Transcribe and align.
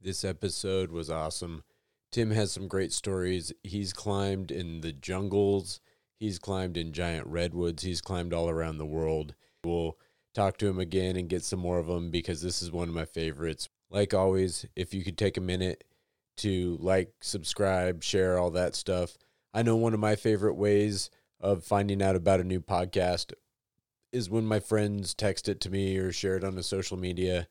This 0.00 0.24
episode 0.24 0.92
was 0.92 1.10
awesome. 1.10 1.64
Tim 2.12 2.30
has 2.30 2.52
some 2.52 2.68
great 2.68 2.92
stories. 2.92 3.52
He's 3.64 3.92
climbed 3.92 4.52
in 4.52 4.80
the 4.80 4.92
jungles, 4.92 5.80
he's 6.20 6.38
climbed 6.38 6.76
in 6.76 6.92
giant 6.92 7.26
redwoods, 7.26 7.82
he's 7.82 8.00
climbed 8.00 8.32
all 8.32 8.48
around 8.48 8.78
the 8.78 8.86
world. 8.86 9.34
We'll 9.64 9.98
talk 10.34 10.56
to 10.58 10.68
him 10.68 10.78
again 10.78 11.16
and 11.16 11.28
get 11.28 11.42
some 11.42 11.58
more 11.58 11.80
of 11.80 11.88
them 11.88 12.12
because 12.12 12.42
this 12.42 12.62
is 12.62 12.70
one 12.70 12.88
of 12.88 12.94
my 12.94 13.06
favorites. 13.06 13.68
Like 13.90 14.14
always, 14.14 14.64
if 14.76 14.94
you 14.94 15.02
could 15.02 15.18
take 15.18 15.36
a 15.36 15.40
minute 15.40 15.82
to 16.38 16.78
like, 16.80 17.12
subscribe, 17.20 18.04
share, 18.04 18.38
all 18.38 18.52
that 18.52 18.76
stuff. 18.76 19.18
I 19.52 19.62
know 19.62 19.74
one 19.74 19.94
of 19.94 20.00
my 20.00 20.14
favorite 20.14 20.54
ways 20.54 21.10
of 21.40 21.64
finding 21.64 22.02
out 22.02 22.14
about 22.14 22.40
a 22.40 22.44
new 22.44 22.60
podcast 22.60 23.32
is 24.12 24.30
when 24.30 24.46
my 24.46 24.60
friends 24.60 25.12
text 25.12 25.48
it 25.48 25.60
to 25.62 25.70
me 25.70 25.96
or 25.96 26.12
share 26.12 26.36
it 26.36 26.44
on 26.44 26.54
the 26.54 26.62
social 26.62 26.96
media. 26.96 27.48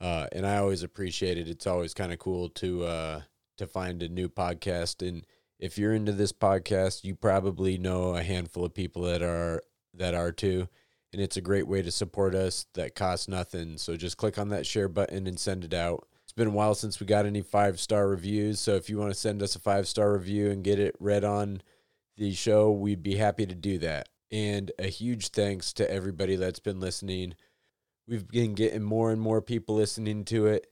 Uh, 0.00 0.26
and 0.32 0.46
I 0.46 0.56
always 0.56 0.82
appreciate 0.82 1.36
it. 1.36 1.48
It's 1.48 1.66
always 1.66 1.92
kind 1.94 2.12
of 2.12 2.18
cool 2.18 2.48
to 2.50 2.84
uh, 2.84 3.20
to 3.58 3.66
find 3.66 4.02
a 4.02 4.08
new 4.08 4.28
podcast. 4.28 5.06
And 5.06 5.26
if 5.58 5.76
you're 5.76 5.94
into 5.94 6.12
this 6.12 6.32
podcast, 6.32 7.04
you 7.04 7.14
probably 7.14 7.76
know 7.76 8.14
a 8.14 8.22
handful 8.22 8.64
of 8.64 8.74
people 8.74 9.02
that 9.02 9.22
are 9.22 9.62
that 9.94 10.14
are 10.14 10.32
too. 10.32 10.68
And 11.12 11.20
it's 11.20 11.36
a 11.36 11.42
great 11.42 11.66
way 11.66 11.82
to 11.82 11.90
support 11.90 12.34
us 12.34 12.66
that 12.74 12.94
costs 12.94 13.28
nothing. 13.28 13.76
So 13.78 13.96
just 13.96 14.16
click 14.16 14.38
on 14.38 14.48
that 14.50 14.64
share 14.64 14.88
button 14.88 15.26
and 15.26 15.38
send 15.38 15.64
it 15.64 15.74
out. 15.74 16.06
It's 16.22 16.32
been 16.32 16.46
a 16.46 16.52
while 16.52 16.76
since 16.76 17.00
we 17.00 17.06
got 17.06 17.26
any 17.26 17.42
five 17.42 17.80
star 17.80 18.08
reviews. 18.08 18.60
So 18.60 18.76
if 18.76 18.88
you 18.88 18.96
want 18.96 19.12
to 19.12 19.18
send 19.18 19.42
us 19.42 19.56
a 19.56 19.58
five 19.58 19.88
star 19.88 20.12
review 20.12 20.50
and 20.50 20.64
get 20.64 20.78
it 20.78 20.94
read 21.00 21.24
on 21.24 21.62
the 22.16 22.32
show, 22.32 22.70
we'd 22.70 23.02
be 23.02 23.16
happy 23.16 23.44
to 23.46 23.54
do 23.54 23.78
that. 23.78 24.08
And 24.30 24.70
a 24.78 24.86
huge 24.86 25.28
thanks 25.28 25.72
to 25.74 25.90
everybody 25.90 26.36
that's 26.36 26.60
been 26.60 26.78
listening. 26.78 27.34
We've 28.10 28.26
been 28.26 28.54
getting 28.54 28.82
more 28.82 29.12
and 29.12 29.20
more 29.20 29.40
people 29.40 29.76
listening 29.76 30.24
to 30.24 30.48
it. 30.48 30.66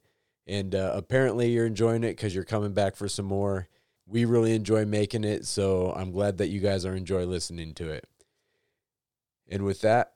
And 0.49 0.75
uh, 0.75 0.91
apparently, 0.93 1.53
you're 1.53 1.67
enjoying 1.67 2.03
it 2.03 2.17
because 2.17 2.35
you're 2.35 2.43
coming 2.43 2.73
back 2.73 2.97
for 2.97 3.09
some 3.09 3.27
more. 3.27 3.69
We 4.09 4.25
really 4.25 4.57
enjoy 4.57 4.85
making 4.87 5.23
it. 5.23 5.47
So 5.47 5.93
I'm 5.95 6.11
glad 6.11 6.39
that 6.39 6.49
you 6.49 6.59
guys 6.59 6.85
are 6.85 6.97
enjoying 6.97 7.31
listening 7.31 7.75
to 7.75 7.91
it. 7.91 8.09
And 9.47 9.65
with 9.65 9.83
that, 9.83 10.15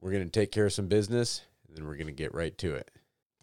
we're 0.00 0.10
going 0.10 0.24
to 0.24 0.30
take 0.30 0.50
care 0.50 0.66
of 0.66 0.72
some 0.72 0.88
business 0.88 1.42
and 1.68 1.76
then 1.76 1.86
we're 1.86 1.94
going 1.94 2.08
to 2.08 2.12
get 2.12 2.34
right 2.34 2.58
to 2.58 2.74
it. 2.74 2.90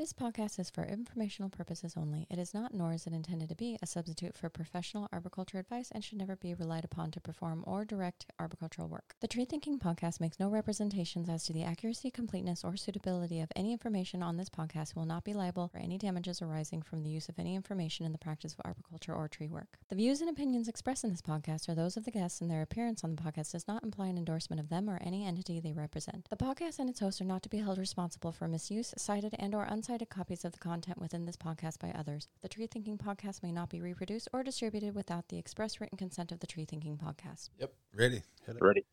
This 0.01 0.13
podcast 0.13 0.57
is 0.57 0.71
for 0.71 0.83
informational 0.83 1.51
purposes 1.51 1.93
only. 1.95 2.25
It 2.31 2.39
is 2.39 2.55
not, 2.55 2.73
nor 2.73 2.91
is 2.91 3.05
it 3.05 3.13
intended 3.13 3.49
to 3.49 3.55
be, 3.55 3.77
a 3.83 3.85
substitute 3.85 4.35
for 4.35 4.49
professional 4.49 5.07
arboriculture 5.13 5.59
advice 5.59 5.91
and 5.91 6.03
should 6.03 6.17
never 6.17 6.35
be 6.35 6.55
relied 6.55 6.83
upon 6.83 7.11
to 7.11 7.19
perform 7.19 7.63
or 7.67 7.85
direct 7.85 8.25
arboricultural 8.39 8.89
work. 8.89 9.13
The 9.19 9.27
Tree 9.27 9.45
Thinking 9.45 9.77
Podcast 9.77 10.19
makes 10.19 10.39
no 10.39 10.49
representations 10.49 11.29
as 11.29 11.43
to 11.43 11.53
the 11.53 11.61
accuracy, 11.61 12.09
completeness, 12.09 12.63
or 12.63 12.75
suitability 12.77 13.41
of 13.41 13.51
any 13.55 13.73
information 13.73 14.23
on 14.23 14.37
this 14.37 14.49
podcast 14.49 14.95
will 14.95 15.05
not 15.05 15.23
be 15.23 15.35
liable 15.35 15.67
for 15.67 15.77
any 15.77 15.99
damages 15.99 16.41
arising 16.41 16.81
from 16.81 17.03
the 17.03 17.11
use 17.11 17.29
of 17.29 17.37
any 17.37 17.53
information 17.53 18.03
in 18.03 18.11
the 18.11 18.17
practice 18.17 18.53
of 18.53 18.61
arboriculture 18.65 19.13
or 19.13 19.27
tree 19.27 19.49
work. 19.49 19.77
The 19.89 19.95
views 19.95 20.19
and 20.19 20.31
opinions 20.31 20.67
expressed 20.67 21.03
in 21.03 21.11
this 21.11 21.21
podcast 21.21 21.69
are 21.69 21.75
those 21.75 21.95
of 21.95 22.05
the 22.05 22.11
guests, 22.11 22.41
and 22.41 22.49
their 22.49 22.63
appearance 22.63 23.03
on 23.03 23.15
the 23.15 23.21
podcast 23.21 23.51
does 23.51 23.67
not 23.67 23.83
imply 23.83 24.07
an 24.07 24.17
endorsement 24.17 24.59
of 24.59 24.69
them 24.69 24.89
or 24.89 24.97
any 24.99 25.27
entity 25.27 25.59
they 25.59 25.73
represent. 25.73 26.27
The 26.31 26.37
podcast 26.37 26.79
and 26.79 26.89
its 26.89 27.01
hosts 27.01 27.21
are 27.21 27.25
not 27.25 27.43
to 27.43 27.49
be 27.49 27.59
held 27.59 27.77
responsible 27.77 28.31
for 28.31 28.47
misuse, 28.47 28.95
cited, 28.97 29.35
and 29.37 29.53
or 29.53 29.67
unsighted 29.91 30.09
copies 30.09 30.45
of 30.45 30.51
the 30.53 30.57
content 30.57 30.99
within 30.99 31.25
this 31.25 31.35
podcast 31.35 31.79
by 31.79 31.91
others. 31.91 32.27
The 32.41 32.47
Tree 32.47 32.67
Thinking 32.67 32.97
Podcast 32.97 33.43
may 33.43 33.51
not 33.51 33.69
be 33.69 33.81
reproduced 33.81 34.29
or 34.31 34.43
distributed 34.43 34.95
without 34.95 35.27
the 35.29 35.37
express 35.37 35.81
written 35.81 35.97
consent 35.97 36.31
of 36.31 36.39
the 36.39 36.47
Tree 36.47 36.65
Thinking 36.65 36.97
Podcast. 36.97 37.49
Yep. 37.59 37.73
Ready. 37.95 38.21
Hit 38.45 38.55
it. 38.55 38.61
Ready. 38.61 38.85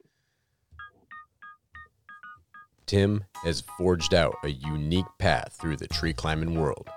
Tim 2.86 3.24
has 3.44 3.62
forged 3.76 4.14
out 4.14 4.34
a 4.42 4.48
unique 4.48 5.06
path 5.18 5.56
through 5.60 5.76
the 5.76 5.88
tree 5.88 6.12
climbing 6.12 6.58
world. 6.58 6.88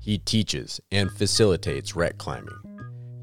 He 0.00 0.18
teaches 0.18 0.80
and 0.90 1.10
facilitates 1.10 1.94
rec 1.96 2.18
climbing. 2.18 2.58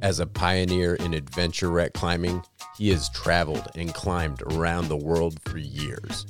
As 0.01 0.19
a 0.19 0.27
pioneer 0.27 0.95
in 0.95 1.13
adventure 1.13 1.69
rec 1.69 1.93
climbing, 1.93 2.41
he 2.77 2.89
has 2.89 3.09
traveled 3.09 3.67
and 3.75 3.93
climbed 3.93 4.41
around 4.53 4.87
the 4.87 4.97
world 4.97 5.39
for 5.45 5.57
years. 5.57 6.25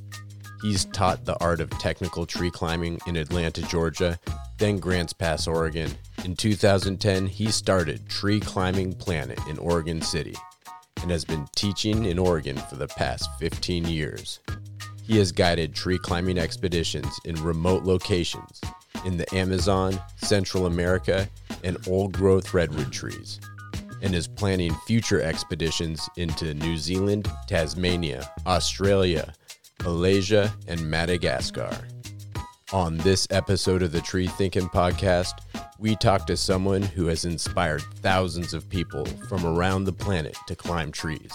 He's 0.64 0.86
taught 0.86 1.26
the 1.26 1.38
art 1.44 1.60
of 1.60 1.70
technical 1.72 2.26
tree 2.26 2.50
climbing 2.50 2.98
in 3.06 3.18
Atlanta, 3.18 3.62
Georgia, 3.64 4.18
then 4.58 4.78
Grants 4.80 5.12
Pass, 5.12 5.46
Oregon. 5.46 5.92
In 6.24 6.38
2010, 6.38 7.28
he 7.28 7.52
started 7.52 8.08
Tree 8.08 8.40
Climbing 8.40 8.94
Planet 8.94 9.38
in 9.50 9.58
Oregon 9.58 10.02
City 10.02 10.36
and 11.02 11.12
has 11.12 11.26
been 11.26 11.46
teaching 11.54 12.06
in 12.06 12.18
Oregon 12.18 12.56
for 12.56 12.78
the 12.78 12.88
past 12.88 13.30
15 13.40 13.84
years. 13.90 14.40
He 15.04 15.18
has 15.18 15.34
guided 15.34 15.76
tree 15.76 15.98
climbing 15.98 16.38
expeditions 16.38 17.20
in 17.26 17.36
remote 17.44 17.84
locations 17.84 18.62
in 19.04 19.18
the 19.18 19.36
Amazon, 19.36 20.00
Central 20.16 20.66
America, 20.66 21.28
and 21.66 21.78
old 21.90 22.14
growth 22.14 22.54
redwood 22.54 22.94
trees, 22.94 23.42
and 24.02 24.16
is 24.16 24.30
planning 24.30 24.74
future 24.88 25.22
expeditions 25.22 26.10
into 26.16 26.54
New 26.54 26.78
Zealand, 26.78 27.30
Tasmania, 27.48 28.32
Australia, 28.48 29.34
Malaysia, 29.84 30.54
and 30.68 30.90
Madagascar. 30.90 31.70
On 32.72 32.98
this 32.98 33.28
episode 33.30 33.84
of 33.84 33.92
the 33.92 34.02
Tree 34.02 34.28
Thinking 34.28 34.70
Podcast, 34.70 35.34
we 35.78 35.96
talk 35.98 36.26
to 36.28 36.38
someone 36.38 36.82
who 36.82 37.08
has 37.08 37.26
inspired 37.26 37.82
thousands 38.02 38.54
of 38.54 38.70
people 38.70 39.06
from 39.28 39.46
around 39.46 39.84
the 39.84 39.92
planet 39.92 40.38
to 40.48 40.56
climb 40.56 40.92
trees. 40.92 41.34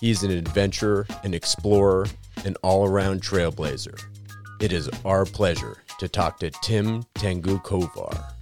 He's 0.00 0.22
an 0.22 0.30
adventurer, 0.30 1.06
an 1.24 1.32
explorer, 1.32 2.06
an 2.44 2.56
all 2.62 2.86
around 2.86 3.22
trailblazer. 3.22 3.98
It 4.60 4.72
is 4.72 4.90
our 5.04 5.24
pleasure 5.24 5.78
to 5.98 6.08
talk 6.08 6.38
to 6.40 6.50
Tim 6.50 7.04
Tengu 7.14 7.58
Kovar. 7.60 8.41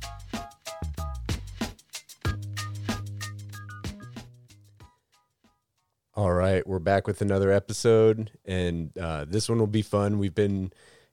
All 6.20 6.34
right, 6.34 6.66
we're 6.66 6.80
back 6.80 7.06
with 7.06 7.22
another 7.22 7.50
episode, 7.50 8.30
and 8.44 8.90
uh, 8.98 9.24
this 9.26 9.48
one 9.48 9.58
will 9.58 9.66
be 9.66 9.80
fun. 9.80 10.18
We've 10.18 10.34
been 10.34 10.70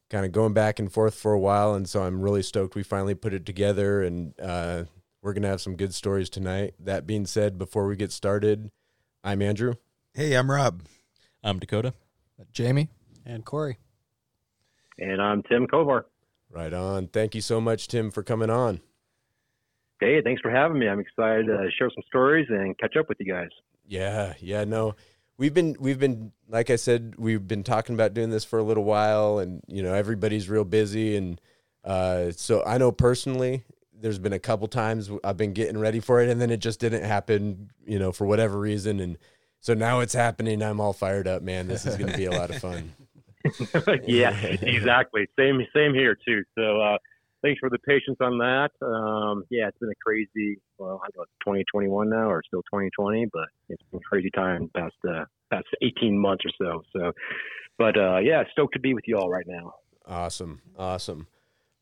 kind 0.09 0.25
of 0.25 0.33
going 0.33 0.51
back 0.51 0.79
and 0.79 0.91
forth 0.91 1.15
for 1.15 1.31
a 1.31 1.39
while, 1.39 1.75
and 1.75 1.87
so 1.87 2.03
I'm 2.03 2.21
really 2.21 2.43
stoked 2.43 2.75
we 2.75 2.83
finally 2.83 3.15
put 3.15 3.33
it 3.33 3.45
together, 3.45 4.03
and 4.03 4.37
uh, 4.37 4.83
we're 5.21 5.31
gonna 5.31 5.47
have 5.47 5.61
some 5.61 5.77
good 5.77 5.93
stories 5.93 6.29
tonight. 6.29 6.73
That 6.77 7.07
being 7.07 7.25
said, 7.25 7.57
before 7.57 7.87
we 7.87 7.95
get 7.95 8.11
started, 8.11 8.69
I'm 9.23 9.41
Andrew. 9.41 9.75
Hey, 10.13 10.35
I'm 10.35 10.51
Rob. 10.51 10.83
I'm 11.41 11.57
Dakota. 11.57 11.93
Jamie. 12.51 12.89
And 13.25 13.45
Corey. 13.45 13.77
And 14.99 15.21
I'm 15.21 15.41
Tim 15.43 15.67
Kovar. 15.67 16.03
Right 16.49 16.73
on. 16.73 17.07
Thank 17.07 17.33
you 17.33 17.39
so 17.39 17.61
much, 17.61 17.87
Tim, 17.87 18.11
for 18.11 18.23
coming 18.23 18.49
on. 18.49 18.81
Hey, 20.01 20.21
thanks 20.21 20.41
for 20.41 20.51
having 20.51 20.77
me. 20.77 20.89
I'm 20.89 20.99
excited 20.99 21.45
to 21.45 21.69
share 21.79 21.89
some 21.95 22.03
stories 22.07 22.47
and 22.49 22.77
catch 22.77 22.97
up 22.97 23.07
with 23.07 23.19
you 23.21 23.31
guys. 23.31 23.47
Yeah, 23.87 24.33
yeah, 24.39 24.65
no. 24.65 24.95
We've 25.37 25.53
been 25.53 25.75
we've 25.79 25.99
been 25.99 26.31
like 26.49 26.69
I 26.69 26.75
said, 26.75 27.15
we've 27.17 27.47
been 27.47 27.63
talking 27.63 27.95
about 27.95 28.13
doing 28.13 28.29
this 28.29 28.43
for 28.43 28.59
a 28.59 28.63
little 28.63 28.83
while 28.83 29.39
and 29.39 29.61
you 29.67 29.81
know, 29.81 29.93
everybody's 29.93 30.49
real 30.49 30.65
busy 30.65 31.15
and 31.15 31.39
uh 31.83 32.31
so 32.31 32.63
I 32.65 32.77
know 32.77 32.91
personally 32.91 33.63
there's 33.99 34.19
been 34.19 34.33
a 34.33 34.39
couple 34.39 34.67
times 34.67 35.09
I've 35.23 35.37
been 35.37 35.53
getting 35.53 35.77
ready 35.77 35.99
for 35.99 36.21
it 36.21 36.29
and 36.29 36.41
then 36.41 36.49
it 36.51 36.57
just 36.57 36.79
didn't 36.79 37.03
happen, 37.03 37.69
you 37.85 37.97
know, 37.99 38.11
for 38.11 38.25
whatever 38.25 38.59
reason 38.59 38.99
and 38.99 39.17
so 39.59 39.73
now 39.73 40.01
it's 40.01 40.13
happening. 40.13 40.61
I'm 40.61 40.79
all 40.79 40.93
fired 40.93 41.27
up, 41.27 41.41
man. 41.41 41.67
This 41.67 41.85
is 41.85 41.97
going 41.97 42.11
to 42.11 42.17
be 42.17 42.25
a 42.25 42.31
lot 42.31 42.51
of 42.51 42.59
fun. 42.59 42.93
yeah, 44.05 44.29
exactly. 44.61 45.27
Same 45.37 45.65
same 45.75 45.93
here 45.93 46.17
too. 46.27 46.43
So 46.55 46.81
uh 46.81 46.97
thanks 47.47 47.59
for 47.59 47.69
the 47.69 47.79
patience 47.79 48.17
on 48.19 48.37
that. 48.39 48.71
Um, 48.81 49.45
yeah, 49.49 49.67
it's 49.67 49.77
been 49.77 49.89
a 49.89 49.95
crazy. 50.03 50.59
Well, 50.77 51.01
I 51.03 51.07
know 51.15 51.23
it's 51.23 51.31
2021 51.45 52.09
now, 52.09 52.29
or 52.29 52.43
still 52.45 52.61
2020, 52.63 53.27
but 53.31 53.47
it's 53.69 53.81
been 53.91 53.99
a 53.99 54.03
crazy 54.03 54.29
time 54.31 54.69
past 54.75 54.95
uh, 55.07 55.23
past 55.51 55.65
18 55.81 56.17
months 56.17 56.43
or 56.45 56.51
so. 56.57 56.83
So, 56.95 57.11
but 57.77 57.97
uh, 57.97 58.17
yeah, 58.17 58.43
stoked 58.51 58.73
to 58.73 58.79
be 58.79 58.93
with 58.93 59.05
you 59.07 59.17
all 59.17 59.29
right 59.29 59.45
now. 59.47 59.73
Awesome, 60.05 60.61
awesome. 60.77 61.27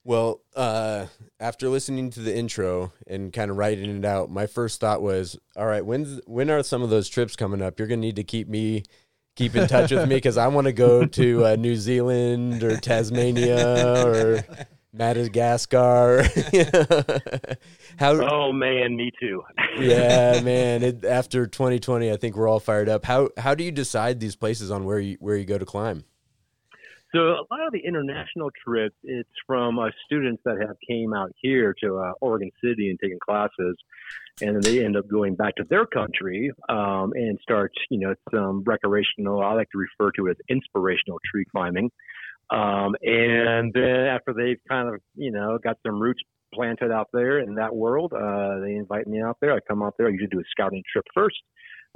Well, 0.03 0.41
uh, 0.55 1.07
after 1.39 1.67
listening 1.67 2.11
to 2.11 2.19
the 2.19 2.35
intro 2.35 2.93
and 3.07 3.33
kind 3.33 3.49
of 3.49 3.57
writing 3.57 3.97
it 3.97 4.05
out, 4.05 4.29
my 4.29 4.45
first 4.45 4.79
thought 4.79 5.01
was, 5.01 5.35
all 5.55 5.65
right, 5.65 5.83
when's 5.83 6.21
when 6.27 6.51
are 6.51 6.61
some 6.61 6.83
of 6.83 6.91
those 6.91 7.09
trips 7.09 7.35
coming 7.35 7.61
up? 7.61 7.79
You're 7.79 7.87
gonna 7.87 8.01
need 8.01 8.17
to 8.17 8.23
keep 8.23 8.47
me 8.47 8.83
keep 9.35 9.55
in 9.55 9.67
touch 9.67 9.91
with 9.91 10.07
me 10.07 10.15
because 10.15 10.37
I 10.37 10.47
want 10.47 10.65
to 10.65 10.73
go 10.73 11.05
to 11.05 11.45
uh, 11.45 11.55
New 11.55 11.75
Zealand 11.75 12.63
or 12.63 12.77
Tasmania 12.77 14.05
or 14.05 14.45
Madagascar. 14.95 16.23
How? 17.97 18.13
Oh 18.13 18.51
man, 18.51 18.95
me 18.95 19.11
too. 19.19 19.43
yeah, 19.79 20.41
man. 20.41 20.83
It, 20.83 21.05
after 21.05 21.45
2020, 21.45 22.11
I 22.11 22.17
think 22.17 22.35
we're 22.35 22.47
all 22.47 22.59
fired 22.59 22.89
up. 22.89 23.05
How 23.05 23.29
how 23.37 23.55
do 23.55 23.63
you 23.63 23.71
decide 23.71 24.19
these 24.19 24.35
places 24.35 24.71
on 24.71 24.85
where 24.85 24.99
you 24.99 25.17
where 25.19 25.35
you 25.35 25.45
go 25.45 25.57
to 25.57 25.65
climb? 25.65 26.05
So 27.13 27.21
a 27.21 27.47
lot 27.49 27.65
of 27.65 27.71
the 27.71 27.79
international 27.79 28.49
trips, 28.65 28.95
it's 29.03 29.29
from 29.47 29.79
uh, 29.79 29.87
students 30.05 30.41
that 30.43 30.57
have 30.59 30.75
came 30.85 31.13
out 31.13 31.31
here 31.37 31.73
to 31.81 31.97
uh, 31.97 32.11
Oregon 32.19 32.51
City 32.61 32.89
and 32.89 32.99
taken 32.99 33.19
classes, 33.23 33.77
and 34.41 34.55
then 34.55 34.61
they 34.61 34.83
end 34.83 34.97
up 34.97 35.07
going 35.07 35.35
back 35.35 35.55
to 35.55 35.63
their 35.69 35.85
country 35.85 36.51
um, 36.67 37.13
and 37.15 37.39
start, 37.41 37.71
you 37.89 37.99
know, 37.99 38.15
some 38.33 38.63
recreational. 38.65 39.41
I 39.41 39.53
like 39.53 39.69
to 39.71 39.77
refer 39.77 40.11
to 40.17 40.27
it 40.27 40.31
as 40.31 40.37
inspirational 40.49 41.19
tree 41.31 41.45
climbing. 41.49 41.89
Um, 42.51 42.95
and 43.01 43.73
then 43.73 44.07
after 44.07 44.33
they've 44.33 44.59
kind 44.69 44.93
of, 44.93 45.01
you 45.15 45.31
know, 45.31 45.57
got 45.63 45.77
some 45.85 45.99
roots 45.99 46.21
planted 46.53 46.91
out 46.91 47.09
there 47.11 47.39
in 47.39 47.55
that 47.55 47.75
world. 47.75 48.13
Uh, 48.13 48.59
they 48.61 48.75
invite 48.75 49.07
me 49.07 49.21
out 49.21 49.37
there. 49.41 49.53
I 49.53 49.59
come 49.67 49.83
out 49.83 49.95
there. 49.97 50.07
I 50.07 50.11
usually 50.11 50.29
do 50.29 50.39
a 50.39 50.43
scouting 50.51 50.83
trip 50.91 51.05
first, 51.13 51.35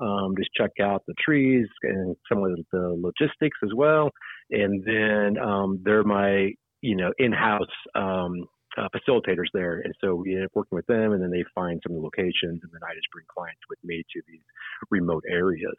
um, 0.01 0.35
just 0.37 0.49
check 0.55 0.71
out 0.81 1.03
the 1.07 1.13
trees 1.23 1.67
and 1.83 2.15
some 2.27 2.43
of 2.43 2.57
the 2.71 2.95
logistics 3.01 3.57
as 3.63 3.71
well. 3.75 4.11
And 4.51 4.83
then 4.85 5.41
um, 5.41 5.79
they're 5.83 6.03
my 6.03 6.51
you 6.81 6.95
know 6.95 7.11
in-house 7.17 7.67
um, 7.95 8.45
uh, 8.77 8.87
facilitators 8.95 9.49
there, 9.53 9.81
and 9.81 9.93
so 10.01 10.15
we 10.15 10.35
end 10.35 10.45
up 10.45 10.51
working 10.53 10.75
with 10.75 10.87
them, 10.87 11.11
and 11.11 11.21
then 11.21 11.31
they 11.31 11.43
find 11.53 11.81
some 11.85 11.95
of 11.95 12.01
the 12.01 12.03
locations, 12.03 12.61
and 12.63 12.71
then 12.71 12.81
I 12.83 12.93
just 12.93 13.11
bring 13.11 13.25
clients 13.27 13.61
with 13.69 13.79
me 13.83 14.03
to 14.13 14.21
these 14.27 14.41
remote 14.89 15.23
areas. 15.29 15.77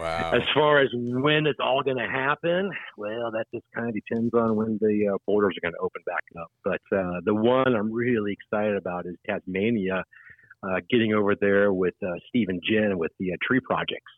Wow. 0.00 0.32
As 0.32 0.42
far 0.54 0.80
as 0.80 0.88
when 0.94 1.46
it's 1.46 1.58
all 1.62 1.82
going 1.82 1.98
to 1.98 2.08
happen, 2.08 2.70
well, 2.96 3.30
that 3.32 3.44
just 3.52 3.66
kind 3.74 3.88
of 3.88 3.94
depends 3.94 4.32
on 4.32 4.56
when 4.56 4.78
the 4.80 5.12
uh, 5.12 5.18
borders 5.26 5.54
are 5.58 5.60
going 5.60 5.74
to 5.74 5.80
open 5.80 6.00
back 6.06 6.24
up. 6.40 6.50
But 6.64 6.96
uh, 6.96 7.20
the 7.26 7.34
one 7.34 7.76
I'm 7.76 7.92
really 7.92 8.32
excited 8.32 8.76
about 8.78 9.04
is 9.04 9.16
Tasmania, 9.28 10.02
uh, 10.62 10.80
getting 10.88 11.12
over 11.12 11.34
there 11.34 11.74
with 11.74 11.92
uh, 12.02 12.14
Steve 12.28 12.48
and 12.48 12.62
Jen 12.66 12.96
with 12.96 13.12
the 13.20 13.32
uh, 13.32 13.36
tree 13.46 13.60
projects. 13.60 14.12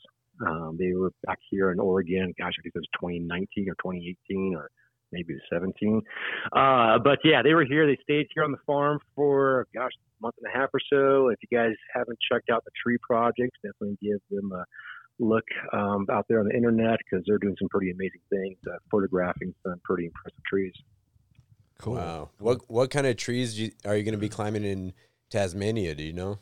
Um, 0.46 0.76
they 0.78 0.92
were 0.92 1.10
back 1.26 1.38
here 1.50 1.72
in 1.72 1.80
Oregon. 1.80 2.32
Gosh, 2.38 2.52
I 2.58 2.62
think 2.62 2.74
it 2.76 2.78
was 2.78 2.88
2019 3.00 3.68
or 3.68 3.74
2018 3.82 4.54
or 4.54 4.70
maybe 5.10 5.34
17. 5.52 6.00
Uh, 6.52 6.98
but 7.02 7.18
yeah, 7.24 7.42
they 7.42 7.54
were 7.54 7.64
here. 7.64 7.88
They 7.88 7.98
stayed 8.02 8.28
here 8.34 8.44
on 8.44 8.52
the 8.52 8.62
farm 8.66 9.00
for 9.16 9.66
gosh, 9.74 9.90
a 9.94 10.22
month 10.22 10.36
and 10.42 10.52
a 10.52 10.56
half 10.56 10.70
or 10.72 10.80
so. 10.90 11.28
If 11.28 11.38
you 11.42 11.56
guys 11.56 11.74
haven't 11.92 12.18
checked 12.30 12.50
out 12.50 12.64
the 12.64 12.70
tree 12.80 12.98
projects, 13.02 13.58
definitely 13.62 13.98
give 14.00 14.20
them 14.30 14.52
a 14.52 14.64
look 15.18 15.44
um, 15.72 16.06
out 16.10 16.26
there 16.28 16.40
on 16.40 16.46
the 16.46 16.54
internet 16.54 16.98
because 16.98 17.24
they're 17.26 17.38
doing 17.38 17.56
some 17.58 17.68
pretty 17.68 17.90
amazing 17.90 18.20
things, 18.30 18.56
uh, 18.66 18.76
photographing 18.90 19.54
some 19.62 19.80
pretty 19.84 20.06
impressive 20.06 20.42
trees. 20.44 20.72
Cool. 21.78 21.94
Wow. 21.94 22.30
What 22.38 22.60
what 22.68 22.90
kind 22.90 23.06
of 23.06 23.16
trees 23.16 23.58
you, 23.58 23.72
are 23.84 23.96
you 23.96 24.04
going 24.04 24.14
to 24.14 24.18
be 24.18 24.28
climbing 24.28 24.64
in 24.64 24.92
Tasmania? 25.30 25.94
Do 25.94 26.04
you 26.04 26.12
know? 26.12 26.38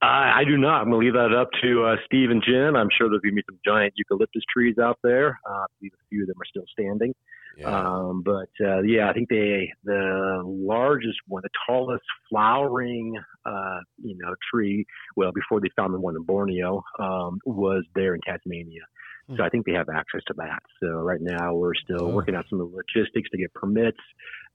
I, 0.00 0.40
I 0.40 0.44
do 0.44 0.56
not. 0.56 0.82
I'm 0.82 0.90
going 0.90 1.00
to 1.00 1.06
leave 1.06 1.14
that 1.14 1.36
up 1.36 1.50
to 1.62 1.84
uh, 1.84 1.96
Steve 2.06 2.30
and 2.30 2.42
Jen. 2.42 2.76
I'm 2.76 2.88
sure 2.96 3.08
there's 3.08 3.22
going 3.22 3.36
to 3.36 3.42
be 3.42 3.44
some 3.46 3.58
giant 3.64 3.94
eucalyptus 3.96 4.42
trees 4.52 4.78
out 4.78 4.98
there. 5.02 5.38
Uh, 5.48 5.62
I 5.62 5.66
believe 5.78 5.92
a 5.94 6.04
few 6.10 6.22
of 6.22 6.28
them 6.28 6.36
are 6.40 6.48
still 6.48 6.64
standing. 6.72 7.14
Yeah. 7.56 7.68
Um, 7.68 8.22
but 8.24 8.50
uh, 8.64 8.82
yeah, 8.82 9.08
I 9.10 9.12
think 9.12 9.28
they 9.28 9.70
the 9.84 10.42
largest 10.44 11.18
one, 11.26 11.42
the 11.42 11.50
tallest 11.66 12.04
flowering 12.28 13.14
uh, 13.44 13.80
you 14.02 14.16
know 14.18 14.34
tree. 14.52 14.86
Well, 15.16 15.32
before 15.32 15.60
they 15.60 15.68
found 15.76 15.94
the 15.94 16.00
one 16.00 16.16
in 16.16 16.22
Borneo, 16.22 16.82
um, 16.98 17.38
was 17.44 17.84
there 17.94 18.14
in 18.14 18.20
Tasmania. 18.26 18.82
Hmm. 19.28 19.36
So 19.36 19.44
I 19.44 19.48
think 19.48 19.66
they 19.66 19.72
have 19.72 19.88
access 19.88 20.22
to 20.28 20.34
that. 20.38 20.62
So 20.82 20.88
right 20.88 21.20
now 21.20 21.54
we're 21.54 21.74
still 21.74 22.04
oh. 22.04 22.14
working 22.14 22.34
out 22.34 22.44
some 22.48 22.60
of 22.60 22.70
the 22.70 22.76
logistics 22.76 23.30
to 23.30 23.38
get 23.38 23.52
permits 23.54 24.00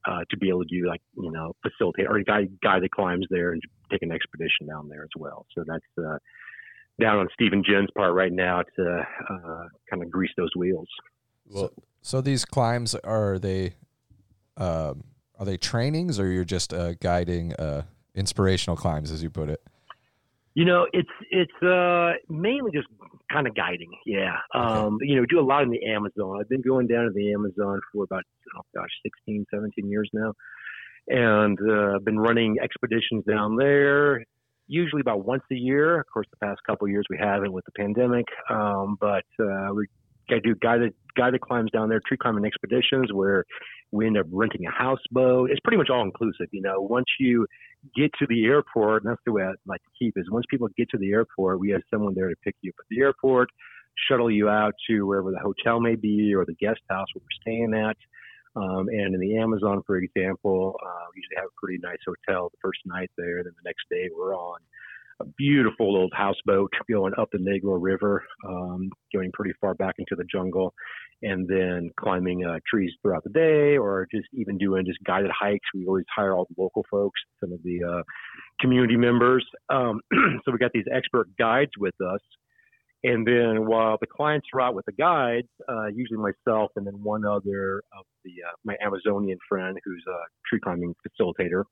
uh, 0.06 0.20
to 0.30 0.36
be 0.36 0.48
able 0.48 0.64
to 0.64 0.68
do 0.68 0.86
like 0.86 1.00
you 1.16 1.30
know 1.30 1.54
facilitate 1.62 2.06
or 2.06 2.16
a 2.16 2.24
guy 2.24 2.42
guy 2.62 2.80
that 2.80 2.90
climbs 2.90 3.26
there 3.30 3.52
and 3.52 3.62
take 3.90 4.02
an 4.02 4.12
expedition 4.12 4.66
down 4.68 4.88
there 4.88 5.02
as 5.02 5.10
well. 5.16 5.46
So 5.54 5.64
that's 5.66 5.84
uh, 5.98 6.18
down 7.00 7.18
on 7.18 7.28
Steve 7.32 7.52
and 7.52 7.64
Jen's 7.64 7.90
part 7.96 8.14
right 8.14 8.32
now 8.32 8.62
to 8.76 9.06
uh, 9.30 9.64
kind 9.90 10.02
of 10.02 10.10
grease 10.10 10.30
those 10.36 10.50
wheels. 10.56 10.88
Well, 11.46 11.70
so, 11.74 11.82
so 12.08 12.22
these 12.22 12.46
climbs 12.46 12.94
are 12.94 13.38
they 13.38 13.74
um, 14.56 15.04
are 15.38 15.44
they 15.44 15.58
trainings 15.58 16.18
or 16.18 16.26
you're 16.28 16.42
just 16.42 16.72
uh, 16.72 16.94
guiding 16.94 17.52
uh, 17.56 17.82
inspirational 18.14 18.78
climbs 18.78 19.10
as 19.10 19.22
you 19.22 19.28
put 19.28 19.50
it? 19.50 19.62
You 20.54 20.64
know, 20.64 20.86
it's 20.94 21.10
it's 21.30 21.62
uh, 21.62 22.12
mainly 22.30 22.70
just 22.72 22.88
kind 23.30 23.46
of 23.46 23.54
guiding. 23.54 23.90
Yeah, 24.06 24.38
um, 24.54 24.94
okay. 24.94 25.06
you 25.06 25.16
know, 25.16 25.26
do 25.26 25.38
a 25.38 25.44
lot 25.44 25.64
in 25.64 25.68
the 25.68 25.84
Amazon. 25.84 26.38
I've 26.40 26.48
been 26.48 26.62
going 26.62 26.86
down 26.86 27.04
to 27.04 27.10
the 27.14 27.30
Amazon 27.34 27.78
for 27.92 28.04
about 28.04 28.24
oh 28.56 28.62
gosh, 28.74 28.88
16, 29.02 29.44
17 29.52 29.90
years 29.90 30.08
now, 30.14 30.32
and 31.08 31.58
uh, 31.60 31.96
I've 31.96 32.06
been 32.06 32.18
running 32.18 32.56
expeditions 32.62 33.24
down 33.28 33.56
there. 33.56 34.24
Usually 34.66 35.00
about 35.00 35.26
once 35.26 35.44
a 35.52 35.56
year. 35.56 36.00
Of 36.00 36.06
course, 36.12 36.26
the 36.30 36.38
past 36.38 36.60
couple 36.66 36.86
of 36.86 36.90
years 36.90 37.04
we 37.10 37.18
haven't 37.18 37.52
with 37.52 37.66
the 37.66 37.72
pandemic, 37.72 38.26
um, 38.48 38.96
but 38.98 39.24
uh, 39.38 39.74
we 39.74 39.88
I 40.30 40.40
do 40.42 40.54
guided 40.54 40.94
guided 41.16 41.40
climbs 41.40 41.70
down 41.70 41.88
there, 41.88 42.00
tree 42.06 42.16
climbing 42.20 42.44
expeditions 42.44 43.12
where 43.12 43.44
we 43.90 44.06
end 44.06 44.18
up 44.18 44.26
renting 44.30 44.66
a 44.66 44.70
houseboat. 44.70 45.50
It's 45.50 45.60
pretty 45.60 45.78
much 45.78 45.88
all 45.90 46.02
inclusive, 46.02 46.48
you 46.52 46.62
know. 46.62 46.80
Once 46.80 47.06
you 47.18 47.46
get 47.96 48.10
to 48.18 48.26
the 48.28 48.44
airport, 48.44 49.04
and 49.04 49.10
that's 49.10 49.22
the 49.24 49.32
way 49.32 49.42
I 49.42 49.52
like 49.66 49.82
to 49.82 49.90
keep 49.98 50.14
is 50.16 50.30
once 50.30 50.44
people 50.50 50.68
get 50.76 50.90
to 50.90 50.98
the 50.98 51.10
airport, 51.10 51.60
we 51.60 51.70
have 51.70 51.82
someone 51.92 52.14
there 52.14 52.28
to 52.28 52.36
pick 52.44 52.54
you 52.60 52.70
up 52.70 52.76
at 52.80 52.86
the 52.90 53.00
airport, 53.00 53.48
shuttle 54.08 54.30
you 54.30 54.48
out 54.48 54.74
to 54.88 55.06
wherever 55.06 55.30
the 55.30 55.38
hotel 55.38 55.80
may 55.80 55.96
be 55.96 56.34
or 56.34 56.44
the 56.44 56.54
guest 56.54 56.80
house 56.90 57.06
where 57.14 57.22
we're 57.22 57.42
staying 57.42 57.74
at. 57.74 57.96
Um, 58.56 58.88
and 58.88 59.14
in 59.14 59.20
the 59.20 59.38
Amazon, 59.38 59.82
for 59.86 59.96
example, 59.96 60.74
uh, 60.84 61.06
we 61.14 61.20
usually 61.20 61.36
have 61.36 61.46
a 61.46 61.60
pretty 61.60 61.78
nice 61.82 61.98
hotel 62.04 62.50
the 62.50 62.58
first 62.60 62.80
night 62.84 63.10
there. 63.16 63.42
Then 63.42 63.52
the 63.56 63.68
next 63.68 63.84
day 63.90 64.08
we're 64.14 64.34
on 64.34 64.58
a 65.20 65.24
beautiful 65.36 65.96
old 65.96 66.12
houseboat 66.14 66.72
going 66.90 67.12
up 67.18 67.28
the 67.32 67.38
Negro 67.38 67.78
River, 67.80 68.24
um, 68.46 68.90
going 69.12 69.30
pretty 69.32 69.52
far 69.60 69.74
back 69.74 69.94
into 69.98 70.14
the 70.16 70.24
jungle, 70.30 70.72
and 71.22 71.48
then 71.48 71.90
climbing 71.98 72.44
uh, 72.44 72.58
trees 72.66 72.92
throughout 73.02 73.24
the 73.24 73.30
day, 73.30 73.76
or 73.76 74.06
just 74.14 74.28
even 74.32 74.58
doing 74.58 74.84
just 74.86 74.98
guided 75.04 75.30
hikes. 75.38 75.66
We 75.74 75.86
always 75.86 76.04
hire 76.14 76.34
all 76.34 76.46
the 76.46 76.62
local 76.62 76.84
folks, 76.90 77.20
some 77.40 77.52
of 77.52 77.60
the 77.64 77.80
uh, 77.82 78.02
community 78.60 78.96
members. 78.96 79.44
Um, 79.68 80.00
so 80.44 80.52
we 80.52 80.58
got 80.58 80.72
these 80.72 80.86
expert 80.94 81.28
guides 81.38 81.72
with 81.78 81.94
us. 82.00 82.20
And 83.04 83.26
then 83.26 83.66
while 83.66 83.96
the 84.00 84.08
clients 84.08 84.48
are 84.52 84.60
out 84.60 84.74
with 84.74 84.84
the 84.86 84.92
guides, 84.92 85.48
uh, 85.68 85.86
usually 85.86 86.18
myself 86.18 86.72
and 86.74 86.86
then 86.86 86.94
one 87.02 87.24
other 87.24 87.82
of 87.96 88.04
the 88.24 88.32
uh, 88.44 88.54
my 88.64 88.74
Amazonian 88.84 89.38
friend 89.48 89.78
who's 89.84 90.04
a 90.08 90.18
tree 90.48 90.58
climbing 90.60 90.94
facilitator, 91.06 91.62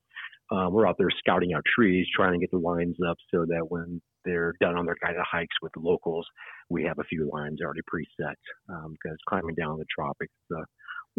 uh, 0.52 0.70
we're 0.70 0.87
out 0.87 0.96
there 0.99 1.08
scouting 1.19 1.52
out 1.55 1.62
trees, 1.75 2.06
trying 2.14 2.34
to 2.34 2.38
get 2.38 2.50
the 2.52 2.58
lines 2.58 2.96
up 3.08 3.17
so 3.34 3.44
that 3.44 3.67
when 3.69 4.00
they're 4.25 4.55
done 4.61 4.76
on 4.76 4.87
their 4.87 4.96
guided 5.02 5.20
hikes 5.28 5.55
with 5.62 5.73
the 5.73 5.81
locals, 5.81 6.26
we 6.70 6.84
have 6.84 6.99
a 7.00 7.05
few 7.05 7.29
lines 7.32 7.58
already 7.61 7.81
preset. 7.93 8.34
Um, 8.69 8.93
because 8.93 9.19
climbing 9.29 9.56
down 9.56 9.79
the 9.79 9.84
tropics 9.93 10.32
is 10.50 10.56
a 10.56 10.64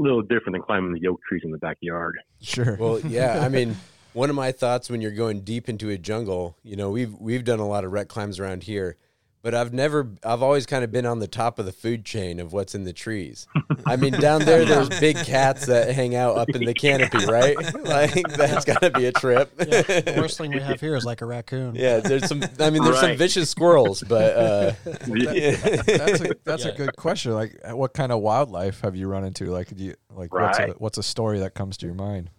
little 0.01 0.21
different 0.21 0.53
than 0.53 0.61
climbing 0.61 0.93
the 0.93 1.07
oak 1.09 1.19
trees 1.27 1.41
in 1.43 1.51
the 1.51 1.57
backyard. 1.57 2.17
Sure. 2.41 2.77
Well, 2.79 2.99
yeah. 3.01 3.41
I 3.43 3.49
mean, 3.49 3.75
one 4.13 4.29
of 4.29 4.37
my 4.37 4.53
thoughts 4.53 4.89
when 4.89 5.01
you're 5.01 5.11
going 5.11 5.41
deep 5.41 5.67
into 5.67 5.89
a 5.89 5.97
jungle, 5.97 6.57
you 6.63 6.77
know, 6.77 6.91
we've 6.91 7.13
we've 7.19 7.43
done 7.43 7.59
a 7.59 7.67
lot 7.67 7.83
of 7.83 7.91
rec 7.91 8.07
climbs 8.07 8.39
around 8.39 8.63
here 8.63 8.95
but 9.41 9.53
I've 9.53 9.71
never, 9.71 10.09
I've 10.23 10.41
always 10.41 10.65
kind 10.65 10.83
of 10.83 10.91
been 10.91 11.05
on 11.05 11.19
the 11.19 11.27
top 11.27 11.59
of 11.59 11.65
the 11.65 11.71
food 11.71 12.03
chain 12.03 12.39
of 12.39 12.53
what's 12.53 12.75
in 12.75 12.83
the 12.83 12.93
trees. 12.93 13.47
I 13.85 13.95
mean, 13.95 14.13
down 14.13 14.43
there, 14.43 14.65
there's 14.65 14.89
big 14.99 15.17
cats 15.17 15.67
that 15.67 15.93
hang 15.93 16.15
out 16.15 16.37
up 16.37 16.49
in 16.49 16.65
the 16.65 16.73
canopy, 16.73 17.25
right? 17.25 17.55
Like 17.87 18.27
that's 18.33 18.65
got 18.65 18.81
to 18.81 18.91
be 18.91 19.05
a 19.05 19.11
trip. 19.11 19.51
Yeah, 19.59 19.81
the 19.81 20.15
worst 20.17 20.37
thing 20.37 20.51
we 20.51 20.59
have 20.59 20.81
here 20.81 20.95
is 20.95 21.05
like 21.05 21.21
a 21.21 21.25
raccoon. 21.25 21.75
Yeah, 21.75 21.99
there's 21.99 22.27
some. 22.27 22.43
I 22.59 22.69
mean, 22.69 22.83
there's 22.83 22.95
right. 22.95 23.11
some 23.11 23.17
vicious 23.17 23.49
squirrels, 23.49 24.03
but 24.03 24.35
uh, 24.35 24.73
yeah. 25.07 25.51
that's 25.55 26.21
a, 26.21 26.35
that's 26.43 26.65
yeah. 26.65 26.71
a 26.71 26.75
good 26.75 26.95
question. 26.97 27.33
Like, 27.33 27.57
what 27.69 27.93
kind 27.93 28.11
of 28.11 28.19
wildlife 28.19 28.81
have 28.81 28.95
you 28.95 29.07
run 29.07 29.23
into? 29.23 29.45
Like, 29.45 29.75
do 29.75 29.83
you 29.83 29.95
like 30.13 30.33
right. 30.33 30.47
what's 30.47 30.59
a, 30.59 30.75
what's 30.79 30.97
a 30.97 31.03
story 31.03 31.39
that 31.39 31.53
comes 31.53 31.77
to 31.77 31.85
your 31.85 31.95
mind? 31.95 32.29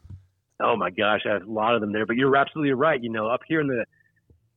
Oh 0.61 0.77
my 0.77 0.91
gosh, 0.91 1.21
I 1.25 1.35
have 1.35 1.47
a 1.47 1.51
lot 1.51 1.75
of 1.75 1.81
them 1.81 1.93
there. 1.93 2.05
But 2.05 2.17
you're 2.17 2.37
absolutely 2.37 2.73
right. 2.73 3.03
You 3.03 3.11
know, 3.11 3.29
up 3.29 3.41
here 3.47 3.61
in 3.61 3.69
the 3.69 3.85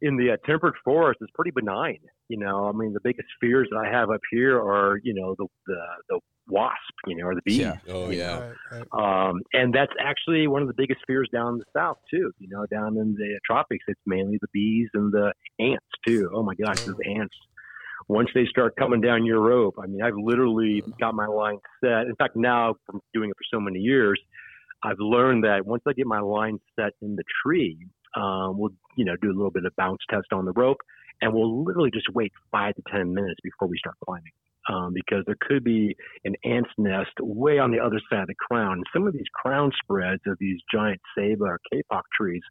in 0.01 0.17
the 0.17 0.31
uh, 0.31 0.38
temperate 0.45 0.75
forest 0.83 1.19
is 1.21 1.29
pretty 1.33 1.51
benign. 1.51 2.00
You 2.31 2.38
know, 2.38 2.69
I 2.69 2.71
mean, 2.71 2.93
the 2.93 3.01
biggest 3.03 3.27
fears 3.41 3.67
that 3.71 3.77
I 3.77 3.91
have 3.91 4.09
up 4.09 4.21
here 4.31 4.57
are, 4.57 5.01
you 5.03 5.13
know, 5.13 5.35
the 5.38 5.47
the, 5.67 5.81
the 6.07 6.19
wasp, 6.47 6.77
you 7.05 7.17
know, 7.17 7.25
or 7.25 7.35
the 7.35 7.41
bee. 7.43 7.55
Yeah. 7.55 7.75
Oh, 7.89 8.09
yeah. 8.09 8.39
Right, 8.71 8.88
right. 8.93 9.29
Um, 9.29 9.41
and 9.51 9.73
that's 9.73 9.91
actually 10.00 10.47
one 10.47 10.61
of 10.61 10.69
the 10.69 10.73
biggest 10.73 11.01
fears 11.05 11.27
down 11.33 11.55
in 11.55 11.57
the 11.57 11.65
south 11.75 11.97
too. 12.09 12.31
You 12.39 12.47
know, 12.47 12.65
down 12.67 12.95
in 12.95 13.15
the 13.15 13.38
tropics, 13.45 13.83
it's 13.89 14.00
mainly 14.05 14.38
the 14.41 14.47
bees 14.53 14.88
and 14.93 15.11
the 15.11 15.33
ants 15.59 15.85
too. 16.07 16.31
Oh 16.33 16.41
my 16.41 16.55
gosh, 16.55 16.77
oh. 16.83 16.91
those 16.91 17.00
ants. 17.05 17.35
Once 18.07 18.29
they 18.33 18.45
start 18.45 18.77
coming 18.77 19.01
down 19.01 19.25
your 19.25 19.41
rope, 19.41 19.75
I 19.77 19.88
mean, 19.88 20.01
I've 20.01 20.15
literally 20.15 20.81
got 21.01 21.13
my 21.13 21.27
line 21.27 21.57
set. 21.83 22.07
In 22.07 22.15
fact, 22.15 22.38
now 22.38 22.75
from 22.85 23.01
doing 23.13 23.29
it 23.29 23.35
for 23.35 23.57
so 23.57 23.59
many 23.59 23.79
years, 23.79 24.19
I've 24.83 25.00
learned 25.00 25.43
that 25.43 25.65
once 25.65 25.83
I 25.85 25.91
get 25.91 26.07
my 26.07 26.21
line 26.21 26.59
set 26.79 26.93
in 27.01 27.17
the 27.17 27.23
tree, 27.43 27.77
um, 28.15 28.57
we'll 28.57 28.71
you 28.95 29.03
know 29.03 29.17
do 29.21 29.27
a 29.27 29.35
little 29.35 29.51
bit 29.51 29.65
of 29.65 29.75
bounce 29.75 30.00
test 30.09 30.27
on 30.31 30.45
the 30.45 30.53
rope, 30.53 30.79
and 31.21 31.33
we'll 31.33 31.63
literally 31.63 31.91
just 31.91 32.07
wait 32.13 32.31
five 32.51 32.75
to 32.75 32.81
ten 32.91 33.13
minutes 33.13 33.39
before 33.43 33.67
we 33.67 33.77
start 33.77 33.95
climbing. 34.05 34.31
Um, 34.69 34.93
because 34.93 35.23
there 35.25 35.37
could 35.41 35.63
be 35.63 35.95
an 36.23 36.35
ant's 36.43 36.69
nest 36.77 37.09
way 37.19 37.57
on 37.57 37.71
the 37.71 37.79
other 37.79 37.99
side 38.11 38.21
of 38.21 38.27
the 38.27 38.35
crown. 38.35 38.83
some 38.93 39.07
of 39.07 39.13
these 39.13 39.25
crown 39.33 39.71
spreads 39.81 40.21
of 40.27 40.37
these 40.39 40.59
giant 40.71 41.01
ceiba 41.17 41.41
or 41.41 41.59
kapok 41.73 42.03
trees, 42.15 42.43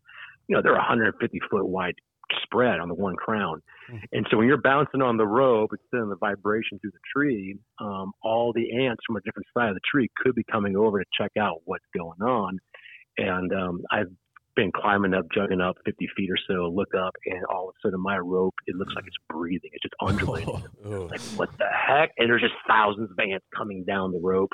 you 0.48 0.56
know, 0.56 0.60
they're 0.60 0.72
150 0.72 1.38
foot 1.48 1.68
wide 1.68 1.94
spread 2.42 2.80
on 2.80 2.88
the 2.88 2.94
one 2.94 3.16
crown. 3.16 3.62
Mm-hmm. 3.90 4.04
And 4.12 4.26
so 4.30 4.36
when 4.36 4.46
you're 4.46 4.60
bouncing 4.60 5.02
on 5.02 5.16
the 5.16 5.26
rope, 5.26 5.70
it's 5.72 5.82
sending 5.90 6.10
the 6.10 6.16
vibration 6.16 6.78
through 6.78 6.92
the 6.92 6.98
tree. 7.14 7.56
Um, 7.80 8.12
all 8.22 8.52
the 8.52 8.86
ants 8.86 9.02
from 9.06 9.16
a 9.16 9.20
different 9.20 9.46
side 9.56 9.68
of 9.68 9.74
the 9.74 9.80
tree 9.90 10.08
could 10.16 10.34
be 10.34 10.44
coming 10.50 10.76
over 10.76 10.98
to 10.98 11.04
check 11.16 11.32
out 11.38 11.60
what's 11.64 11.84
going 11.96 12.20
on. 12.22 12.58
And 13.18 13.52
um, 13.52 13.82
I've 13.90 14.10
been 14.56 14.72
climbing 14.72 15.14
up, 15.14 15.26
jugging 15.36 15.60
up 15.62 15.76
50 15.84 16.08
feet 16.16 16.28
or 16.30 16.36
so, 16.48 16.68
look 16.74 16.94
up, 16.94 17.14
and 17.26 17.44
all 17.46 17.68
of 17.68 17.74
a 17.76 17.86
sudden 17.86 18.00
my 18.00 18.18
rope, 18.18 18.54
it 18.66 18.74
looks 18.76 18.92
like 18.94 19.04
it's 19.06 19.16
breathing. 19.28 19.70
It's 19.72 19.82
just 19.82 19.94
undulating. 20.00 20.62
Oh, 20.84 21.02
Like, 21.10 21.20
what 21.36 21.50
the 21.58 21.66
heck? 21.70 22.10
And 22.18 22.28
there's 22.28 22.42
just 22.42 22.54
thousands 22.66 23.10
of 23.10 23.18
ants 23.18 23.46
coming 23.56 23.84
down 23.84 24.12
the 24.12 24.18
rope. 24.20 24.50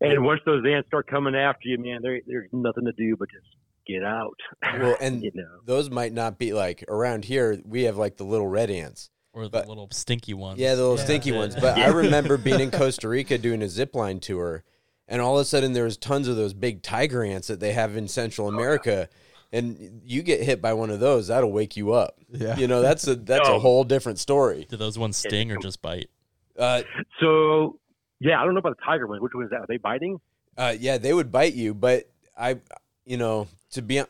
And 0.00 0.24
once 0.24 0.40
those 0.44 0.62
ants 0.66 0.88
start 0.88 1.06
coming 1.06 1.34
after 1.34 1.68
you, 1.68 1.78
man, 1.78 2.00
there, 2.02 2.20
there's 2.26 2.48
nothing 2.52 2.84
to 2.84 2.92
do 2.92 3.16
but 3.18 3.28
just 3.30 3.46
get 3.86 4.04
out. 4.04 4.36
Well, 4.62 4.96
and 5.00 5.22
you 5.22 5.30
know, 5.34 5.48
those 5.64 5.90
might 5.90 6.12
not 6.12 6.38
be 6.38 6.52
like 6.52 6.84
around 6.88 7.24
here. 7.24 7.58
We 7.64 7.84
have 7.84 7.96
like 7.96 8.16
the 8.18 8.24
little 8.24 8.46
red 8.48 8.70
ants. 8.70 9.10
Or 9.32 9.44
the 9.44 9.50
But- 9.50 9.68
little 9.68 9.88
stinky 9.92 10.32
ones. 10.34 10.58
Yeah, 10.58 10.74
the 10.74 10.82
little 10.82 10.96
Yeah. 10.98 11.04
stinky 11.04 11.30
Yeah. 11.30 11.38
ones. 11.38 11.54
But 11.56 11.78
I 11.78 11.88
remember 11.88 12.36
being 12.36 12.60
in 12.60 12.70
Costa 12.72 13.08
Rica 13.08 13.36
doing 13.38 13.62
a 13.62 13.68
zip 13.68 13.94
line 13.94 14.18
tour, 14.20 14.64
and 15.08 15.20
all 15.22 15.38
of 15.38 15.42
a 15.42 15.44
sudden 15.44 15.72
there 15.72 15.84
was 15.84 15.96
tons 15.96 16.28
of 16.28 16.36
those 16.36 16.52
big 16.54 16.82
tiger 16.82 17.22
ants 17.22 17.48
that 17.48 17.60
they 17.60 17.72
have 17.72 17.96
in 17.96 18.08
Central 18.08 18.48
America. 18.48 19.08
And 19.52 20.02
you 20.04 20.22
get 20.22 20.42
hit 20.42 20.60
by 20.60 20.72
one 20.74 20.90
of 20.90 20.98
those, 21.00 21.28
that'll 21.28 21.52
wake 21.52 21.76
you 21.76 21.92
up. 21.92 22.18
Yeah. 22.30 22.56
You 22.56 22.66
know, 22.66 22.82
that's 22.82 23.06
a 23.06 23.14
that's 23.32 23.48
a 23.48 23.52
Oh. 23.52 23.58
whole 23.60 23.84
different 23.84 24.18
story. 24.18 24.66
Do 24.68 24.76
those 24.76 24.98
ones 24.98 25.16
sting 25.16 25.52
or 25.52 25.56
just 25.58 25.80
bite? 25.80 26.10
Uh, 26.58 26.82
so 27.20 27.78
yeah, 28.18 28.40
I 28.40 28.44
don't 28.44 28.54
know 28.54 28.58
about 28.60 28.76
the 28.76 28.82
tiger 28.84 29.06
ones. 29.06 29.22
Which 29.22 29.34
one 29.34 29.44
is 29.44 29.50
that? 29.50 29.60
Are 29.60 29.66
they 29.68 29.76
biting? 29.76 30.20
uh, 30.58 30.74
yeah, 30.78 30.98
they 30.98 31.12
would 31.12 31.30
bite 31.30 31.54
you, 31.54 31.74
but 31.74 32.08
I, 32.36 32.58
you 33.04 33.18
know, 33.18 33.46
to 33.72 33.82
be, 33.82 33.98
hon- 33.98 34.06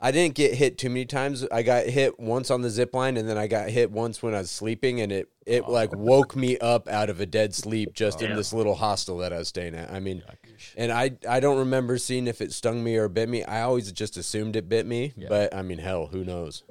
I 0.00 0.10
didn't 0.10 0.34
get 0.34 0.54
hit 0.54 0.76
too 0.76 0.90
many 0.90 1.06
times. 1.06 1.46
I 1.50 1.62
got 1.62 1.86
hit 1.86 2.18
once 2.20 2.50
on 2.50 2.60
the 2.62 2.68
zip 2.68 2.92
line, 2.94 3.16
and 3.16 3.26
then 3.28 3.38
I 3.38 3.46
got 3.46 3.70
hit 3.70 3.90
once 3.90 4.22
when 4.22 4.34
I 4.34 4.38
was 4.38 4.50
sleeping, 4.50 5.00
and 5.00 5.10
it 5.12 5.28
it 5.46 5.68
like 5.68 5.94
woke 5.94 6.34
me 6.36 6.58
up 6.58 6.88
out 6.88 7.08
of 7.10 7.20
a 7.20 7.26
dead 7.26 7.54
sleep 7.54 7.94
just 7.94 8.20
in 8.20 8.30
Yeah. 8.30 8.36
this 8.36 8.52
little 8.52 8.74
hostel 8.74 9.18
that 9.18 9.32
I 9.32 9.38
was 9.38 9.48
staying 9.48 9.74
at. 9.74 9.90
I 9.90 10.00
mean, 10.00 10.22
and 10.76 10.90
I 10.92 11.12
I 11.28 11.40
don't 11.40 11.58
remember 11.58 11.96
seeing 11.98 12.26
if 12.26 12.40
it 12.40 12.52
stung 12.52 12.82
me 12.84 12.96
or 12.96 13.08
bit 13.08 13.28
me. 13.28 13.44
I 13.44 13.62
always 13.62 13.90
just 13.92 14.16
assumed 14.16 14.56
it 14.56 14.68
bit 14.68 14.84
me, 14.84 15.12
Yeah. 15.16 15.28
but 15.28 15.54
I 15.54 15.62
mean, 15.62 15.78
hell, 15.78 16.06
who 16.08 16.24
knows? 16.24 16.64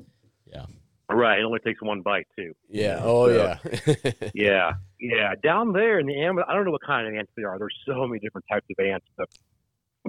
Yeah. 0.46 0.66
Right. 1.10 1.40
It 1.40 1.44
only 1.44 1.60
takes 1.60 1.82
one 1.82 2.02
bite 2.02 2.28
too. 2.36 2.54
Yeah. 2.70 3.00
Oh 3.02 3.28
So- 3.30 3.58
yeah. 3.86 4.12
Yeah, 4.34 4.74
yeah. 5.00 5.34
Down 5.42 5.72
there 5.74 6.00
in 6.00 6.06
the 6.08 6.20
Amazon, 6.22 6.46
I 6.50 6.54
don't 6.56 6.66
know 6.66 6.72
what 6.72 6.82
kind 6.82 7.08
of 7.08 7.14
ants 7.16 7.32
they 7.36 7.44
are. 7.44 7.58
There's 7.58 7.76
so 7.86 8.06
many 8.08 8.20
different 8.20 8.46
types 8.52 8.66
of 8.70 8.84
ants, 8.86 9.06
but 9.18 9.30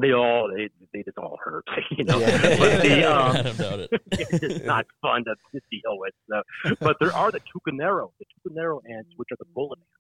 they 0.01 0.13
all 0.13 0.51
they, 0.55 0.69
they 0.93 1.03
just 1.03 1.19
all 1.19 1.39
hurt. 1.43 1.65
You 1.91 2.05
know, 2.05 2.19
Yeah. 2.19 2.59
but 2.59 2.83
the, 2.83 3.05
um, 3.17 3.37
it. 3.81 3.91
it's 4.13 4.65
not 4.65 4.87
fun 5.01 5.25
to, 5.25 5.35
to 5.53 5.61
deal 5.71 5.99
with. 5.99 6.13
So. 6.29 6.43
But 6.81 6.97
there 7.01 7.13
are 7.13 7.31
the 7.31 7.41
tucanero, 7.41 8.11
the 8.19 8.27
tucanero 8.27 8.81
ants, 8.91 9.11
which 9.17 9.29
are 9.31 9.37
the 9.39 9.47
bullet 9.55 9.79
ants. 9.79 9.91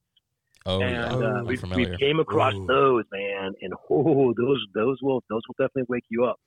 Oh, 0.66 0.80
and 0.80 0.90
yeah. 0.90 1.12
uh, 1.12 1.32
I'm 1.40 1.46
we, 1.46 1.56
familiar. 1.56 1.90
we 1.90 1.96
came 1.98 2.20
across 2.20 2.54
Ooh. 2.54 2.66
those, 2.66 3.04
man, 3.12 3.52
and 3.60 3.74
oh, 3.90 4.32
those 4.36 4.64
those 4.74 4.98
will 5.02 5.22
those 5.28 5.42
will 5.46 5.66
definitely 5.66 5.86
wake 5.88 6.04
you 6.08 6.24
up. 6.24 6.40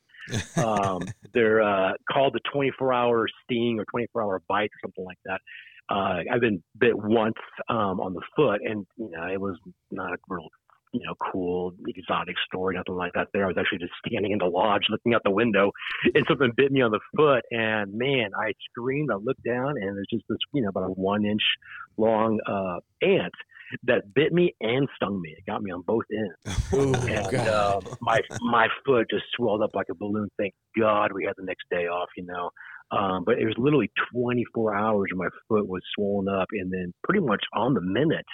Um, 0.58 1.04
they're 1.34 1.62
uh, 1.62 1.94
called 2.12 2.34
the 2.34 2.42
24 2.52 2.94
hour 2.94 3.28
sting 3.44 3.80
or 3.80 3.86
24 3.86 4.24
hour 4.24 4.42
bite 4.48 4.66
or 4.66 4.80
something 4.84 5.06
like 5.06 5.20
that. 5.26 5.40
Uh, 5.90 6.24
I've 6.34 6.42
been 6.42 6.62
bit 6.78 6.98
once 6.98 7.38
um, 7.70 8.02
on 8.02 8.14
the 8.14 8.22
foot, 8.36 8.60
and 8.64 8.86
you 8.98 9.10
know 9.10 9.28
it 9.28 9.40
was 9.40 9.56
not 9.92 10.14
a 10.14 10.18
real 10.28 10.48
you 10.94 11.02
know 11.06 11.14
cool 11.32 11.74
exotic 11.88 12.36
story, 12.46 12.76
nothing 12.76 12.96
like 12.96 13.14
that. 13.14 13.28
There, 13.34 13.46
I 13.46 13.48
was 13.48 13.58
actually 13.58 13.80
just 13.80 13.94
standing 14.06 14.32
in 14.32 14.40
the 14.40 14.46
lodge, 14.46 14.84
looking 14.90 15.14
out 15.14 15.22
the 15.24 15.32
window, 15.32 15.72
and 16.14 16.26
something 16.28 16.52
bit 16.56 16.72
me 16.72 16.82
on 16.82 16.92
the 16.92 17.00
foot, 17.16 17.44
and 17.52 17.94
man, 17.94 18.32
I 18.38 18.54
screamed. 18.70 19.10
I 19.12 19.16
looked 19.16 19.44
down, 19.44 19.76
and 19.78 19.96
there's 19.96 20.08
just 20.12 20.26
this 20.30 20.38
you 20.54 20.62
know 20.62 20.70
about 20.70 20.84
a 20.84 20.94
one 20.94 21.26
inch 21.26 21.44
long 21.98 22.40
uh, 22.46 22.80
ant 23.02 23.34
that 23.84 24.14
bit 24.14 24.32
me 24.32 24.56
and 24.62 24.88
stung 24.96 25.22
me. 25.22 25.36
It 25.38 25.46
got 25.46 25.62
me 25.62 25.72
on 25.72 25.82
both 25.82 26.06
ends 26.12 26.58
Ooh, 26.74 26.94
and 26.94 27.48
um, 27.50 27.82
my 28.02 28.22
my 28.42 28.68
foot 28.86 29.08
just 29.10 29.26
swelled 29.36 29.62
up 29.62 29.72
like 29.74 29.88
a 29.92 29.96
balloon. 29.96 30.30
Thank 30.38 30.54
God 30.78 31.12
we 31.14 31.26
had 31.26 31.34
the 31.38 31.46
next 31.46 31.66
day 31.70 31.88
off, 31.88 32.10
you 32.16 32.26
know. 32.26 32.50
Um, 32.90 33.26
but 33.26 33.38
it 33.38 33.46
was 33.46 33.56
literally 33.58 33.92
24 34.14 34.76
hours, 34.76 35.10
and 35.12 35.20
my 35.20 35.28
foot 35.50 35.68
was 35.68 35.82
swollen 35.94 36.30
up, 36.30 36.48
and 36.54 36.72
then 36.72 36.94
pretty 37.04 37.20
much 37.20 37.44
on 37.54 37.74
the 37.74 37.82
minute, 37.82 38.26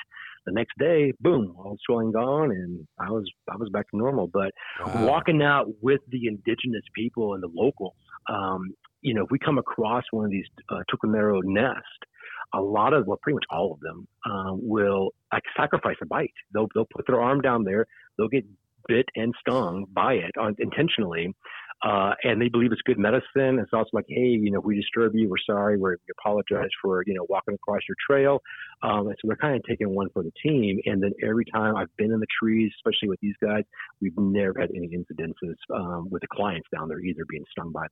the 0.46 0.52
next 0.52 0.78
day, 0.78 1.14
boom, 1.20 1.56
all 1.58 1.78
swelling 1.86 2.12
gone, 2.12 2.52
and 2.52 2.88
I 3.00 3.10
was 3.10 3.30
I 3.52 3.56
was 3.58 3.70
back 3.70 3.90
to 3.92 3.98
normal. 3.98 4.28
But 4.28 4.52
Wow. 4.86 5.06
walking 5.06 5.42
out 5.42 5.68
with 5.82 6.02
the 6.10 6.28
indigenous 6.28 6.84
people 6.96 7.34
and 7.34 7.44
the 7.44 7.50
locals, 7.54 7.94
um, 8.30 8.74
you 9.02 9.14
know, 9.14 9.24
if 9.24 9.32
we 9.32 9.40
come 9.40 9.58
across 9.58 10.04
one 10.12 10.26
of 10.26 10.32
these 10.32 10.46
uh, 10.70 10.82
tucanero 10.92 11.42
nests, 11.44 11.84
a 12.54 12.62
lot 12.62 12.94
of, 12.94 13.06
well, 13.08 13.20
pretty 13.22 13.36
much 13.36 13.46
all 13.50 13.74
of 13.74 13.80
them, 13.80 14.08
um, 14.30 14.60
will 14.62 15.10
like 15.32 15.44
sacrifice 15.58 15.96
a 16.02 16.06
bite. 16.06 16.34
They'll 16.54 16.68
they'll 16.74 16.88
put 16.96 17.06
their 17.08 17.22
arm 17.22 17.42
down 17.42 17.64
there, 17.64 17.86
they'll 18.18 18.28
get 18.28 18.46
bit 18.88 19.06
and 19.16 19.34
stung 19.40 19.86
by 19.94 20.14
it 20.14 20.32
uh, 20.40 20.52
intentionally, 20.60 21.34
uh, 21.84 22.14
and 22.24 22.42
they 22.42 22.48
believe 22.50 22.72
it's 22.72 22.82
good 22.82 22.98
medicine. 22.98 23.60
It's 23.60 23.74
also 23.74 23.90
like, 23.94 24.06
hey, 24.08 24.22
you 24.22 24.52
know, 24.52 24.60
if 24.60 24.66
we 24.66 24.76
disturb 24.76 25.16
you, 25.16 25.30
we're 25.30 25.36
sorry. 25.46 25.78
We're, 25.78 25.92
we 25.92 26.14
apologize 26.20 26.70
for 26.82 27.04
you 27.06 27.14
know 27.14 27.26
walking 27.30 27.54
across 27.56 27.82
your 27.88 27.98
trail. 28.10 28.42
Um, 28.82 29.08
and 29.08 29.16
so 29.22 29.28
they're 29.28 29.38
kind 29.38 29.56
of 29.56 29.64
taking 29.68 29.90
one 29.94 30.10
for 30.14 30.24
the 30.24 30.32
team. 30.42 30.80
And 30.86 31.02
then 31.02 31.12
every 31.24 31.46
time 31.46 31.76
I've 31.76 31.96
been 31.98 32.12
in 32.12 32.20
the 32.20 32.28
trees, 32.40 32.72
especially 32.78 33.10
with 33.10 33.20
these 33.22 33.36
guys, 33.42 33.64
we've 34.02 34.18
never 34.18 34.60
had 34.60 34.72
any 34.76 34.90
incidences 34.90 35.56
um, 35.74 36.10
with 36.10 36.22
the 36.22 36.28
clients 36.28 36.68
down 36.76 36.90
there 36.90 37.00
either 37.00 37.24
being 37.30 37.44
stung 37.52 37.72
by 37.72 37.86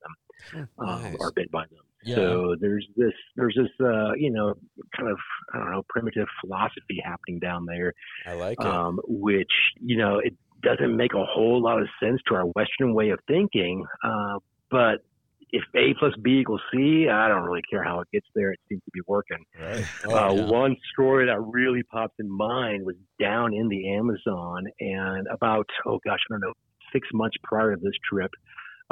them 0.54 0.70
um, 0.80 1.02
Nice. 1.02 1.16
or 1.20 1.32
bit 1.32 1.52
by 1.52 1.64
them. 1.64 1.80
Yeah. 2.04 2.16
So 2.16 2.56
there's 2.60 2.88
this 2.98 3.14
there's 3.36 3.56
this 3.56 3.86
uh, 3.86 4.14
you 4.14 4.32
know 4.32 4.56
kind 4.98 5.10
of 5.10 5.18
I 5.54 5.60
don't 5.60 5.72
know 5.72 5.84
primitive 5.90 6.28
philosophy 6.42 7.00
happening 7.04 7.40
down 7.40 7.66
there, 7.66 7.94
I 8.26 8.34
like 8.34 8.60
it. 8.60 8.66
um, 8.66 9.00
which 9.08 9.52
you 9.80 9.98
know 9.98 10.20
it 10.20 10.34
doesn't 10.62 10.96
make 10.96 11.14
a 11.14 11.26
whole 11.26 11.62
lot 11.62 11.82
of 11.82 11.88
sense 12.02 12.20
to 12.28 12.36
our 12.36 12.46
Western 12.46 12.94
way 12.94 13.10
of 13.10 13.20
thinking. 13.28 13.86
Uh, 14.04 14.40
but 14.70 15.04
if 15.52 15.64
A 15.76 15.94
plus 16.00 16.14
B 16.22 16.40
equals 16.40 16.62
C, 16.74 17.08
I 17.10 17.28
don't 17.28 17.44
really 17.44 17.62
care 17.70 17.84
how 17.84 18.00
it 18.00 18.08
gets 18.14 18.28
there. 18.36 18.52
It 18.54 18.60
seems 18.70 18.82
to 18.86 18.92
be 18.94 19.02
working. 19.08 19.44
right. 19.60 19.86
Uh, 20.06 20.30
Oh, 20.30 20.36
yeah. 20.36 20.46
One 20.46 20.78
story 20.94 21.26
that 21.26 21.40
really 21.42 21.84
popped 21.84 22.20
in 22.20 22.30
mind 22.30 22.86
was 22.86 22.96
down 23.20 23.54
in 23.54 23.68
the 23.68 23.92
Amazon, 23.92 24.66
and 24.80 25.28
about 25.28 25.68
oh 25.86 26.00
gosh, 26.06 26.20
I 26.30 26.34
don't 26.34 26.42
know, 26.42 26.54
six 26.94 27.08
months 27.14 27.36
prior 27.44 27.76
to 27.76 27.82
this 27.82 27.94
trip, 28.10 28.32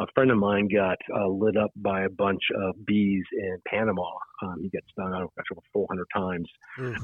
a 0.03 0.08
friend 0.15 0.32
of 0.32 0.38
mine 0.38 0.68
got 0.74 0.98
uh, 1.15 1.27
lit 1.27 1.58
up 1.58 1.72
by 1.75 2.03
a 2.03 2.10
bunch 2.10 2.41
of 2.56 2.86
bees 2.86 3.24
in 3.34 3.58
Panama. 3.68 4.03
Um, 4.41 4.58
he 4.62 4.70
got 4.70 4.84
stung 4.91 5.13
out 5.13 5.22
over 5.24 5.62
400 5.74 6.08
times 6.15 6.48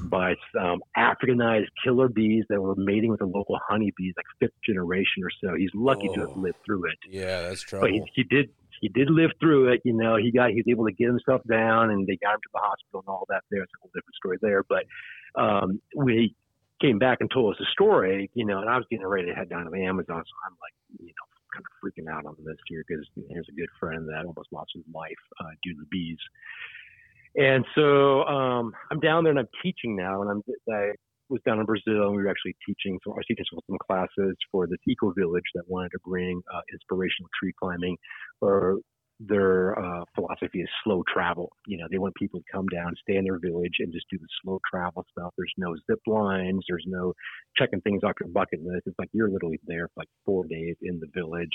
by 0.09 0.35
um, 0.59 0.79
Africanized 0.97 1.67
killer 1.83 2.07
bees 2.07 2.45
that 2.49 2.61
were 2.61 2.75
mating 2.77 3.09
with 3.11 3.19
the 3.19 3.25
local 3.25 3.59
honeybees, 3.67 4.13
like 4.15 4.25
fifth 4.39 4.55
generation 4.65 5.23
or 5.23 5.29
so. 5.43 5.55
He's 5.55 5.69
lucky 5.73 6.07
to 6.15 6.21
have 6.21 6.29
Oh. 6.35 6.39
lived 6.41 6.57
through 6.65 6.85
it 6.85 6.97
yeah, 7.09 7.41
that's 7.43 7.61
trouble. 7.61 7.87
but 7.87 7.91
he, 7.91 8.01
he 8.15 8.23
did 8.23 8.49
he 8.81 8.89
did 8.89 9.09
live 9.09 9.31
through 9.39 9.71
it. 9.73 9.81
You 9.85 9.93
know, 9.93 10.15
he 10.17 10.31
got 10.31 10.49
he 10.49 10.57
was 10.57 10.65
able 10.69 10.85
to 10.85 10.91
get 10.93 11.07
himself 11.07 11.41
down, 11.49 11.91
and 11.91 12.05
they 12.07 12.17
got 12.17 12.35
him 12.35 12.41
to 12.43 12.49
the 12.53 12.59
hospital 12.59 12.99
and 13.01 13.09
all 13.09 13.25
that. 13.29 13.41
There, 13.49 13.63
it's 13.63 13.71
a 13.73 13.79
whole 13.81 13.91
different 13.95 14.15
story 14.15 14.37
there. 14.41 14.63
But 14.67 14.83
um, 15.41 15.81
when 15.93 16.09
he 16.17 16.35
came 16.81 16.99
back 16.99 17.19
and 17.21 17.31
told 17.31 17.53
us 17.53 17.59
the 17.59 17.65
story, 17.71 18.29
you 18.33 18.45
know, 18.45 18.59
and 18.59 18.69
I 18.69 18.75
was 18.75 18.85
getting 18.91 19.07
ready 19.07 19.27
to 19.29 19.33
head 19.33 19.49
down 19.49 19.63
to 19.63 19.71
the 19.71 19.83
Amazon, 19.85 20.21
so 20.27 20.33
I'm 20.45 20.57
like, 20.61 20.75
you 20.99 21.07
know, 21.07 21.27
kind 21.55 21.63
of 21.63 21.73
freaking 21.79 22.11
out 22.11 22.25
on 22.25 22.35
this 22.43 22.57
here 22.67 22.83
because 22.87 23.05
here's 23.29 23.47
a 23.49 23.55
good 23.55 23.69
friend 23.79 24.07
that 24.09 24.25
almost 24.25 24.51
lost 24.51 24.71
his 24.75 24.83
life 24.93 25.23
uh, 25.39 25.55
due 25.63 25.73
to 25.73 25.79
the 25.79 25.87
bees. 25.91 26.19
And 27.35 27.65
so 27.75 28.23
um, 28.23 28.73
I'm 28.91 28.99
down 28.99 29.23
there 29.23 29.31
and 29.31 29.39
I'm 29.39 29.49
teaching 29.61 29.95
now, 29.95 30.21
and 30.21 30.31
I'm 30.31 30.41
I 30.71 30.91
was 31.29 31.41
down 31.45 31.59
in 31.59 31.65
Brazil 31.65 32.07
and 32.07 32.15
we 32.15 32.23
were 32.23 32.29
actually 32.29 32.55
teaching. 32.65 32.99
So 33.03 33.11
I 33.11 33.15
was 33.15 33.25
teaching 33.27 33.45
some 33.49 33.77
classes 33.85 34.35
for 34.51 34.67
this 34.67 34.79
eco 34.87 35.11
village 35.11 35.43
that 35.55 35.63
wanted 35.67 35.89
to 35.89 35.99
bring 36.05 36.41
uh, 36.53 36.61
inspirational 36.71 37.29
tree 37.39 37.53
climbing, 37.59 37.97
or 38.41 38.77
their 39.19 39.77
uh, 39.79 40.03
philosophy 40.13 40.61
is 40.61 40.69
slow 40.83 41.03
travel. 41.11 41.51
You 41.67 41.77
know, 41.77 41.87
they 41.89 41.97
want 41.97 42.15
people 42.15 42.39
to 42.39 42.45
come 42.51 42.67
down, 42.67 42.93
stay 43.01 43.15
in 43.15 43.23
their 43.23 43.39
village, 43.39 43.75
and 43.79 43.93
just 43.93 44.05
do 44.11 44.17
the 44.17 44.27
slow 44.43 44.59
travel 44.69 45.05
stuff. 45.11 45.33
There's 45.37 45.53
no 45.57 45.75
zip 45.89 45.99
lines. 46.05 46.63
There's 46.67 46.85
no 46.87 47.13
checking 47.57 47.81
things 47.81 48.03
off 48.03 48.13
your 48.19 48.29
bucket 48.29 48.59
list. 48.63 48.83
It's 48.85 48.99
like 48.99 49.09
you're 49.13 49.29
literally 49.29 49.59
there 49.65 49.87
for 49.87 50.01
like 50.01 50.09
four 50.25 50.45
days 50.47 50.75
in 50.81 50.99
the 50.99 51.07
village, 51.13 51.49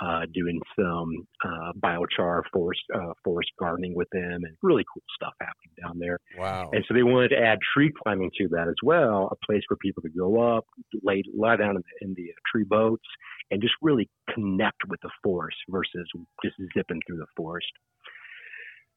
uh, 0.00 0.22
doing 0.34 0.60
some 0.78 1.26
uh, 1.44 1.72
biochar 1.82 2.42
forest 2.52 2.82
uh, 2.94 3.12
forest 3.24 3.50
gardening 3.58 3.94
with 3.94 4.08
them, 4.12 4.44
and 4.44 4.56
really 4.62 4.84
cool 4.92 5.02
stuff 5.14 5.32
happening 5.40 5.72
down 5.82 5.98
there. 5.98 6.18
wow. 6.36 6.70
And 6.72 6.84
so 6.86 6.94
they 6.94 7.02
wanted 7.02 7.28
to 7.28 7.38
add 7.38 7.58
tree 7.74 7.90
climbing 8.02 8.30
to 8.38 8.48
that 8.48 8.68
as 8.68 8.76
well, 8.82 9.28
a 9.32 9.46
place 9.46 9.62
where 9.68 9.78
people 9.80 10.02
could 10.02 10.16
go 10.16 10.56
up, 10.56 10.66
lay 11.02 11.22
lie 11.34 11.56
down 11.56 11.76
in 11.76 11.82
the, 11.82 12.06
in 12.06 12.14
the 12.14 12.32
tree 12.52 12.64
boats, 12.64 13.06
and 13.50 13.62
just 13.62 13.74
really 13.80 14.08
connect 14.34 14.82
with 14.88 15.00
the 15.02 15.10
forest 15.22 15.56
versus 15.68 16.06
just 16.44 16.56
zipping 16.76 16.97
through 17.06 17.18
the 17.18 17.26
forest. 17.36 17.68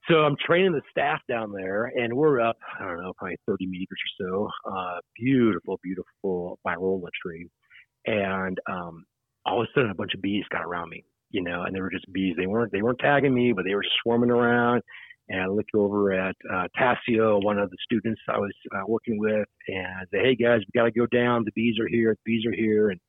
So 0.10 0.16
I'm 0.16 0.36
training 0.44 0.72
the 0.72 0.82
staff 0.90 1.22
down 1.30 1.52
there, 1.52 1.86
and 1.86 2.14
we're 2.14 2.42
up, 2.42 2.58
I 2.80 2.86
don't 2.86 3.02
know, 3.02 3.14
probably 3.18 3.38
30 3.48 3.68
meters 3.68 4.00
or 4.20 4.50
so. 4.66 4.72
Uh, 4.72 5.00
beautiful, 5.16 5.80
beautiful 5.84 6.60
virola 6.66 7.10
tree. 7.22 7.48
And 8.08 8.58
um, 8.68 9.06
all 9.46 9.62
of 9.62 9.68
a 9.68 9.74
sudden, 9.74 9.92
a 9.92 9.96
bunch 9.96 10.14
of 10.16 10.22
bees 10.22 10.46
got 10.52 10.64
around 10.64 10.90
me, 10.90 11.04
you 11.30 11.44
know, 11.44 11.64
and 11.64 11.76
they 11.76 11.82
were 11.82 11.92
just 11.92 12.12
bees. 12.12 12.36
They 12.36 12.48
weren't 12.48 12.72
they 12.72 12.82
weren't 12.82 13.00
tagging 13.00 13.34
me, 13.34 13.54
but 13.54 13.64
they 13.64 13.76
were 13.76 13.86
swarming 14.02 14.32
around. 14.32 14.82
And 15.30 15.40
I 15.40 15.46
looked 15.48 15.76
over 15.76 16.12
at 16.12 16.36
uh, 16.52 16.68
Tassio, 16.78 17.44
one 17.44 17.60
of 17.60 17.70
the 17.70 17.78
students 17.84 18.20
I 18.28 18.40
was 18.40 18.54
uh, 18.76 18.84
working 18.88 19.20
with, 19.20 19.48
and 19.68 19.86
I 19.86 20.04
said, 20.10 20.26
"Hey 20.26 20.36
guys, 20.36 20.62
we 20.62 20.80
got 20.80 20.86
to 20.86 20.92
go 20.92 21.06
down. 21.06 21.46
The 21.46 21.52
bees 21.56 21.80
are 21.80 21.88
here. 21.88 22.16
The 22.26 22.32
bees 22.32 22.46
are 22.46 22.56
here." 22.56 22.90
And 22.90 23.00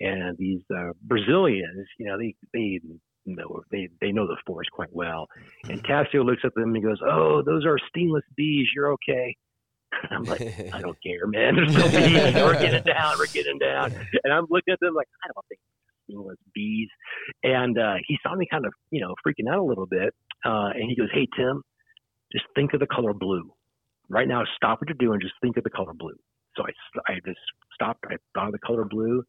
and 0.00 0.36
these 0.36 0.60
uh, 0.76 0.90
Brazilians, 1.02 1.86
you 1.98 2.06
know, 2.06 2.18
they 2.18 2.34
they 2.52 2.80
know 3.26 3.62
they 3.70 3.88
they 4.00 4.12
know 4.12 4.26
the 4.26 4.36
forest 4.46 4.70
quite 4.72 4.92
well. 4.92 5.26
And 5.68 5.82
Tassio 5.84 6.24
looks 6.24 6.42
at 6.44 6.54
them 6.54 6.74
and 6.74 6.84
goes, 6.84 6.98
"Oh, 7.04 7.42
those 7.44 7.64
are 7.64 7.78
stingless 7.88 8.24
bees. 8.36 8.68
You're 8.74 8.92
okay." 8.94 9.36
I'm 10.10 10.24
like, 10.24 10.40
I 10.72 10.80
don't 10.80 10.96
care, 11.02 11.26
man. 11.26 11.56
There's 11.56 11.70
still 11.70 11.90
bees. 11.90 12.34
We're 12.34 12.60
getting 12.60 12.82
down. 12.82 13.18
We're 13.18 13.26
getting 13.26 13.58
down. 13.58 13.92
And 14.24 14.32
I'm 14.32 14.46
looking 14.50 14.72
at 14.72 14.80
them 14.80 14.94
like, 14.94 15.06
I 15.24 15.28
don't 15.34 15.46
think 15.48 15.60
stingless 16.04 16.36
bees. 16.54 16.88
And 17.42 17.78
uh, 17.78 17.94
he 18.06 18.18
saw 18.22 18.34
me 18.34 18.46
kind 18.50 18.66
of, 18.66 18.72
you 18.90 19.00
know, 19.00 19.14
freaking 19.26 19.50
out 19.50 19.58
a 19.58 19.62
little 19.62 19.86
bit. 19.86 20.14
Uh, 20.44 20.70
and 20.74 20.88
he 20.88 20.96
goes, 20.96 21.08
Hey, 21.12 21.26
Tim, 21.36 21.62
just 22.32 22.44
think 22.54 22.74
of 22.74 22.80
the 22.80 22.86
color 22.86 23.12
blue. 23.12 23.50
Right 24.08 24.28
now, 24.28 24.42
stop 24.56 24.80
what 24.80 24.88
you're 24.88 24.96
doing. 24.98 25.20
Just 25.20 25.34
think 25.40 25.56
of 25.56 25.64
the 25.64 25.70
color 25.70 25.92
blue. 25.94 26.16
So 26.56 26.64
I, 26.64 27.12
I 27.12 27.14
just 27.24 27.38
stopped. 27.74 28.04
I 28.08 28.16
thought 28.34 28.46
of 28.46 28.52
the 28.52 28.58
color 28.58 28.84
blue. 28.84 29.22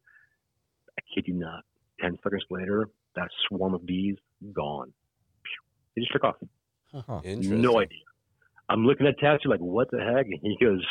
I 0.98 1.02
kid 1.14 1.24
you 1.26 1.34
not. 1.34 1.62
10 2.00 2.18
seconds 2.22 2.44
later, 2.50 2.88
that 3.16 3.28
swarm 3.48 3.74
of 3.74 3.84
bees 3.86 4.16
gone. 4.52 4.92
They 5.94 6.02
just 6.02 6.12
took 6.12 6.24
off. 6.24 6.36
Interesting. 7.24 7.60
No 7.60 7.80
idea. 7.80 7.98
I'm 8.68 8.84
looking 8.84 9.06
at 9.06 9.18
Tassio 9.18 9.46
like, 9.46 9.60
what 9.60 9.90
the 9.90 9.98
heck? 10.00 10.26
And 10.30 10.40
he 10.42 10.56
goes, 10.64 10.84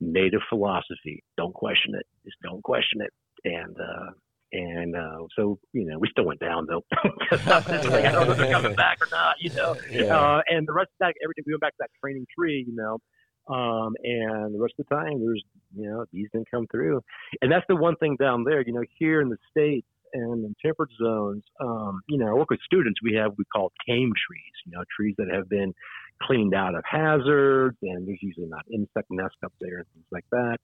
native 0.00 0.40
philosophy. 0.48 1.22
Don't 1.36 1.54
question 1.54 1.94
it. 1.94 2.06
Just 2.24 2.36
don't 2.42 2.62
question 2.62 3.00
it. 3.00 3.12
And 3.44 3.76
uh, 3.78 4.10
and 4.52 4.96
uh, 4.96 5.18
so 5.36 5.58
you 5.72 5.84
know, 5.86 5.98
we 5.98 6.08
still 6.10 6.24
went 6.24 6.40
down 6.40 6.66
though. 6.68 6.82
'Cause 7.30 7.46
I 7.46 7.58
like, 7.58 8.04
I 8.04 8.12
don't 8.12 8.26
know 8.26 8.32
if 8.32 8.38
they're 8.38 8.52
coming 8.52 8.74
back 8.74 8.98
or 9.02 9.08
not. 9.10 9.36
You 9.40 9.50
know. 9.54 9.76
Yeah. 9.90 10.16
Uh, 10.18 10.40
and 10.48 10.66
the 10.66 10.72
rest 10.72 10.88
of 10.88 10.96
that, 11.00 11.14
every 11.22 11.34
day 11.36 11.42
we 11.46 11.52
went 11.52 11.60
back 11.60 11.72
to 11.72 11.76
that 11.80 11.90
training 12.02 12.26
tree. 12.36 12.64
You 12.66 12.74
know. 12.74 12.98
Um, 13.46 13.92
and 14.02 14.54
the 14.54 14.58
rest 14.58 14.74
of 14.78 14.86
the 14.88 14.94
time, 14.94 15.20
there's 15.20 15.42
you 15.76 15.86
know 15.90 16.04
these 16.12 16.28
didn't 16.32 16.50
come 16.50 16.66
through, 16.70 17.02
and 17.42 17.52
that's 17.52 17.66
the 17.68 17.76
one 17.76 17.96
thing 17.96 18.16
down 18.18 18.44
there. 18.44 18.62
You 18.66 18.72
know, 18.72 18.82
here 18.98 19.20
in 19.20 19.28
the 19.28 19.36
states 19.50 19.86
and 20.14 20.44
in 20.44 20.54
temperate 20.64 20.90
zones, 21.02 21.42
um, 21.60 22.00
you 22.08 22.18
know, 22.18 22.28
I 22.28 22.32
work 22.32 22.50
with 22.50 22.60
students. 22.64 23.00
We 23.02 23.14
have 23.14 23.32
we 23.36 23.44
call 23.54 23.72
tame 23.86 24.12
trees. 24.26 24.54
You 24.64 24.72
know, 24.72 24.84
trees 24.96 25.14
that 25.18 25.28
have 25.32 25.48
been 25.48 25.74
cleaned 26.22 26.54
out 26.54 26.74
of 26.74 26.84
hazards, 26.88 27.76
and 27.82 28.06
there's 28.06 28.22
usually 28.22 28.46
not 28.46 28.64
insect 28.72 29.08
nests 29.10 29.38
up 29.44 29.52
there 29.60 29.78
and 29.78 29.86
things 29.92 30.06
like 30.12 30.24
that. 30.30 30.58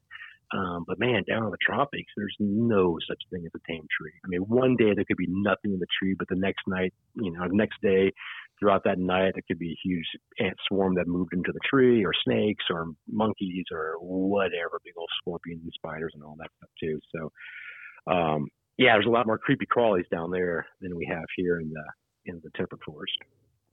Um, 0.53 0.85
but 0.87 0.99
man, 0.99 1.23
down 1.29 1.45
in 1.45 1.51
the 1.51 1.59
tropics, 1.65 2.11
there's 2.17 2.35
no 2.41 2.99
such 3.09 3.23
thing 3.31 3.45
as 3.47 3.53
a 3.55 3.73
tame 3.73 3.87
tree. 4.01 4.13
I 4.25 4.29
mean, 4.29 4.41
one 4.41 4.75
day 4.77 4.95
there 4.95 5.05
could 5.05 5.17
be 5.17 5.29
nothing 5.29 5.73
in 5.73 5.79
the 5.79 5.87
tree, 6.01 6.17
but 6.19 6.29
the 6.29 6.37
next 6.37 6.63
night, 6.67 6.93
you 7.15 7.31
know, 7.31 7.47
the 7.49 7.55
next 7.55 7.81
day, 7.83 8.13
throughout 8.59 8.83
that 8.85 8.99
night, 8.99 9.33
there 9.35 9.45
could 9.47 9.61
be 9.61 9.71
a 9.71 9.81
huge 9.83 10.07
ant 10.41 10.57
swarm 10.69 10.97
that 10.97 11.07
moved 11.07 11.33
into 11.33 11.53
the 11.53 11.61
tree, 11.69 12.05
or 12.05 12.13
snakes, 12.25 12.65
or 12.69 12.87
monkeys, 13.09 13.65
or 13.73 13.95
whatever, 14.01 14.81
big 14.85 14.95
old 14.97 15.09
scorpions 15.21 15.63
and 15.63 15.73
spiders 15.73 16.13
and 16.15 16.25
all 16.25 16.37
that 16.39 16.51
stuff 16.59 16.71
too. 16.81 16.99
So, 17.15 18.13
um, 18.13 18.49
yeah, 18.81 18.95
there's 18.95 19.07
a 19.07 19.11
lot 19.11 19.27
more 19.27 19.37
creepy 19.39 19.67
crawlies 19.67 20.09
down 20.11 20.31
there 20.31 20.67
than 20.81 20.97
we 20.97 21.05
have 21.07 21.25
here 21.37 21.61
in 21.61 21.71
the 21.71 21.85
in 22.25 22.41
the 22.43 22.51
temperate 22.57 22.83
forest. 22.83 23.13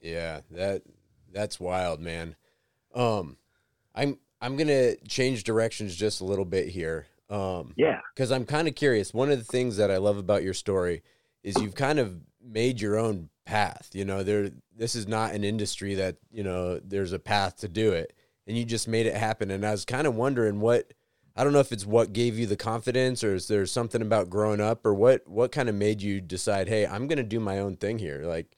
Yeah, 0.00 0.40
that 0.52 0.82
that's 1.32 1.58
wild, 1.58 2.00
man. 2.00 2.36
Um, 2.94 3.36
I'm 3.94 4.18
I'm 4.40 4.56
gonna 4.56 4.96
change 5.08 5.44
directions 5.44 5.96
just 5.96 6.20
a 6.20 6.24
little 6.24 6.44
bit 6.44 6.68
here. 6.68 7.06
Um, 7.30 7.74
Yeah. 7.76 8.00
because 8.14 8.30
I'm 8.32 8.44
kind 8.46 8.68
of 8.68 8.74
curious. 8.74 9.12
One 9.12 9.30
of 9.30 9.38
the 9.38 9.44
things 9.44 9.76
that 9.78 9.90
I 9.90 9.96
love 9.98 10.16
about 10.16 10.42
your 10.42 10.54
story 10.54 11.02
is 11.42 11.60
you've 11.60 11.74
kind 11.74 11.98
of 11.98 12.20
made 12.42 12.80
your 12.80 12.98
own 12.98 13.28
path. 13.44 13.90
You 13.92 14.04
know, 14.04 14.22
there 14.22 14.50
this 14.76 14.94
is 14.94 15.06
not 15.08 15.32
an 15.34 15.42
industry 15.44 15.94
that 15.94 16.16
you 16.30 16.42
know 16.42 16.78
there's 16.78 17.12
a 17.12 17.18
path 17.18 17.56
to 17.58 17.68
do 17.68 17.92
it, 17.92 18.12
and 18.46 18.56
you 18.58 18.64
just 18.64 18.88
made 18.88 19.06
it 19.06 19.14
happen. 19.14 19.50
And 19.50 19.64
I 19.64 19.70
was 19.72 19.84
kind 19.84 20.06
of 20.06 20.14
wondering 20.14 20.60
what 20.60 20.92
I 21.38 21.44
don't 21.44 21.52
know 21.52 21.60
if 21.60 21.72
it's 21.72 21.86
what 21.86 22.12
gave 22.12 22.38
you 22.38 22.46
the 22.46 22.56
confidence, 22.56 23.22
or 23.22 23.34
is 23.34 23.48
there 23.48 23.64
something 23.66 24.02
about 24.02 24.28
growing 24.28 24.60
up, 24.60 24.84
or 24.84 24.92
what 24.92 25.26
what 25.26 25.52
kind 25.52 25.68
of 25.68 25.74
made 25.74 26.02
you 26.02 26.20
decide, 26.20 26.68
hey, 26.68 26.86
I'm 26.86 27.06
gonna 27.06 27.22
do 27.22 27.40
my 27.40 27.60
own 27.60 27.76
thing 27.76 27.98
here. 27.98 28.22
Like, 28.24 28.56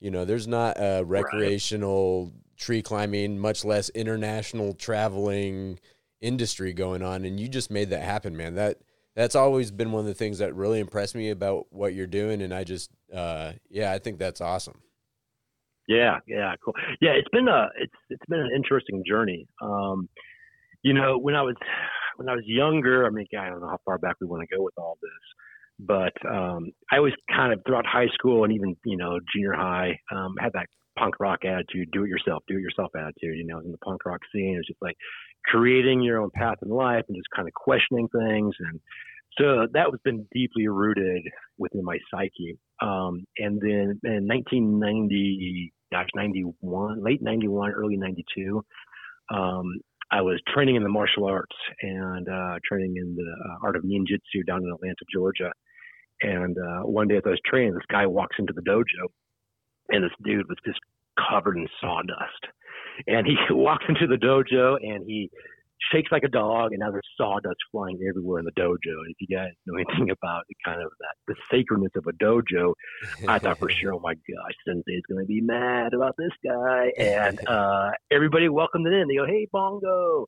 you 0.00 0.10
know, 0.10 0.24
there's 0.24 0.46
not 0.46 0.76
a 0.78 1.02
recreational 1.04 2.32
tree 2.56 2.82
climbing, 2.82 3.38
much 3.38 3.64
less 3.64 3.88
international 3.90 4.74
traveling 4.74 5.78
industry 6.20 6.72
going 6.72 7.02
on 7.02 7.24
and 7.24 7.38
you 7.38 7.46
just 7.46 7.70
made 7.70 7.90
that 7.90 8.02
happen 8.02 8.36
man 8.36 8.56
that 8.56 8.80
that's 9.14 9.36
always 9.36 9.70
been 9.70 9.92
one 9.92 10.00
of 10.00 10.06
the 10.06 10.14
things 10.14 10.38
that 10.38 10.52
really 10.52 10.80
impressed 10.80 11.14
me 11.14 11.30
about 11.30 11.64
what 11.70 11.94
you're 11.94 12.08
doing 12.08 12.42
and 12.42 12.52
i 12.52 12.64
just 12.64 12.90
uh 13.14 13.52
yeah 13.70 13.92
i 13.92 14.00
think 14.00 14.18
that's 14.18 14.40
awesome 14.40 14.82
Yeah, 15.88 16.18
yeah, 16.26 16.54
cool. 16.62 16.74
Yeah, 17.00 17.12
it's 17.12 17.28
been 17.30 17.48
a 17.48 17.70
it's 17.80 17.94
it's 18.10 18.22
been 18.28 18.40
an 18.40 18.50
interesting 18.54 19.02
journey. 19.06 19.48
Um, 19.62 20.08
you 20.82 20.92
know, 20.92 21.16
when 21.16 21.34
I 21.34 21.40
was 21.40 21.56
when 22.18 22.28
I 22.28 22.34
was 22.34 22.44
younger, 22.46 23.06
I 23.06 23.10
mean, 23.10 23.26
I 23.38 23.48
don't 23.48 23.60
know 23.60 23.68
how 23.68 23.78
far 23.84 23.98
back 23.98 24.16
we 24.20 24.26
want 24.26 24.46
to 24.48 24.56
go 24.56 24.62
with 24.62 24.74
all 24.76 24.98
this, 25.00 25.10
but 25.78 26.12
um, 26.28 26.72
I 26.90 26.96
always 26.96 27.14
kind 27.30 27.52
of 27.52 27.60
throughout 27.64 27.86
high 27.86 28.08
school 28.12 28.44
and 28.44 28.52
even 28.52 28.76
you 28.84 28.96
know 28.96 29.20
junior 29.32 29.54
high 29.54 29.98
um, 30.12 30.34
had 30.40 30.52
that 30.54 30.66
punk 30.98 31.20
rock 31.20 31.44
attitude, 31.44 31.88
do 31.92 32.02
it 32.04 32.08
yourself, 32.08 32.42
do 32.48 32.58
it 32.58 32.60
yourself 32.60 32.90
attitude. 32.96 33.38
You 33.38 33.46
know, 33.46 33.60
in 33.60 33.70
the 33.70 33.78
punk 33.78 34.04
rock 34.04 34.20
scene, 34.34 34.56
it's 34.58 34.66
just 34.66 34.82
like 34.82 34.96
creating 35.46 36.02
your 36.02 36.20
own 36.20 36.30
path 36.34 36.58
in 36.62 36.70
life 36.70 37.04
and 37.08 37.16
just 37.16 37.30
kind 37.34 37.46
of 37.46 37.54
questioning 37.54 38.08
things 38.08 38.54
and 38.58 38.80
so 39.38 39.68
that 39.72 39.90
was 39.90 40.00
been 40.04 40.26
deeply 40.34 40.66
rooted 40.66 41.22
within 41.58 41.84
my 41.84 41.98
psyche. 42.10 42.58
Um, 42.82 43.24
and 43.38 43.60
then 43.60 44.00
in 44.02 44.26
1990, 44.26 45.72
gosh, 45.92 46.08
91, 46.14 47.02
late 47.02 47.22
91, 47.22 47.70
early 47.70 47.96
92, 47.96 48.64
um, 49.32 49.80
I 50.10 50.22
was 50.22 50.40
training 50.52 50.76
in 50.76 50.82
the 50.82 50.88
martial 50.88 51.26
arts 51.26 51.56
and 51.82 52.28
uh, 52.28 52.58
training 52.66 52.94
in 52.96 53.14
the 53.14 53.50
uh, 53.50 53.66
art 53.66 53.76
of 53.76 53.82
ninjutsu 53.82 54.46
down 54.46 54.62
in 54.62 54.72
Atlanta, 54.72 55.04
Georgia. 55.12 55.52
And 56.22 56.56
uh, 56.58 56.82
one 56.82 57.08
day 57.08 57.16
as 57.16 57.22
I 57.26 57.30
was 57.30 57.40
training, 57.44 57.74
this 57.74 57.82
guy 57.90 58.06
walks 58.06 58.36
into 58.38 58.52
the 58.52 58.62
dojo, 58.62 59.08
and 59.90 60.02
this 60.02 60.10
dude 60.24 60.48
was 60.48 60.58
just 60.64 60.80
covered 61.30 61.56
in 61.56 61.68
sawdust. 61.80 62.46
And 63.06 63.26
he 63.26 63.36
walks 63.50 63.84
into 63.88 64.06
the 64.06 64.16
dojo 64.16 64.76
and 64.82 65.04
he 65.06 65.30
shakes 65.92 66.10
like 66.10 66.22
a 66.24 66.28
dog, 66.28 66.72
and 66.72 66.80
now 66.80 66.90
there's 66.90 67.08
sawdust 67.16 67.56
flying 67.70 67.98
everywhere 68.08 68.40
in 68.40 68.44
the 68.44 68.52
dojo. 68.52 68.76
And 68.84 69.10
if 69.10 69.16
you 69.20 69.36
guys 69.36 69.50
know 69.66 69.74
anything 69.76 70.10
about 70.22 70.44
the 70.48 70.54
kind 70.64 70.82
of 70.82 70.90
that 71.00 71.14
the 71.26 71.34
sacredness 71.50 71.92
of 71.96 72.06
a 72.06 72.12
dojo, 72.12 72.74
I 73.26 73.38
thought 73.38 73.58
for 73.58 73.70
sure, 73.70 73.94
oh 73.94 74.00
my 74.00 74.14
gosh, 74.14 74.54
Sensei's 74.66 75.02
going 75.08 75.20
to 75.20 75.26
be 75.26 75.40
mad 75.40 75.94
about 75.94 76.14
this 76.18 76.32
guy. 76.44 76.92
And 76.98 77.40
uh, 77.48 77.90
everybody 78.10 78.48
welcomed 78.48 78.86
it 78.86 78.92
in. 78.92 79.08
They 79.08 79.16
go, 79.16 79.26
hey, 79.26 79.48
Bongo. 79.52 80.26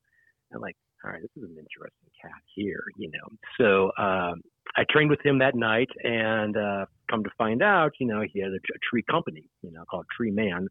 I'm 0.53 0.61
like, 0.61 0.75
all 1.03 1.11
right, 1.11 1.21
this 1.21 1.31
is 1.35 1.43
an 1.43 1.55
interesting 1.57 2.09
cat 2.21 2.31
here, 2.55 2.83
you 2.97 3.09
know. 3.09 3.27
So 3.59 4.03
um, 4.03 4.41
I 4.75 4.83
trained 4.89 5.09
with 5.09 5.25
him 5.25 5.39
that 5.39 5.55
night, 5.55 5.89
and 6.03 6.55
uh, 6.55 6.85
come 7.09 7.23
to 7.23 7.29
find 7.37 7.61
out, 7.61 7.91
you 7.99 8.07
know, 8.07 8.23
he 8.31 8.39
had 8.39 8.51
a, 8.51 8.55
a 8.55 8.79
tree 8.89 9.03
company, 9.09 9.49
you 9.61 9.71
know, 9.71 9.83
called 9.89 10.05
Tree 10.15 10.31
Man. 10.31 10.67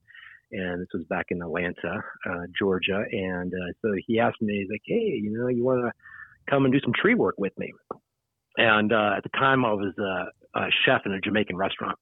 And 0.53 0.81
this 0.81 0.89
was 0.93 1.05
back 1.09 1.27
in 1.31 1.43
Atlanta, 1.43 2.03
uh, 2.29 2.47
Georgia. 2.59 3.05
And 3.13 3.53
uh, 3.53 3.73
so 3.83 3.93
he 4.07 4.19
asked 4.19 4.41
me, 4.41 4.59
he's 4.61 4.71
like, 4.71 4.83
hey, 4.85 5.19
you 5.23 5.31
know, 5.33 5.49
you 5.49 5.65
want 5.65 5.85
to 5.85 5.93
come 6.51 6.65
and 6.65 6.73
do 6.73 6.81
some 6.81 6.93
tree 6.93 7.15
work 7.15 7.37
with 7.39 7.53
me? 7.59 7.73
And 8.57 8.93
uh, 8.93 9.13
at 9.17 9.23
the 9.23 9.31
time, 9.39 9.65
I 9.65 9.73
was 9.73 9.95
uh, 9.99 10.61
a 10.61 10.67
chef 10.85 11.03
in 11.07 11.13
a 11.13 11.21
Jamaican 11.21 11.57
restaurant. 11.57 11.99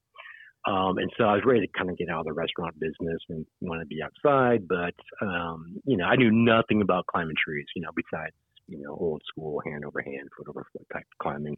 Um, 0.66 0.98
and 0.98 1.10
so 1.16 1.24
I 1.24 1.34
was 1.34 1.44
ready 1.44 1.60
to 1.60 1.72
kind 1.78 1.88
of 1.88 1.96
get 1.96 2.10
out 2.10 2.20
of 2.20 2.26
the 2.26 2.32
restaurant 2.32 2.78
business 2.80 3.20
and 3.28 3.46
want 3.60 3.80
to 3.80 3.86
be 3.86 4.02
outside. 4.02 4.66
But, 4.66 4.94
um, 5.22 5.76
you 5.84 5.96
know, 5.96 6.04
I 6.04 6.16
knew 6.16 6.30
nothing 6.30 6.82
about 6.82 7.06
climbing 7.06 7.36
trees, 7.42 7.66
you 7.76 7.82
know, 7.82 7.90
besides, 7.94 8.34
you 8.68 8.80
know, 8.82 8.96
old 8.98 9.22
school 9.26 9.60
hand 9.64 9.84
over 9.84 10.00
hand, 10.00 10.28
foot 10.36 10.48
over 10.48 10.64
foot 10.72 10.86
type 10.92 11.04
climbing, 11.20 11.56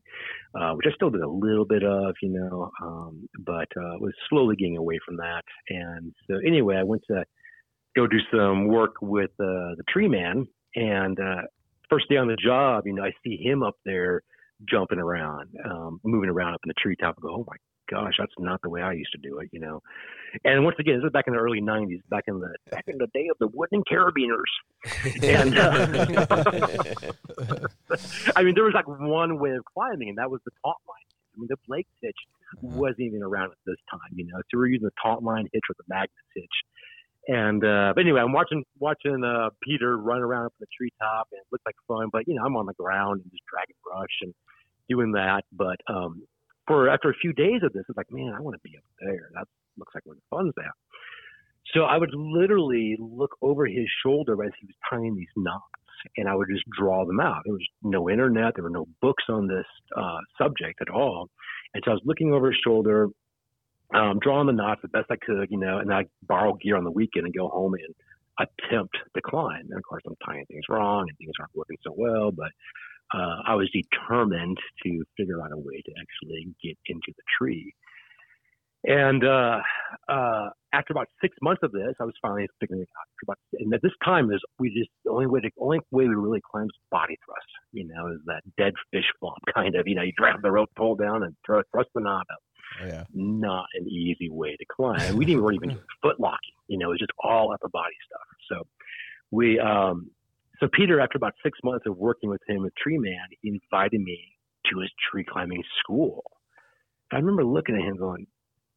uh, 0.54 0.72
which 0.74 0.86
I 0.88 0.94
still 0.94 1.10
did 1.10 1.22
a 1.22 1.28
little 1.28 1.64
bit 1.64 1.82
of, 1.82 2.14
you 2.22 2.30
know, 2.30 2.70
um, 2.82 3.28
but 3.38 3.68
uh, 3.76 3.98
was 3.98 4.14
slowly 4.28 4.56
getting 4.56 4.76
away 4.76 4.98
from 5.04 5.16
that. 5.16 5.42
And 5.68 6.14
so 6.28 6.36
anyway, 6.46 6.76
I 6.76 6.84
went 6.84 7.02
to 7.08 7.24
go 7.96 8.06
do 8.06 8.18
some 8.32 8.68
work 8.68 8.94
with 9.02 9.30
uh, 9.40 9.74
the 9.76 9.84
tree 9.88 10.08
man. 10.08 10.46
And 10.76 11.18
uh, 11.18 11.42
first 11.88 12.08
day 12.08 12.16
on 12.16 12.28
the 12.28 12.36
job, 12.36 12.86
you 12.86 12.94
know, 12.94 13.02
I 13.02 13.12
see 13.24 13.36
him 13.36 13.62
up 13.62 13.74
there 13.84 14.22
jumping 14.68 14.98
around, 14.98 15.48
um, 15.64 16.00
moving 16.04 16.30
around 16.30 16.54
up 16.54 16.60
in 16.64 16.68
the 16.68 16.74
treetop. 16.80 17.16
I 17.18 17.22
go, 17.22 17.34
oh 17.34 17.44
my 17.46 17.56
gosh, 17.90 18.14
that's 18.18 18.32
not 18.38 18.60
the 18.62 18.68
way 18.68 18.82
I 18.82 18.92
used 18.92 19.12
to 19.12 19.18
do 19.18 19.38
it, 19.38 19.48
you 19.52 19.60
know. 19.60 19.82
And 20.44 20.64
once 20.64 20.76
again, 20.78 20.96
this 20.96 21.06
is 21.06 21.12
back 21.12 21.26
in 21.26 21.34
the 21.34 21.40
early 21.40 21.60
'90s, 21.60 22.00
back 22.08 22.24
in 22.28 22.40
the 22.40 22.54
back 22.70 22.84
in 22.86 22.98
the 22.98 23.08
day 23.12 23.28
of 23.30 23.36
the 23.40 23.48
wooden 23.48 23.82
carabiners. 23.90 24.50
And 25.22 25.58
uh, 25.58 25.86
I 28.36 28.42
mean, 28.42 28.54
there 28.54 28.64
was 28.64 28.74
like 28.74 28.86
one 28.86 29.38
way 29.38 29.50
of 29.50 29.64
climbing, 29.64 30.10
and 30.10 30.18
that 30.18 30.30
was 30.30 30.40
the 30.44 30.52
taunt 30.64 30.78
line. 30.88 31.10
I 31.34 31.40
mean, 31.40 31.48
the 31.48 31.56
Blake 31.66 31.86
hitch 32.02 32.16
wasn't 32.60 33.00
even 33.00 33.22
around 33.22 33.52
at 33.52 33.58
this 33.66 33.76
time, 33.90 34.12
you 34.12 34.26
know. 34.26 34.38
So 34.50 34.58
we're 34.58 34.66
using 34.66 34.86
the 34.86 34.92
taut-line 35.02 35.48
hitch 35.52 35.62
or 35.68 35.74
the 35.78 35.84
magnet 35.88 36.10
hitch. 36.34 36.56
And 37.28 37.64
uh, 37.64 37.92
but 37.94 38.00
anyway, 38.00 38.20
I'm 38.20 38.32
watching 38.32 38.64
watching 38.78 39.22
uh, 39.22 39.50
Peter 39.62 39.96
run 39.98 40.20
around 40.20 40.46
up 40.46 40.54
in 40.58 40.66
the 40.66 40.72
treetop, 40.76 41.28
and 41.32 41.38
it 41.38 41.46
looks 41.52 41.62
like 41.66 41.76
fun. 41.86 42.08
But 42.10 42.26
you 42.26 42.34
know, 42.34 42.42
I'm 42.44 42.56
on 42.56 42.66
the 42.66 42.74
ground 42.74 43.20
and 43.22 43.30
just 43.30 43.44
dragging 43.48 43.76
brush 43.84 44.16
and 44.22 44.34
doing 44.88 45.12
that. 45.12 45.44
But 45.52 45.76
um, 45.86 46.22
for 46.70 46.88
after 46.88 47.10
a 47.10 47.14
few 47.14 47.32
days 47.32 47.62
of 47.64 47.72
this, 47.72 47.82
it's 47.88 47.96
like, 47.96 48.12
man, 48.12 48.32
I 48.36 48.40
want 48.40 48.54
to 48.54 48.60
be 48.62 48.76
up 48.76 48.84
there. 49.00 49.28
That 49.34 49.48
looks 49.76 49.92
like 49.92 50.06
where 50.06 50.14
the 50.14 50.22
fun's 50.30 50.54
at. 50.56 50.70
So 51.74 51.80
I 51.80 51.98
would 51.98 52.14
literally 52.14 52.96
look 53.00 53.36
over 53.42 53.66
his 53.66 53.86
shoulder 54.04 54.34
as 54.44 54.52
he 54.60 54.66
was 54.66 54.76
tying 54.88 55.16
these 55.16 55.26
knots, 55.36 55.64
and 56.16 56.28
I 56.28 56.34
would 56.36 56.46
just 56.48 56.64
draw 56.78 57.04
them 57.04 57.18
out. 57.18 57.42
There 57.44 57.54
was 57.54 57.66
no 57.82 58.08
internet, 58.08 58.54
there 58.54 58.62
were 58.62 58.70
no 58.70 58.86
books 59.02 59.24
on 59.28 59.48
this 59.48 59.66
uh, 59.96 60.18
subject 60.38 60.80
at 60.80 60.90
all, 60.90 61.28
and 61.74 61.82
so 61.84 61.90
I 61.90 61.94
was 61.94 62.02
looking 62.04 62.32
over 62.32 62.46
his 62.46 62.60
shoulder, 62.64 63.08
um, 63.92 64.20
drawing 64.22 64.46
the 64.46 64.52
knots 64.52 64.80
the 64.82 64.88
best 64.88 65.10
I 65.10 65.16
could, 65.20 65.50
you 65.50 65.58
know, 65.58 65.78
and 65.78 65.92
I 65.92 66.04
borrow 66.22 66.54
gear 66.54 66.76
on 66.76 66.84
the 66.84 66.92
weekend 66.92 67.26
and 67.26 67.34
go 67.34 67.48
home 67.48 67.74
and 67.74 68.48
attempt 68.48 68.96
to 69.14 69.20
climb. 69.20 69.66
And 69.68 69.76
of 69.76 69.82
course, 69.82 70.04
I'm 70.06 70.14
tying 70.24 70.46
things 70.46 70.64
wrong 70.68 71.06
and 71.08 71.18
things 71.18 71.32
aren't 71.40 71.54
working 71.54 71.78
so 71.82 71.92
well, 71.96 72.30
but 72.30 72.50
uh, 73.14 73.42
I 73.46 73.54
was 73.54 73.70
determined 73.72 74.58
to 74.84 75.04
figure 75.16 75.42
out 75.42 75.52
a 75.52 75.58
way 75.58 75.82
to 75.84 75.92
actually 76.00 76.54
get 76.62 76.76
into 76.86 77.12
the 77.16 77.22
tree. 77.38 77.74
And 78.84 79.24
uh, 79.24 79.58
uh, 80.08 80.48
after 80.72 80.92
about 80.92 81.08
six 81.20 81.36
months 81.42 81.60
of 81.62 81.72
this, 81.72 81.94
I 82.00 82.04
was 82.04 82.14
finally 82.22 82.46
figuring 82.60 82.82
it 82.82 82.88
out. 83.28 83.36
And 83.58 83.74
at 83.74 83.82
this 83.82 83.92
time, 84.02 84.32
is 84.32 84.40
we 84.58 84.70
just 84.70 84.90
the 85.04 85.10
only 85.10 85.26
way 85.26 85.40
to 85.40 85.50
only 85.60 85.80
way 85.90 86.08
we 86.08 86.14
really 86.14 86.40
climb 86.50 86.64
is 86.64 86.70
body 86.90 87.18
thrust. 87.26 87.46
You 87.72 87.86
know, 87.88 88.08
is 88.08 88.20
that 88.26 88.42
dead 88.56 88.72
fish 88.90 89.04
flop 89.18 89.38
kind 89.54 89.74
of. 89.74 89.86
You 89.86 89.96
know, 89.96 90.02
you 90.02 90.12
grab 90.16 90.40
the 90.42 90.50
rope 90.50 90.70
pull 90.76 90.96
down 90.96 91.24
and 91.24 91.34
throw, 91.44 91.60
thrust 91.72 91.90
the 91.94 92.00
knob 92.00 92.24
out. 92.30 92.38
Oh, 92.82 92.86
yeah. 92.86 93.04
Not 93.12 93.66
an 93.74 93.86
easy 93.88 94.30
way 94.30 94.56
to 94.56 94.64
climb. 94.74 95.16
We 95.16 95.24
didn't 95.24 95.42
really 95.42 95.56
even 95.56 95.70
do 95.70 95.80
foot 96.02 96.18
locking. 96.20 96.54
You 96.68 96.78
know, 96.78 96.86
it 96.86 96.90
was 96.90 97.00
just 97.00 97.12
all 97.22 97.52
upper 97.52 97.68
body 97.68 97.96
stuff. 98.06 98.26
So 98.48 98.66
we, 99.30 99.58
um, 99.58 100.10
so 100.60 100.68
Peter, 100.72 101.00
after 101.00 101.16
about 101.16 101.32
six 101.42 101.58
months 101.64 101.86
of 101.86 101.96
working 101.96 102.30
with 102.30 102.42
him 102.46 102.64
at 102.66 102.72
Tree 102.76 102.98
Man, 102.98 103.26
he 103.40 103.48
invited 103.48 104.00
me 104.00 104.36
to 104.70 104.80
his 104.80 104.90
tree 105.10 105.24
climbing 105.24 105.62
school. 105.82 106.22
I 107.12 107.16
remember 107.16 107.44
looking 107.44 107.74
at 107.74 107.82
him 107.82 107.96
going, 107.96 108.26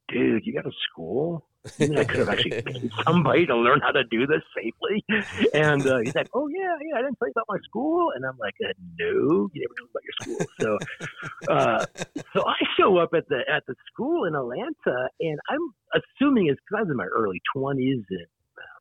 dude, 0.08 0.46
you 0.46 0.54
got 0.54 0.66
a 0.66 0.72
school? 0.90 1.46
Know, 1.80 2.02
I 2.02 2.04
could 2.04 2.20
have 2.20 2.30
actually 2.30 2.62
paid 2.66 2.92
somebody 3.06 3.46
to 3.46 3.56
learn 3.56 3.80
how 3.82 3.92
to 3.92 4.04
do 4.06 4.28
this 4.28 4.42
safely. 4.56 5.06
And 5.54 5.86
uh, 5.86 6.00
he's 6.04 6.16
like, 6.16 6.30
oh, 6.34 6.48
yeah, 6.48 6.76
yeah, 6.82 6.98
I 6.98 7.02
didn't 7.02 7.18
tell 7.20 7.28
you 7.28 7.34
about 7.36 7.46
my 7.48 7.58
school. 7.64 8.12
And 8.16 8.26
I'm 8.26 8.38
like, 8.38 8.56
uh, 8.64 8.74
no, 9.00 9.50
you 9.54 9.62
never 9.62 9.74
told 9.80 9.90
me 9.90 9.94
about 9.94 10.04
your 10.04 10.16
school. 10.22 10.46
So, 10.60 11.54
uh, 11.54 11.86
so 12.34 12.48
I 12.48 12.56
show 12.78 12.98
up 12.98 13.14
at 13.14 13.28
the 13.30 13.42
at 13.50 13.64
the 13.68 13.76
school 13.92 14.26
in 14.26 14.36
Atlanta, 14.36 15.10
and 15.20 15.40
I'm 15.50 15.74
assuming 15.94 16.48
it's 16.48 16.60
because 16.68 16.80
I 16.80 16.82
was 16.82 16.92
in 16.92 16.98
my 16.98 17.06
early 17.06 17.42
20s 17.56 18.04
and 18.10 18.28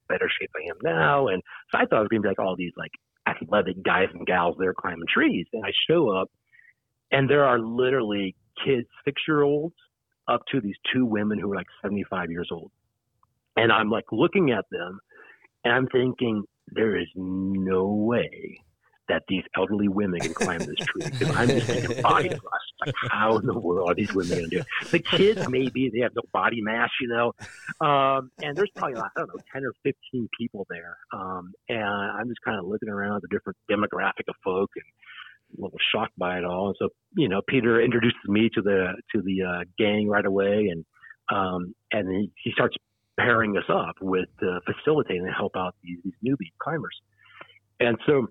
better 0.08 0.28
shape 0.40 0.50
I 0.56 0.70
am 0.70 0.76
now. 0.82 1.28
And 1.28 1.42
so 1.70 1.78
I 1.78 1.86
thought 1.86 1.98
it 1.98 2.00
was 2.00 2.08
going 2.08 2.22
to 2.22 2.26
be 2.26 2.28
like 2.28 2.38
all 2.38 2.56
these 2.56 2.72
like 2.76 2.92
athletic 3.28 3.82
guys 3.82 4.08
and 4.12 4.26
gals 4.26 4.56
there 4.58 4.74
climbing 4.74 5.06
trees. 5.12 5.46
And 5.52 5.64
I 5.64 5.70
show 5.88 6.10
up, 6.10 6.28
and 7.10 7.28
there 7.28 7.44
are 7.44 7.58
literally 7.58 8.34
kids, 8.64 8.88
six 9.04 9.22
year 9.26 9.42
olds, 9.42 9.74
up 10.28 10.42
to 10.52 10.60
these 10.60 10.76
two 10.92 11.04
women 11.04 11.38
who 11.38 11.52
are 11.52 11.56
like 11.56 11.66
75 11.82 12.30
years 12.30 12.48
old. 12.52 12.70
And 13.56 13.72
I'm 13.72 13.90
like 13.90 14.04
looking 14.12 14.50
at 14.50 14.64
them 14.70 14.98
and 15.64 15.74
I'm 15.74 15.86
thinking, 15.88 16.44
there 16.68 16.96
is 16.96 17.08
no 17.14 17.86
way 17.86 18.60
that 19.12 19.24
these 19.28 19.44
elderly 19.54 19.88
women 19.88 20.20
can 20.20 20.32
climb 20.32 20.58
this 20.58 20.86
tree 20.86 21.04
because 21.04 21.36
I'm 21.36 21.48
just 21.48 21.66
thinking 21.66 22.00
body 22.00 22.28
thrust. 22.30 22.72
Like, 22.80 22.94
how 23.10 23.36
in 23.36 23.46
the 23.46 23.58
world 23.58 23.90
are 23.90 23.94
these 23.94 24.12
women 24.14 24.38
going 24.38 24.50
to 24.50 24.56
do 24.56 24.58
it? 24.60 24.90
The 24.90 25.00
kids, 25.00 25.46
maybe 25.50 25.90
they 25.90 26.00
have 26.00 26.12
no 26.16 26.22
body 26.32 26.62
mass, 26.62 26.88
you 26.98 27.08
know. 27.08 27.34
Um, 27.86 28.30
and 28.42 28.56
there's 28.56 28.70
probably, 28.74 28.98
I 28.98 29.08
don't 29.16 29.28
know, 29.28 29.42
10 29.52 29.64
or 29.64 29.74
15 29.82 30.28
people 30.38 30.66
there. 30.70 30.96
Um, 31.12 31.52
and 31.68 31.82
I'm 31.82 32.28
just 32.28 32.40
kind 32.42 32.58
of 32.58 32.64
looking 32.64 32.88
around 32.88 33.16
at 33.16 33.22
the 33.22 33.28
different 33.28 33.58
demographic 33.70 34.28
of 34.28 34.34
folk 34.42 34.70
and 34.76 35.58
a 35.58 35.62
little 35.62 35.78
shocked 35.94 36.18
by 36.18 36.38
it 36.38 36.44
all. 36.44 36.68
And 36.68 36.76
so, 36.78 36.88
you 37.14 37.28
know, 37.28 37.42
Peter 37.46 37.82
introduces 37.82 38.20
me 38.26 38.48
to 38.54 38.62
the 38.62 38.94
to 39.14 39.20
the 39.20 39.42
uh, 39.42 39.64
gang 39.76 40.08
right 40.08 40.24
away, 40.24 40.70
and 40.70 40.86
um, 41.30 41.74
and 41.92 42.08
he, 42.08 42.32
he 42.42 42.52
starts 42.52 42.76
pairing 43.18 43.58
us 43.58 43.64
up 43.68 43.96
with 44.00 44.30
uh, 44.40 44.60
facilitating 44.64 45.26
and 45.26 45.34
help 45.36 45.52
out 45.54 45.74
these, 45.82 45.98
these 46.02 46.14
newbie 46.26 46.50
climbers. 46.58 46.98
And 47.78 47.98
so 48.06 48.28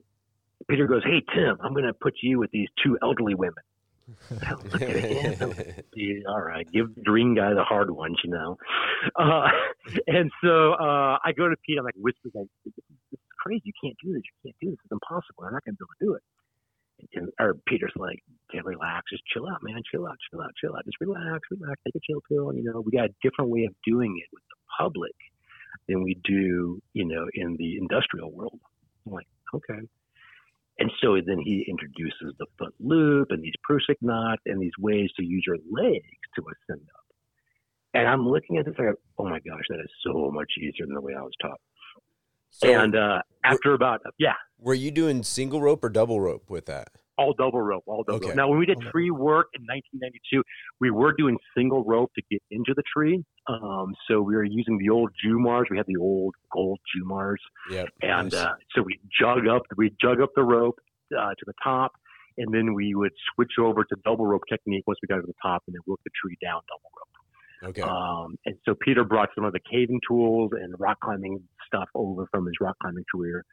Peter 0.69 0.87
goes, 0.87 1.03
"Hey 1.03 1.21
Tim, 1.33 1.57
I'm 1.61 1.73
going 1.73 1.85
to 1.85 1.93
put 1.93 2.13
you 2.21 2.39
with 2.39 2.51
these 2.51 2.67
two 2.83 2.97
elderly 3.01 3.35
women." 3.35 3.63
Look 4.31 4.81
at 4.81 4.89
him. 4.89 5.53
Yeah, 5.95 6.19
all 6.27 6.41
right, 6.41 6.69
give 6.71 6.93
the 6.95 7.01
green 7.01 7.35
guy 7.35 7.53
the 7.53 7.63
hard 7.63 7.91
ones, 7.91 8.17
you 8.23 8.31
know. 8.31 8.57
Uh, 9.15 9.47
and 10.07 10.31
so 10.43 10.73
uh, 10.73 11.17
I 11.23 11.31
go 11.35 11.47
to 11.47 11.55
Pete. 11.65 11.77
I'm 11.79 11.85
like, 11.85 11.95
whispers, 11.95 12.31
like, 12.33 12.47
"This 12.65 12.73
is 13.13 13.19
crazy. 13.39 13.61
You 13.65 13.73
can't 13.81 13.95
do 14.03 14.13
this. 14.13 14.21
You 14.25 14.49
can't 14.51 14.55
do 14.61 14.69
this. 14.71 14.79
It's 14.83 14.91
impossible. 14.91 15.43
I'm 15.45 15.53
not 15.53 15.63
going 15.63 15.75
to 15.75 15.79
be 15.79 15.85
able 15.85 15.95
to 15.99 16.05
do 16.05 16.13
it." 16.15 16.23
And, 17.13 17.29
or 17.39 17.55
Peter's 17.67 17.93
like, 17.95 18.19
"Okay, 18.49 18.61
relax. 18.63 19.11
Just 19.11 19.23
chill 19.33 19.47
out, 19.47 19.59
man. 19.63 19.81
Chill 19.89 20.05
out. 20.07 20.17
Chill 20.29 20.41
out. 20.41 20.51
Chill 20.59 20.75
out. 20.75 20.85
Just 20.85 20.97
relax. 20.99 21.39
Relax. 21.49 21.79
Take 21.85 21.95
a 21.95 21.99
chill 22.05 22.21
pill. 22.29 22.53
You 22.53 22.63
know, 22.63 22.81
we 22.81 22.91
got 22.91 23.05
a 23.05 23.13
different 23.23 23.49
way 23.49 23.63
of 23.65 23.73
doing 23.85 24.17
it 24.21 24.29
with 24.33 24.43
the 24.49 24.57
public 24.77 25.15
than 25.87 26.03
we 26.03 26.19
do, 26.23 26.81
you 26.93 27.05
know, 27.05 27.27
in 27.33 27.55
the 27.57 27.77
industrial 27.77 28.31
world." 28.31 28.59
I'm 29.05 29.13
like, 29.13 29.27
"Okay." 29.53 29.87
And 30.81 30.91
so 30.99 31.17
then 31.23 31.37
he 31.37 31.63
introduces 31.69 32.33
the 32.39 32.47
foot 32.57 32.73
loop 32.79 33.27
and 33.29 33.43
these 33.43 33.53
Prusik 33.69 33.97
knots 34.01 34.41
and 34.47 34.59
these 34.59 34.71
ways 34.79 35.11
to 35.15 35.23
use 35.23 35.43
your 35.45 35.57
legs 35.69 36.01
to 36.35 36.41
ascend 36.41 36.81
up. 36.81 37.15
And 37.93 38.07
I'm 38.07 38.27
looking 38.27 38.57
at 38.57 38.65
this, 38.65 38.73
like, 38.79 38.95
oh 39.19 39.25
my 39.25 39.39
gosh, 39.47 39.61
that 39.69 39.79
is 39.79 39.91
so 40.03 40.31
much 40.33 40.51
easier 40.57 40.87
than 40.87 40.95
the 40.95 41.01
way 41.01 41.13
I 41.15 41.21
was 41.21 41.33
taught. 41.39 41.59
So, 42.49 42.67
and 42.67 42.95
uh, 42.95 43.21
after 43.43 43.75
about, 43.75 44.01
yeah, 44.17 44.33
were 44.57 44.73
you 44.73 44.89
doing 44.89 45.21
single 45.21 45.61
rope 45.61 45.83
or 45.83 45.89
double 45.89 46.19
rope 46.19 46.49
with 46.49 46.65
that? 46.65 46.89
All 47.17 47.33
double 47.33 47.61
rope, 47.61 47.83
all 47.87 48.03
double 48.03 48.17
Okay. 48.17 48.27
rope. 48.27 48.35
Now, 48.35 48.47
when 48.49 48.59
we 48.59 48.65
did 48.65 48.79
tree 48.91 49.11
work 49.11 49.47
in 49.53 49.61
1992, 49.63 50.43
we 50.79 50.91
were 50.91 51.13
doing 51.13 51.37
single 51.55 51.83
rope 51.83 52.11
to 52.15 52.21
get 52.31 52.41
into 52.51 52.73
the 52.75 52.83
tree. 52.95 53.23
Um, 53.47 53.93
so 54.07 54.21
we 54.21 54.35
were 54.35 54.43
using 54.43 54.77
the 54.77 54.89
old 54.89 55.11
Jumars. 55.23 55.65
We 55.69 55.77
had 55.77 55.85
the 55.87 55.97
old 55.97 56.35
gold 56.51 56.79
Jumars. 56.95 57.37
Yep. 57.69 57.87
And 58.01 58.31
Nice. 58.31 58.41
uh, 58.41 58.53
so 58.75 58.81
we 58.83 58.99
jug 59.19 59.47
up, 59.47 59.63
we 59.77 59.91
jug 60.01 60.21
up 60.21 60.29
the 60.35 60.43
rope 60.43 60.79
uh, 61.17 61.29
to 61.31 61.45
the 61.45 61.53
top, 61.63 61.91
and 62.37 62.53
then 62.53 62.73
we 62.73 62.95
would 62.95 63.11
switch 63.35 63.53
over 63.59 63.83
to 63.83 63.95
double 64.05 64.25
rope 64.25 64.43
technique 64.49 64.83
once 64.87 64.99
we 65.01 65.07
got 65.07 65.17
to 65.21 65.27
the 65.27 65.33
top, 65.41 65.63
and 65.67 65.73
then 65.75 65.81
work 65.87 65.99
the 66.03 66.11
tree 66.23 66.37
down 66.41 66.61
double 66.69 66.91
rope. 66.97 67.69
okay. 67.69 67.81
Um, 67.81 68.37
and 68.45 68.55
so 68.65 68.73
Peter 68.81 69.03
brought 69.03 69.29
some 69.35 69.43
of 69.43 69.53
the 69.53 69.59
caving 69.69 69.99
tools 70.07 70.51
and 70.53 70.73
rock 70.79 70.99
climbing 71.03 71.43
stuff 71.67 71.89
over 71.93 72.25
from 72.31 72.45
his 72.45 72.55
rock 72.61 72.77
climbing 72.81 73.05
career 73.13 73.43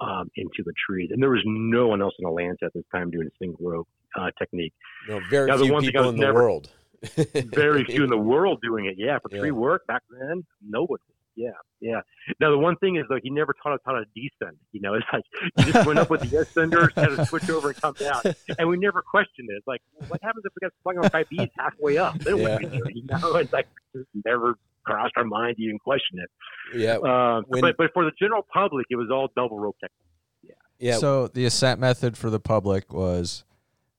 um, 0.00 0.30
into 0.36 0.62
the 0.64 0.72
trees. 0.88 1.10
And 1.12 1.22
there 1.22 1.30
was 1.30 1.42
no 1.44 1.88
one 1.88 2.02
else 2.02 2.14
in 2.18 2.26
Atlanta 2.26 2.64
at 2.66 2.72
this 2.74 2.84
time 2.92 3.10
doing 3.10 3.26
a 3.28 3.36
single 3.44 3.68
rope 3.68 3.88
uh, 4.18 4.30
technique. 4.38 4.72
no, 5.08 5.20
very 5.30 5.46
now, 5.48 5.56
the 5.56 5.66
few 5.66 5.78
people 5.80 6.08
in 6.10 6.16
the 6.16 6.22
never- 6.26 6.42
world. 6.42 6.70
Very 7.52 7.84
few 7.84 8.02
in 8.04 8.10
the 8.10 8.16
world 8.32 8.58
doing 8.62 8.86
it. 8.86 8.94
Yeah, 8.96 9.18
for 9.20 9.28
tree 9.28 9.48
Yeah. 9.48 9.52
work 9.52 9.86
back 9.86 10.02
then, 10.10 10.44
nobody. 10.66 11.02
Yeah, 11.36 11.50
yeah. 11.80 12.00
Now 12.40 12.50
the 12.50 12.56
one 12.58 12.76
thing 12.76 12.96
is 12.96 13.04
though, 13.10 13.18
he 13.22 13.28
never 13.28 13.54
taught 13.62 13.74
us 13.74 13.80
how 13.84 13.92
to 13.92 14.04
descend. 14.16 14.56
You 14.72 14.80
know, 14.80 14.94
it's 14.94 15.06
like 15.12 15.22
you 15.66 15.72
just 15.74 15.86
went 15.86 15.98
up 15.98 16.08
with 16.08 16.22
the 16.22 16.28
ascenders, 16.38 16.94
had 16.96 17.14
to 17.14 17.26
switch 17.26 17.50
over 17.50 17.68
and 17.68 17.80
come 17.80 17.92
down, 18.00 18.22
and 18.58 18.68
we 18.68 18.78
never 18.78 19.02
questioned 19.02 19.50
it. 19.50 19.56
It's 19.58 19.66
like, 19.66 19.82
what 20.08 20.20
happens 20.22 20.44
if 20.46 20.52
we 20.58 20.66
got 20.66 20.72
slung 20.82 20.96
on 21.04 21.10
five 21.10 21.28
B's 21.28 21.50
halfway 21.58 21.98
up? 21.98 22.18
Then 22.20 22.40
what 22.40 22.62
do 22.62 22.68
we 22.70 22.78
do? 22.78 22.84
You 22.94 23.04
know, 23.06 23.36
it's 23.36 23.52
like 23.52 23.68
just 23.94 24.08
never 24.24 24.56
crossed 24.86 25.12
our 25.16 25.24
mind 25.24 25.56
to 25.56 25.62
even 25.62 25.78
question 25.78 26.18
it. 26.18 26.30
Yeah. 26.78 26.96
Um, 26.96 27.44
When- 27.48 27.60
but 27.60 27.76
but 27.76 27.92
for 27.92 28.04
the 28.04 28.12
general 28.18 28.46
public, 28.52 28.86
it 28.90 28.96
was 28.96 29.10
all 29.10 29.28
double 29.36 29.58
rope 29.58 29.76
technique. 29.80 30.56
Yeah. 30.78 30.96
So 30.98 31.28
the 31.28 31.46
ascent 31.46 31.80
method 31.80 32.18
for 32.18 32.28
the 32.28 32.38
public 32.40 32.92
was 32.92 33.44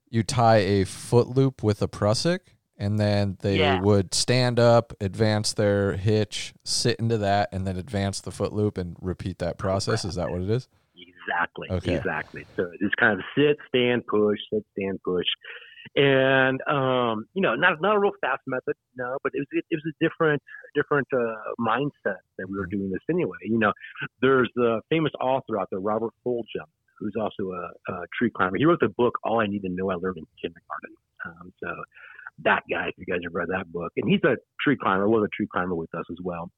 you 0.09 0.21
tie 0.23 0.57
a 0.57 0.83
foot 0.85 1.27
loop 1.27 1.63
with 1.63 1.81
a 1.81 1.87
prusik, 1.87 2.39
and 2.77 2.99
then 2.99 3.37
they 3.41 3.57
Yeah. 3.57 3.81
would 3.81 4.13
stand 4.13 4.59
up, 4.59 4.93
advance 5.01 5.53
their 5.53 5.93
hitch, 5.93 6.53
sit 6.63 6.99
into 6.99 7.17
that, 7.17 7.49
and 7.51 7.65
then 7.65 7.77
advance 7.77 8.21
the 8.21 8.29
foot 8.31 8.53
loop 8.53 8.77
and 8.77 8.95
repeat 9.01 9.39
that 9.39 9.57
process. 9.57 10.05
Is 10.05 10.15
that 10.15 10.29
what 10.29 10.41
it 10.41 10.49
is? 10.51 10.69
Exactly. 10.95 11.67
Okay. 11.71 11.95
Exactly. 11.95 12.45
So 12.55 12.71
it's 12.79 12.93
kind 12.95 13.19
of 13.19 13.25
sit, 13.35 13.57
stand, 13.69 14.05
push, 14.05 14.37
sit, 14.53 14.63
stand, 14.77 14.99
push, 15.03 15.25
and 15.95 16.59
um, 16.67 17.25
you 17.33 17.41
know, 17.41 17.55
not 17.55 17.81
not 17.81 17.95
a 17.95 17.99
real 17.99 18.11
fast 18.21 18.41
method, 18.47 18.75
no, 18.95 19.17
but 19.23 19.31
it 19.35 19.39
was 19.39 19.63
it 19.69 19.75
was 19.75 19.83
a 19.87 20.03
different 20.03 20.41
different 20.75 21.07
uh, 21.13 21.53
mindset 21.59 22.21
that 22.37 22.49
we 22.49 22.57
were 22.57 22.65
doing 22.65 22.89
this 22.91 23.01
anyway. 23.09 23.37
You 23.43 23.59
know, 23.59 23.73
there's 24.21 24.51
a 24.57 24.79
famous 24.89 25.11
author 25.21 25.59
out 25.59 25.67
there, 25.71 25.79
Robert 25.79 26.13
Fulghum, 26.25 26.67
who's 26.99 27.15
also 27.19 27.51
a, 27.51 27.93
a 27.93 28.05
tree 28.17 28.31
climber. 28.35 28.57
He 28.57 28.65
wrote 28.65 28.79
the 28.81 28.89
book 28.89 29.17
"All 29.23 29.39
I 29.39 29.47
Need 29.47 29.63
to 29.63 29.69
Know 29.69 29.91
I 29.91 29.95
Learned 29.95 30.17
in 30.17 30.27
Kindergarten." 30.41 30.95
Um, 31.25 31.53
so 31.63 31.69
that 32.43 32.63
guy, 32.69 32.89
if 32.89 32.95
you 32.97 33.05
guys 33.05 33.21
have 33.23 33.33
read 33.33 33.49
that 33.49 33.71
book, 33.71 33.91
and 33.97 34.09
he's 34.09 34.23
a 34.23 34.37
tree 34.61 34.77
climber, 34.81 35.07
was 35.07 35.25
a 35.25 35.35
tree 35.35 35.47
climber 35.51 35.75
with 35.75 35.93
us 35.95 36.05
as 36.11 36.17
well. 36.23 36.51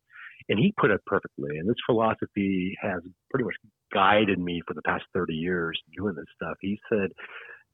And 0.47 0.57
he 0.57 0.73
put 0.79 0.89
it 0.89 1.01
perfectly. 1.05 1.57
And 1.57 1.69
this 1.69 1.75
philosophy 1.85 2.75
has 2.81 3.01
pretty 3.29 3.43
much 3.43 3.55
guided 3.93 4.39
me 4.39 4.61
for 4.67 4.73
the 4.73 4.81
past 4.83 5.03
30 5.13 5.33
years 5.33 5.79
doing 5.97 6.15
this 6.15 6.25
stuff. 6.35 6.55
He 6.61 6.79
said, 6.89 7.11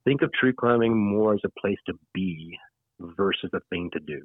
think 0.05 0.21
of 0.21 0.31
tree 0.33 0.53
climbing 0.57 0.95
more 0.97 1.33
as 1.33 1.41
a 1.43 1.59
place 1.59 1.79
to 1.87 1.93
be 2.13 2.57
versus 2.99 3.49
a 3.53 3.59
thing 3.69 3.89
to 3.93 3.99
do. 3.99 4.21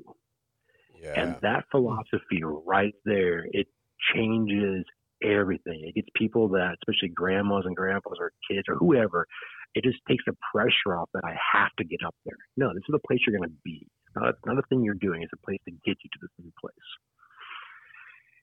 yeah. 1.02 1.20
And 1.20 1.36
that 1.42 1.64
philosophy 1.70 2.42
right 2.44 2.94
there, 3.04 3.46
it 3.50 3.66
changes 4.14 4.84
everything. 5.22 5.82
It 5.84 5.94
gets 5.94 6.08
people 6.14 6.48
that, 6.48 6.76
especially 6.82 7.08
grandmas 7.08 7.64
and 7.66 7.76
grandpas 7.76 8.16
or 8.18 8.32
kids 8.50 8.64
or 8.68 8.76
whoever, 8.76 9.26
it 9.74 9.84
just 9.84 9.98
takes 10.08 10.24
the 10.26 10.34
pressure 10.52 10.96
off 10.96 11.08
that 11.14 11.24
I 11.24 11.36
have 11.52 11.70
to 11.78 11.84
get 11.84 12.00
up 12.04 12.14
there. 12.24 12.36
No, 12.56 12.72
this 12.74 12.82
is 12.88 12.94
a 12.94 13.06
place 13.06 13.20
you're 13.26 13.36
going 13.36 13.48
to 13.48 13.56
be. 13.64 13.86
It's 14.06 14.16
not, 14.16 14.34
not 14.46 14.58
a 14.58 14.66
thing 14.68 14.82
you're 14.82 14.94
doing. 14.94 15.22
It's 15.22 15.32
a 15.32 15.46
place 15.46 15.60
to 15.66 15.72
get 15.84 15.96
you 16.02 16.10
to 16.12 16.18
this 16.20 16.30
new 16.38 16.52
place. 16.60 16.74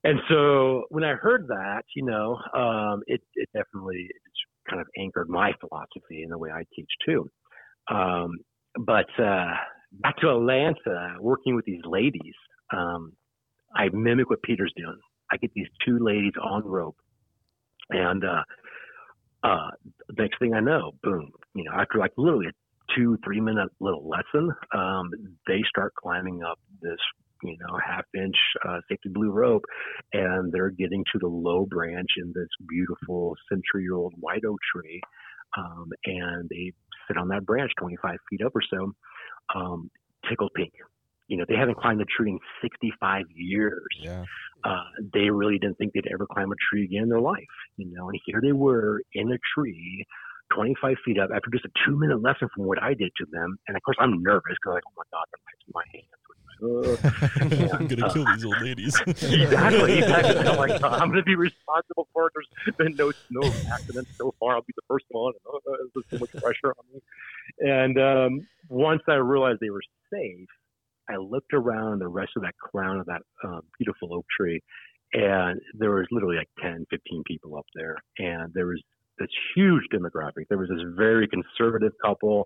And 0.03 0.19
so 0.29 0.83
when 0.89 1.03
I 1.03 1.13
heard 1.15 1.47
that, 1.49 1.83
you 1.95 2.05
know, 2.05 2.37
um, 2.55 3.01
it, 3.07 3.21
it 3.35 3.49
definitely 3.53 4.07
it's 4.07 4.41
kind 4.69 4.81
of 4.81 4.87
anchored 4.97 5.29
my 5.29 5.53
philosophy 5.59 6.23
in 6.23 6.29
the 6.29 6.37
way 6.37 6.49
I 6.51 6.63
teach 6.75 6.89
too. 7.05 7.29
Um, 7.89 8.31
but 8.85 9.07
uh, 9.19 9.53
back 10.01 10.17
to 10.17 10.29
Atlanta, 10.29 11.15
working 11.19 11.55
with 11.55 11.65
these 11.65 11.81
ladies, 11.85 12.33
um, 12.71 13.13
I 13.75 13.89
mimic 13.93 14.29
what 14.29 14.41
Peter's 14.41 14.73
doing. 14.75 14.99
I 15.31 15.37
get 15.37 15.51
these 15.53 15.67
two 15.85 15.99
ladies 15.99 16.33
on 16.41 16.63
rope, 16.65 16.97
and 17.89 18.23
uh, 18.23 18.43
uh, 19.43 19.69
next 20.17 20.39
thing 20.39 20.53
I 20.53 20.59
know, 20.59 20.91
boom, 21.03 21.31
you 21.53 21.63
know, 21.63 21.71
after 21.71 21.97
like 21.97 22.11
literally 22.17 22.47
a 22.47 22.93
two, 22.95 23.17
three 23.23 23.41
minute 23.41 23.69
little 23.79 24.07
lesson, 24.07 24.51
um, 24.73 25.09
they 25.47 25.61
start 25.67 25.93
climbing 25.95 26.41
up 26.43 26.59
this, 26.81 26.99
you 27.43 27.57
know, 27.59 27.77
half 27.85 28.05
inch 28.15 28.35
uh, 28.67 28.79
safety 28.89 29.09
blue 29.09 29.31
rope 29.31 29.63
and 30.13 30.51
they're 30.51 30.69
getting 30.71 31.03
to 31.13 31.19
the 31.19 31.27
low 31.27 31.65
branch 31.65 32.09
in 32.17 32.31
this 32.35 32.47
beautiful 32.67 33.35
century 33.49 33.83
year 33.83 33.95
old 33.95 34.13
white 34.19 34.43
oak 34.45 34.59
tree. 34.75 35.01
Um, 35.57 35.89
and 36.05 36.49
they 36.49 36.73
sit 37.07 37.17
on 37.17 37.29
that 37.29 37.45
branch 37.45 37.71
25 37.79 38.17
feet 38.29 38.41
up 38.45 38.53
or 38.55 38.61
so, 38.69 38.93
um, 39.55 39.89
tickled 40.29 40.51
pink. 40.55 40.73
You 41.27 41.37
know, 41.37 41.45
they 41.47 41.55
haven't 41.55 41.77
climbed 41.77 42.01
a 42.01 42.05
tree 42.05 42.31
in 42.31 42.39
65 42.61 43.25
years 43.35 43.83
Yeah. 43.99 44.25
uh, 44.63 44.83
they 45.13 45.29
really 45.29 45.59
didn't 45.59 45.77
think 45.77 45.93
they'd 45.93 46.07
ever 46.11 46.25
climb 46.31 46.51
a 46.51 46.55
tree 46.69 46.85
again 46.85 47.03
in 47.03 47.09
their 47.09 47.21
life, 47.21 47.43
you 47.77 47.87
know. 47.91 48.09
And 48.09 48.19
here 48.25 48.41
they 48.41 48.53
were 48.53 49.01
in 49.13 49.31
a 49.31 49.37
tree, 49.55 50.05
25 50.53 50.95
feet 51.05 51.19
up, 51.19 51.29
after 51.35 51.49
just 51.51 51.65
a 51.65 51.69
two 51.85 51.97
minute 51.97 52.21
lesson 52.21 52.49
from 52.55 52.65
what 52.65 52.81
I 52.81 52.93
did 52.93 53.11
to 53.17 53.25
them. 53.31 53.57
And 53.67 53.77
of 53.77 53.83
course, 53.83 53.97
I'm 53.99 54.21
nervous 54.23 54.55
because 54.61 54.75
like, 54.75 54.83
oh 54.87 54.93
my 54.97 55.03
god, 55.11 55.25
I'm 55.33 55.39
my 55.73 55.83
hands. 55.93 56.26
I'm 57.41 57.87
gonna 57.87 58.11
kill 58.11 58.25
these 58.25 58.45
old 58.45 58.61
ladies. 58.61 58.99
exactly, 59.07 59.99
exactly. 59.99 60.47
I'm 60.47 60.57
like, 60.57 60.83
I'm 60.83 61.11
to 61.13 61.23
be 61.23 61.35
responsible 61.35 62.07
for 62.13 62.27
it. 62.27 62.33
There's 62.65 62.75
been 62.77 62.95
no 62.95 63.11
no 63.29 63.47
accidents 63.71 64.11
so 64.17 64.33
far. 64.39 64.55
I'll 64.55 64.61
be 64.61 64.73
the 64.75 64.81
first 64.87 65.05
one. 65.09 65.33
And, 65.45 65.73
uh, 65.73 65.77
there's 65.93 66.05
so 66.09 66.17
much 66.17 66.31
pressure 66.43 66.73
on 66.77 66.85
me. 66.93 67.01
And 67.59 67.99
um, 67.99 68.47
once 68.69 69.01
I 69.07 69.15
realized 69.15 69.59
they 69.61 69.69
were 69.69 69.83
safe, 70.11 70.47
I 71.09 71.17
looked 71.17 71.53
around 71.53 71.99
the 71.99 72.07
rest 72.07 72.31
of 72.35 72.43
that 72.43 72.57
crown 72.57 72.99
of 72.99 73.05
that 73.05 73.21
uh, 73.43 73.61
beautiful 73.77 74.13
oak 74.13 74.25
tree, 74.37 74.61
and 75.13 75.59
there 75.73 75.91
was 75.91 76.05
literally 76.11 76.37
like 76.37 76.49
10, 76.61 76.85
15 76.89 77.23
people 77.25 77.57
up 77.57 77.65
there, 77.75 77.95
and 78.17 78.51
there 78.53 78.67
was 78.67 78.81
this 79.19 79.29
huge 79.55 79.83
demographic. 79.93 80.47
There 80.49 80.57
was 80.57 80.69
this 80.69 80.81
very 80.97 81.27
conservative 81.27 81.93
couple 82.03 82.45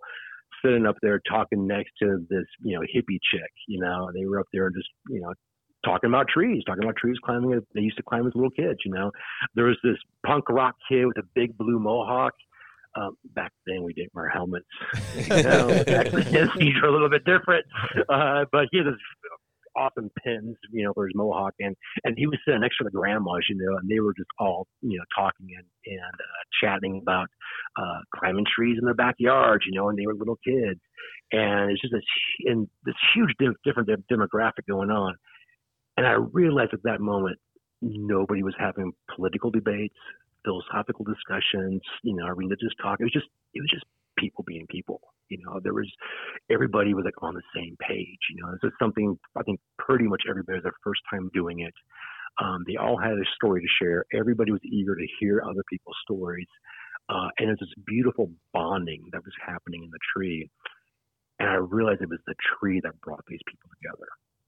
sitting 0.64 0.86
up 0.86 0.96
there 1.02 1.22
talking 1.30 1.68
next 1.68 1.92
to 2.02 2.26
this, 2.30 2.46
you 2.62 2.76
know, 2.76 2.82
hippie 2.82 3.20
chick. 3.32 3.52
You 3.68 3.80
know, 3.80 4.10
they 4.14 4.26
were 4.26 4.40
up 4.40 4.48
there 4.54 4.70
just, 4.70 4.90
you 5.10 5.22
know, 5.22 5.34
talking 5.86 6.10
about 6.10 6.28
trees, 6.28 6.64
talking 6.66 6.84
about 6.84 6.96
trees 6.96 7.18
climbing. 7.24 7.60
They 7.74 7.82
used 7.82 7.98
to 7.98 8.04
climb 8.04 8.28
as 8.28 8.34
little 8.36 8.52
kids. 8.52 8.80
You 8.86 8.92
know, 8.92 9.12
there 9.56 9.66
was 9.66 9.78
this 9.84 9.98
punk 10.26 10.50
rock 10.50 10.76
kid 10.90 11.06
with 11.06 11.18
a 11.18 11.28
big 11.36 11.58
blue 11.58 11.80
mohawk. 11.80 12.34
Um, 12.94 13.16
back 13.36 13.54
then 13.66 13.84
we 13.84 13.94
didn't 13.94 14.14
wear 14.14 14.28
helmets. 14.28 14.66
You 15.16 15.44
know, 15.44 15.70
actually, 15.88 16.24
his 16.24 16.52
feet 16.60 16.76
are 16.84 16.88
a 16.88 16.92
little 16.92 17.10
bit 17.10 17.24
different. 17.26 17.66
Uh, 18.10 18.46
but 18.52 18.66
he 18.72 18.80
had 18.80 18.88
this 18.88 18.96
awesome 19.76 20.10
pins, 20.24 20.56
you 20.72 20.84
know, 20.84 20.94
for 20.94 21.08
his 21.08 21.16
mohawk, 21.16 21.54
and 21.60 21.76
and 22.04 22.16
he 22.18 22.28
was 22.28 22.38
sitting 22.46 22.62
next 22.62 22.78
to 22.78 22.84
the 22.84 22.92
grandmas, 22.92 23.46
you 23.50 23.56
know, 23.56 23.78
and 23.78 23.90
they 23.90 24.00
were 24.00 24.14
just 24.14 24.30
all, 24.40 24.68
you 24.82 24.98
know, 24.98 25.04
talking 25.16 25.48
and 25.58 25.66
and 25.86 26.00
uh, 26.00 26.44
chatting 26.62 27.00
about 27.02 27.28
uh, 27.78 28.00
climbing 28.16 28.46
trees 28.54 28.78
in 28.80 28.86
their 28.86 28.94
backyards, 28.94 29.66
you 29.66 29.74
know, 29.74 29.90
and 29.90 29.98
they 29.98 30.06
were 30.06 30.16
little 30.16 30.40
kids, 30.46 30.80
and 31.32 31.72
it's 31.72 31.82
just 31.82 31.94
this 31.94 32.04
and 32.46 32.68
this 32.86 32.96
huge 33.16 33.32
di- 33.40 33.56
different 33.64 33.90
de- 33.90 34.16
demographic 34.16 34.66
going 34.70 34.92
on, 34.92 35.16
and 35.98 36.06
I 36.06 36.14
realized 36.14 36.74
at 36.74 36.84
that 36.84 37.02
moment 37.02 37.38
nobody 37.82 38.44
was 38.44 38.54
having 38.60 38.92
political 39.16 39.50
debates, 39.50 39.96
philosophical 40.46 41.06
discussions, 41.06 41.82
you 42.04 42.16
know, 42.16 42.28
religious 42.28 42.74
talk. 42.82 43.00
It 43.00 43.06
was 43.06 43.14
just 43.14 43.28
it 43.54 43.62
was 43.62 43.70
just 43.72 43.86
people 44.18 44.44
being 44.48 44.68
people. 44.70 45.02
You 45.32 45.40
know, 45.46 45.60
there 45.64 45.74
was 45.74 45.90
everybody 46.52 46.94
was 46.94 47.06
like 47.06 47.22
on 47.24 47.34
the 47.34 47.42
same 47.56 47.76
page. 47.80 48.20
You 48.30 48.44
know, 48.44 48.52
this 48.52 48.70
is 48.70 48.74
something 48.80 49.18
I 49.38 49.44
think 49.44 49.60
pretty 49.80 50.06
much 50.06 50.24
everybody 50.30 50.58
was 50.58 50.64
their 50.64 50.80
first 50.84 51.02
time 51.10 51.30
doing 51.34 51.62
it. 51.62 51.74
Um, 52.42 52.64
they 52.68 52.76
all 52.76 52.98
had 52.98 53.14
a 53.14 53.28
story 53.36 53.62
to 53.62 53.68
share. 53.82 54.06
Everybody 54.14 54.52
was 54.52 54.62
eager 54.64 54.96
to 54.96 55.08
hear 55.20 55.42
other 55.44 55.64
people's 55.70 55.98
stories, 56.04 56.48
uh, 57.10 57.30
and 57.40 57.48
there's 57.48 57.60
this 57.60 57.84
beautiful 57.88 58.30
bonding 58.54 59.04
that 59.12 59.24
was 59.24 59.34
happening 59.46 59.84
in 59.84 59.90
the 59.90 60.00
tree. 60.16 60.50
And 61.40 61.50
I 61.50 61.56
realized 61.56 62.02
it 62.02 62.10
was 62.10 62.20
the 62.28 62.36
tree 62.60 62.80
that 62.84 63.00
brought 63.02 63.24
these 63.28 63.42
people 63.48 63.70
together. 63.82 64.08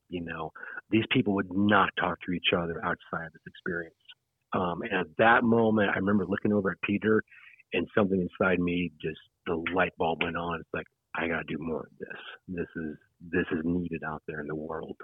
You 0.10 0.22
know, 0.22 0.52
these 0.92 1.06
people 1.12 1.34
would 1.36 1.52
not 1.52 1.90
talk 2.00 2.20
to 2.26 2.34
each 2.34 2.54
other 2.56 2.78
outside 2.84 3.28
of 3.28 3.34
this 3.34 3.48
experience. 3.48 3.96
Um, 4.54 4.84
and 4.84 4.94
at 4.94 5.08
that 5.18 5.44
moment, 5.44 5.90
I 5.90 5.98
remember 5.98 6.26
looking 6.28 6.54
over 6.54 6.72
at 6.72 6.82
Peter, 6.84 7.24
and 7.74 7.88
something 7.98 8.22
inside 8.22 8.60
me 8.60 8.92
just 9.02 9.20
the 9.46 9.64
light 9.74 9.94
bulb 9.98 10.24
went 10.24 10.38
on. 10.38 10.60
It's 10.60 10.74
like 10.74 10.88
I 11.16 11.28
got 11.28 11.40
to 11.48 11.56
do 11.56 11.58
more 11.60 11.82
of 11.82 11.98
this. 12.00 12.20
This 12.48 12.68
is 12.76 12.98
this 13.32 13.46
is 13.52 13.62
needed 13.64 14.02
out 14.06 14.24
there 14.28 14.42
in 14.42 14.48
the 14.48 14.56
world. 14.56 14.98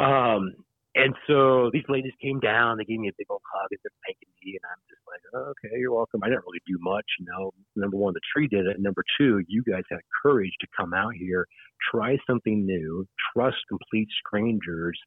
Um, 0.00 0.54
and 0.94 1.14
so 1.26 1.70
these 1.72 1.84
ladies 1.88 2.12
came 2.20 2.38
down. 2.38 2.76
They 2.76 2.84
gave 2.84 3.00
me 3.00 3.08
a 3.08 3.16
big 3.16 3.26
old 3.30 3.40
hug 3.50 3.68
and 3.70 3.78
they're 3.82 3.98
thanking 4.04 4.28
me, 4.44 4.60
and 4.60 4.64
I'm 4.70 4.82
just 4.90 5.00
like, 5.08 5.24
okay, 5.34 5.78
you're 5.78 5.94
welcome. 5.94 6.20
I 6.22 6.28
didn't 6.28 6.44
really 6.46 6.60
do 6.66 6.76
much, 6.80 7.06
you 7.18 7.26
know. 7.26 7.52
Number 7.76 7.96
one, 7.96 8.12
the 8.12 8.20
tree 8.34 8.46
did 8.46 8.66
it. 8.66 8.78
Number 8.78 9.02
two, 9.18 9.42
you 9.48 9.62
guys 9.64 9.84
had 9.90 10.00
courage 10.22 10.52
to 10.60 10.66
come 10.76 10.92
out 10.92 11.14
here, 11.14 11.46
try 11.90 12.18
something 12.26 12.66
new, 12.66 13.06
trust 13.32 13.56
complete 13.68 14.08
strangers. 14.26 14.98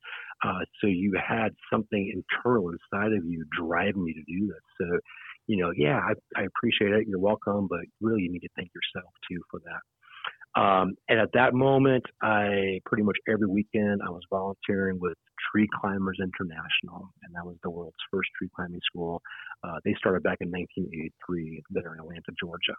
Uh, 0.43 0.65
so 0.81 0.87
you 0.87 1.13
had 1.21 1.49
something 1.71 2.11
internal 2.13 2.71
inside 2.71 3.13
of 3.13 3.23
you 3.23 3.45
driving 3.55 4.07
you 4.07 4.13
to 4.15 4.23
do 4.27 4.47
this. 4.47 4.65
So 4.81 4.99
you 5.47 5.57
know, 5.57 5.71
yeah, 5.75 5.99
I, 5.99 6.13
I 6.39 6.45
appreciate 6.45 6.91
it. 6.91 7.07
You're 7.07 7.19
welcome, 7.19 7.67
but 7.67 7.81
really 8.01 8.23
you 8.23 8.31
need 8.31 8.39
to 8.39 8.49
thank 8.55 8.71
yourself 8.73 9.11
too 9.29 9.41
for 9.51 9.59
that. 9.65 9.81
Um, 10.59 10.95
and 11.09 11.19
at 11.19 11.29
that 11.33 11.53
moment, 11.53 12.05
I 12.21 12.79
pretty 12.85 13.03
much 13.03 13.17
every 13.27 13.47
weekend 13.47 14.01
I 14.05 14.09
was 14.09 14.21
volunteering 14.29 14.99
with 15.01 15.17
Tree 15.51 15.67
Climbers 15.81 16.17
International, 16.21 17.09
and 17.23 17.35
that 17.35 17.45
was 17.45 17.57
the 17.61 17.69
world's 17.69 17.95
first 18.09 18.29
tree 18.37 18.49
climbing 18.55 18.79
school. 18.85 19.21
Uh, 19.63 19.79
they 19.83 19.93
started 19.99 20.23
back 20.23 20.37
in 20.39 20.49
1983 20.49 21.63
there 21.71 21.93
in 21.93 21.99
Atlanta, 21.99 22.31
Georgia. 22.39 22.75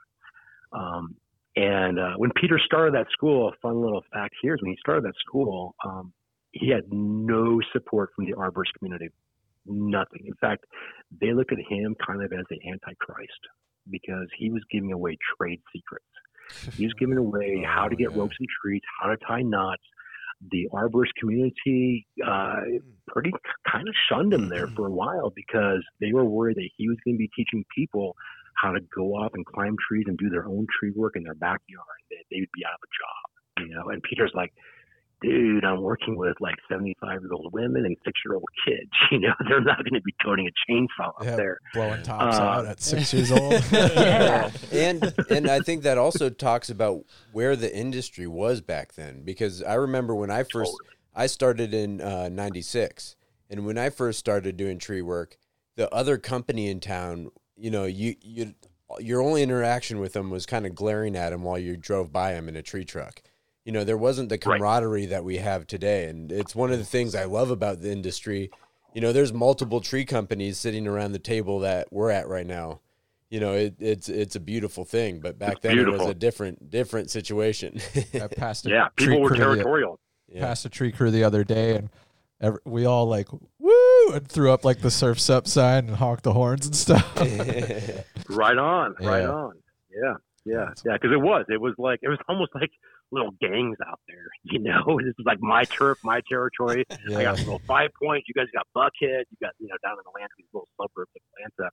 Um, 0.72 1.16
and 1.54 1.98
uh, 1.98 2.14
when 2.16 2.30
Peter 2.34 2.58
started 2.64 2.94
that 2.94 3.06
school, 3.12 3.48
a 3.48 3.52
fun 3.60 3.80
little 3.80 4.04
fact 4.12 4.34
here 4.40 4.54
is 4.54 4.62
when 4.62 4.72
he 4.72 4.78
started 4.80 5.04
that 5.04 5.14
school, 5.26 5.74
um, 5.84 6.12
he 6.52 6.70
had 6.70 6.84
no 6.90 7.60
support 7.72 8.10
from 8.16 8.24
the 8.24 8.32
arborist 8.32 8.72
community 8.78 9.08
nothing. 9.66 10.22
In 10.26 10.34
fact, 10.40 10.64
they 11.20 11.32
looked 11.32 11.52
at 11.52 11.58
him 11.68 11.94
kind 12.06 12.22
of 12.22 12.32
as 12.32 12.44
the 12.50 12.58
Antichrist 12.68 13.40
because 13.90 14.26
he 14.38 14.50
was 14.50 14.62
giving 14.70 14.92
away 14.92 15.16
trade 15.38 15.60
secrets. 15.74 16.04
He 16.76 16.84
was 16.84 16.94
giving 16.98 17.18
away 17.18 17.64
Oh, 17.64 17.66
how 17.66 17.88
to 17.88 17.96
get 17.96 18.12
yeah. 18.12 18.18
ropes 18.18 18.36
and 18.38 18.48
trees, 18.62 18.82
how 19.00 19.08
to 19.10 19.16
tie 19.26 19.42
knots. 19.42 19.82
The 20.50 20.68
arborist 20.72 21.14
community 21.18 22.06
uh, 22.26 22.60
pretty 23.08 23.32
kind 23.70 23.88
of 23.88 23.94
shunned 24.08 24.34
him 24.34 24.48
there 24.50 24.66
for 24.76 24.86
a 24.86 24.90
while 24.92 25.32
because 25.34 25.82
they 26.00 26.12
were 26.12 26.24
worried 26.26 26.56
that 26.58 26.68
he 26.76 26.88
was 26.88 26.98
going 27.04 27.14
to 27.14 27.18
be 27.18 27.30
teaching 27.34 27.64
people 27.74 28.14
how 28.62 28.72
to 28.72 28.80
go 28.94 29.14
off 29.14 29.32
and 29.34 29.46
climb 29.46 29.76
trees 29.88 30.04
and 30.06 30.18
do 30.18 30.28
their 30.28 30.46
own 30.46 30.66
tree 30.78 30.92
work 30.94 31.14
in 31.16 31.22
their 31.22 31.34
backyard. 31.34 32.00
That 32.10 32.24
they 32.30 32.40
would 32.40 32.52
be 32.54 32.64
out 32.66 32.74
of 32.74 32.80
a 32.84 32.92
job, 32.92 33.66
you 33.68 33.74
know. 33.74 33.88
And 33.88 34.02
Peter's 34.02 34.32
like, 34.34 34.52
dude, 35.22 35.64
I'm 35.64 35.82
working 35.82 36.16
with 36.16 36.36
like 36.40 36.54
75 36.70 37.22
year 37.22 37.32
old 37.32 37.52
women 37.52 37.84
and 37.86 37.96
six 38.04 38.18
year 38.24 38.34
old 38.34 38.44
kids. 38.66 38.90
You 39.12 39.20
know, 39.20 39.32
they're 39.48 39.60
not 39.60 39.78
going 39.78 39.94
to 39.94 40.00
be 40.02 40.14
toting 40.24 40.48
a 40.48 40.72
chainsaw 40.72 41.08
up 41.08 41.24
Yeah, 41.24 41.36
there. 41.36 41.58
blowing 41.74 42.02
tops 42.02 42.36
Uh, 42.38 42.42
out 42.42 42.66
at 42.66 42.80
six 42.92 43.12
years 43.14 43.30
old. 43.32 43.52
Yeah. 43.72 44.50
and 44.72 45.14
and 45.30 45.48
I 45.48 45.60
think 45.60 45.82
that 45.84 45.96
also 45.98 46.28
talks 46.28 46.68
about 46.70 47.04
where 47.32 47.56
the 47.56 47.74
industry 47.74 48.26
was 48.26 48.60
back 48.60 48.94
then 48.94 49.22
because 49.24 49.62
I 49.62 49.74
remember 49.74 50.14
when 50.14 50.30
I 50.30 50.42
first 50.42 50.72
I 51.14 51.26
started 51.26 51.72
in 51.72 52.00
uh, 52.00 52.28
96 52.28 53.16
and 53.48 53.64
when 53.64 53.78
I 53.78 53.90
first 53.90 54.18
started 54.18 54.56
doing 54.56 54.78
tree 54.78 55.02
work 55.02 55.38
the 55.76 55.92
other 55.94 56.18
company 56.18 56.68
in 56.68 56.80
town 56.80 57.30
you 57.56 57.70
know 57.70 57.84
you 57.84 58.16
you 58.20 58.54
your 59.00 59.22
only 59.22 59.42
interaction 59.42 59.98
with 60.00 60.12
them 60.12 60.30
was 60.30 60.46
kind 60.46 60.66
of 60.66 60.74
glaring 60.74 61.16
at 61.16 61.30
them 61.30 61.42
while 61.42 61.58
you 61.58 61.76
drove 61.76 62.12
by 62.12 62.32
them 62.32 62.48
in 62.48 62.56
a 62.56 62.62
tree 62.62 62.84
truck 62.84 63.22
you 63.66 63.72
know 63.72 63.84
there 63.84 63.98
wasn't 63.98 64.28
the 64.30 64.36
Right. 64.36 64.40
camaraderie 64.60 65.06
that 65.06 65.24
we 65.24 65.36
have 65.38 65.66
today 65.66 66.08
and 66.08 66.32
it's 66.32 66.54
one 66.54 66.72
of 66.72 66.78
the 66.78 66.84
things 66.84 67.14
I 67.14 67.24
love 67.24 67.50
about 67.50 67.82
the 67.82 67.90
industry 67.92 68.50
you 68.94 69.00
know 69.02 69.12
there's 69.12 69.32
multiple 69.32 69.80
tree 69.80 70.04
companies 70.06 70.56
sitting 70.58 70.86
around 70.86 71.12
the 71.12 71.18
table 71.18 71.58
that 71.60 71.88
we're 71.92 72.10
at 72.10 72.28
right 72.28 72.46
now 72.46 72.80
you 73.28 73.40
know 73.40 73.52
it, 73.54 73.74
it's 73.80 74.08
it's 74.08 74.36
a 74.36 74.40
beautiful 74.40 74.84
thing 74.84 75.18
but 75.20 75.38
back 75.38 75.54
It's 75.54 75.60
then 75.62 75.78
it 75.80 75.88
was 75.90 76.06
a 76.06 76.14
different 76.14 76.70
different 76.70 77.10
situation 77.10 77.80
I 78.14 78.28
passed 78.44 78.64
a 78.66 78.70
Yeah, 78.70 78.88
tree 78.96 79.08
people 79.08 79.20
were 79.22 79.28
crew 79.30 79.38
the- 79.38 79.44
territorial. 79.44 79.98
yeah. 80.28 80.40
passed 80.46 80.64
a 80.64 80.68
tree 80.70 80.92
crew 80.92 81.10
the 81.10 81.24
other 81.24 81.42
day, 81.44 81.74
and 81.76 81.90
ev 82.40 82.58
we 82.64 82.84
all 82.86 83.06
like 83.06 83.28
woo 83.58 84.12
and 84.14 84.28
threw 84.28 84.52
up 84.52 84.64
like 84.64 84.80
the 84.80 84.90
surfs 84.92 85.28
up 85.28 85.48
sign 85.48 85.88
and 85.88 85.96
honked 85.96 86.22
the 86.22 86.32
horns 86.34 86.66
and 86.66 86.76
stuff. 86.76 87.04
Right 88.28 88.58
on, 88.58 88.94
right 89.00 89.24
on. 89.24 89.54
Yeah, 89.90 90.14
yeah, 90.44 90.68
yeah. 90.84 90.92
Because 90.94 91.12
it 91.12 91.20
was, 91.20 91.44
it 91.48 91.60
was 91.60 91.74
like, 91.78 92.00
it 92.02 92.08
was 92.08 92.18
almost 92.28 92.52
like 92.54 92.70
little 93.12 93.32
gangs 93.40 93.76
out 93.86 94.00
there. 94.08 94.26
You 94.48 94.60
know, 94.60 94.98
this 95.02 95.14
is 95.18 95.26
like 95.26 95.40
my 95.40 95.64
turf, 95.64 95.98
my 96.04 96.20
territory. 96.28 96.84
I 96.88 96.96
yeah, 97.08 97.22
got 97.24 97.38
little 97.38 97.60
five 97.66 97.90
points. 98.00 98.28
You 98.28 98.34
guys 98.34 98.46
got 98.54 98.66
Buckhead. 98.76 99.24
You 99.28 99.36
got 99.42 99.52
you 99.58 99.66
know 99.66 99.74
down 99.82 99.94
in 99.94 100.06
Atlanta, 100.06 100.30
these 100.38 100.46
little 100.54 100.68
suburbs 100.80 101.10
of 101.16 101.22
Atlanta, 101.34 101.70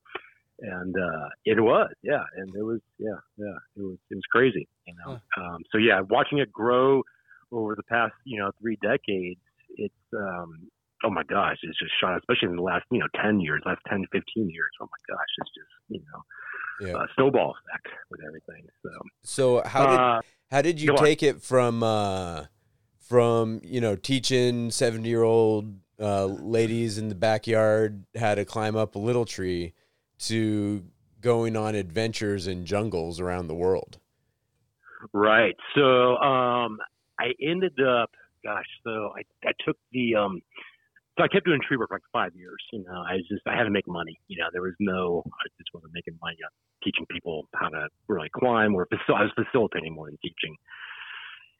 and 0.59 0.95
uh, 0.97 1.29
it 1.45 1.61
was 1.61 1.91
yeah, 2.01 2.23
and 2.35 2.49
it 2.55 2.63
was 2.63 2.79
yeah, 2.97 3.19
yeah, 3.37 3.57
it 3.77 3.81
was 3.81 3.97
it 4.09 4.15
was 4.15 4.23
crazy, 4.31 4.67
you 4.87 4.93
know. 5.05 5.19
Um, 5.37 5.59
so 5.71 5.77
yeah, 5.77 6.01
watching 6.09 6.39
it 6.39 6.51
grow 6.51 7.03
over 7.51 7.75
the 7.75 7.83
past 7.83 8.13
you 8.25 8.39
know 8.39 8.51
three 8.59 8.77
decades, 8.81 9.39
it's 9.75 10.03
um, 10.17 10.67
oh 11.03 11.09
my 11.11 11.23
gosh, 11.23 11.57
it's 11.61 11.77
just 11.77 11.91
shot, 12.01 12.17
especially 12.17 12.49
in 12.49 12.55
the 12.55 12.61
last 12.61 12.85
you 12.91 12.99
know 12.99 13.07
ten 13.21 13.39
years, 13.39 13.61
last 13.65 13.81
10, 13.87 14.05
15 14.11 14.49
years. 14.49 14.71
Oh 14.81 14.89
my 14.89 15.15
gosh, 15.15 15.31
it's 15.37 15.51
just 15.53 15.71
you 15.89 15.99
know 15.99 16.21
Yeah. 16.81 16.93
uh, 16.93 17.05
snowball 17.15 17.55
effect 17.55 17.88
with 18.09 18.21
everything. 18.25 18.65
So 18.81 18.89
So 19.23 19.62
how 19.65 19.86
did 19.86 19.99
uh, 19.99 20.21
how 20.51 20.62
did 20.62 20.81
you 20.81 20.89
go 20.89 20.95
on. 20.95 21.03
take 21.03 21.23
it 21.23 21.41
from 21.41 21.83
uh, 21.83 22.45
from 22.99 23.62
you 23.63 23.81
know 23.81 23.95
teaching 23.95 24.71
seventy 24.71 25.09
year 25.09 25.23
old 25.23 25.75
uh, 25.99 26.25
ladies 26.25 26.97
in 26.97 27.09
the 27.09 27.15
backyard 27.15 28.05
how 28.17 28.36
to 28.36 28.45
climb 28.45 28.75
up 28.75 28.95
a 28.95 28.99
little 28.99 29.25
tree 29.25 29.73
to 30.19 30.83
going 31.23 31.55
on 31.55 31.73
adventures 31.73 32.47
in 32.47 32.65
jungles 32.65 33.19
around 33.19 33.47
the 33.47 33.55
world? 33.55 33.97
Right. 35.12 35.55
So 35.75 36.17
um, 36.17 36.77
I 37.19 37.31
ended 37.41 37.79
up, 37.81 38.12
gosh, 38.43 38.65
so 38.83 39.13
I, 39.15 39.23
I 39.47 39.51
took 39.65 39.77
the, 39.91 40.15
um, 40.15 40.41
so 41.17 41.23
I 41.23 41.28
kept 41.28 41.45
doing 41.45 41.60
tree 41.67 41.78
work 41.78 41.89
for 41.89 41.95
like 41.95 42.10
five 42.12 42.36
years. 42.36 42.62
You 42.71 42.84
know, 42.84 43.04
I 43.08 43.17
just, 43.30 43.45
I 43.47 43.56
had 43.56 43.63
to 43.63 43.69
make 43.69 43.88
money. 43.88 44.19
You 44.28 44.38
know, 44.39 44.47
there 44.52 44.62
was 44.62 44.73
no, 44.80 45.23
I 45.26 45.45
just 45.60 45.69
wasn't 45.73 45.93
making 45.93 46.17
money 46.21 46.38
on 46.43 46.49
teaching 46.84 47.06
people 47.10 47.47
how 47.56 47.69
to 47.69 47.88
really 48.08 48.30
climb 48.36 48.73
or 48.76 48.88
facil- 48.88 49.15
I 49.15 49.23
was 49.23 49.32
facilitating 49.36 49.93
more 49.93 50.08
than 50.08 50.17
teaching. 50.23 50.56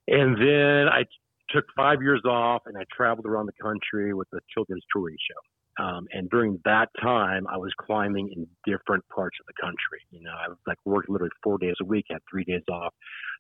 And 0.08 0.36
then 0.38 0.90
I 0.90 1.06
took 1.50 1.66
five 1.76 2.02
years 2.02 2.22
off 2.26 2.64
and 2.66 2.78
I 2.78 2.84
traveled 2.96 3.26
around 3.26 3.46
the 3.46 3.58
country 3.62 4.14
with 4.14 4.28
the 4.32 4.40
Children's 4.54 4.84
Touring 4.92 5.18
Show. 5.20 5.40
Um, 5.80 6.06
and 6.12 6.30
during 6.30 6.60
that 6.66 6.90
time, 7.02 7.48
I 7.48 7.58
was 7.58 7.72
climbing 7.80 8.32
in 8.36 8.48
different 8.66 9.04
parts 9.14 9.38
of 9.42 9.48
the 9.48 9.54
country. 9.60 10.00
You 10.12 10.22
know, 10.22 10.32
I 10.32 10.48
was 10.48 10.58
like 10.68 10.78
worked 10.86 11.10
literally 11.10 11.32
four 11.44 11.58
days 11.58 11.76
a 11.82 11.86
week, 11.86 12.06
had 12.10 12.20
three 12.30 12.44
days 12.44 12.62
off. 12.72 12.94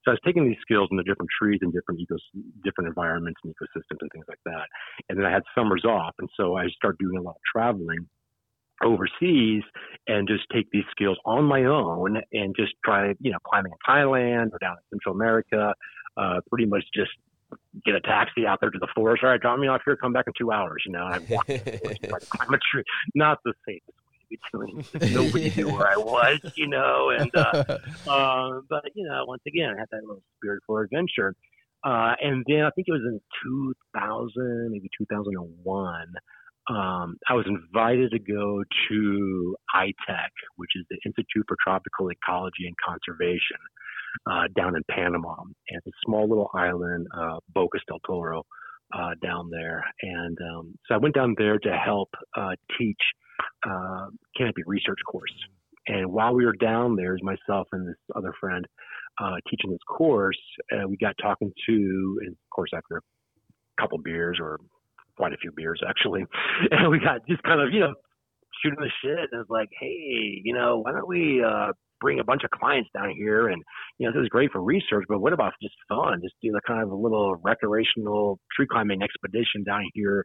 So 0.03 0.11
I 0.11 0.13
was 0.13 0.19
taking 0.25 0.47
these 0.47 0.57
skills 0.61 0.89
into 0.91 1.03
different 1.03 1.29
trees 1.39 1.59
and 1.61 1.71
different 1.71 2.01
ecos, 2.01 2.19
different 2.63 2.87
environments 2.87 3.39
and 3.43 3.53
ecosystems 3.53 3.97
and 4.01 4.09
things 4.11 4.25
like 4.27 4.39
that. 4.45 4.65
And 5.09 5.19
then 5.19 5.25
I 5.25 5.31
had 5.31 5.43
summers 5.55 5.85
off, 5.85 6.15
and 6.19 6.29
so 6.35 6.57
I 6.57 6.67
started 6.69 6.97
doing 6.99 7.17
a 7.17 7.21
lot 7.21 7.35
of 7.35 7.41
traveling 7.51 8.07
overseas 8.83 9.63
and 10.07 10.27
just 10.27 10.43
take 10.51 10.69
these 10.71 10.83
skills 10.91 11.17
on 11.25 11.45
my 11.45 11.63
own 11.65 12.21
and 12.33 12.55
just 12.57 12.73
try, 12.83 13.13
you 13.19 13.31
know, 13.31 13.37
climbing 13.45 13.71
in 13.71 13.77
Thailand 13.87 14.51
or 14.51 14.57
down 14.59 14.75
in 14.91 14.97
Central 14.97 15.15
America. 15.15 15.73
Uh, 16.15 16.39
pretty 16.49 16.65
much 16.65 16.83
just 16.93 17.09
get 17.85 17.95
a 17.95 18.01
taxi 18.01 18.45
out 18.47 18.59
there 18.61 18.69
to 18.69 18.79
the 18.79 18.87
forest. 18.95 19.23
All 19.23 19.29
right, 19.29 19.41
drop 19.41 19.59
me 19.59 19.67
off 19.67 19.81
here. 19.85 19.95
Come 19.95 20.13
back 20.13 20.25
in 20.27 20.33
two 20.37 20.51
hours. 20.51 20.83
You 20.85 20.93
know, 20.93 21.05
and 21.05 21.15
I 21.15 21.19
walk 21.29 21.47
to 21.47 21.57
the 21.57 21.79
forest 21.83 22.03
and 22.03 22.29
climb 22.29 22.53
a 22.53 22.57
tree. 22.71 22.83
Not 23.15 23.39
the 23.45 23.53
safest 23.67 23.97
way 23.97 24.19
to 24.19 24.25
be 24.29 24.39
doing. 24.51 25.13
Nobody 25.13 25.53
knew 25.55 25.73
where 25.73 25.87
I 25.87 25.97
was. 25.97 26.39
You 26.55 26.67
know, 26.67 27.09
and 27.09 27.31
uh, 27.35 27.63
uh, 28.07 28.61
but 28.69 28.83
you 28.95 29.07
know, 29.07 29.25
once 29.27 29.43
again, 29.47 29.73
I 29.75 29.79
had 29.79 29.87
that 29.91 30.01
little 30.01 30.23
spirit 30.37 30.61
for 30.67 30.83
adventure. 30.83 31.35
Uh, 31.83 32.15
and 32.21 32.45
then 32.47 32.61
I 32.63 32.69
think 32.71 32.87
it 32.87 32.93
was 32.93 33.03
in 33.03 33.19
2000, 33.43 34.71
maybe 34.71 34.89
2001. 34.97 36.07
Um, 36.69 37.17
I 37.27 37.33
was 37.33 37.45
invited 37.45 38.11
to 38.11 38.19
go 38.19 38.63
to 38.89 39.55
ITEC, 39.75 40.31
which 40.55 40.71
is 40.75 40.85
the 40.89 40.97
Institute 41.05 41.43
for 41.45 41.57
Tropical 41.61 42.09
Ecology 42.09 42.67
and 42.67 42.75
Conservation, 42.79 43.59
uh, 44.29 44.43
down 44.55 44.75
in 44.75 44.83
Panama. 44.89 45.35
And 45.41 45.77
it's 45.77 45.87
a 45.87 45.99
small 46.05 46.27
little 46.27 46.49
island, 46.53 47.07
uh, 47.15 47.37
Bocas 47.55 47.81
del 47.87 47.99
Toro, 48.05 48.43
uh, 48.97 49.11
down 49.21 49.49
there. 49.49 49.83
And 50.01 50.37
um, 50.41 50.75
so 50.87 50.95
I 50.95 50.97
went 50.97 51.15
down 51.15 51.35
there 51.37 51.57
to 51.59 51.71
help 51.71 52.09
uh, 52.37 52.51
teach 52.77 52.99
uh, 53.67 54.07
canopy 54.37 54.61
research 54.65 54.99
course. 55.09 55.33
And 55.87 56.11
while 56.11 56.33
we 56.33 56.45
were 56.45 56.55
down 56.55 56.95
there, 56.95 57.17
myself 57.21 57.67
and 57.71 57.87
this 57.87 57.95
other 58.15 58.33
friend 58.39 58.65
uh, 59.21 59.35
teaching 59.49 59.71
this 59.71 59.79
course, 59.87 60.39
we 60.87 60.95
got 60.97 61.15
talking 61.21 61.51
to, 61.67 62.19
and 62.21 62.31
of 62.31 62.49
course, 62.55 62.71
after 62.75 62.97
a 62.97 63.81
couple 63.81 63.97
beers 63.97 64.37
or 64.39 64.59
quite 65.17 65.33
a 65.33 65.37
few 65.37 65.51
beers 65.51 65.81
actually, 65.87 66.23
and 66.71 66.89
we 66.89 66.99
got 66.99 67.25
just 67.27 67.43
kind 67.43 67.61
of, 67.61 67.73
you 67.73 67.81
know, 67.81 67.93
shooting 68.61 68.79
the 68.79 68.89
shit. 69.03 69.29
And 69.31 69.41
it's 69.41 69.49
like, 69.49 69.69
hey, 69.79 70.41
you 70.43 70.53
know, 70.53 70.79
why 70.79 70.93
don't 70.93 71.07
we 71.07 71.43
uh, 71.43 71.73
bring 72.03 72.19
a 72.19 72.23
bunch 72.31 72.43
of 72.43 72.51
clients 72.59 72.89
down 72.93 73.09
here? 73.23 73.43
And, 73.51 73.61
you 73.97 74.03
know, 74.03 74.11
this 74.13 74.23
is 74.25 74.29
great 74.35 74.51
for 74.51 74.61
research, 74.61 75.05
but 75.07 75.19
what 75.23 75.33
about 75.37 75.53
just 75.61 75.77
fun? 75.87 76.21
Just 76.21 76.35
do 76.43 76.51
the 76.51 76.61
kind 76.67 76.83
of 76.83 76.91
a 76.91 76.99
little 77.05 77.35
recreational 77.51 78.39
tree 78.55 78.67
climbing 78.73 79.01
expedition 79.01 79.63
down 79.63 79.83
here 79.93 80.19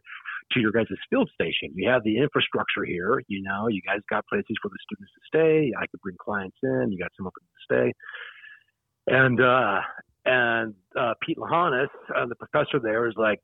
to 0.51 0.59
your 0.59 0.73
guys' 0.77 0.87
field 1.09 1.29
station. 1.33 1.67
You 1.75 1.89
have 1.89 2.03
the 2.03 2.17
infrastructure 2.17 2.83
here, 2.85 3.13
you 3.27 3.41
know, 3.47 3.61
you 3.75 3.81
guys 3.89 4.01
got 4.09 4.27
places 4.27 4.55
for 4.61 4.69
the 4.73 4.79
students 4.85 5.11
to 5.15 5.21
stay. 5.31 5.71
I 5.81 5.85
could 5.89 6.01
bring 6.05 6.17
clients 6.27 6.57
in, 6.61 6.91
you 6.91 6.97
got 6.99 7.11
somewhere 7.15 7.31
for 7.35 7.41
to 7.41 7.63
stay. 7.69 7.87
And 9.07 9.37
uh 9.41 9.79
and 10.25 10.73
uh 11.01 11.13
Pete 11.23 11.39
Lahanas, 11.43 11.93
uh, 12.15 12.25
the 12.31 12.35
professor 12.43 12.79
there, 12.87 13.07
is 13.07 13.15
like, 13.17 13.39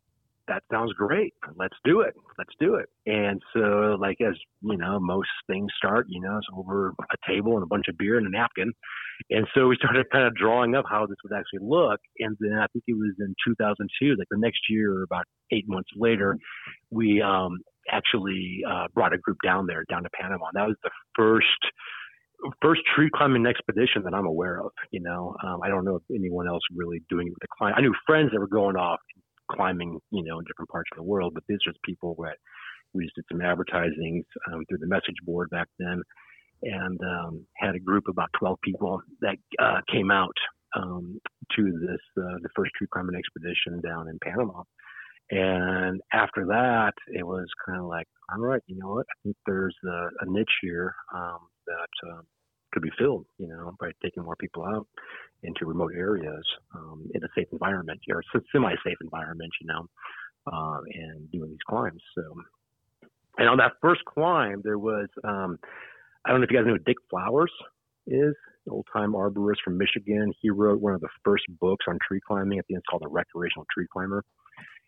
That 0.47 0.63
sounds 0.71 0.93
great. 0.93 1.33
Let's 1.55 1.75
do 1.83 2.01
it. 2.01 2.13
Let's 2.37 2.53
do 2.59 2.75
it. 2.75 2.87
And 3.07 3.41
so 3.53 3.97
like 3.99 4.17
as 4.21 4.35
you 4.61 4.77
know, 4.77 4.99
most 4.99 5.29
things 5.47 5.71
start, 5.77 6.05
you 6.09 6.21
know, 6.21 6.37
it's 6.37 6.47
over 6.55 6.93
a 7.11 7.31
table 7.31 7.55
and 7.55 7.63
a 7.63 7.67
bunch 7.67 7.85
of 7.89 7.97
beer 7.97 8.17
and 8.17 8.27
a 8.27 8.29
napkin. 8.29 8.71
And 9.31 9.47
so 9.55 9.67
we 9.67 9.75
started 9.77 10.05
kind 10.11 10.25
of 10.25 10.35
drawing 10.35 10.75
up 10.75 10.85
how 10.89 11.05
this 11.07 11.17
would 11.23 11.35
actually 11.35 11.67
look. 11.67 11.99
And 12.19 12.37
then 12.39 12.53
I 12.53 12.67
think 12.73 12.83
it 12.87 12.93
was 12.93 13.15
in 13.19 13.33
2002, 13.47 14.15
like 14.17 14.27
the 14.29 14.37
next 14.37 14.59
year, 14.69 15.03
about 15.03 15.25
eight 15.51 15.65
months 15.67 15.89
later, 15.95 16.37
we 16.91 17.21
um, 17.21 17.59
actually 17.91 18.59
uh, 18.69 18.87
brought 18.93 19.13
a 19.13 19.17
group 19.17 19.37
down 19.43 19.65
there, 19.67 19.83
down 19.89 20.03
to 20.03 20.09
Panama. 20.19 20.47
And 20.53 20.61
that 20.61 20.67
was 20.67 20.77
the 20.83 20.91
first 21.15 21.47
first 22.61 22.81
tree 22.93 23.09
climbing 23.15 23.45
expedition 23.45 24.03
that 24.03 24.13
I'm 24.13 24.25
aware 24.25 24.59
of. 24.59 24.71
You 24.91 24.99
know, 25.01 25.35
um, 25.43 25.61
I 25.63 25.69
don't 25.69 25.85
know 25.85 25.95
if 25.95 26.03
anyone 26.13 26.47
else 26.47 26.61
really 26.75 27.01
doing 27.09 27.27
it 27.27 27.31
with 27.31 27.39
the 27.41 27.47
client. 27.57 27.77
I 27.77 27.81
knew 27.81 27.93
friends 28.05 28.31
that 28.33 28.39
were 28.39 28.47
going 28.47 28.75
off 28.75 28.99
climbing, 29.51 29.99
you 30.11 30.23
know, 30.23 30.39
in 30.39 30.45
different 30.45 30.69
parts 30.69 30.89
of 30.91 30.97
the 30.97 31.03
world, 31.03 31.33
but 31.33 31.43
these 31.47 31.59
are 31.67 31.73
people 31.83 32.15
that 32.19 32.37
we 32.93 33.05
just 33.05 33.15
did 33.15 33.25
some 33.31 33.41
advertising 33.41 34.23
um, 34.51 34.63
through 34.67 34.79
the 34.79 34.87
message 34.87 35.15
board 35.23 35.49
back 35.49 35.67
then, 35.79 36.01
and 36.63 36.99
um, 37.01 37.45
had 37.57 37.75
a 37.75 37.79
group 37.79 38.05
of 38.07 38.13
about 38.13 38.29
12 38.39 38.57
people 38.63 39.01
that 39.21 39.37
uh, 39.59 39.81
came 39.91 40.11
out 40.11 40.35
um, 40.75 41.19
to 41.55 41.63
this 41.63 42.01
uh, 42.17 42.37
the 42.41 42.49
first 42.55 42.71
tree 42.77 42.87
climbing 42.91 43.15
expedition 43.15 43.81
down 43.81 44.07
in 44.07 44.17
Panama. 44.23 44.63
And 45.31 46.01
after 46.13 46.45
that, 46.45 46.93
it 47.07 47.25
was 47.25 47.47
kind 47.65 47.79
of 47.79 47.87
like, 47.87 48.07
all 48.31 48.41
right, 48.41 48.61
you 48.67 48.77
know 48.77 48.89
what? 48.89 49.07
I 49.09 49.15
think 49.23 49.35
there's 49.45 49.75
a, 49.83 50.07
a 50.21 50.25
niche 50.27 50.47
here 50.61 50.93
um, 51.13 51.39
that 51.65 52.09
um, 52.11 52.23
could 52.75 52.83
be 52.83 52.91
filled, 52.99 53.25
you 53.37 53.47
know, 53.47 53.71
by 53.79 53.89
taking 54.03 54.23
more 54.23 54.35
people 54.35 54.65
out 54.65 54.85
into 55.43 55.65
remote 55.65 55.93
areas 55.95 56.45
um, 56.75 57.09
in 57.13 57.23
a 57.23 57.27
safe 57.33 57.47
environment 57.53 57.99
or 58.11 58.21
semi-safe 58.51 58.97
environment, 59.01 59.51
you 59.61 59.67
know, 59.67 59.87
uh, 60.51 60.81
and 60.93 61.31
doing 61.31 61.49
these 61.49 61.65
climbs. 61.69 62.01
So, 62.13 62.23
and 63.37 63.47
on 63.47 63.57
that 63.57 63.71
first 63.81 64.01
climb, 64.03 64.61
there 64.63 64.77
was, 64.77 65.07
um, 65.23 65.57
I 66.25 66.31
don't 66.31 66.41
know 66.41 66.43
if 66.43 66.51
you 66.51 66.57
guys 66.57 66.67
know 66.67 66.73
who 66.73 66.79
Dick 66.79 66.97
Flowers 67.09 67.51
is, 68.07 68.35
old 68.69 68.87
time 68.91 69.13
arborist 69.13 69.61
from 69.63 69.77
Michigan. 69.77 70.33
He 70.41 70.49
wrote 70.49 70.81
one 70.81 70.93
of 70.93 71.01
the 71.01 71.09
first 71.23 71.45
books 71.61 71.85
on 71.87 71.97
tree 72.05 72.19
climbing. 72.27 72.59
I 72.59 72.63
think 72.67 72.79
it's 72.79 72.85
called 72.89 73.03
The 73.03 73.07
Recreational 73.07 73.65
Tree 73.73 73.87
Climber. 73.91 74.23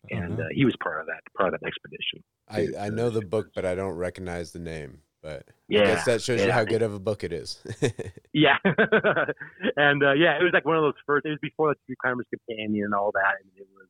And 0.09 0.39
uh, 0.39 0.43
he 0.51 0.65
was 0.65 0.75
part 0.83 0.99
of 1.01 1.07
that, 1.07 1.21
part 1.35 1.53
of 1.53 1.59
that 1.59 1.67
expedition. 1.67 2.23
I, 2.49 2.85
I 2.85 2.89
know 2.89 3.09
the 3.09 3.21
book, 3.21 3.51
but 3.55 3.65
I 3.65 3.75
don't 3.75 3.95
recognize 3.95 4.51
the 4.51 4.59
name. 4.59 4.99
But 5.27 5.43
I 5.75 5.81
Yeah, 5.81 5.81
guess 5.81 6.05
that 6.05 6.21
shows 6.21 6.45
you 6.45 6.51
how 6.53 6.63
good 6.63 6.81
of 6.81 6.93
a 6.93 6.99
book 6.99 7.25
it 7.25 7.33
is. 7.33 7.61
Yeah, 8.33 8.57
and 9.77 10.03
uh, 10.03 10.13
yeah, 10.13 10.37
it 10.37 10.43
was 10.43 10.51
like 10.53 10.65
one 10.65 10.77
of 10.77 10.83
those 10.83 10.99
first. 11.05 11.25
It 11.25 11.29
was 11.29 11.41
before 11.41 11.73
the 11.73 11.79
Tree 11.85 11.95
Climbers 12.01 12.27
Companion 12.29 12.85
and 12.85 12.93
all 12.93 13.11
that, 13.13 13.41
and 13.41 13.49
it 13.57 13.67
was 13.73 13.87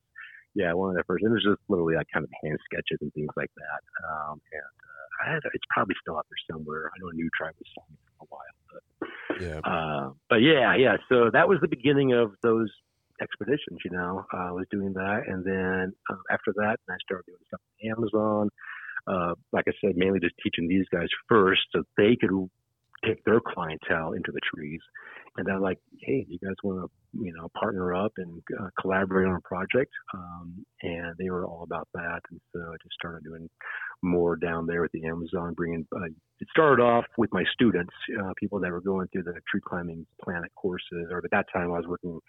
yeah 0.55 0.71
one 0.73 0.91
of 0.91 0.95
the 0.95 1.03
first. 1.03 1.23
And 1.23 1.31
It 1.31 1.35
was 1.35 1.43
just 1.43 1.61
literally 1.67 1.95
like 1.95 2.07
kind 2.13 2.23
of 2.23 2.31
hand 2.43 2.57
sketches 2.63 2.99
and 3.01 3.11
things 3.13 3.33
like 3.35 3.51
that. 3.57 3.81
Um, 4.07 4.39
and 4.53 4.63
uh, 4.63 5.07
I 5.27 5.33
had, 5.33 5.41
it's 5.53 5.65
probably 5.73 5.95
still 6.01 6.15
out 6.17 6.25
there 6.29 6.55
somewhere. 6.55 6.87
I 6.93 6.95
know 7.01 7.09
a 7.09 7.13
new 7.13 7.29
tribe 7.35 7.55
was 7.59 7.67
selling 7.75 7.97
it 7.97 8.03
for 8.15 8.23
a 8.23 8.29
while, 8.31 8.57
but 8.71 8.81
yeah. 9.35 9.61
uh, 9.67 10.07
but 10.29 10.39
yeah, 10.41 10.75
yeah. 10.77 10.97
So 11.09 11.29
that 11.33 11.49
was 11.49 11.59
the 11.61 11.67
beginning 11.69 12.13
of 12.13 12.33
those 12.43 12.71
expeditions. 13.21 13.81
You 13.83 13.91
know, 13.91 14.25
uh, 14.33 14.49
I 14.49 14.51
was 14.51 14.65
doing 14.71 14.93
that, 14.93 15.27
and 15.27 15.43
then 15.43 15.93
uh, 16.09 16.21
after 16.31 16.53
that, 16.57 16.77
I 16.89 16.95
started 17.03 17.25
doing 17.27 17.43
stuff 17.47 17.61
on 17.61 17.91
Amazon. 17.91 18.49
Uh, 19.07 19.33
like 19.51 19.65
I 19.67 19.71
said, 19.81 19.95
mainly 19.95 20.19
just 20.19 20.35
teaching 20.43 20.67
these 20.67 20.85
guys 20.91 21.07
first, 21.29 21.61
so 21.73 21.83
they 21.97 22.15
could 22.19 22.31
take 23.05 23.23
their 23.25 23.39
clientele 23.39 24.13
into 24.13 24.31
the 24.31 24.41
trees. 24.53 24.81
And 25.37 25.45
then 25.45 25.61
like, 25.61 25.77
hey, 26.01 26.25
you 26.27 26.39
guys 26.43 26.55
want 26.63 26.81
to, 26.81 27.23
you 27.23 27.31
know, 27.31 27.47
partner 27.59 27.93
up 27.93 28.11
and 28.17 28.41
uh, 28.59 28.69
collaborate 28.81 29.27
on 29.27 29.35
a 29.35 29.41
project? 29.41 29.91
Um, 30.15 30.65
and 30.81 31.13
they 31.19 31.29
were 31.29 31.45
all 31.45 31.63
about 31.63 31.87
that. 31.93 32.21
And 32.31 32.41
so 32.51 32.59
I 32.59 32.75
just 32.81 32.95
started 32.99 33.23
doing 33.23 33.47
more 34.01 34.35
down 34.35 34.65
there 34.65 34.81
with 34.81 34.91
the 34.93 35.05
Amazon, 35.05 35.53
bringing. 35.53 35.85
Uh, 35.95 36.05
it 36.39 36.47
started 36.49 36.81
off 36.81 37.05
with 37.17 37.31
my 37.33 37.43
students, 37.53 37.93
uh, 38.19 38.31
people 38.37 38.59
that 38.59 38.71
were 38.71 38.81
going 38.81 39.07
through 39.09 39.23
the 39.23 39.33
tree 39.49 39.61
climbing 39.63 40.05
planet 40.23 40.51
courses, 40.55 41.07
or 41.11 41.19
at 41.23 41.31
that 41.31 41.45
time 41.53 41.71
I 41.71 41.77
was 41.77 41.87
working 41.87 42.19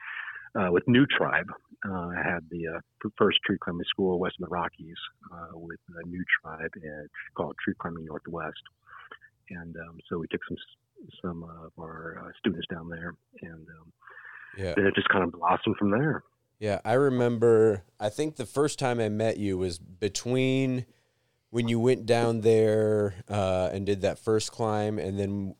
uh, 0.59 0.71
with 0.71 0.85
New 0.87 1.07
Tribe. 1.07 1.49
Uh, 1.89 2.09
I 2.09 2.23
had 2.25 2.41
the 2.51 2.67
uh, 2.67 3.09
first 3.17 3.39
tree 3.47 3.57
climbing 3.63 3.85
school 3.89 4.19
west 4.19 4.37
of 4.41 4.49
the 4.49 4.53
Rockies 4.53 4.97
uh, 5.33 5.57
with 5.57 5.79
New 6.07 6.25
Tribe 6.43 6.71
and 6.83 7.09
called 7.37 7.55
Tree 7.63 7.75
Climbing 7.79 8.07
Northwest. 8.07 8.63
And 9.51 9.77
um, 9.77 9.99
so 10.09 10.19
we 10.19 10.27
took 10.29 10.41
some 10.49 10.57
some 11.23 11.43
of 11.45 11.73
our 11.79 12.25
uh, 12.25 12.33
students 12.39 12.67
down 12.69 12.89
there, 12.89 13.15
and 13.43 13.67
um, 13.81 13.93
Yeah. 14.57 14.75
then 14.77 14.87
it 14.87 14.95
just 14.97 15.09
kind 15.09 15.23
of 15.23 15.33
blossomed 15.33 15.77
from 15.79 15.91
there. 15.93 16.25
Yeah, 16.59 16.81
I 16.85 16.95
remember. 16.95 17.85
I 18.01 18.09
think 18.09 18.35
the 18.35 18.47
first 18.47 18.81
time 18.81 18.99
I 18.99 19.09
met 19.09 19.37
you 19.37 19.57
was 19.57 19.79
between 19.79 20.87
when 21.51 21.69
you 21.69 21.79
went 21.79 22.05
down 22.05 22.41
there 22.41 23.15
uh, 23.29 23.71
and 23.73 23.87
did 23.87 24.01
that 24.03 24.19
first 24.19 24.51
climb, 24.51 24.99
and 24.99 25.19
then 25.19 25.55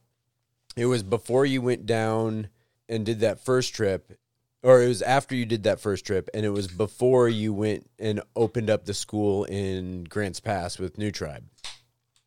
it 0.77 0.87
was 0.87 1.05
before 1.05 1.47
you 1.47 1.63
went 1.63 1.87
down 1.87 2.49
and 2.89 3.07
did 3.07 3.21
that 3.21 3.39
first 3.39 3.75
trip, 3.75 4.19
or 4.63 4.83
it 4.83 4.89
was 4.89 5.03
after 5.03 5.35
you 5.35 5.47
did 5.47 5.65
that 5.65 5.81
first 5.81 6.05
trip, 6.05 6.29
and 6.35 6.45
it 6.45 6.51
was 6.51 6.69
before 6.69 7.29
you 7.29 7.53
went 7.53 7.89
and 7.99 8.21
opened 8.35 8.71
up 8.71 8.85
the 8.85 8.95
school 8.95 9.45
in 9.45 10.05
Grants 10.05 10.41
Pass 10.41 10.79
with 10.79 10.99
New 10.99 11.11
Tribe, 11.11 11.45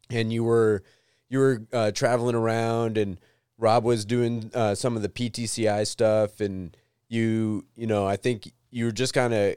and 0.10 0.32
you 0.32 0.44
were 0.44 0.84
you 1.30 1.40
were 1.40 1.64
uh, 1.72 1.92
traveling 1.92 2.36
around, 2.36 2.98
and 2.98 3.20
Rob 3.58 3.84
was 3.84 4.06
doing 4.06 4.52
uh, 4.54 4.76
some 4.76 4.96
of 4.96 5.02
the 5.02 5.10
PTCI 5.10 5.86
stuff, 5.88 6.40
and 6.40 6.76
you 7.10 7.66
you 7.76 7.88
know 7.88 8.06
I 8.06 8.16
think 8.16 8.52
you 8.72 8.86
were 8.86 8.92
just 8.92 9.14
kind 9.14 9.34
of 9.34 9.56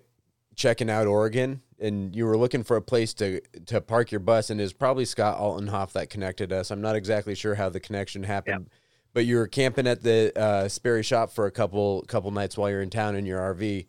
checking 0.56 0.90
out 0.90 1.06
Oregon 1.06 1.62
and 1.80 2.14
you 2.14 2.24
were 2.24 2.36
looking 2.36 2.62
for 2.62 2.76
a 2.76 2.82
place 2.82 3.14
to 3.14 3.40
to 3.66 3.80
park 3.80 4.10
your 4.10 4.20
bus 4.20 4.50
and 4.50 4.60
it 4.60 4.64
was 4.64 4.72
probably 4.72 5.04
Scott 5.04 5.38
Altenhoff 5.38 5.92
that 5.92 6.10
connected 6.10 6.52
us. 6.52 6.70
I'm 6.70 6.80
not 6.80 6.96
exactly 6.96 7.34
sure 7.34 7.54
how 7.54 7.68
the 7.68 7.80
connection 7.80 8.22
happened, 8.22 8.70
but 9.14 9.24
you 9.24 9.36
were 9.36 9.46
camping 9.46 9.86
at 9.86 10.02
the 10.02 10.38
uh, 10.38 10.68
Sperry 10.68 11.02
shop 11.02 11.30
for 11.30 11.46
a 11.46 11.50
couple 11.50 12.02
couple 12.02 12.30
nights 12.30 12.58
while 12.58 12.68
you're 12.68 12.82
in 12.82 12.90
town 12.90 13.16
in 13.16 13.24
your 13.24 13.40
RV, 13.40 13.86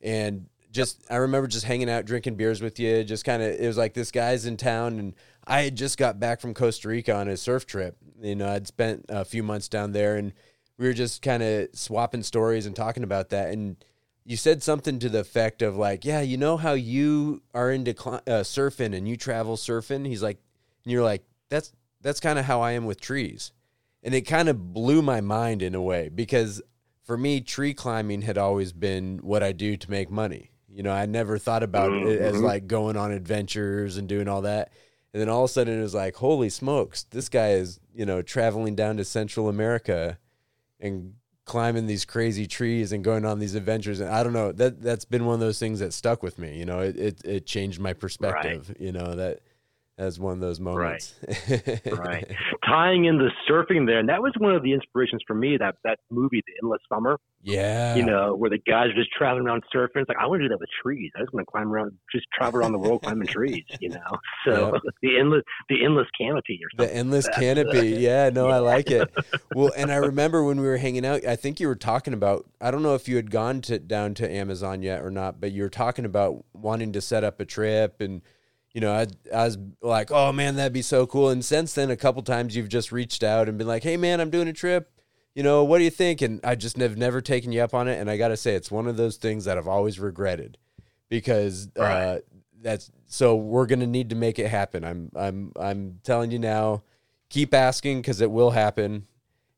and 0.00 0.46
just 0.70 1.04
I 1.10 1.16
remember 1.16 1.48
just 1.48 1.66
hanging 1.66 1.90
out, 1.90 2.06
drinking 2.06 2.36
beers 2.36 2.62
with 2.62 2.78
you. 2.78 3.04
Just 3.04 3.24
kind 3.24 3.42
of 3.42 3.50
it 3.50 3.66
was 3.66 3.76
like 3.76 3.92
this 3.92 4.10
guy's 4.10 4.46
in 4.46 4.56
town, 4.56 4.98
and 4.98 5.14
I 5.46 5.62
had 5.62 5.76
just 5.76 5.98
got 5.98 6.18
back 6.18 6.40
from 6.40 6.54
Costa 6.54 6.88
Rica 6.88 7.14
on 7.14 7.28
a 7.28 7.36
surf 7.36 7.66
trip. 7.66 7.96
You 8.22 8.36
know, 8.36 8.48
I'd 8.48 8.66
spent 8.66 9.06
a 9.08 9.24
few 9.24 9.42
months 9.42 9.68
down 9.68 9.92
there, 9.92 10.16
and 10.16 10.32
we 10.78 10.86
were 10.86 10.94
just 10.94 11.20
kind 11.20 11.42
of 11.42 11.68
swapping 11.74 12.22
stories 12.22 12.64
and 12.64 12.74
talking 12.74 13.02
about 13.02 13.30
that, 13.30 13.52
and 13.52 13.76
you 14.24 14.36
said 14.36 14.62
something 14.62 14.98
to 15.00 15.08
the 15.08 15.20
effect 15.20 15.62
of 15.62 15.76
like, 15.76 16.04
yeah, 16.04 16.20
you 16.20 16.36
know 16.36 16.56
how 16.56 16.74
you 16.74 17.42
are 17.52 17.72
into 17.72 17.94
cl- 17.98 18.22
uh, 18.26 18.44
surfing 18.44 18.94
and 18.94 19.08
you 19.08 19.16
travel 19.16 19.56
surfing. 19.56 20.06
He's 20.06 20.22
like, 20.22 20.38
and 20.84 20.92
you're 20.92 21.02
like, 21.02 21.24
that's 21.48 21.72
that's 22.00 22.20
kind 22.20 22.38
of 22.38 22.44
how 22.44 22.60
I 22.60 22.72
am 22.72 22.86
with 22.86 23.00
trees, 23.00 23.52
and 24.02 24.14
it 24.14 24.22
kind 24.22 24.48
of 24.48 24.72
blew 24.72 25.02
my 25.02 25.20
mind 25.20 25.62
in 25.62 25.74
a 25.74 25.82
way 25.82 26.08
because 26.08 26.62
for 27.04 27.16
me, 27.18 27.40
tree 27.40 27.74
climbing 27.74 28.22
had 28.22 28.38
always 28.38 28.72
been 28.72 29.18
what 29.18 29.42
I 29.42 29.52
do 29.52 29.76
to 29.76 29.90
make 29.90 30.10
money. 30.10 30.52
You 30.68 30.82
know, 30.84 30.92
I 30.92 31.06
never 31.06 31.38
thought 31.38 31.62
about 31.64 31.92
it 31.92 32.20
as 32.20 32.36
Mhm. 32.36 32.42
like 32.42 32.66
going 32.68 32.96
on 32.96 33.10
adventures 33.10 33.96
and 33.96 34.08
doing 34.08 34.28
all 34.28 34.42
that. 34.42 34.70
And 35.12 35.20
then 35.20 35.28
all 35.28 35.42
of 35.42 35.50
a 35.50 35.52
sudden 35.52 35.76
it 35.78 35.82
was 35.82 35.94
like, 35.94 36.14
holy 36.16 36.48
smokes, 36.50 37.02
this 37.10 37.28
guy 37.28 37.50
is, 37.54 37.80
you 37.92 38.06
know, 38.06 38.22
traveling 38.22 38.76
down 38.76 38.96
to 38.98 39.04
Central 39.04 39.48
America 39.48 40.18
and 40.78 41.14
climbing 41.44 41.88
these 41.88 42.04
crazy 42.04 42.46
trees 42.46 42.92
and 42.92 43.02
going 43.02 43.24
on 43.24 43.40
these 43.40 43.56
adventures. 43.56 43.98
And 43.98 44.08
I 44.08 44.22
don't 44.22 44.32
know, 44.32 44.52
that 44.52 44.80
that's 44.80 45.04
been 45.04 45.26
one 45.26 45.34
of 45.34 45.40
those 45.40 45.58
things 45.58 45.80
that 45.80 45.92
stuck 45.92 46.22
with 46.22 46.38
me. 46.38 46.56
You 46.56 46.64
know, 46.64 46.78
it 46.78 46.96
it, 46.96 47.24
it 47.24 47.46
changed 47.46 47.80
my 47.80 47.92
perspective. 47.92 48.72
You 48.78 48.92
know, 48.92 49.16
that 49.16 49.40
that's 50.00 50.18
one 50.18 50.32
of 50.32 50.40
those 50.40 50.58
moments. 50.58 51.14
right. 51.92 52.26
Tying 52.66 53.04
in 53.04 53.18
the 53.18 53.28
surfing 53.48 53.86
there, 53.86 53.98
and 53.98 54.08
that 54.08 54.22
was 54.22 54.32
one 54.38 54.54
of 54.54 54.62
the 54.62 54.72
inspirations 54.72 55.22
for 55.26 55.34
me. 55.34 55.58
That 55.58 55.74
that 55.84 55.98
movie, 56.10 56.42
The 56.46 56.54
Endless 56.62 56.80
Summer, 56.88 57.18
yeah. 57.42 57.94
you 57.96 58.04
know, 58.04 58.34
where 58.34 58.48
the 58.48 58.56
guys 58.66 58.88
are 58.88 58.94
just 58.94 59.10
traveling 59.12 59.46
around 59.46 59.62
surfing. 59.74 59.96
It's 59.96 60.08
like 60.08 60.16
I 60.18 60.26
want 60.26 60.40
to 60.40 60.44
do 60.44 60.48
that 60.48 60.58
with 60.58 60.70
trees. 60.82 61.10
I 61.14 61.20
just 61.20 61.34
want 61.34 61.46
to 61.46 61.50
climb 61.50 61.70
around, 61.70 61.92
just 62.10 62.24
travel 62.32 62.60
around 62.60 62.72
the 62.72 62.78
world 62.78 63.02
climbing 63.02 63.26
trees. 63.28 63.64
You 63.78 63.90
know, 63.90 64.18
so 64.46 64.72
the 65.02 65.18
endless 65.18 65.42
the 65.68 65.84
endless 65.84 66.06
canopy 66.18 66.60
or 66.64 66.82
The 66.82 66.94
endless 66.94 67.28
uh, 67.28 67.38
canopy. 67.38 67.88
Yeah, 67.88 68.30
no, 68.30 68.48
I 68.48 68.58
like 68.58 68.90
it. 68.90 69.06
Well, 69.54 69.70
and 69.76 69.92
I 69.92 69.96
remember 69.96 70.42
when 70.42 70.62
we 70.62 70.66
were 70.66 70.78
hanging 70.78 71.04
out, 71.04 71.26
I 71.26 71.36
think 71.36 71.60
you 71.60 71.68
were 71.68 71.76
talking 71.76 72.14
about 72.14 72.46
I 72.58 72.70
don't 72.70 72.82
know 72.82 72.94
if 72.94 73.06
you 73.06 73.16
had 73.16 73.30
gone 73.30 73.60
to 73.62 73.78
down 73.78 74.14
to 74.14 74.30
Amazon 74.30 74.80
yet 74.80 75.02
or 75.02 75.10
not, 75.10 75.42
but 75.42 75.52
you 75.52 75.62
were 75.62 75.68
talking 75.68 76.06
about 76.06 76.42
wanting 76.54 76.92
to 76.92 77.02
set 77.02 77.22
up 77.22 77.38
a 77.38 77.44
trip 77.44 78.00
and 78.00 78.22
you 78.72 78.80
know, 78.80 78.92
I, 78.92 79.06
I 79.34 79.44
was 79.44 79.58
like, 79.82 80.10
oh 80.10 80.32
man, 80.32 80.56
that'd 80.56 80.72
be 80.72 80.82
so 80.82 81.06
cool. 81.06 81.30
And 81.30 81.44
since 81.44 81.74
then, 81.74 81.90
a 81.90 81.96
couple 81.96 82.22
times 82.22 82.54
you've 82.54 82.68
just 82.68 82.92
reached 82.92 83.22
out 83.22 83.48
and 83.48 83.58
been 83.58 83.66
like, 83.66 83.82
hey 83.82 83.96
man, 83.96 84.20
I'm 84.20 84.30
doing 84.30 84.48
a 84.48 84.52
trip. 84.52 84.92
You 85.34 85.42
know, 85.42 85.64
what 85.64 85.78
do 85.78 85.84
you 85.84 85.90
think? 85.90 86.22
And 86.22 86.40
I 86.44 86.54
just 86.54 86.76
have 86.78 86.96
never 86.96 87.20
taken 87.20 87.52
you 87.52 87.62
up 87.62 87.74
on 87.74 87.88
it. 87.88 88.00
And 88.00 88.10
I 88.10 88.16
got 88.16 88.28
to 88.28 88.36
say, 88.36 88.54
it's 88.54 88.70
one 88.70 88.86
of 88.86 88.96
those 88.96 89.16
things 89.16 89.44
that 89.44 89.58
I've 89.58 89.68
always 89.68 89.98
regretted 90.00 90.58
because 91.08 91.68
uh, 91.76 92.18
that's 92.62 92.90
so 93.06 93.36
we're 93.36 93.66
gonna 93.66 93.86
need 93.86 94.10
to 94.10 94.16
make 94.16 94.38
it 94.38 94.48
happen. 94.48 94.84
I'm 94.84 95.10
I'm 95.14 95.52
I'm 95.58 96.00
telling 96.02 96.30
you 96.30 96.38
now, 96.38 96.82
keep 97.28 97.54
asking 97.54 98.00
because 98.02 98.20
it 98.20 98.30
will 98.30 98.50
happen. 98.50 99.06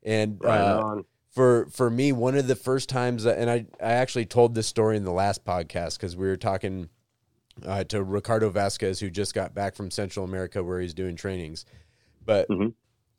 And 0.02 0.38
Right 0.42 0.58
uh, 0.58 1.02
for 1.30 1.66
for 1.66 1.90
me, 1.90 2.12
one 2.12 2.36
of 2.36 2.46
the 2.46 2.56
first 2.56 2.88
times, 2.88 3.24
and 3.24 3.50
I 3.50 3.66
I 3.80 3.92
actually 3.92 4.26
told 4.26 4.54
this 4.54 4.66
story 4.66 4.96
in 4.96 5.04
the 5.04 5.12
last 5.12 5.44
podcast 5.44 5.98
because 5.98 6.16
we 6.16 6.26
were 6.26 6.36
talking 6.36 6.88
uh, 7.64 7.84
to 7.84 8.02
Ricardo 8.02 8.50
Vasquez, 8.50 9.00
who 9.00 9.10
just 9.10 9.34
got 9.34 9.54
back 9.54 9.74
from 9.74 9.90
Central 9.90 10.24
America 10.24 10.62
where 10.62 10.80
he's 10.80 10.94
doing 10.94 11.16
trainings. 11.16 11.64
But 12.24 12.48
Mhm. 12.48 12.74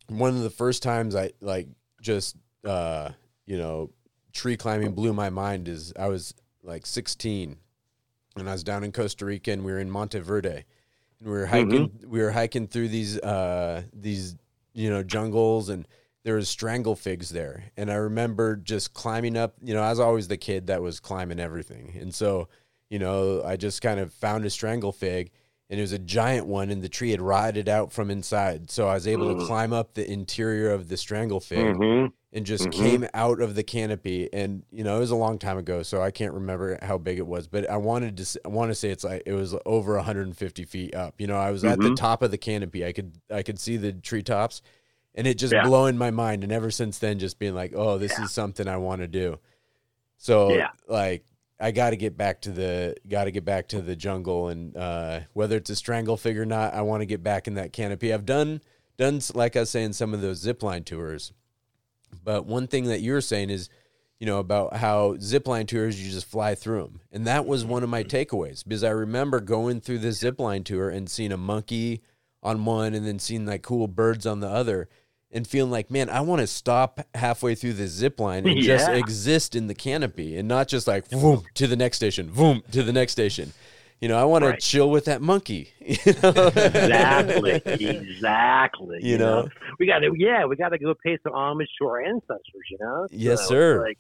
one 0.08 0.36
of 0.36 0.42
the 0.44 0.50
first 0.50 0.84
times 0.84 1.16
I 1.16 1.32
like 1.42 1.68
just 2.02 2.36
uh, 2.66 3.12
you 3.46 3.58
know 3.58 3.92
tree 4.32 4.58
climbing 4.58 4.94
blew 4.94 5.14
my 5.14 5.30
mind 5.30 5.68
is 5.68 5.94
I 5.98 6.08
was 6.08 6.34
like 6.64 6.86
16 6.86 7.58
and 8.38 8.50
I 8.50 8.54
was 8.54 8.64
down 8.64 8.84
in 8.84 8.92
Costa 8.92 9.26
Rica 9.26 9.52
and 9.52 9.64
we 9.64 9.72
were 9.72 9.80
in 9.80 9.92
Monteverde 9.92 10.64
and 11.20 11.30
we 11.30 11.32
were 11.32 11.46
hiking 11.46 11.92
we 12.08 12.20
were 12.22 12.32
hiking 12.32 12.68
through 12.68 12.88
these 12.88 13.20
uh 13.20 13.84
these 13.94 14.36
you 14.74 14.90
know 14.90 15.04
jungles 15.04 15.70
and 15.70 15.88
there 16.24 16.36
was 16.36 16.48
strangle 16.50 16.96
figs 16.96 17.30
there 17.30 17.66
and 17.78 17.92
I 17.92 17.96
remember 17.96 18.56
just 18.56 18.94
climbing 18.94 19.38
up 19.38 19.56
you 19.62 19.74
know 19.74 19.84
I 19.84 19.90
was 19.90 20.00
always 20.00 20.30
the 20.30 20.38
kid 20.38 20.68
that 20.68 20.82
was 20.82 21.00
climbing 21.00 21.40
everything 21.40 21.96
and 22.00 22.16
so 22.16 22.48
you 22.94 23.00
know 23.00 23.42
I 23.44 23.56
just 23.58 23.82
kind 23.82 24.00
of 24.00 24.14
found 24.14 24.46
a 24.46 24.50
strangle 24.52 24.92
fig 24.92 25.32
and 25.70 25.80
it 25.80 25.82
was 25.82 25.94
a 25.94 26.00
giant 26.00 26.46
one 26.46 26.70
and 26.70 26.82
the 26.84 26.90
tree 26.98 27.10
had 27.12 27.22
rotted 27.22 27.68
out 27.68 27.92
from 27.92 28.12
inside 28.12 28.70
so 28.70 28.88
I 28.88 28.94
was 28.94 29.08
able 29.08 29.28
to 29.30 29.36
Mm. 29.42 29.48
climb 29.48 29.74
up 29.74 29.96
the 29.96 30.06
interior 30.10 30.70
of 30.72 30.90
the 30.90 30.98
strangle 30.98 31.40
fig 31.40 31.76
hmm 31.76 32.06
and 32.36 32.48
just 32.48 32.66
Mhm. 32.66 32.72
came 32.72 33.08
out 33.14 33.40
of 33.42 33.54
the 33.56 33.64
canopy 33.64 34.28
and 34.34 34.64
you 34.72 34.84
know 34.84 34.98
it 34.98 35.00
was 35.00 35.12
a 35.12 35.16
long 35.26 35.38
time 35.38 35.58
ago 35.60 35.84
so 35.84 36.02
i 36.02 36.10
can't 36.10 36.34
remember 36.34 36.80
how 36.82 36.98
big 36.98 37.20
it 37.20 37.28
was 37.28 37.48
but 37.48 37.70
i 37.70 37.78
wanted 37.78 38.18
to 38.18 38.26
i 38.44 38.48
want 38.48 38.72
to 38.72 38.76
say 38.76 38.90
it's 38.90 39.04
like 39.04 39.22
it 39.28 39.34
was 39.34 39.56
over 39.68 39.96
150 39.96 40.66
feet 40.66 40.96
up 40.96 41.14
you 41.22 41.28
know 41.28 41.38
i 41.38 41.52
was 41.52 41.64
at 41.64 41.80
the 41.80 41.90
Mhm. 41.92 41.96
top 41.96 42.24
of 42.24 42.32
the 42.32 42.38
canopy 42.50 42.84
i 42.84 42.92
could 42.92 43.12
i 43.32 43.44
could 43.44 43.60
see 43.60 43.78
the 43.78 43.94
treetops 43.94 44.64
and 45.14 45.28
it 45.28 45.38
just 45.38 45.54
Yeah. 45.54 45.64
blowing 45.64 45.96
my 45.96 46.10
mind 46.10 46.44
and 46.44 46.52
ever 46.52 46.72
since 46.72 46.98
then 46.98 47.20
just 47.20 47.38
being 47.38 47.54
like 47.54 47.72
oh 47.76 48.00
this 48.00 48.18
is 48.18 48.32
something 48.32 48.68
i 48.68 48.78
want 48.78 49.02
to 49.04 49.08
do 49.08 49.38
so 50.18 50.56
Yeah. 50.56 50.70
like 50.88 51.24
i 51.60 51.72
got 51.72 51.92
to 51.92 51.96
get 51.96 52.18
back 52.18 52.42
to 52.42 52.52
the 52.52 52.96
got 53.08 53.26
to 53.26 53.32
get 53.32 53.46
back 53.46 53.68
to 53.68 53.82
the 53.82 53.96
jungle 53.96 54.48
and 54.50 54.76
uh 54.76 55.20
whether 55.34 55.58
it's 55.58 55.70
a 55.70 55.76
strangle 55.76 56.18
fig 56.18 56.38
or 56.38 56.46
not 56.46 56.74
i 56.74 56.82
want 56.82 57.02
to 57.02 57.06
get 57.06 57.24
back 57.24 57.48
in 57.48 57.56
that 57.56 57.74
canopy. 57.74 58.14
I've 58.14 58.26
done 58.26 58.62
done 58.98 59.22
like 59.34 59.56
i 59.56 59.62
was 59.62 59.70
saying 59.70 59.94
some 59.94 60.14
of 60.14 60.22
those 60.22 60.38
zip 60.38 60.64
line 60.64 60.84
tours. 60.84 61.34
But 62.24 62.46
one 62.46 62.68
thing 62.68 62.86
that 62.86 63.02
you 63.02 63.14
were 63.14 63.22
saying 63.22 63.50
is, 63.50 63.70
you 64.20 64.26
know, 64.26 64.40
about 64.40 64.76
how 64.76 65.14
zipline 65.16 65.68
tours 65.68 66.04
you 66.04 66.12
just 66.12 66.28
fly 66.28 66.56
through 66.56 66.84
them, 66.84 67.02
and 67.12 67.26
that 67.28 67.46
was 67.46 67.66
one 67.66 67.84
of 67.84 67.90
my 67.90 68.04
takeaways 68.04 68.64
because 68.64 68.84
I 68.84 68.90
remember 68.90 69.40
going 69.40 69.82
through 69.82 70.00
this 70.00 70.22
zipline 70.22 70.64
tour 70.64 70.90
and 70.90 71.10
seeing 71.10 71.32
a 71.32 71.38
monkey 71.38 72.02
on 72.42 72.66
one, 72.66 72.94
and 72.94 73.08
then 73.08 73.20
seeing 73.20 73.46
like 73.46 73.64
cool 73.64 73.88
birds 73.88 74.26
on 74.26 74.42
the 74.42 74.48
other, 74.48 74.90
and 75.34 75.46
feeling 75.48 75.72
like, 75.72 75.90
man, 75.92 76.10
I 76.10 76.22
want 76.22 76.42
to 76.42 76.48
stop 76.48 77.02
halfway 77.16 77.56
through 77.56 77.74
the 77.74 77.88
zip 77.88 78.20
line 78.20 78.48
and 78.48 78.62
just 78.62 78.88
exist 78.90 79.56
in 79.56 79.68
the 79.68 79.74
canopy, 79.76 80.38
and 80.38 80.48
not 80.48 80.68
just 80.68 80.88
like 80.88 81.10
boom 81.10 81.44
to 81.56 81.68
the 81.68 81.76
next 81.76 81.98
station, 81.98 82.28
boom 82.32 82.62
to 82.72 82.84
the 82.84 82.94
next 82.94 83.12
station. 83.14 83.52
You 84.00 84.10
know, 84.10 84.18
I 84.18 84.26
want 84.26 84.44
Right. 84.44 84.60
to 84.60 84.66
chill 84.66 84.90
with 84.90 85.06
that 85.06 85.22
monkey. 85.22 85.70
You 85.80 86.14
know? 86.24 86.48
exactly, 86.48 87.62
exactly. 87.66 89.00
You 89.02 89.18
know? 89.18 89.48
we 89.80 89.88
got 89.88 90.00
to, 90.00 90.12
yeah, 90.18 90.46
we 90.46 90.56
got 90.56 90.70
to 90.70 90.78
go 90.78 90.94
pay 91.06 91.18
some 91.24 91.34
homage 91.34 91.70
to 91.80 91.88
our 91.88 92.02
ancestors. 92.02 92.66
You 92.70 92.78
know, 92.82 93.08
Yes, 93.12 93.42
So, 93.42 93.48
sir. 93.48 93.82
Like, 93.82 93.98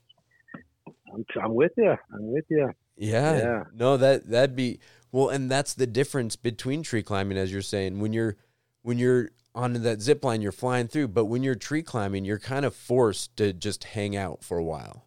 I'm, 1.13 1.25
I'm 1.41 1.53
with 1.55 1.71
you. 1.77 1.91
I'm 1.91 2.31
with 2.33 2.45
you. 2.49 2.71
Yeah. 2.97 3.37
Yeah. 3.37 3.63
No, 3.73 3.97
that 3.97 4.29
that'd 4.29 4.55
be 4.55 4.79
well, 5.11 5.29
and 5.29 5.49
that's 5.49 5.73
the 5.73 5.87
difference 5.87 6.35
between 6.35 6.83
tree 6.83 7.03
climbing, 7.03 7.37
as 7.37 7.51
you're 7.51 7.61
saying. 7.61 7.99
When 7.99 8.13
you're 8.13 8.35
when 8.81 8.97
you're 8.97 9.29
on 9.55 9.73
that 9.73 10.01
zip 10.01 10.23
line, 10.23 10.41
you're 10.41 10.51
flying 10.51 10.87
through, 10.87 11.09
but 11.09 11.25
when 11.25 11.43
you're 11.43 11.55
tree 11.55 11.83
climbing, 11.83 12.25
you're 12.25 12.39
kind 12.39 12.65
of 12.65 12.75
forced 12.75 13.35
to 13.37 13.53
just 13.53 13.83
hang 13.83 14.15
out 14.15 14.43
for 14.43 14.57
a 14.57 14.63
while. 14.63 15.05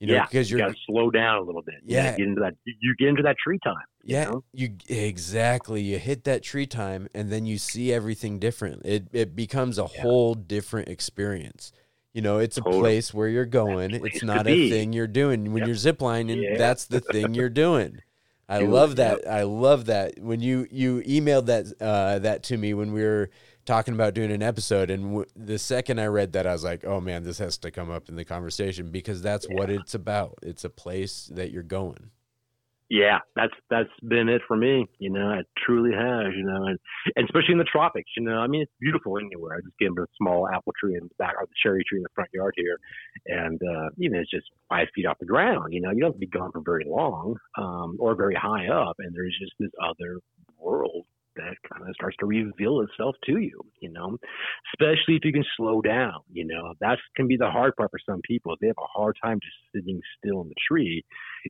You 0.00 0.08
know, 0.08 0.14
yeah, 0.14 0.26
because 0.26 0.50
you 0.50 0.58
you're 0.58 0.66
got 0.66 0.74
to 0.74 0.80
slow 0.86 1.10
down 1.10 1.38
a 1.38 1.42
little 1.42 1.62
bit. 1.62 1.76
Yeah, 1.84 1.98
You 1.98 2.04
Yeah. 2.10 2.16
get 2.16 2.26
into 2.26 2.40
that. 2.40 2.54
You 2.64 2.94
get 2.98 3.08
into 3.08 3.22
that 3.22 3.36
tree 3.38 3.58
time. 3.62 3.76
you 4.02 4.14
yeah, 4.16 4.24
know? 4.24 4.44
you 4.52 4.76
exactly 4.88 5.80
you 5.82 5.98
hit 5.98 6.24
that 6.24 6.42
tree 6.42 6.66
time, 6.66 7.08
and 7.14 7.30
then 7.30 7.46
you 7.46 7.56
see 7.58 7.92
everything 7.92 8.38
different. 8.40 8.82
It 8.84 9.06
it 9.12 9.36
becomes 9.36 9.78
a 9.78 9.86
whole 9.86 10.34
different 10.34 10.88
experience. 10.88 11.72
You 12.12 12.20
know, 12.20 12.38
it's 12.38 12.58
a 12.58 12.62
Totally. 12.62 12.80
place 12.80 13.14
where 13.14 13.28
you're 13.28 13.46
going. 13.46 13.94
It's 13.94 14.22
not 14.24 14.46
a 14.48 14.54
be. 14.54 14.70
thing 14.70 14.92
you're 14.92 15.06
doing. 15.06 15.52
When 15.52 15.62
Yep. 15.62 15.66
you're 15.66 15.76
ziplining, 15.76 16.42
Yeah. 16.42 16.58
that's 16.58 16.84
the 16.86 17.00
thing 17.00 17.34
you're 17.34 17.48
doing. 17.66 18.00
I 18.48 18.58
Doing, 18.58 18.70
love 18.72 18.96
that. 18.96 19.26
I 19.26 19.44
love 19.44 19.86
that. 19.86 20.18
When 20.18 20.40
you 20.40 20.66
you 20.70 21.00
emailed 21.06 21.46
that 21.46 21.66
uh, 21.80 22.18
that 22.18 22.42
to 22.44 22.56
me 22.58 22.74
when 22.74 22.92
we 22.92 23.02
were 23.02 23.30
talking 23.64 23.94
about 23.94 24.14
doing 24.14 24.32
an 24.32 24.42
episode, 24.42 24.90
and 24.90 25.02
w- 25.04 25.26
the 25.36 25.58
second 25.58 26.00
I 26.00 26.06
read 26.06 26.32
that, 26.32 26.46
I 26.46 26.52
was 26.52 26.64
like, 26.64 26.84
oh 26.84 27.00
man, 27.00 27.22
this 27.24 27.38
has 27.38 27.58
to 27.58 27.70
come 27.70 27.90
up 27.90 28.08
in 28.08 28.16
the 28.16 28.24
conversation 28.24 28.90
because 28.90 29.22
that's 29.22 29.46
what 29.48 29.70
it's 29.70 29.94
about. 29.94 30.38
It's 30.42 30.64
a 30.64 30.70
place 30.70 31.30
that 31.34 31.50
you're 31.50 31.62
going. 31.62 32.10
yeah, 32.92 33.20
that's 33.34 33.54
that's 33.70 33.88
been 34.06 34.28
it 34.28 34.42
for 34.46 34.54
me. 34.54 34.86
You 34.98 35.08
know, 35.10 35.32
it 35.32 35.46
truly 35.64 35.92
has. 35.96 36.34
You 36.36 36.44
know, 36.44 36.66
and, 36.66 36.78
and 37.16 37.24
especially 37.24 37.52
in 37.52 37.58
the 37.58 37.64
tropics. 37.64 38.10
You 38.16 38.22
know, 38.22 38.36
I 38.36 38.46
mean, 38.46 38.62
it's 38.62 38.72
beautiful 38.80 39.16
anywhere. 39.16 39.56
I 39.56 39.60
just 39.64 39.78
gave 39.78 39.92
a 39.98 40.06
small 40.18 40.46
apple 40.46 40.74
tree 40.78 40.96
in 40.96 41.04
the 41.04 41.14
back, 41.18 41.34
or 41.38 41.46
the 41.46 41.54
cherry 41.62 41.82
tree 41.88 41.98
in 42.00 42.02
the 42.02 42.10
front 42.14 42.28
yard 42.34 42.52
here, 42.54 42.78
and 43.26 43.58
uh, 43.62 43.88
you 43.96 44.10
know, 44.10 44.18
it's 44.20 44.30
just 44.30 44.46
five 44.68 44.88
feet 44.94 45.06
off 45.06 45.18
the 45.20 45.26
ground. 45.26 45.72
You 45.72 45.80
know, 45.80 45.90
you 45.90 46.00
don't 46.00 46.08
have 46.08 46.14
to 46.14 46.18
be 46.18 46.26
gone 46.26 46.52
for 46.52 46.60
very 46.60 46.84
long, 46.86 47.36
um, 47.56 47.96
or 47.98 48.14
very 48.14 48.34
high 48.34 48.68
up, 48.68 48.96
and 48.98 49.14
there's 49.14 49.36
just 49.40 49.52
this 49.58 49.70
other 49.82 50.18
world 50.58 51.06
that 51.36 51.54
kind 51.70 51.88
of 51.88 51.94
starts 51.94 52.16
to 52.20 52.26
reveal 52.26 52.80
itself 52.80 53.16
to 53.24 53.38
you, 53.38 53.60
you 53.80 53.90
know, 53.90 54.18
especially 54.74 55.16
if 55.16 55.24
you 55.24 55.32
can 55.32 55.44
slow 55.56 55.80
down, 55.80 56.14
you 56.32 56.44
know, 56.44 56.74
that 56.80 56.98
can 57.16 57.26
be 57.26 57.36
the 57.36 57.50
hard 57.50 57.74
part 57.76 57.90
for 57.90 57.98
some 58.08 58.20
people. 58.26 58.54
They 58.60 58.68
have 58.68 58.76
a 58.78 58.98
hard 58.98 59.16
time 59.22 59.38
just 59.42 59.56
sitting 59.74 60.00
still 60.18 60.42
in 60.42 60.48
the 60.48 60.54
tree. 60.68 61.04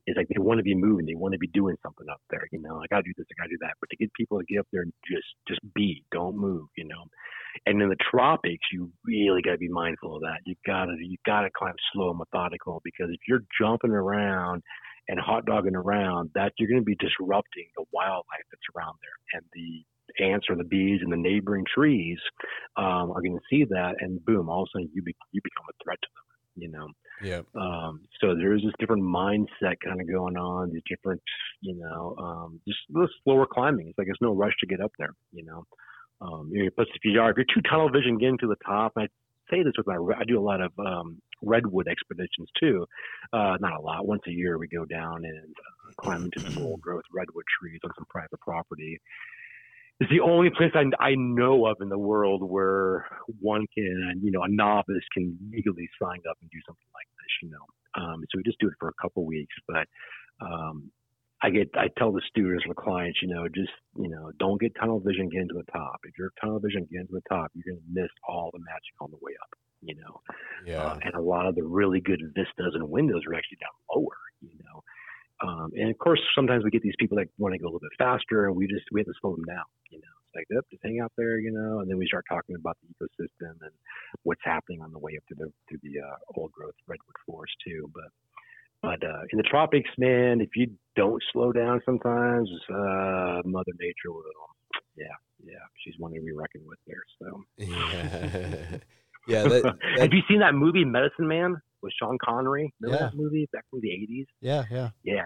It's 0.05 0.17
like 0.17 0.27
they 0.27 0.41
want 0.41 0.59
to 0.59 0.63
be 0.63 0.75
moving. 0.75 1.05
They 1.05 1.15
want 1.15 1.33
to 1.33 1.39
be 1.39 1.47
doing 1.47 1.75
something 1.83 2.07
up 2.11 2.21
there, 2.29 2.47
you 2.51 2.61
know, 2.61 2.81
I 2.81 2.87
got 2.89 2.97
to 2.97 3.03
do 3.03 3.13
this, 3.17 3.27
I 3.31 3.41
got 3.41 3.47
to 3.47 3.55
do 3.55 3.57
that. 3.61 3.75
But 3.79 3.89
to 3.89 3.97
get 3.97 4.13
people 4.13 4.39
to 4.39 4.45
get 4.45 4.59
up 4.59 4.67
there 4.71 4.81
and 4.81 4.93
just, 5.09 5.27
just 5.47 5.61
be, 5.73 6.03
don't 6.11 6.37
move, 6.37 6.67
you 6.77 6.85
know. 6.85 7.05
And 7.65 7.81
in 7.81 7.89
the 7.89 7.97
tropics, 8.09 8.65
you 8.71 8.91
really 9.05 9.41
got 9.41 9.51
to 9.51 9.57
be 9.57 9.69
mindful 9.69 10.15
of 10.15 10.21
that. 10.23 10.39
You 10.45 10.55
got 10.65 10.85
to, 10.85 10.95
you 10.99 11.17
got 11.25 11.41
to 11.41 11.49
climb 11.55 11.75
slow 11.93 12.09
and 12.09 12.17
methodical 12.19 12.81
because 12.83 13.09
if 13.11 13.19
you're 13.27 13.43
jumping 13.59 13.91
around 13.91 14.63
and 15.07 15.19
hot 15.19 15.45
dogging 15.45 15.75
around, 15.75 16.31
that 16.35 16.53
you're 16.57 16.69
going 16.69 16.81
to 16.81 16.85
be 16.85 16.95
disrupting 16.95 17.67
the 17.75 17.85
wildlife 17.91 18.45
that's 18.51 18.61
around 18.75 18.95
there. 19.01 19.39
And 19.39 19.45
the 19.53 19.83
ants 20.23 20.47
or 20.49 20.55
the 20.55 20.63
bees 20.63 20.99
and 21.01 21.11
the 21.11 21.17
neighboring 21.17 21.65
trees 21.73 22.19
um, 22.77 23.11
are 23.11 23.21
going 23.21 23.37
to 23.37 23.45
see 23.49 23.65
that, 23.65 23.95
and 23.99 24.23
boom, 24.25 24.49
all 24.49 24.63
of 24.63 24.67
a 24.73 24.77
sudden 24.77 24.89
you 24.93 25.01
be, 25.01 25.15
you 25.31 25.41
become 25.43 25.65
a 25.69 25.83
threat 25.83 25.97
to 26.01 26.07
them. 26.15 26.23
You 26.55 26.69
know, 26.69 26.87
Yeah. 27.23 27.41
um, 27.55 28.01
so 28.21 28.35
there's 28.35 28.61
this 28.61 28.73
different 28.77 29.01
mindset 29.01 29.77
kind 29.83 29.99
of 29.99 30.07
going 30.07 30.37
on. 30.37 30.71
These 30.71 30.83
different, 30.87 31.19
you 31.61 31.75
know, 31.75 32.15
um, 32.19 32.61
just 32.67 32.79
little 32.91 33.09
slower 33.23 33.47
climbing. 33.51 33.87
It's 33.87 33.97
like 33.97 34.05
there's 34.05 34.19
no 34.21 34.35
rush 34.35 34.53
to 34.59 34.67
get 34.67 34.79
up 34.79 34.91
there. 34.99 35.15
You 35.31 35.45
know, 35.45 35.65
um, 36.21 36.51
plus 36.75 36.87
if 36.93 37.03
you 37.03 37.19
are 37.19 37.31
if 37.31 37.37
you're 37.37 37.45
too 37.51 37.67
tunnel 37.67 37.89
vision 37.89 38.19
getting 38.19 38.37
to 38.37 38.47
the 38.47 38.55
top, 38.63 38.93
and 38.95 39.05
I 39.05 39.51
say 39.51 39.63
this 39.63 39.73
with 39.77 39.87
my 39.87 39.97
I 40.15 40.25
do 40.25 40.39
a 40.39 40.45
lot 40.45 40.61
of 40.61 40.71
um, 40.77 41.19
redwood 41.43 41.87
expeditions 41.87 42.49
too. 42.59 42.85
Uh, 43.31 43.57
not 43.59 43.79
a 43.79 43.81
lot. 43.81 44.07
Once 44.07 44.21
a 44.27 44.31
year 44.31 44.57
we 44.57 44.67
go 44.67 44.85
down 44.85 45.25
and 45.25 45.55
uh, 45.55 45.91
climb 46.01 46.23
into 46.25 46.39
some 46.39 46.63
old 46.63 46.81
growth 46.81 47.03
redwood 47.13 47.45
trees 47.59 47.79
on 47.83 47.91
some 47.95 48.05
private 48.09 48.39
property. 48.39 48.99
It's 49.99 50.09
the 50.09 50.21
only 50.21 50.49
place 50.49 50.71
I, 50.73 50.85
I 50.99 51.15
know 51.15 51.67
of 51.67 51.77
in 51.79 51.89
the 51.89 51.99
world 51.99 52.41
where 52.41 53.05
one 53.39 53.65
can, 53.73 54.19
you 54.23 54.31
know, 54.31 54.43
a 54.43 54.49
novice 54.49 55.05
can 55.13 55.37
legally 55.51 55.87
sign 56.01 56.19
up 56.29 56.37
and 56.41 56.49
do 56.49 56.57
something 56.65 56.91
like 56.93 57.07
this, 57.19 57.31
you 57.43 57.49
know. 57.51 57.65
Um, 57.95 58.23
so 58.29 58.37
we 58.37 58.43
just 58.43 58.59
do 58.59 58.67
it 58.67 58.73
for 58.79 58.89
a 58.89 59.01
couple 59.01 59.23
weeks, 59.23 59.53
but 59.67 59.85
um, 60.41 60.91
I 61.43 61.51
get, 61.51 61.69
I 61.75 61.89
tell 61.97 62.11
the 62.11 62.21
students 62.27 62.65
or 62.65 62.69
the 62.69 62.81
clients, 62.81 63.19
you 63.21 63.27
know, 63.27 63.47
just, 63.47 63.71
you 63.95 64.09
know, 64.09 64.31
don't 64.39 64.59
get 64.59 64.73
tunnel 64.79 64.99
vision 64.99 65.29
getting 65.29 65.49
to 65.49 65.53
the 65.55 65.71
top. 65.71 65.99
If 66.03 66.17
you're 66.17 66.31
tunnel 66.41 66.59
vision 66.59 66.87
getting 66.91 67.07
to 67.07 67.13
the 67.13 67.29
top, 67.29 67.51
you're 67.53 67.75
going 67.75 67.83
to 67.83 68.01
miss 68.01 68.09
all 68.27 68.49
the 68.51 68.59
magic 68.59 68.95
on 68.99 69.11
the 69.11 69.17
way 69.21 69.33
up, 69.43 69.49
you 69.83 69.95
know. 69.95 70.21
Yeah. 70.65 70.83
Uh, 70.83 70.99
and 71.03 71.13
a 71.15 71.21
lot 71.21 71.47
of 71.47 71.55
the 71.55 71.63
really 71.63 71.99
good 71.99 72.21
vistas 72.35 72.73
and 72.73 72.89
windows 72.89 73.23
are 73.27 73.35
actually 73.35 73.57
down 73.57 73.71
lower, 73.93 74.17
you 74.41 74.57
know. 74.63 74.83
Um, 75.41 75.71
and 75.75 75.89
of 75.89 75.97
course, 75.97 76.21
sometimes 76.35 76.63
we 76.63 76.69
get 76.69 76.81
these 76.81 76.95
people 76.99 77.17
that 77.17 77.27
want 77.37 77.53
to 77.53 77.59
go 77.59 77.65
a 77.65 77.67
little 77.67 77.79
bit 77.79 77.91
faster, 77.97 78.47
and 78.47 78.55
we 78.55 78.67
just 78.67 78.85
we 78.91 79.01
have 79.01 79.07
to 79.07 79.13
slow 79.19 79.35
them 79.35 79.43
down. 79.45 79.65
You 79.89 79.99
know, 79.99 80.13
it's 80.25 80.35
like, 80.35 80.45
"Yep, 80.49 80.65
just 80.71 80.83
hang 80.83 80.99
out 81.01 81.11
there, 81.17 81.37
you 81.37 81.51
know. 81.51 81.79
And 81.79 81.89
then 81.89 81.97
we 81.97 82.07
start 82.07 82.25
talking 82.29 82.55
about 82.55 82.77
the 82.81 82.87
ecosystem 82.93 83.51
and 83.61 83.71
what's 84.23 84.41
happening 84.43 84.81
on 84.81 84.91
the 84.91 84.99
way 84.99 85.17
up 85.17 85.25
to 85.27 85.35
the 85.35 85.51
to 85.69 85.77
the 85.83 85.99
uh, 85.99 86.15
old 86.37 86.51
growth 86.51 86.75
redwood 86.87 87.15
forest 87.25 87.53
too. 87.65 87.89
But 87.93 88.11
but 88.81 89.05
uh, 89.05 89.23
in 89.31 89.37
the 89.37 89.43
tropics, 89.43 89.89
man, 89.97 90.39
if 90.39 90.49
you 90.55 90.71
don't 90.95 91.21
slow 91.33 91.51
down, 91.51 91.81
sometimes 91.85 92.49
uh, 92.69 93.41
Mother 93.43 93.73
Nature 93.79 94.11
will. 94.11 94.23
Yeah, 94.95 95.05
yeah, 95.43 95.65
she's 95.83 95.95
one 95.97 96.13
to 96.13 96.21
be 96.21 96.31
reckoned 96.31 96.67
with 96.67 96.79
there. 96.87 97.03
So. 97.19 97.43
Yeah. 97.57 98.77
yeah. 99.27 99.43
That, 99.47 99.63
that, 99.63 99.99
Have 99.99 100.13
you 100.13 100.21
seen 100.27 100.39
that 100.39 100.53
movie 100.53 100.85
Medicine 100.85 101.27
Man 101.27 101.55
with 101.81 101.93
Sean 101.99 102.17
Connery? 102.23 102.73
Remember 102.81 103.03
Yeah. 103.03 103.09
that 103.09 103.15
movie 103.17 103.47
back 103.53 103.65
from 103.69 103.81
the 103.81 103.91
eighties? 103.91 104.25
Yeah, 104.41 104.63
yeah. 104.71 104.89
Yeah, 105.03 105.25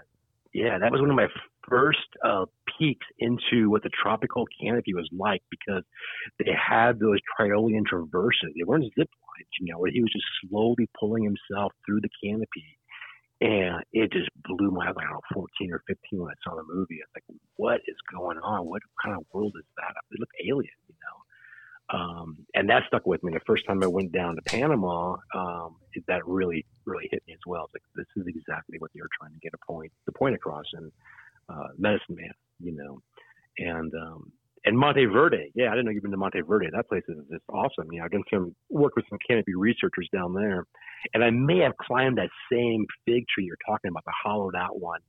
yeah, 0.54 0.78
that 0.80 0.92
was 0.92 1.02
one 1.02 1.10
of 1.10 1.16
my 1.16 1.28
first 1.70 2.08
uh, 2.26 2.46
peeks 2.78 3.06
into 3.20 3.70
what 3.70 3.84
the 3.84 3.90
tropical 4.02 4.46
canopy 4.60 4.94
was 4.94 5.08
like 5.12 5.42
because 5.52 5.84
they 6.40 6.52
had 6.56 7.00
those 7.00 7.20
Tyrolean 7.40 7.86
traverses. 7.86 8.54
They 8.56 8.64
weren't 8.66 8.86
zip 8.98 9.10
lines, 9.10 9.50
you 9.60 9.72
know, 9.72 9.80
where 9.80 9.92
he 9.92 10.02
was 10.02 10.12
just 10.12 10.26
slowly 10.48 10.88
pulling 11.00 11.24
himself 11.24 11.74
through 11.86 12.02
the 12.02 12.10
canopy. 12.24 12.80
And 13.40 13.84
it 13.94 14.12
just 14.12 14.30
blew 14.48 14.72
my, 14.72 14.86
I 14.86 14.90
was 14.90 14.96
like, 14.98 15.06
I 15.06 15.14
don't 15.14 15.22
know, 15.36 15.46
14 15.62 15.72
or 15.72 15.84
15 15.86 16.20
when 16.26 16.32
I 16.32 16.38
saw 16.42 16.56
the 16.56 16.66
movie. 16.66 16.98
It's 17.04 17.12
like, 17.14 17.28
what 17.58 17.82
is 17.86 17.96
going 18.10 18.40
on? 18.42 18.66
What 18.66 18.82
kind 19.04 19.16
of 19.16 19.26
world 19.32 19.54
is 19.60 19.68
that? 19.78 19.94
It 20.10 20.20
looked 20.20 20.34
alien, 20.42 20.74
you 20.90 20.96
know. 21.06 21.18
Um, 21.90 22.46
and 22.54 22.70
that 22.70 22.84
stuck 22.88 23.06
with 23.06 23.24
me. 23.24 23.34
The 23.34 23.40
first 23.46 23.66
time 23.66 23.82
I 23.82 23.88
went 23.88 24.12
down 24.12 24.36
to 24.36 24.42
Panama, 24.42 25.16
um, 25.34 25.78
that 26.08 26.28
really, 26.28 26.66
really 26.86 27.08
hit 27.12 27.24
me 27.28 27.34
as 27.34 27.40
well. 27.46 27.66
It's 27.66 27.74
like 27.76 28.06
this 28.06 28.24
is 28.24 28.28
exactly 28.28 28.78
what 28.80 28.92
were 28.96 29.10
trying 29.20 29.34
to 29.34 29.40
get 29.40 29.54
a 29.54 29.66
point, 29.66 29.92
the 30.06 30.12
point 30.12 30.36
across 30.36 30.66
in 30.74 30.92
uh, 31.50 31.68
Medicine 31.78 32.16
Man, 32.16 32.32
you 32.60 32.74
know, 32.74 33.00
and 33.58 33.94
um, 33.96 34.32
and 34.66 34.78
Monte 34.78 35.06
Verde. 35.06 35.52
Yeah, 35.56 35.68
I 35.68 35.72
didn't 35.72 35.86
know 35.86 35.92
you've 35.92 36.04
been 36.04 36.12
to 36.12 36.18
Monte 36.18 36.42
Verde. 36.42 36.68
That 36.74 36.90
place 36.90 37.04
is 37.08 37.18
just 37.32 37.44
awesome. 37.50 37.92
You 37.92 38.00
know, 38.00 38.06
I've 38.06 38.12
done 38.12 38.24
some 38.32 38.54
work 38.70 38.96
with 38.96 39.06
some 39.10 39.18
canopy 39.28 39.56
researchers 39.56 40.10
down 40.14 40.34
there, 40.34 40.66
and 41.14 41.24
I 41.24 41.30
may 41.30 41.60
have 41.60 41.78
climbed 41.78 42.18
that 42.18 42.30
same 42.52 42.86
fig 43.06 43.26
tree 43.34 43.46
you're 43.46 43.58
talking 43.66 43.90
about, 43.90 44.04
the 44.06 44.14
hollowed 44.24 44.56
out 44.56 44.80
one. 44.80 45.00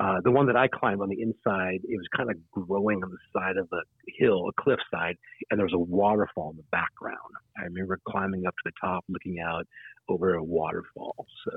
Uh, 0.00 0.18
the 0.24 0.30
one 0.30 0.46
that 0.46 0.56
I 0.56 0.66
climbed 0.66 1.02
on 1.02 1.10
the 1.10 1.20
inside, 1.20 1.80
it 1.84 1.96
was 1.98 2.08
kind 2.16 2.30
of 2.30 2.36
growing 2.52 3.04
on 3.04 3.10
the 3.10 3.18
side 3.38 3.58
of 3.58 3.68
a 3.70 3.82
hill, 4.18 4.48
a 4.48 4.62
cliffside, 4.62 5.16
and 5.50 5.58
there 5.58 5.66
was 5.66 5.74
a 5.74 5.78
waterfall 5.78 6.52
in 6.52 6.56
the 6.56 6.64
background. 6.72 7.18
I 7.58 7.64
remember 7.64 8.00
climbing 8.08 8.46
up 8.46 8.54
to 8.54 8.62
the 8.64 8.72
top, 8.80 9.04
looking 9.10 9.40
out 9.40 9.66
over 10.08 10.34
a 10.34 10.42
waterfall. 10.42 11.26
So, 11.44 11.52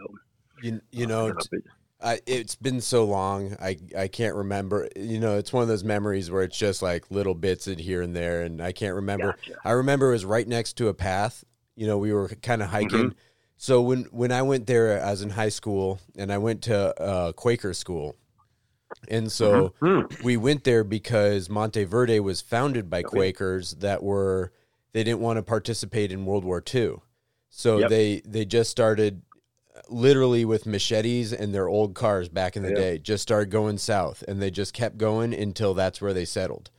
you, 0.61 0.81
you 0.91 1.05
uh, 1.05 1.09
know, 1.09 1.27
don't 1.29 1.39
if 1.39 1.53
it- 1.53 1.63
I, 2.01 2.19
it's 2.25 2.55
been 2.55 2.81
so 2.81 3.05
long. 3.05 3.55
I 3.61 3.77
I 3.97 4.09
can't 4.09 4.35
remember. 4.35 4.89
You 4.93 5.21
know, 5.21 5.37
it's 5.37 5.53
one 5.53 5.61
of 5.61 5.69
those 5.69 5.85
memories 5.85 6.29
where 6.29 6.43
it's 6.43 6.57
just 6.57 6.81
like 6.81 7.09
little 7.09 7.35
bits 7.35 7.69
in 7.69 7.79
here 7.79 8.01
and 8.01 8.13
there, 8.13 8.41
and 8.41 8.61
I 8.61 8.73
can't 8.73 8.95
remember. 8.95 9.37
Gotcha. 9.47 9.57
I 9.63 9.71
remember 9.71 10.09
it 10.09 10.13
was 10.13 10.25
right 10.25 10.45
next 10.45 10.73
to 10.77 10.89
a 10.89 10.93
path. 10.93 11.45
You 11.77 11.87
know, 11.87 11.97
we 11.97 12.11
were 12.11 12.27
kind 12.27 12.61
of 12.61 12.67
hiking. 12.67 13.15
So 13.55 13.81
when 13.81 14.03
when 14.11 14.33
I 14.33 14.41
went 14.41 14.67
there, 14.67 15.01
I 15.01 15.11
was 15.11 15.21
in 15.21 15.29
high 15.29 15.47
school, 15.47 16.01
and 16.17 16.29
I 16.33 16.39
went 16.39 16.63
to 16.63 17.01
uh, 17.01 17.31
Quaker 17.31 17.73
school, 17.73 18.17
and 19.07 19.31
so 19.31 19.73
Mhm. 19.81 20.23
we 20.23 20.37
went 20.37 20.63
there 20.63 20.83
because 20.83 21.49
Monte 21.49 21.83
Verde 21.85 22.19
was 22.19 22.41
founded 22.41 22.89
by 22.89 23.03
Quakers 23.03 23.75
that 23.75 24.03
were 24.03 24.51
they 24.93 25.03
didn't 25.03 25.21
want 25.21 25.37
to 25.37 25.43
participate 25.43 26.11
in 26.11 26.25
World 26.25 26.43
War 26.45 26.61
II. 26.73 26.97
So 27.49 27.79
Yep. 27.79 27.89
they 27.89 28.21
they 28.25 28.45
just 28.45 28.69
started 28.69 29.21
literally 29.89 30.45
with 30.45 30.65
machetes 30.65 31.33
and 31.33 31.53
their 31.53 31.67
old 31.67 31.95
cars 31.95 32.29
back 32.29 32.55
in 32.55 32.63
the 32.63 32.69
Yeah. 32.69 32.75
day 32.75 32.97
just 32.99 33.23
started 33.23 33.49
going 33.49 33.77
south 33.79 34.23
and 34.27 34.41
they 34.41 34.51
just 34.51 34.73
kept 34.73 34.97
going 34.97 35.33
until 35.33 35.73
that's 35.73 35.99
where 36.01 36.13
they 36.13 36.25
settled. 36.25 36.69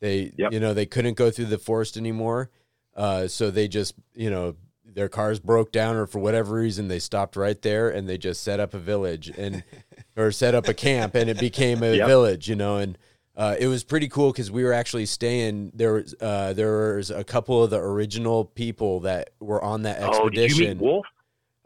They 0.00 0.32
Yep. 0.38 0.52
you 0.52 0.60
know 0.60 0.72
they 0.74 0.86
couldn't 0.86 1.14
go 1.14 1.30
through 1.30 1.46
the 1.46 1.58
forest 1.58 1.96
anymore. 1.96 2.50
Uh, 2.94 3.28
so 3.28 3.50
they 3.50 3.68
just 3.68 3.94
you 4.14 4.30
know 4.30 4.54
their 4.96 5.08
cars 5.08 5.38
broke 5.38 5.70
down 5.70 5.94
or 5.94 6.06
for 6.06 6.18
whatever 6.18 6.54
reason 6.56 6.88
they 6.88 6.98
stopped 6.98 7.36
right 7.36 7.60
there 7.62 7.88
and 7.88 8.08
they 8.08 8.16
just 8.18 8.42
set 8.42 8.58
up 8.58 8.72
a 8.74 8.78
village 8.78 9.28
and 9.28 9.62
or 10.16 10.32
set 10.32 10.54
up 10.54 10.66
a 10.66 10.74
camp 10.74 11.14
and 11.14 11.30
it 11.30 11.38
became 11.38 11.82
a 11.82 11.96
Yep. 11.98 12.06
village 12.08 12.48
you 12.48 12.56
know 12.56 12.78
and 12.78 12.96
uh, 13.36 13.54
it 13.58 13.66
was 13.68 13.84
pretty 13.84 14.08
cool 14.08 14.32
because 14.32 14.50
we 14.50 14.64
were 14.64 14.72
actually 14.72 15.04
staying 15.04 15.70
there 15.74 15.92
was 15.92 16.14
uh, 16.22 16.54
there 16.54 16.96
was 16.96 17.10
a 17.10 17.22
couple 17.22 17.62
of 17.62 17.68
the 17.68 17.78
original 17.78 18.46
people 18.46 19.00
that 19.00 19.30
were 19.38 19.62
on 19.62 19.82
that 19.82 20.00
expedition. 20.00 20.22
Oh, 20.24 20.30
did 20.30 20.58
you 20.58 20.66
meet 20.66 20.78
Wolf? 20.78 21.06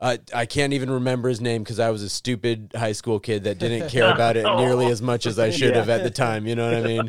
uh, 0.01 0.17
I 0.35 0.47
can't 0.47 0.73
even 0.73 0.91
remember 0.91 1.29
his 1.29 1.41
name 1.41 1.63
because 1.63 1.79
I 1.79 1.91
was 1.91 2.03
a 2.03 2.09
stupid 2.09 2.73
high 2.75 2.91
school 2.91 3.21
kid 3.21 3.45
that 3.45 3.59
didn't 3.59 3.89
care 3.93 4.11
about 4.13 4.37
it 4.37 4.45
nearly 4.57 4.89
as 4.89 5.01
much 5.01 5.27
as 5.27 5.39
I 5.39 5.51
should 5.57 5.75
Yeah. 5.75 5.81
have 5.81 5.89
at 5.91 6.03
the 6.03 6.11
time. 6.11 6.47
You 6.49 6.57
know 6.57 6.65
what 6.69 6.75
I 6.75 6.83
mean? 6.83 7.09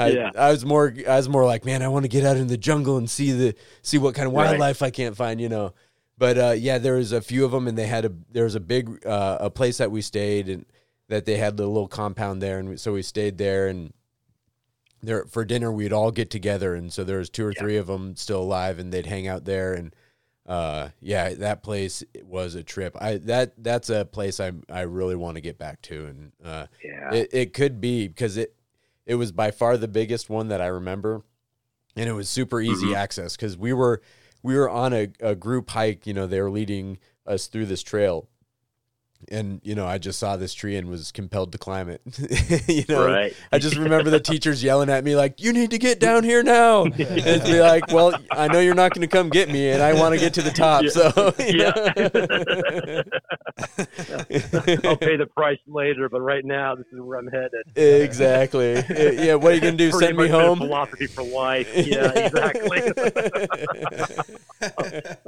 I, 0.00 0.08
Yeah. 0.08 0.30
I 0.36 0.50
was 0.50 0.64
more 0.64 0.92
I 1.08 1.16
was 1.16 1.28
more 1.28 1.44
like, 1.44 1.64
man, 1.64 1.82
I 1.82 1.88
want 1.88 2.04
to 2.04 2.08
get 2.08 2.24
out 2.24 2.36
in 2.36 2.46
the 2.48 2.56
jungle 2.56 2.96
and 2.96 3.08
see 3.08 3.32
the 3.32 3.54
see 3.82 3.98
what 3.98 4.14
kind 4.14 4.26
of 4.26 4.32
Right. 4.34 4.46
wildlife 4.50 4.82
I 4.82 4.90
can't 4.90 5.16
find. 5.16 5.40
You 5.40 5.48
know, 5.48 5.74
but 6.18 6.38
uh, 6.38 6.54
yeah, 6.56 6.78
there 6.78 6.94
was 6.94 7.12
a 7.12 7.20
few 7.20 7.44
of 7.44 7.50
them, 7.52 7.66
and 7.68 7.76
they 7.78 7.86
had 7.86 8.04
a 8.04 8.12
there 8.32 8.44
was 8.44 8.54
a 8.54 8.60
big 8.60 9.04
uh, 9.06 9.38
a 9.40 9.50
place 9.50 9.78
that 9.78 9.90
we 9.90 10.02
stayed 10.02 10.48
and 10.48 10.64
that 11.08 11.24
they 11.24 11.36
had 11.36 11.56
the 11.56 11.66
little 11.66 11.88
compound 11.88 12.40
there, 12.40 12.58
and 12.58 12.78
so 12.80 12.92
we 12.94 13.02
stayed 13.02 13.38
there 13.38 13.68
and. 13.68 13.92
There 15.02 15.24
for 15.24 15.46
dinner, 15.46 15.72
we'd 15.72 15.94
all 15.94 16.10
get 16.10 16.28
together, 16.28 16.74
and 16.74 16.92
so 16.92 17.04
there 17.04 17.16
was 17.16 17.30
two 17.30 17.46
or 17.46 17.54
three 17.54 17.78
of 17.78 17.86
them 17.86 18.16
still 18.16 18.42
alive, 18.42 18.78
and 18.78 18.92
they'd 18.92 19.06
hang 19.06 19.26
out 19.26 19.46
there, 19.46 19.72
and 19.72 19.96
uh 20.46 20.88
yeah 21.00 21.32
that 21.34 21.62
place 21.62 22.02
was 22.24 22.54
a 22.54 22.62
trip 22.62 22.96
i 22.98 23.18
that 23.18 23.52
that's 23.62 23.90
a 23.90 24.06
place 24.06 24.40
i 24.40 24.50
i 24.70 24.80
really 24.80 25.14
want 25.14 25.34
to 25.36 25.40
get 25.42 25.58
back 25.58 25.80
to 25.82 26.06
and 26.06 26.32
uh 26.42 26.66
Yeah. 26.82 27.12
it, 27.14 27.28
it 27.32 27.52
could 27.52 27.78
be 27.78 28.08
because 28.08 28.38
it 28.38 28.54
it 29.06 29.14
was 29.16 29.32
by 29.32 29.50
far 29.50 29.76
the 29.76 29.88
biggest 29.88 30.28
one 30.30 30.48
that 30.48 30.60
i 30.60 30.66
remember 30.66 31.22
and 31.96 32.08
it 32.08 32.12
was 32.12 32.28
super 32.28 32.60
easy 32.60 32.88
Mhm. 32.88 32.96
access 32.96 33.36
because 33.36 33.56
we 33.56 33.72
were 33.72 34.00
we 34.42 34.54
were 34.56 34.70
on 34.70 34.92
a, 34.92 35.08
a 35.20 35.34
group 35.34 35.70
hike 35.70 36.06
you 36.06 36.14
know 36.14 36.26
they 36.26 36.40
were 36.40 36.50
leading 36.50 36.98
us 37.26 37.46
through 37.46 37.66
this 37.66 37.82
trail 37.82 38.28
and 39.30 39.60
you 39.64 39.74
know 39.74 39.86
I 39.86 39.98
just 39.98 40.18
saw 40.18 40.36
this 40.36 40.52
tree 40.54 40.76
and 40.76 40.88
was 40.88 41.12
compelled 41.12 41.52
to 41.52 41.58
climb 41.58 41.88
it. 41.88 42.00
you 42.68 42.84
know, 42.88 43.06
Right. 43.06 43.34
I 43.52 43.58
just 43.58 43.76
remember 43.76 44.10
the 44.10 44.20
teachers 44.20 44.62
yelling 44.62 44.90
at 44.90 45.04
me 45.04 45.16
like, 45.16 45.40
"You 45.40 45.52
need 45.52 45.70
to 45.70 45.78
get 45.78 46.00
down 46.00 46.24
here 46.24 46.42
now." 46.42 46.84
and 46.84 46.94
be 47.44 47.60
like, 47.60 47.90
"Well, 47.92 48.14
I 48.30 48.48
know 48.48 48.60
you're 48.60 48.74
not 48.74 48.92
going 48.94 49.02
to 49.02 49.08
come 49.16 49.28
get 49.30 49.48
me, 49.48 49.70
and 49.70 49.82
I 49.82 49.94
want 49.94 50.14
to 50.14 50.20
get 50.20 50.34
to 50.34 50.42
the 50.42 50.50
top." 50.50 50.82
Yeah. 50.82 50.90
So, 50.90 51.34
you 51.48 51.66
I'll 54.88 54.96
pay 54.96 55.16
the 55.16 55.28
price 55.36 55.58
later, 55.66 56.08
but 56.08 56.20
right 56.20 56.44
now 56.44 56.74
this 56.74 56.86
is 56.92 57.00
where 57.00 57.18
I'm 57.18 57.28
headed. 57.28 57.64
exactly. 57.76 58.76
Uh, 58.76 58.82
Yeah. 59.20 59.34
What 59.34 59.52
are 59.52 59.54
you 59.54 59.60
going 59.60 59.76
to 59.76 59.84
do? 59.84 59.90
Pretty 59.90 60.06
Send 60.06 60.18
me 60.18 60.28
home? 60.28 60.58
Philosophy 60.58 61.06
for 61.06 61.22
life. 61.22 61.68
Yeah, 61.74 62.10
exactly. 62.12 62.82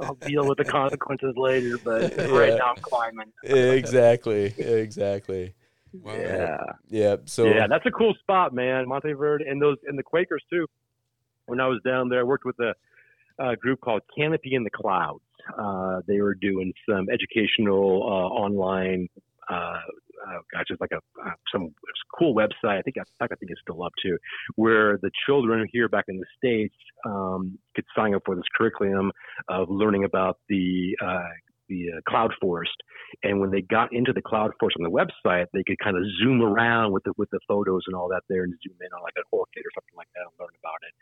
I'll 0.01 0.15
deal 0.15 0.47
with 0.47 0.57
the 0.57 0.65
consequences 0.65 1.35
later, 1.37 1.77
but 1.83 2.15
right 2.29 2.49
Yeah. 2.49 2.55
now 2.57 2.73
I'm 2.75 2.81
climbing. 2.81 3.31
exactly. 3.43 3.92
Exactly. 3.93 4.53
Exactly. 4.57 5.53
Yeah. 6.05 6.57
Yeah. 6.89 7.15
So 7.25 7.45
yeah, 7.45 7.67
that's 7.69 7.85
a 7.85 7.91
cool 7.91 8.15
spot, 8.19 8.53
man. 8.53 8.87
Monteverde 8.87 9.45
and 9.47 9.61
those 9.61 9.77
and 9.85 9.97
the 9.97 10.03
Quakers 10.03 10.43
too. 10.49 10.65
When 11.45 11.59
I 11.59 11.67
was 11.67 11.79
down 11.85 12.09
there, 12.09 12.21
I 12.21 12.23
worked 12.23 12.45
with 12.45 12.55
a, 12.59 12.73
a 13.37 13.55
group 13.55 13.81
called 13.81 14.01
Canopy 14.17 14.55
in 14.55 14.63
the 14.63 14.69
Clouds. 14.69 15.21
Uh, 15.57 16.01
they 16.07 16.21
were 16.21 16.35
doing 16.35 16.73
some 16.89 17.07
educational 17.09 18.01
uh, 18.03 18.33
online. 18.33 19.09
Uh, 19.49 19.77
uh, 20.25 20.39
gosh, 20.53 20.65
it's 20.69 20.79
like 20.79 20.93
a 20.93 21.01
uh, 21.21 21.31
some 21.51 21.75
cool 22.17 22.33
website. 22.33 22.79
I 22.79 22.81
think 22.81 22.97
in 22.97 23.03
fact, 23.19 23.33
I 23.33 23.35
think 23.35 23.51
it's 23.51 23.61
still 23.61 23.83
up 23.83 23.91
too, 24.01 24.17
where 24.55 24.97
the 24.97 25.11
children 25.25 25.67
here 25.71 25.89
back 25.89 26.05
in 26.07 26.17
the 26.17 26.25
states 26.37 26.75
um, 27.05 27.57
could 27.75 27.85
sign 27.95 28.15
up 28.15 28.21
for 28.25 28.35
this 28.35 28.45
curriculum 28.55 29.11
of 29.49 29.69
learning 29.69 30.05
about 30.05 30.39
the 30.47 30.95
uh, 31.03 31.23
the 31.69 31.97
uh, 31.97 32.01
cloud 32.09 32.31
forest. 32.41 32.75
And 33.23 33.39
when 33.39 33.51
they 33.51 33.61
got 33.61 33.93
into 33.93 34.13
the 34.13 34.21
cloud 34.21 34.51
forest 34.59 34.77
on 34.79 34.83
the 34.83 34.93
website, 34.93 35.45
they 35.53 35.63
could 35.65 35.79
kind 35.79 35.97
of 35.97 36.03
zoom 36.21 36.41
around 36.41 36.91
with 36.91 37.03
the 37.03 37.13
with 37.17 37.29
the 37.31 37.39
photos 37.47 37.83
and 37.87 37.95
all 37.95 38.09
that 38.09 38.23
there, 38.29 38.43
and 38.43 38.53
zoom 38.63 38.77
in 38.81 38.91
on 38.93 39.01
like 39.03 39.13
an 39.15 39.23
orchid 39.31 39.63
or 39.63 39.71
something 39.73 39.97
like 39.97 40.07
that 40.15 40.25
and 40.25 40.33
learn 40.39 40.55
about 40.59 40.81
it. 40.87 40.93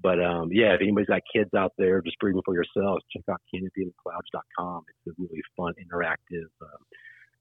But 0.00 0.18
um, 0.22 0.48
yeah, 0.52 0.74
if 0.74 0.80
anybody's 0.80 1.08
got 1.08 1.22
kids 1.32 1.50
out 1.54 1.72
there 1.78 2.00
just 2.02 2.18
bring 2.18 2.34
them 2.34 2.42
for 2.44 2.54
yourselves, 2.54 3.04
check 3.12 3.24
out 3.30 3.40
canopyandclouds.com. 3.52 4.84
It's 4.88 5.12
a 5.12 5.22
really 5.22 5.42
fun, 5.56 5.74
interactive 5.78 6.48
um, 6.62 6.80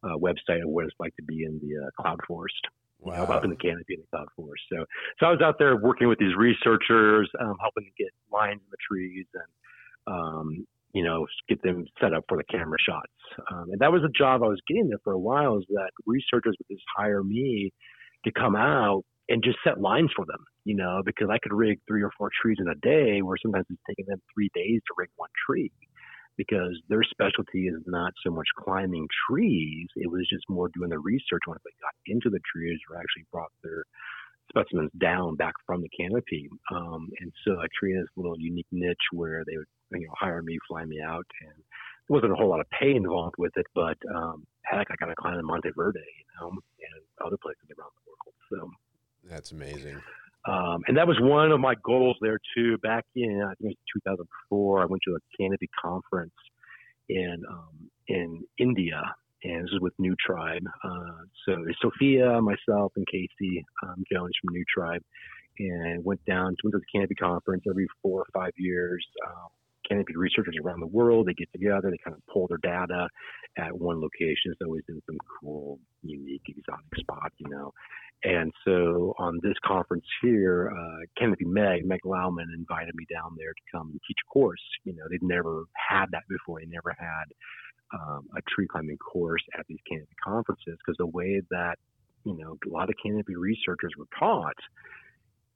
uh, 0.04 0.18
website 0.18 0.62
of 0.62 0.70
what 0.70 0.86
it's 0.86 0.96
like 1.00 1.16
to 1.18 1.24
be 1.24 1.44
in 1.44 1.60
the 1.60 1.86
uh, 1.86 1.90
cloud 2.02 2.20
forest. 2.28 2.60
You 3.06 3.14
know, 3.14 3.24
up 3.24 3.46
in 3.46 3.50
the 3.50 3.56
canopy 3.56 3.94
in 3.94 4.02
the 4.02 4.08
cloud 4.12 4.28
forest. 4.36 4.64
So, 4.70 4.84
so 5.20 5.26
I 5.26 5.32
was 5.32 5.40
out 5.42 5.56
there 5.58 5.78
working 5.78 6.10
with 6.10 6.20
these 6.20 6.36
researchers, 6.36 7.30
um, 7.40 7.56
helping 7.62 7.86
to 7.86 8.04
get 8.04 8.12
lines 8.30 8.60
in 8.60 8.70
the 8.70 8.78
trees 8.86 9.26
and, 9.34 10.14
um, 10.14 10.68
you 10.94 11.04
know, 11.04 11.26
get 11.48 11.62
them 11.62 11.86
set 12.02 12.14
up 12.14 12.26
for 12.28 12.38
the 12.38 12.44
camera 12.44 12.78
shots. 12.84 13.12
Um, 13.52 13.70
and 13.72 13.80
that 13.80 13.92
was 13.92 14.04
a 14.04 14.18
job 14.18 14.44
I 14.44 14.48
was 14.48 14.62
getting 14.68 14.90
there 14.90 15.00
for 15.04 15.14
a 15.14 15.20
while. 15.20 15.58
Is 15.58 15.66
that 15.70 15.92
researchers 16.06 16.56
would 16.58 16.76
just 16.76 16.86
hire 16.96 17.24
me 17.24 17.72
to 18.26 18.32
come 18.32 18.56
out 18.56 19.04
and 19.30 19.44
just 19.44 19.60
set 19.64 19.80
lines 19.80 20.10
for 20.16 20.26
them, 20.26 20.44
you 20.66 20.76
know, 20.76 21.02
because 21.06 21.30
I 21.32 21.38
could 21.38 21.54
rig 21.54 21.80
three 21.88 22.02
or 22.02 22.12
four 22.18 22.32
trees 22.42 22.58
in 22.60 22.68
a 22.68 22.76
day, 22.76 23.22
where 23.22 23.38
sometimes 23.42 23.66
it's 23.70 23.80
taking 23.88 24.06
them 24.08 24.22
three 24.34 24.50
days 24.56 24.82
to 24.88 24.94
rig 24.98 25.10
one 25.16 25.30
tree 25.46 25.72
because 26.38 26.72
their 26.88 27.04
specialty 27.04 27.68
is 27.68 27.84
not 27.86 28.14
so 28.26 28.32
much 28.32 28.48
climbing 28.58 29.06
trees. 29.30 29.88
It 29.98 30.10
was 30.10 30.26
just 30.30 30.46
more 30.50 30.70
doing 30.74 30.90
the 30.90 30.98
research 30.98 31.42
once 31.46 31.60
they 31.66 31.72
got 31.82 31.94
into 32.08 32.30
the 32.30 32.40
trees 32.52 32.80
or 32.90 32.96
actually 32.96 33.26
brought 33.32 33.52
their 33.62 33.84
specimens 34.50 34.90
down 35.00 35.36
back 35.36 35.54
from 35.66 35.82
the 35.82 35.90
canopy. 35.90 36.50
Um, 36.74 37.10
and 37.20 37.32
so 37.46 37.60
I 37.60 37.68
created 37.78 38.04
this 38.04 38.18
little 38.18 38.40
unique 38.40 38.72
niche 38.72 38.98
where 39.12 39.44
they 39.46 39.58
would, 39.58 39.68
you 39.92 40.08
know, 40.08 40.14
hire 40.18 40.42
me, 40.42 40.58
fly 40.68 40.86
me 40.86 41.00
out, 41.02 41.26
and 41.42 41.54
there 41.58 42.16
wasn't 42.16 42.32
a 42.32 42.36
whole 42.36 42.50
lot 42.50 42.60
of 42.60 42.68
pay 42.70 42.96
involved 42.96 43.36
with 43.38 43.52
it, 43.56 43.66
but 43.74 43.98
um, 44.16 44.46
heck, 44.64 44.88
I 44.90 44.96
got 45.00 45.08
to 45.08 45.16
climb 45.16 45.38
in 45.40 45.46
Monteverde, 45.46 46.00
you 46.00 46.26
know, 46.40 46.50
and 46.50 47.26
other 47.26 47.38
places 47.42 47.64
around 47.78 47.92
the 47.96 48.10
world. 48.10 48.36
So 48.50 49.30
That's 49.30 49.52
amazing. 49.52 49.98
um, 50.48 50.82
and 50.88 50.98
that 50.98 51.08
was 51.08 51.18
one 51.20 51.52
of 51.52 51.60
my 51.60 51.76
goals 51.84 52.18
there 52.22 52.40
too. 52.56 52.78
Back 52.80 53.06
in 53.16 53.42
I 53.44 53.54
think 53.62 53.74
it 53.74 53.78
was 53.96 54.04
2004, 54.50 54.82
I 54.82 54.86
went 54.86 55.02
to 55.08 55.16
a 55.16 55.20
canopy 55.42 55.70
conference 55.82 56.34
in 57.10 57.44
um, 57.50 57.90
in 58.08 58.44
India, 58.58 59.02
and 59.44 59.64
this 59.64 59.72
is 59.74 59.80
with 59.82 59.94
New 60.00 60.16
Tribe. 60.26 60.64
Uh, 60.84 61.24
so 61.46 61.66
Sophia, 61.82 62.42
myself, 62.42 62.92
and 62.96 63.06
Casey 63.08 63.66
um, 63.84 64.04
Jones 64.12 64.32
from 64.42 64.54
New 64.54 64.64
Tribe, 64.74 65.02
and 65.60 66.04
went 66.04 66.24
down 66.26 66.56
went 66.64 66.74
to 66.74 66.80
the 66.80 66.86
canopy 66.94 67.16
conference 67.16 67.64
every 67.70 67.88
four 68.02 68.22
or 68.22 68.28
five 68.34 68.54
years. 68.58 69.06
Um, 69.28 69.50
canopy 69.90 70.16
researchers 70.16 70.56
around 70.64 70.80
the 70.80 70.88
world 70.88 71.28
they 71.28 71.34
get 71.34 71.52
together, 71.52 71.90
they 71.90 71.98
kind 72.04 72.16
of 72.16 72.22
pull 72.32 72.48
their 72.48 72.60
data 72.62 73.08
at 73.58 73.78
one 73.78 74.02
location. 74.02 74.52
It's 74.52 74.62
always 74.64 74.84
in 74.90 75.02
some 75.06 75.18
cool, 75.42 75.80
unique, 76.04 76.44
exotic 76.48 76.96
spot, 77.00 77.32
you 77.38 77.50
know. 77.50 77.74
And 78.24 78.52
so 78.66 79.14
on 79.18 79.40
this 79.42 79.56
conference 79.66 80.06
here, 80.22 80.72
uh, 80.76 81.06
Canopy 81.18 81.46
Meg, 81.46 81.86
Meg 81.86 82.02
Lowman 82.06 82.52
invited 82.54 82.94
me 82.96 83.06
down 83.10 83.36
there 83.38 83.54
to 83.54 83.62
come 83.72 83.90
and 83.92 84.00
teach 84.08 84.18
a 84.28 84.30
course. 84.32 84.62
You 84.84 84.94
know, 84.94 85.04
they'd 85.10 85.24
never 85.24 85.64
had 85.74 86.08
that 86.12 86.24
before. 86.28 86.60
They 86.60 86.66
never 86.66 86.94
had 86.98 87.26
um, 87.94 88.28
a 88.36 88.42
tree 88.54 88.68
climbing 88.70 88.98
course 88.98 89.42
at 89.58 89.66
these 89.68 89.80
canopy 89.90 90.16
conferences 90.24 90.78
because 90.78 90.98
the 90.98 91.08
way 91.08 91.42
that, 91.50 91.78
you 92.26 92.38
know, 92.38 92.58
a 92.66 92.70
lot 92.70 92.90
of 92.90 92.96
canopy 93.02 93.36
researchers 93.36 93.94
were 93.98 94.08
taught, 94.20 94.58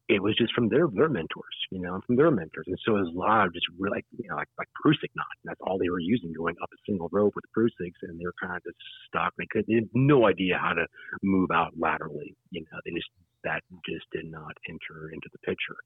it 0.09 0.21
was 0.21 0.35
just 0.35 0.53
from 0.53 0.67
their 0.67 0.87
their 0.91 1.07
mentors, 1.07 1.57
you 1.71 1.79
know, 1.79 2.01
from 2.05 2.15
their 2.17 2.31
mentors. 2.31 2.65
And 2.67 2.77
so 2.85 2.97
it 2.97 3.01
was 3.01 3.13
a 3.15 3.17
lot 3.17 3.47
of 3.47 3.53
just 3.53 3.65
really, 3.79 3.97
like, 3.97 4.05
you 4.17 4.29
know, 4.29 4.35
like, 4.35 4.49
like 4.57 4.67
Prusik 4.83 5.11
knot. 5.15 5.25
That's 5.45 5.59
all 5.61 5.77
they 5.77 5.89
were 5.89 5.99
using 5.99 6.33
going 6.33 6.55
up 6.61 6.69
a 6.73 6.77
single 6.85 7.09
rope 7.11 7.33
with 7.35 7.45
Prusiks. 7.55 8.03
And 8.03 8.19
they 8.19 8.25
were 8.25 8.35
kind 8.41 8.57
of 8.57 8.63
just 8.63 8.77
stuck. 9.07 9.33
They 9.37 9.47
could, 9.49 9.65
they 9.67 9.75
had 9.75 9.89
no 9.93 10.27
idea 10.27 10.57
how 10.61 10.73
to 10.73 10.85
move 11.21 11.51
out 11.51 11.71
laterally. 11.79 12.35
You 12.51 12.61
know, 12.61 12.79
they 12.83 12.91
just, 12.91 13.09
that 13.43 13.63
just 13.87 14.05
did 14.11 14.29
not 14.29 14.51
enter 14.67 15.09
into 15.13 15.29
the 15.31 15.39
picture. 15.39 15.77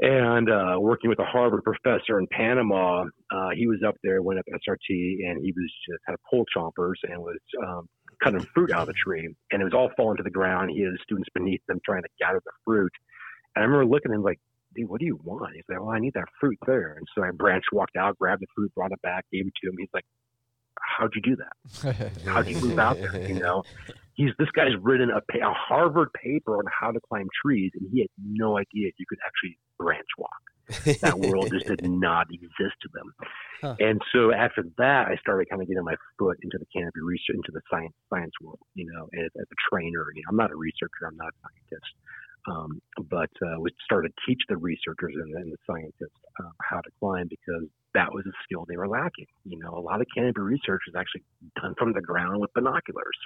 And 0.00 0.50
uh, 0.50 0.80
working 0.80 1.08
with 1.08 1.20
a 1.20 1.24
Harvard 1.24 1.62
professor 1.62 2.18
in 2.18 2.26
Panama, 2.26 3.04
uh, 3.30 3.50
he 3.54 3.68
was 3.68 3.78
up 3.86 3.94
there, 4.02 4.22
went 4.22 4.40
up 4.40 4.46
SRT, 4.50 5.28
and 5.28 5.44
he 5.44 5.52
was 5.52 5.70
just 5.88 6.02
had 6.06 6.16
pole 6.28 6.44
chompers 6.56 6.98
and 7.04 7.22
was 7.22 7.38
um, 7.64 7.88
cutting 8.24 8.46
fruit 8.54 8.70
out 8.72 8.82
of 8.82 8.86
the 8.88 8.94
tree, 8.94 9.34
and 9.52 9.60
it 9.60 9.64
was 9.64 9.74
all 9.74 9.90
falling 9.96 10.16
to 10.16 10.22
the 10.22 10.30
ground. 10.30 10.70
He 10.70 10.82
had 10.82 10.92
students 11.02 11.28
beneath 11.34 11.60
them 11.68 11.80
trying 11.84 12.02
to 12.02 12.08
gather 12.18 12.40
the 12.44 12.52
fruit. 12.64 12.92
And 13.54 13.62
I 13.62 13.66
remember 13.66 13.86
looking 13.86 14.10
at 14.10 14.16
him 14.16 14.22
like, 14.22 14.40
dude, 14.74 14.88
what 14.88 15.00
do 15.00 15.06
you 15.06 15.20
want? 15.22 15.54
He's 15.54 15.64
like, 15.68 15.80
well, 15.80 15.90
I 15.90 16.00
need 16.00 16.14
that 16.14 16.28
fruit 16.40 16.58
there. 16.66 16.94
And 16.98 17.06
so 17.14 17.22
I 17.22 17.30
branched, 17.30 17.68
walked 17.72 17.96
out, 17.96 18.18
grabbed 18.18 18.42
the 18.42 18.46
fruit, 18.54 18.74
brought 18.74 18.92
it 18.92 19.02
back, 19.02 19.24
gave 19.32 19.46
it 19.46 19.52
to 19.62 19.68
him. 19.68 19.76
He's 19.78 19.88
like, 19.94 20.04
how'd 20.80 21.12
you 21.14 21.22
do 21.22 21.36
that? 21.36 22.14
How'd 22.26 22.48
you 22.48 22.60
move 22.60 22.78
out 22.78 22.96
there? 22.96 23.28
You 23.28 23.38
know, 23.38 23.62
he's 24.14 24.30
this 24.38 24.48
guy's 24.54 24.74
written 24.80 25.10
a, 25.10 25.18
a 25.18 25.52
Harvard 25.52 26.08
paper 26.12 26.56
on 26.56 26.64
how 26.80 26.90
to 26.90 27.00
climb 27.08 27.28
trees, 27.44 27.70
and 27.78 27.88
he 27.92 28.00
had 28.00 28.08
no 28.24 28.58
idea 28.58 28.90
you 28.96 29.06
could 29.08 29.18
actually 29.24 29.58
branch 29.78 30.06
walk. 30.18 30.30
That 31.00 31.18
world 31.18 31.50
just 31.52 31.66
did 31.66 31.84
not 31.88 32.26
exist 32.32 32.76
to 32.82 32.88
them. 32.92 33.14
Huh. 33.60 33.76
And 33.80 34.00
so 34.12 34.32
after 34.32 34.64
that, 34.78 35.08
I 35.08 35.16
started 35.16 35.48
kind 35.48 35.62
of 35.62 35.68
getting 35.68 35.84
my 35.84 35.96
foot 36.18 36.38
into 36.42 36.58
the 36.58 36.66
canopy 36.74 37.00
research, 37.00 37.36
into 37.36 37.52
the 37.52 37.60
science 37.70 37.94
science 38.10 38.32
world. 38.40 38.60
You 38.74 38.86
know, 38.92 39.08
as, 39.14 39.30
as 39.40 39.46
a 39.50 39.58
trainer. 39.70 40.06
You 40.14 40.22
know, 40.22 40.30
I'm 40.30 40.36
not 40.36 40.50
a 40.50 40.56
researcher. 40.56 41.06
I'm 41.06 41.16
not 41.16 41.28
a 41.28 41.38
scientist. 41.42 41.92
Um, 42.46 42.82
but 43.08 43.30
uh, 43.40 43.58
we 43.58 43.70
started 43.84 44.12
to 44.12 44.22
teach 44.26 44.42
the 44.48 44.56
researchers 44.56 45.14
and, 45.14 45.34
and 45.34 45.52
the 45.52 45.56
scientists 45.66 46.20
uh, 46.40 46.50
how 46.60 46.80
to 46.80 46.90
climb 47.00 47.26
because 47.28 47.64
that 47.94 48.12
was 48.12 48.26
a 48.26 48.32
skill 48.44 48.66
they 48.68 48.76
were 48.76 48.88
lacking. 48.88 49.26
You 49.44 49.58
know, 49.58 49.74
a 49.76 49.80
lot 49.80 50.00
of 50.00 50.06
canopy 50.14 50.40
research 50.40 50.82
is 50.88 50.94
actually 50.94 51.22
done 51.60 51.74
from 51.78 51.92
the 51.92 52.02
ground 52.02 52.40
with 52.40 52.52
binoculars. 52.52 53.16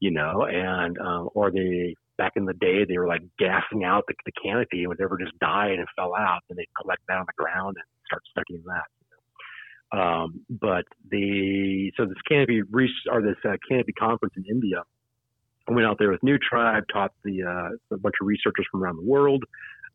You 0.00 0.10
know, 0.10 0.46
and 0.46 0.98
um, 0.98 1.28
or 1.34 1.50
they 1.50 1.94
back 2.16 2.32
in 2.36 2.44
the 2.44 2.54
day 2.54 2.84
they 2.84 2.98
were 2.98 3.08
like 3.08 3.22
gassing 3.38 3.84
out 3.84 4.04
the, 4.08 4.14
the 4.24 4.32
canopy 4.42 4.80
and 4.80 4.88
whatever 4.88 5.18
just 5.18 5.38
died 5.38 5.78
and 5.78 5.86
fell 5.96 6.14
out, 6.14 6.40
and 6.48 6.58
they'd 6.58 6.68
collect 6.80 7.02
that 7.08 7.18
on 7.18 7.26
the 7.26 7.32
ground 7.36 7.76
and 7.76 7.84
start 8.06 8.22
studying 8.30 8.62
that. 8.66 9.98
Um, 9.98 10.40
but 10.48 10.84
the 11.10 11.92
so 11.96 12.06
this 12.06 12.20
canopy 12.28 12.62
res- 12.62 12.90
or 13.10 13.22
this 13.22 13.36
uh, 13.44 13.56
canopy 13.68 13.92
conference 13.92 14.34
in 14.36 14.44
India, 14.50 14.82
I 15.68 15.72
went 15.72 15.86
out 15.86 15.98
there 15.98 16.10
with 16.10 16.22
New 16.22 16.38
Tribe, 16.38 16.84
taught 16.92 17.12
the 17.24 17.42
uh, 17.42 17.94
a 17.94 17.98
bunch 17.98 18.14
of 18.20 18.26
researchers 18.26 18.66
from 18.70 18.82
around 18.82 18.96
the 18.96 19.08
world 19.08 19.44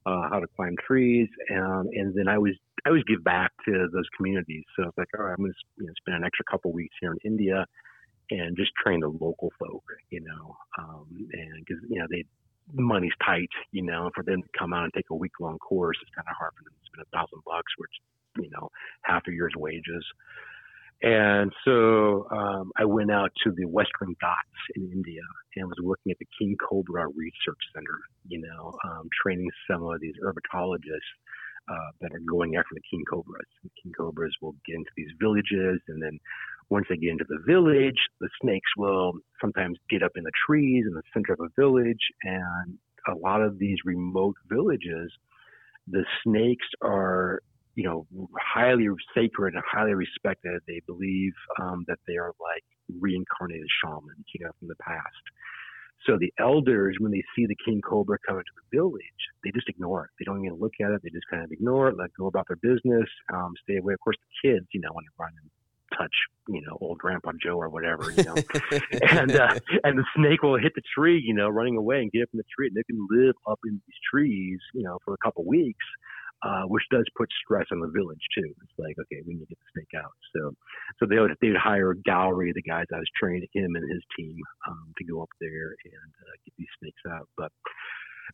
uh, 0.06 0.30
how 0.30 0.40
to 0.40 0.48
climb 0.56 0.76
trees, 0.86 1.28
and 1.50 1.90
and 1.94 2.14
then 2.16 2.28
I 2.28 2.38
was 2.38 2.54
I 2.86 2.90
always 2.90 3.04
give 3.04 3.24
back 3.24 3.52
to 3.66 3.88
those 3.92 4.08
communities. 4.16 4.64
So 4.76 4.88
it's 4.88 4.98
like, 4.98 5.08
all 5.18 5.26
right, 5.26 5.36
I'm 5.38 5.44
going 5.44 5.52
to 5.52 5.58
you 5.78 5.88
know, 5.88 5.94
spend 5.98 6.18
an 6.18 6.24
extra 6.24 6.46
couple 6.50 6.72
weeks 6.72 6.96
here 7.02 7.12
in 7.12 7.18
India 7.24 7.66
and 8.32 8.56
just 8.56 8.72
train 8.84 9.00
the 9.02 9.08
local 9.08 9.52
folk, 9.60 9.84
you 10.10 10.22
know, 10.22 10.56
um, 10.78 11.08
and 11.34 11.66
because 11.66 11.84
you 11.90 12.00
know 12.00 12.08
they 12.10 12.24
money's 12.74 13.14
tight, 13.26 13.50
you 13.72 13.82
know, 13.82 14.06
and 14.06 14.14
for 14.14 14.24
them 14.24 14.42
to 14.42 14.50
come 14.58 14.74
out 14.74 14.84
and 14.84 14.94
take 14.94 15.10
a 15.10 15.16
week 15.16 15.40
long 15.40 15.58
course, 15.58 15.98
it's 16.02 16.12
kind 16.16 16.28
of 16.30 16.36
hard 16.38 16.54
for 16.58 16.64
them 16.64 16.74
to 16.74 16.86
spend 16.86 17.06
a 17.06 17.18
thousand 17.18 17.42
bucks, 17.46 17.72
which 17.78 17.92
you 18.38 18.50
know 18.52 18.70
half 19.04 19.24
a 19.28 19.32
year's 19.32 19.54
wages. 19.58 20.06
And 21.02 21.54
so 21.64 22.28
um, 22.30 22.72
I 22.78 22.84
went 22.84 23.10
out 23.10 23.32
to 23.46 23.52
the 23.52 23.66
Western 23.66 24.16
Ghats 24.20 24.62
in 24.76 24.92
India 24.92 25.22
and 25.56 25.68
was 25.68 25.80
working 25.82 26.12
at 26.12 26.20
the 26.20 26.28
King 26.38 26.58
Cobra 26.60 27.08
Research 27.08 27.62
Center, 27.74 27.98
you 28.28 28.42
know, 28.42 28.78
um, 28.84 29.08
training 29.24 29.50
some 29.70 29.84
of 29.84 30.02
these 30.02 30.16
herpetologists 30.22 31.08
uh, 31.70 31.92
that 32.02 32.12
are 32.14 32.22
going 32.28 32.56
after 32.56 32.74
the 32.74 32.82
king 32.90 33.04
cobras. 33.10 33.46
The 33.64 33.70
king 33.82 33.94
cobras 33.96 34.36
will 34.42 34.56
get 34.66 34.76
into 34.76 34.92
these 34.98 35.12
villages, 35.22 35.80
and 35.88 36.02
then 36.04 36.20
once 36.70 36.86
they 36.90 36.98
get 36.98 37.12
into 37.12 37.26
the 37.28 37.40
village, 37.48 37.98
the 38.22 38.30
snakes 38.42 38.70
will 38.78 39.14
sometimes 39.42 39.78
get 39.90 40.04
up 40.04 40.12
in 40.16 40.24
the 40.24 40.32
trees 40.46 40.86
in 40.88 40.94
the 40.94 41.02
center 41.14 41.34
of 41.34 41.40
a 41.40 41.50
village, 41.60 42.02
and 42.24 42.78
a 43.08 43.16
lot 43.16 43.42
of 43.42 43.58
these 43.58 43.78
remote 43.86 44.36
villages, 44.48 45.12
the 45.88 46.06
snakes 46.24 46.68
are 46.82 47.40
you 47.76 47.84
know 47.84 48.06
highly 48.40 48.88
sacred 49.16 49.54
and 49.54 49.64
highly 49.70 49.94
respected. 49.94 50.62
They 50.68 50.82
believe 50.86 51.34
um, 51.62 51.86
that 51.88 52.00
they 52.08 52.18
are 52.18 52.34
like 52.40 52.64
reincarnated 53.00 53.68
shamans, 53.84 54.26
you 54.34 54.46
know, 54.46 54.52
from 54.60 54.68
the 54.68 54.76
past. 54.76 55.24
So 56.06 56.18
the 56.18 56.32
elders, 56.40 56.96
when 57.00 57.12
they 57.12 57.24
see 57.36 57.46
the 57.46 57.58
king 57.66 57.82
cobra 57.82 58.18
come 58.26 58.38
into 58.38 58.52
the 58.56 58.78
village, 58.78 59.22
they 59.44 59.52
just 59.52 59.68
ignore 59.68 60.06
it. 60.06 60.12
They 60.18 60.24
don't 60.24 60.44
even 60.46 60.58
look 60.58 60.74
at 60.82 60.92
it. 60.92 61.02
They 61.04 61.10
just 61.10 61.28
kind 61.30 61.44
of 61.44 61.52
ignore 61.52 61.90
it, 61.90 61.98
let 61.98 62.14
go 62.18 62.28
about 62.28 62.48
their 62.48 62.56
business, 62.58 63.08
um, 63.34 63.54
stay 63.64 63.78
away. 63.78 63.94
Of 63.94 64.00
course, 64.00 64.16
the 64.16 64.50
kids, 64.50 64.66
you 64.72 64.80
know, 64.80 64.94
want 64.94 65.06
to 65.06 65.12
run 65.20 65.32
and 65.42 65.52
touch, 65.98 66.14
you 66.48 66.62
know, 66.62 66.78
old 66.82 66.98
Grandpa 66.98 67.32
Joe 67.42 67.58
or 67.58 67.70
whatever, 67.70 68.12
you 68.12 68.24
know. 68.24 68.36
and 69.10 69.32
uh, 69.32 69.60
and 69.84 69.98
the 69.98 70.06
snake 70.16 70.44
will 70.44 70.58
hit 70.58 70.74
the 70.76 70.82
tree, 70.96 71.22
you 71.24 71.34
know, 71.34 71.50
running 71.50 71.78
away 71.78 72.02
and 72.02 72.12
get 72.12 72.24
up 72.24 72.30
in 72.34 72.38
the 72.38 72.50
tree. 72.56 72.68
And 72.68 72.76
they 72.76 72.84
can 72.84 73.08
live 73.10 73.36
up 73.48 73.60
in 73.66 73.82
these 73.88 74.00
trees, 74.12 74.60
you 74.74 74.84
know, 74.84 75.00
for 75.06 75.14
a 75.14 75.18
couple 75.24 75.46
weeks 75.46 75.86
uh, 76.42 76.64
which 76.64 76.84
does 76.92 77.06
put 77.18 77.28
stress 77.44 77.66
on 77.72 77.80
the 77.80 77.92
village 77.92 78.24
too. 78.36 78.48
It's 78.64 78.78
like, 78.80 78.96
okay, 78.96 79.22
we 79.26 79.34
need 79.34 79.44
to 79.44 79.52
get 79.52 79.60
the 79.60 79.72
snake 79.76 79.94
out. 80.00 80.16
So, 80.36 80.56
so 81.00 81.06
they 81.06 81.20
would 81.20 81.36
they'd 81.42 81.56
hire 81.56 81.92
a 81.92 82.02
gallery, 82.08 82.54
the 82.56 82.64
guys 82.64 82.86
I 82.94 83.00
was 83.00 83.12
training 83.20 83.48
him 83.54 83.76
and 83.76 83.84
his 83.92 84.04
team 84.18 84.40
um, 84.68 84.94
to 84.98 85.04
go 85.04 85.22
up 85.22 85.30
there 85.42 85.76
and 85.84 86.12
uh, 86.24 86.36
get 86.46 86.54
these 86.58 86.72
snakes 86.80 87.04
out. 87.12 87.28
But 87.36 87.52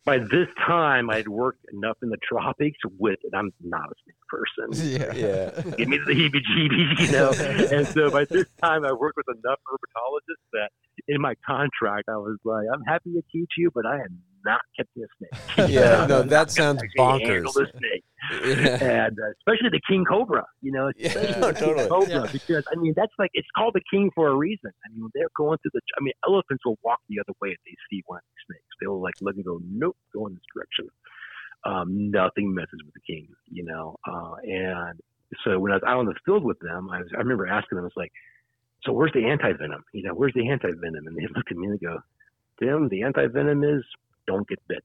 by 0.04 0.18
this 0.18 0.48
time, 0.66 1.10
I 1.10 1.16
had 1.16 1.28
worked 1.28 1.64
enough 1.72 1.96
in 2.02 2.10
the 2.10 2.18
tropics 2.28 2.78
with, 2.98 3.18
and 3.24 3.34
I'm 3.34 3.52
not 3.62 3.90
a 3.90 3.94
snake 4.04 4.16
person. 4.28 4.86
Yeah. 4.96 5.12
Yeah. 5.14 5.60
Give 5.76 5.88
me 5.88 5.98
the 6.06 6.12
heebie-jeebies, 6.12 7.00
you 7.00 7.12
know. 7.12 7.76
and 7.76 7.86
so 7.88 8.10
by 8.10 8.24
this 8.24 8.46
time, 8.62 8.84
I 8.84 8.92
worked 8.92 9.16
with 9.16 9.36
enough 9.36 9.58
herpetologists 9.66 10.46
that 10.52 10.70
in 11.08 11.20
my 11.20 11.34
contract, 11.46 12.08
I 12.08 12.16
was 12.16 12.38
like, 12.44 12.66
I'm 12.72 12.82
happy 12.82 13.12
to 13.12 13.22
teach 13.32 13.50
you, 13.58 13.70
but 13.74 13.84
I 13.86 13.96
am 13.96 14.22
not 14.46 14.60
catching 14.76 15.02
a 15.04 15.10
snake. 15.18 15.70
Yeah, 15.76 16.06
no, 16.06 16.22
that 16.22 16.50
sounds 16.50 16.80
bonkers. 16.98 17.44
the 17.52 17.66
snake 17.78 18.04
Yeah. 18.42 19.04
and 19.06 19.16
uh, 19.18 19.30
especially 19.38 19.70
the 19.70 19.80
king 19.88 20.04
cobra. 20.04 20.44
You 20.62 20.72
know, 20.72 20.90
Yeah, 20.96 21.08
especially 21.08 21.40
no, 21.40 21.46
the 21.52 21.54
king 21.60 21.68
totally. 21.76 21.88
cobra 21.88 22.22
Yeah. 22.24 22.32
because 22.32 22.64
I 22.72 22.76
mean 22.82 22.94
that's 22.96 23.12
like 23.18 23.30
it's 23.34 23.48
called 23.56 23.74
the 23.74 23.82
king 23.92 24.10
for 24.14 24.28
a 24.28 24.34
reason. 24.34 24.70
I 24.84 24.88
mean 24.94 25.10
they're 25.14 25.34
going 25.36 25.58
through 25.58 25.72
the. 25.74 25.80
I 25.98 26.00
mean 26.02 26.14
elephants 26.26 26.64
will 26.64 26.78
walk 26.82 27.00
the 27.10 27.18
other 27.20 27.34
way 27.42 27.50
if 27.50 27.60
they 27.66 27.76
see 27.90 28.02
one 28.06 28.18
of 28.18 28.24
these 28.30 28.44
snakes. 28.48 28.72
They'll 28.80 29.00
like 29.00 29.14
look 29.20 29.36
and 29.36 29.44
go, 29.44 29.60
nope, 29.70 29.96
go 30.14 30.26
in 30.28 30.34
this 30.34 30.42
direction. 30.54 30.86
Um, 31.64 32.10
nothing 32.10 32.54
messes 32.54 32.80
with 32.84 32.94
the 32.94 33.04
king, 33.12 33.26
you 33.50 33.64
know. 33.64 33.96
Uh, 34.06 34.34
and 34.44 35.00
so 35.44 35.58
when 35.58 35.72
I 35.72 35.76
was 35.76 35.82
out 35.86 36.00
in 36.00 36.06
the 36.06 36.14
field 36.24 36.44
with 36.44 36.60
them, 36.60 36.88
I, 36.92 36.98
was, 36.98 37.08
I 37.14 37.18
remember 37.18 37.46
asking 37.48 37.76
them, 37.76 37.84
I 37.84 37.90
was 37.90 37.96
like, 37.96 38.12
"So 38.84 38.92
where's 38.92 39.12
the 39.12 39.24
anti 39.26 39.52
venom? 39.52 39.82
You 39.92 40.04
know, 40.04 40.14
where's 40.14 40.34
the 40.34 40.48
anti 40.48 40.68
venom?" 40.80 41.06
And 41.08 41.16
they 41.16 41.26
looked 41.34 41.50
at 41.50 41.56
me 41.56 41.66
and 41.66 41.74
they 41.78 41.84
go, 41.84 41.98
"Tim, 42.60 42.88
the 42.88 43.02
anti 43.02 43.26
venom 43.26 43.64
is 43.64 43.82
don't 44.26 44.46
get 44.48 44.58
bit." 44.68 44.82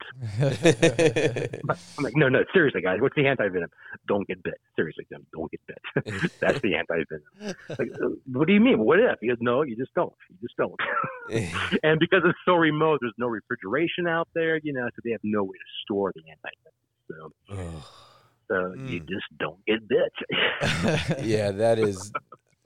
I'm 1.97 2.03
like, 2.03 2.15
no, 2.15 2.29
no, 2.29 2.43
seriously, 2.53 2.81
guys, 2.81 2.99
what's 3.01 3.15
the 3.15 3.27
anti 3.27 3.47
venom? 3.49 3.69
Don't 4.07 4.27
get 4.27 4.41
bit. 4.43 4.55
Seriously, 4.75 5.05
Tim, 5.11 5.25
don't 5.33 5.49
get 5.51 5.61
bit. 5.67 6.31
That's 6.41 6.59
the 6.61 6.75
anti 6.75 7.03
venom. 7.09 7.55
Like, 7.77 7.89
uh, 8.01 8.09
what 8.31 8.47
do 8.47 8.53
you 8.53 8.59
mean? 8.59 8.79
What 8.79 8.99
if? 8.99 9.17
He 9.21 9.27
goes, 9.27 9.37
no, 9.41 9.61
you 9.63 9.75
just 9.75 9.93
don't. 9.93 10.13
You 10.29 10.37
just 10.41 10.55
don't. 10.57 10.79
and 11.83 11.99
because 11.99 12.21
it's 12.25 12.37
so 12.45 12.55
remote, 12.55 12.99
there's 13.01 13.13
no 13.17 13.27
refrigeration 13.27 14.07
out 14.07 14.27
there, 14.33 14.59
you 14.63 14.73
know, 14.73 14.85
so 14.95 15.01
they 15.03 15.11
have 15.11 15.21
no 15.23 15.43
way 15.43 15.53
to 15.57 15.69
store 15.83 16.11
the 16.15 16.21
anti 16.29 16.49
venom. 16.63 16.73
So, 17.09 17.31
Oh, 17.55 17.83
so 18.49 18.73
you 18.85 19.01
Mm. 19.01 19.07
just 19.09 19.25
don't 19.39 19.63
get 19.65 19.87
bit. 19.87 20.11
yeah, 21.25 21.51
that 21.51 21.79
is. 21.79 22.11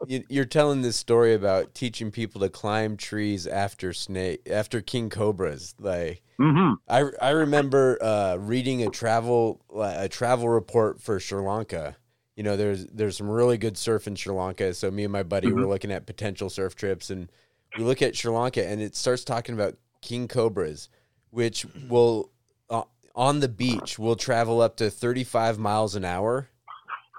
You, 0.07 0.23
you're 0.29 0.45
telling 0.45 0.81
this 0.81 0.97
story 0.97 1.33
about 1.33 1.73
teaching 1.73 2.11
people 2.11 2.41
to 2.41 2.49
climb 2.49 2.97
trees 2.97 3.47
after 3.47 3.93
snake 3.93 4.47
after 4.49 4.81
king 4.81 5.09
cobras. 5.09 5.73
Like 5.79 6.21
hmm 6.39 6.75
I 6.87 7.05
I 7.21 7.29
remember 7.31 7.97
uh, 8.01 8.37
reading 8.37 8.83
a 8.83 8.89
travel 8.89 9.61
a 9.75 10.09
travel 10.09 10.49
report 10.49 11.01
for 11.01 11.19
Sri 11.19 11.41
Lanka. 11.41 11.97
You 12.35 12.43
know, 12.43 12.57
there's 12.57 12.85
there's 12.87 13.17
some 13.17 13.29
really 13.29 13.57
good 13.57 13.77
surf 13.77 14.07
in 14.07 14.15
Sri 14.15 14.33
Lanka. 14.33 14.73
So 14.73 14.91
me 14.91 15.03
and 15.05 15.13
my 15.13 15.23
buddy 15.23 15.51
were 15.53 15.67
looking 15.67 15.91
at 15.91 16.05
potential 16.05 16.49
surf 16.49 16.75
trips, 16.75 17.09
and 17.09 17.31
we 17.75 17.83
look 17.83 18.01
at 18.01 18.15
Sri 18.15 18.31
Lanka, 18.31 18.65
and 18.67 18.81
it 18.81 18.95
starts 18.95 19.23
talking 19.23 19.55
about 19.55 19.77
king 20.01 20.27
cobras, 20.27 20.89
which 21.31 21.65
will 21.89 22.31
uh, 22.69 22.83
on 23.15 23.39
the 23.39 23.49
beach 23.49 23.97
will 23.97 24.15
travel 24.15 24.61
up 24.61 24.75
to 24.77 24.89
35 24.89 25.57
miles 25.57 25.95
an 25.95 26.05
hour. 26.05 26.49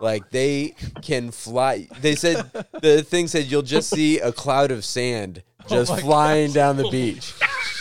Like 0.00 0.30
they 0.30 0.74
can 1.02 1.30
fly. 1.30 1.88
They 2.00 2.14
said 2.16 2.50
the 2.82 3.02
thing 3.02 3.28
said 3.28 3.46
you'll 3.46 3.62
just 3.62 3.88
see 3.90 4.18
a 4.18 4.30
cloud 4.32 4.70
of 4.70 4.84
sand 4.84 5.42
oh 5.64 5.68
just 5.68 6.00
flying 6.00 6.52
down 6.52 6.76
the 6.76 6.88
beach. 6.90 7.32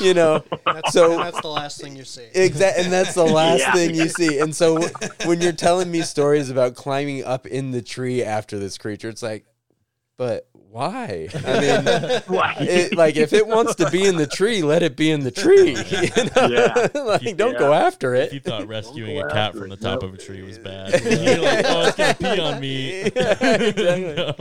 You 0.02 0.14
know, 0.14 0.44
That's, 0.66 0.92
So- 0.94 1.18
that's 1.18 1.40
the 1.42 1.48
last 1.50 1.80
thing 1.80 1.96
you 1.96 2.04
see. 2.04 2.28
Exactly, 2.34 2.84
and 2.84 2.92
that's 2.94 3.14
the 3.16 3.24
last 3.26 3.60
Yeah. 3.62 3.74
thing 3.74 3.96
you 3.96 4.10
see. 4.10 4.40
And 4.40 4.54
so 4.56 4.82
when 5.26 5.40
you're 5.42 5.52
telling 5.54 5.90
me 5.92 6.02
stories 6.02 6.50
about 6.50 6.76
climbing 6.76 7.24
up 7.24 7.48
in 7.48 7.72
the 7.72 7.82
tree 7.82 8.22
after 8.24 8.60
this 8.60 8.78
creature, 8.78 9.08
it's 9.10 9.24
like, 9.24 9.46
but 10.18 10.48
why? 10.76 11.30
I 11.46 11.60
mean, 11.62 12.22
Why? 12.28 12.54
it, 12.60 12.98
like 12.98 13.16
if 13.16 13.32
it 13.32 13.48
wants 13.48 13.76
to 13.76 13.90
be 13.92 14.06
in 14.06 14.18
the 14.18 14.28
tree, 14.28 14.62
let 14.62 14.84
it 14.84 14.98
be 14.98 15.10
in 15.10 15.22
the 15.22 15.32
tree. 15.32 15.78
You 15.96 16.26
know? 16.36 16.48
Yeah. 16.48 16.88
like 17.04 17.38
don't 17.38 17.58
go 17.58 17.72
after 17.72 18.14
If 18.14 18.34
you 18.34 18.40
it. 18.40 18.44
thought 18.44 18.68
rescuing 18.68 19.18
a 19.22 19.30
cat 19.30 19.54
from 19.54 19.70
the 19.70 19.78
top 19.78 20.02
no. 20.02 20.10
of 20.10 20.16
a 20.16 20.18
tree 20.18 20.42
was 20.42 20.60
bad, 20.60 21.02
you're 21.02 21.40
like, 21.40 21.66
oh, 21.66 21.88
it's 21.88 21.96
gonna 21.96 22.14
pee 22.16 22.42
on 22.42 22.60
me. 22.60 23.04
Yeah, 23.04 23.56
exactly. 23.62 24.16
No. 24.16 24.36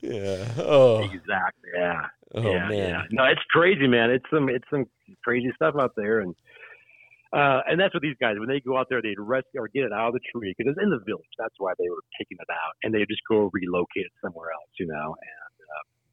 Yeah. 0.00 0.48
Oh. 0.56 1.02
Exactly. 1.02 1.70
Yeah. 1.76 2.00
Oh 2.34 2.50
yeah, 2.50 2.68
man. 2.68 2.72
yeah. 2.72 3.02
No, 3.10 3.24
it's 3.24 3.42
crazy, 3.50 3.86
man. 3.86 4.10
It's 4.10 4.24
some 4.32 4.48
it's 4.48 4.64
some 4.70 4.86
crazy 5.22 5.52
stuff 5.54 5.74
out 5.78 5.92
there, 5.96 6.20
and 6.20 6.34
uh, 7.34 7.60
and 7.68 7.78
that's 7.78 7.92
what 7.92 8.02
these 8.02 8.16
guys 8.18 8.36
when 8.38 8.48
they 8.48 8.60
go 8.60 8.78
out 8.78 8.86
there, 8.88 9.02
they'd 9.02 9.20
rescue 9.20 9.60
or 9.60 9.68
get 9.68 9.84
it 9.84 9.92
out 9.92 10.08
of 10.08 10.14
the 10.14 10.20
tree 10.32 10.54
because 10.56 10.72
it's 10.72 10.82
in 10.82 10.88
the 10.88 11.04
village. 11.04 11.28
That's 11.38 11.54
why 11.58 11.74
they 11.78 11.90
were 11.90 12.02
taking 12.18 12.38
it 12.40 12.48
out, 12.50 12.72
and 12.82 12.94
they 12.94 13.00
would 13.00 13.12
just 13.12 13.26
go 13.28 13.50
relocate 13.52 14.06
it 14.06 14.12
somewhere 14.24 14.48
else, 14.48 14.70
you 14.78 14.86
know, 14.86 15.14
and 15.20 15.43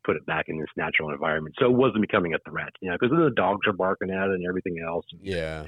put 0.06 0.16
it 0.16 0.26
back 0.26 0.46
in 0.48 0.60
this 0.60 0.70
natural 0.78 1.10
environment, 1.12 1.56
so 1.60 1.66
it 1.66 1.74
wasn't 1.74 2.02
becoming 2.02 2.34
a 2.34 2.40
threat, 2.50 2.72
you 2.82 2.90
know, 2.90 2.96
because 3.00 3.12
then 3.12 3.24
the 3.24 3.32
dogs 3.32 3.68
are 3.68 3.74
barking 3.74 4.10
at 4.12 4.28
it 4.30 4.36
and 4.36 4.46
everything 4.48 4.78
else. 4.86 5.06
Yeah. 5.22 5.66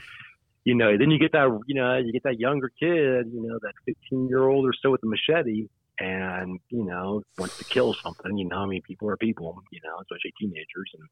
you 0.66 0.76
know, 0.76 0.98
then 0.98 1.12
you 1.12 1.20
get 1.20 1.32
that, 1.34 1.48
you 1.68 1.76
know, 1.76 1.98
you 1.98 2.14
get 2.14 2.24
that 2.24 2.40
younger 2.40 2.70
kid, 2.80 3.28
you 3.34 3.42
know, 3.46 3.60
that 3.62 3.74
15 3.86 4.28
year 4.30 4.48
old 4.48 4.66
or 4.66 4.74
so 4.82 4.92
with 4.92 5.02
a 5.04 5.08
machete 5.08 5.68
and, 6.00 6.60
you 6.70 6.86
know, 6.86 7.22
wants 7.38 7.56
to 7.60 7.66
kill 7.74 7.94
something, 8.04 8.38
you 8.38 8.48
know, 8.48 8.58
I 8.58 8.66
mean, 8.66 8.82
people 8.88 9.10
are 9.10 9.18
people, 9.18 9.58
you 9.72 9.80
know, 9.84 9.96
especially 10.02 10.32
teenagers. 10.40 10.90
And, 10.98 11.08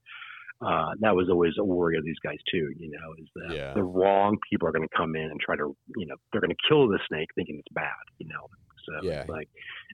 uh, 0.64 0.92
that 1.02 1.16
was 1.16 1.28
always 1.30 1.54
a 1.60 1.64
worry 1.66 1.98
of 1.98 2.06
these 2.06 2.20
guys 2.24 2.38
too, 2.50 2.70
you 2.80 2.90
know, 2.90 3.14
is 3.20 3.28
that 3.36 3.56
Yeah. 3.56 3.74
the 3.74 3.84
wrong 3.84 4.38
people 4.50 4.68
are 4.68 4.72
going 4.72 4.88
to 4.88 4.96
come 4.98 5.16
in 5.16 5.30
and 5.32 5.40
try 5.40 5.56
to, 5.58 5.76
you 5.98 6.06
know, 6.06 6.16
they're 6.32 6.42
going 6.42 6.56
to 6.56 6.64
kill 6.70 6.88
the 6.88 7.00
snake 7.10 7.28
thinking 7.36 7.58
it's 7.60 7.74
bad, 7.74 7.92
you 8.20 8.28
know. 8.28 8.48
So 8.88 9.08
Yeah. 9.08 9.26
like 9.28 9.50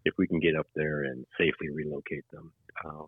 if 0.05 0.13
we 0.17 0.28
can 0.28 0.39
get 0.39 0.55
up 0.55 0.67
there 0.75 1.03
and 1.03 1.25
safely 1.38 1.69
relocate 1.69 2.23
them. 2.32 2.53
Um, 2.86 3.07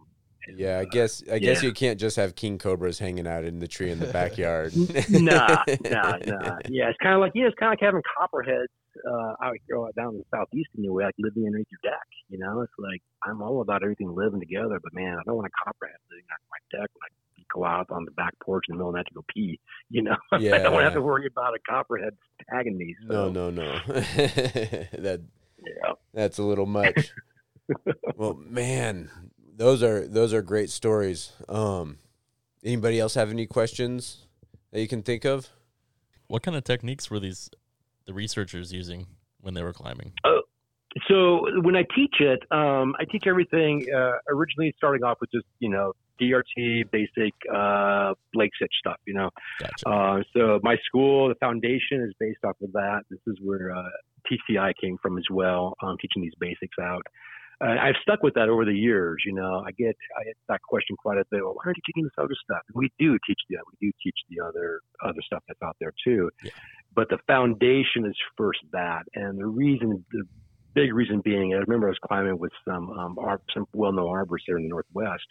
Yeah, 0.56 0.80
I 0.80 0.84
uh, 0.84 0.86
guess 0.86 1.24
I 1.32 1.38
guess 1.40 1.62
you 1.62 1.74
can't 1.74 2.00
just 2.00 2.16
have 2.16 2.36
king 2.36 2.58
cobras 2.58 2.98
hanging 3.00 3.28
out 3.28 3.44
in 3.44 3.60
the 3.60 3.68
tree 3.68 3.92
in 3.92 4.00
the 4.00 4.08
backyard. 4.12 4.74
nah, 5.10 5.64
nah, 5.84 6.18
nah. 6.26 6.58
Yeah, 6.70 6.90
it's 6.90 6.98
kind 7.04 7.16
of 7.16 7.22
like 7.22 7.34
yeah, 7.36 7.46
it's 7.48 7.56
kind 7.60 7.70
of 7.72 7.78
like 7.78 7.82
having 7.86 8.02
copperheads 8.18 8.72
uh, 9.08 9.34
out 9.46 9.56
here 9.68 9.78
down 9.96 10.14
in 10.16 10.18
the 10.20 10.26
southeast 10.34 10.70
anyway, 10.78 11.06
like 11.06 11.16
living 11.20 11.46
underneath 11.46 11.68
your 11.72 11.92
deck. 11.92 12.08
You 12.30 12.40
know, 12.40 12.62
it's 12.62 12.74
like 12.80 13.02
I'm 13.26 13.42
all 13.42 13.62
about 13.62 13.84
everything 13.84 14.14
living 14.16 14.40
together, 14.40 14.80
but 14.82 14.94
man, 14.94 15.18
I 15.20 15.22
don't 15.26 15.36
want 15.36 15.48
a 15.48 15.56
copperhead 15.66 15.98
living 16.10 16.26
on 16.32 16.38
my 16.50 16.80
deck 16.80 16.90
when 16.94 17.02
I 17.06 17.10
go 17.54 17.66
out 17.66 17.88
on 17.92 18.06
the 18.06 18.12
back 18.12 18.34
porch 18.44 18.66
in 18.70 18.74
the 18.76 18.78
middle 18.78 18.90
of 18.90 18.94
the 18.94 18.98
night 19.00 19.08
to 19.08 19.14
go 19.14 19.26
pee. 19.34 19.60
You 19.92 20.04
know, 20.04 20.16
I 20.32 20.38
don't 20.38 20.74
want 20.74 20.82
to 20.82 20.84
have 20.86 20.94
to 20.94 21.02
worry 21.02 21.26
about 21.28 21.54
a 21.56 21.60
copperhead 21.68 22.14
tagging 22.50 22.78
me. 22.78 22.96
So, 23.08 23.30
No, 23.30 23.30
no, 23.30 23.50
no. 23.50 23.80
that 23.96 25.22
Yeah. 25.66 25.94
that's 26.14 26.38
a 26.38 26.44
little 26.44 26.68
much. 26.68 27.12
well, 28.16 28.36
man, 28.36 29.10
those 29.60 29.84
are 29.84 30.08
those 30.08 30.34
are 30.34 30.42
great 30.42 30.70
stories. 30.70 31.34
Um, 31.48 31.98
anybody 32.64 33.00
else 33.00 33.14
have 33.16 33.30
any 33.30 33.46
questions 33.46 34.26
that 34.72 34.80
you 34.80 34.88
can 34.88 35.04
think 35.04 35.26
of? 35.26 35.50
What 36.28 36.44
kind 36.44 36.56
of 36.56 36.64
techniques 36.64 37.12
were 37.12 37.20
these 37.20 37.50
the 38.06 38.14
researchers 38.14 38.72
using 38.72 39.06
when 39.42 39.54
they 39.54 39.62
were 39.62 39.74
climbing? 39.74 40.14
So 41.08 41.46
when 41.62 41.76
I 41.76 41.84
teach 41.96 42.16
it, 42.20 42.40
um, 42.52 42.96
I 43.00 43.06
teach 43.12 43.24
everything 43.28 43.86
uh, 43.96 44.14
originally 44.30 44.74
starting 44.78 45.04
off 45.04 45.18
with 45.22 45.30
just 45.32 45.46
you 45.60 45.70
know 45.70 45.92
DRT, 46.22 46.90
basic 46.90 47.34
uh, 47.54 48.14
Blake's 48.34 48.58
hitch 48.62 48.74
stuff. 48.80 48.98
You 49.06 49.16
know, 49.16 49.30
Gotcha. 49.60 49.90
Uh, 49.90 50.24
so 50.34 50.60
my 50.64 50.78
school, 50.86 51.28
the 51.28 51.36
foundation 51.36 52.02
is 52.02 52.14
based 52.18 52.40
off 52.46 52.56
of 52.64 52.72
that. 52.72 53.02
This 53.10 53.20
is 53.28 53.36
where 53.44 53.76
uh, 53.76 53.84
TCI 54.32 54.72
came 54.82 54.98
from 55.02 55.18
as 55.18 55.26
well, 55.30 55.76
um, 55.84 55.98
teaching 56.02 56.22
these 56.22 56.36
basics 56.40 56.78
out. 56.82 57.06
Uh, 57.62 57.76
I've 57.82 57.96
stuck 58.02 58.24
with 58.24 58.34
that 58.36 58.48
over 58.48 58.64
the 58.64 58.74
years. 58.74 59.24
You 59.26 59.34
know, 59.34 59.64
I 59.66 59.72
get 59.72 59.96
I 60.20 60.24
get 60.24 60.38
that 60.48 60.62
question 60.62 60.96
quite 60.98 61.18
a 61.18 61.26
bit. 61.30 61.44
Well, 61.44 61.54
why 61.54 61.64
aren't 61.66 61.78
you 61.78 61.84
teaching 61.86 62.04
this 62.04 62.14
other 62.18 62.36
stuff? 62.44 62.62
And 62.70 62.76
we 62.76 62.90
do 63.00 63.18
teach 63.28 63.40
the 63.50 63.58
we 63.58 63.88
do 63.88 63.92
teach 64.02 64.16
the 64.30 64.44
other 64.44 64.82
other 65.04 65.22
stuff 65.26 65.44
that's 65.48 65.62
out 65.62 65.76
there 65.80 65.94
too. 66.04 66.30
Yeah. 66.44 66.52
but 66.96 67.10
the 67.10 67.18
foundation 67.28 68.06
is 68.06 68.16
first 68.38 68.60
that, 68.72 69.04
and 69.14 69.38
the 69.38 69.46
reason, 69.46 70.04
the 70.12 70.24
big 70.74 70.94
reason 70.94 71.22
being, 71.24 71.54
I 71.54 71.58
remember 71.58 71.88
I 71.88 71.92
was 71.92 72.00
climbing 72.06 72.40
with 72.40 72.52
some 72.68 72.90
um, 72.92 73.18
ar- 73.20 73.42
some 73.54 73.66
well-known 73.74 74.08
arborists 74.08 74.48
here 74.48 74.58
in 74.58 74.64
the 74.64 74.70
Northwest, 74.70 75.26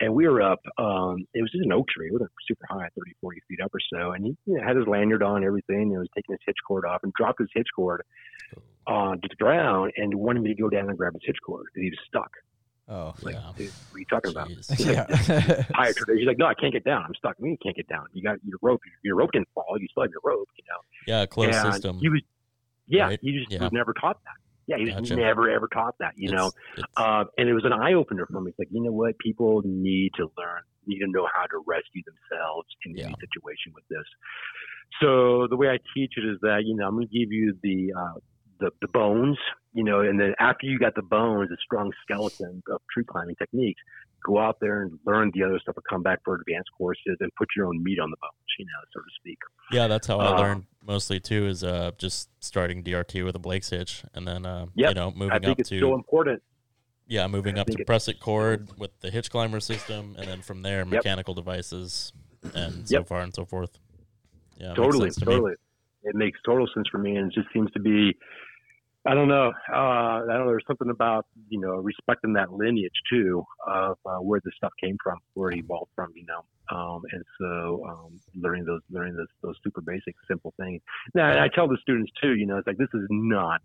and 0.00 0.14
we 0.14 0.28
were 0.28 0.42
up. 0.42 0.60
Um, 0.78 1.26
it 1.34 1.42
was 1.42 1.50
just 1.50 1.64
an 1.64 1.72
oak 1.72 1.86
tree. 1.88 2.08
It 2.08 2.12
wasn't 2.12 2.30
super 2.46 2.66
high, 2.68 2.88
30, 2.96 3.12
40 3.20 3.40
feet 3.48 3.60
up 3.62 3.70
or 3.74 3.80
so. 3.92 4.12
And 4.12 4.24
he 4.24 4.36
you 4.46 4.58
know, 4.58 4.66
had 4.66 4.76
his 4.76 4.86
lanyard 4.86 5.22
on, 5.22 5.44
everything. 5.44 5.82
And 5.82 5.90
he 5.92 5.96
was 5.96 6.08
taking 6.14 6.34
his 6.34 6.40
hitch 6.46 6.56
cord 6.66 6.84
off 6.84 7.00
and 7.02 7.12
dropped 7.14 7.40
his 7.40 7.48
hitch 7.54 7.68
cord 7.74 8.02
on 8.86 9.20
to 9.20 9.28
the 9.28 9.36
ground 9.36 9.92
and 9.96 10.14
wanted 10.14 10.42
me 10.42 10.54
to 10.54 10.60
go 10.60 10.68
down 10.68 10.88
and 10.88 10.96
grab 10.96 11.12
his 11.14 11.22
hitch 11.24 11.36
cord 11.44 11.66
because 11.66 11.82
he 11.82 11.90
was 11.90 11.98
stuck. 12.06 12.30
Oh, 12.88 13.14
Like, 13.22 13.34
Yeah. 13.34 13.52
dude, 13.56 13.70
what 13.90 13.96
are 13.96 13.98
you 13.98 14.04
talking 14.08 14.30
about? 14.30 14.48
Jeez. 14.48 14.86
yeah. 14.86 15.62
Higher 15.74 15.92
tradition. 15.96 16.18
He's 16.18 16.26
like, 16.28 16.38
no, 16.38 16.46
I 16.46 16.54
can't 16.54 16.72
get 16.72 16.84
down. 16.84 17.02
I'm 17.04 17.14
stuck. 17.16 17.34
I 17.38 17.42
mean, 17.42 17.52
you 17.52 17.58
can't 17.60 17.74
get 17.74 17.88
down. 17.88 18.06
You 18.12 18.22
got 18.22 18.38
your 18.44 18.58
rope. 18.62 18.80
Your 19.02 19.16
rope 19.16 19.32
didn't 19.32 19.48
fall. 19.54 19.76
You 19.80 19.88
still 19.90 20.04
have 20.04 20.10
your 20.12 20.20
rope. 20.24 20.48
You 20.56 20.64
know. 20.68 20.78
Yeah, 21.18 21.26
closed 21.26 21.52
and 21.52 21.72
system. 21.74 21.98
He 21.98 22.08
was, 22.08 22.20
yeah, 22.86 23.06
right? 23.08 23.18
he 23.20 23.32
just 23.38 23.50
Yeah. 23.50 23.62
was 23.64 23.72
never 23.72 23.92
taught 23.92 24.18
that. 24.22 24.36
Yeah, 24.68 24.76
he 24.78 24.84
was 24.84 24.94
Gotcha. 24.94 25.16
never 25.16 25.50
ever 25.50 25.68
taught 25.72 25.94
that. 25.98 26.14
You 26.16 26.30
know, 26.30 26.46
It's- 26.48 26.78
it's- 26.78 26.92
uh, 26.96 27.24
and 27.38 27.48
it 27.48 27.54
was 27.54 27.64
an 27.64 27.72
eye 27.72 27.94
opener 27.94 28.26
for 28.26 28.40
me. 28.40 28.50
It's 28.50 28.58
like, 28.58 28.68
you 28.70 28.82
know 28.82 28.92
what? 28.92 29.18
People 29.18 29.62
need 29.64 30.12
to 30.16 30.30
learn, 30.38 30.62
need 30.86 31.00
to 31.00 31.06
know 31.08 31.26
how 31.34 31.46
to 31.46 31.62
rescue 31.66 32.02
themselves 32.04 32.68
in 32.84 32.96
Yeah. 32.96 33.06
any 33.06 33.14
situation 33.20 33.72
with 33.74 33.84
this. 33.88 34.04
So 35.00 35.46
the 35.48 35.56
way 35.56 35.68
I 35.70 35.78
teach 35.94 36.14
it 36.16 36.24
is 36.24 36.38
that, 36.42 36.62
you 36.64 36.74
know, 36.76 36.86
I'm 36.86 36.94
going 36.94 37.08
to 37.08 37.12
give 37.18 37.32
you 37.32 37.56
the, 37.62 37.92
uh, 37.92 38.14
the, 38.60 38.70
the 38.80 38.88
bones, 38.88 39.38
you 39.72 39.84
know, 39.84 40.00
and 40.00 40.18
then 40.20 40.34
after 40.38 40.66
you 40.66 40.78
got 40.78 40.94
the 40.94 41.02
bones, 41.02 41.48
the 41.50 41.56
strong 41.62 41.92
skeleton 42.02 42.62
of 42.70 42.80
tree 42.92 43.04
climbing 43.04 43.36
techniques, 43.36 43.80
go 44.24 44.38
out 44.38 44.56
there 44.60 44.82
and 44.82 44.98
learn 45.06 45.30
the 45.34 45.42
other 45.42 45.58
stuff 45.60 45.76
and 45.76 45.84
come 45.88 46.02
back 46.02 46.18
for 46.24 46.34
advanced 46.34 46.70
courses 46.76 47.16
and 47.20 47.30
put 47.38 47.48
your 47.56 47.66
own 47.66 47.82
meat 47.82 47.98
on 48.00 48.10
the 48.10 48.16
bones, 48.20 48.34
you 48.58 48.64
know, 48.64 48.70
so 48.92 49.00
to 49.00 49.06
speak. 49.20 49.38
yeah, 49.72 49.86
that's 49.86 50.06
how 50.06 50.18
I 50.18 50.28
uh, 50.34 50.38
learned 50.40 50.64
mostly 50.84 51.20
too. 51.20 51.46
Is 51.46 51.62
uh, 51.62 51.92
just 51.98 52.28
starting 52.40 52.82
DRT 52.82 53.24
with 53.24 53.36
a 53.36 53.38
Blake's 53.38 53.70
hitch, 53.70 54.02
and 54.14 54.26
then 54.26 54.46
uh, 54.46 54.66
Yep. 54.74 54.88
you 54.90 54.94
know 54.94 55.10
moving 55.14 55.32
I 55.32 55.38
think 55.38 55.52
up 55.52 55.60
it's 55.60 55.68
to 55.70 55.78
so 55.80 55.94
important. 55.94 56.42
yeah, 57.06 57.26
moving 57.28 57.58
I 57.58 57.60
up 57.62 57.66
to 57.68 57.84
Prusik 57.84 58.18
cord 58.20 58.68
with 58.78 58.98
the 59.00 59.10
hitch 59.10 59.30
climber 59.30 59.60
system, 59.60 60.16
and 60.18 60.26
then 60.26 60.42
from 60.42 60.62
there 60.62 60.84
mechanical 60.84 61.34
devices, 61.34 62.12
and 62.54 62.88
so 62.88 62.98
Yep. 62.98 63.06
far 63.08 63.20
and 63.20 63.34
so 63.34 63.44
forth. 63.44 63.78
Yeah, 64.58 64.74
totally, 64.74 65.10
to 65.10 65.20
me. 65.20 65.32
totally. 65.32 65.52
It 66.02 66.14
makes 66.14 66.38
total 66.46 66.66
sense 66.72 66.86
for 66.90 66.98
me, 66.98 67.16
and 67.16 67.30
it 67.30 67.34
just 67.34 67.52
seems 67.52 67.70
to 67.72 67.80
be. 67.80 68.16
I 69.06 69.14
don't 69.14 69.28
know. 69.28 69.52
Uh, 69.72 69.76
I 69.76 70.26
know. 70.26 70.46
There's 70.46 70.64
something 70.66 70.90
about 70.90 71.26
you 71.48 71.60
know 71.60 71.76
respecting 71.76 72.32
that 72.34 72.52
lineage 72.52 72.92
too 73.10 73.44
of 73.66 73.98
uh, 74.04 74.18
where 74.18 74.40
this 74.44 74.54
stuff 74.56 74.72
came 74.82 74.96
from, 75.02 75.18
where 75.34 75.50
it 75.50 75.58
evolved 75.58 75.90
from. 75.94 76.12
You 76.14 76.26
know, 76.26 76.76
um, 76.76 77.02
and 77.12 77.22
so 77.38 77.84
um, 77.88 78.20
learning 78.34 78.64
those 78.64 78.80
learning 78.90 79.16
those 79.16 79.28
those 79.42 79.56
super 79.62 79.80
basic 79.80 80.14
simple 80.28 80.52
things. 80.58 80.82
Now, 81.14 81.42
I 81.42 81.48
tell 81.48 81.68
the 81.68 81.78
students 81.82 82.10
too. 82.20 82.34
You 82.34 82.46
know, 82.46 82.58
it's 82.58 82.66
like 82.66 82.78
this 82.78 82.88
is 82.94 83.06
not 83.10 83.60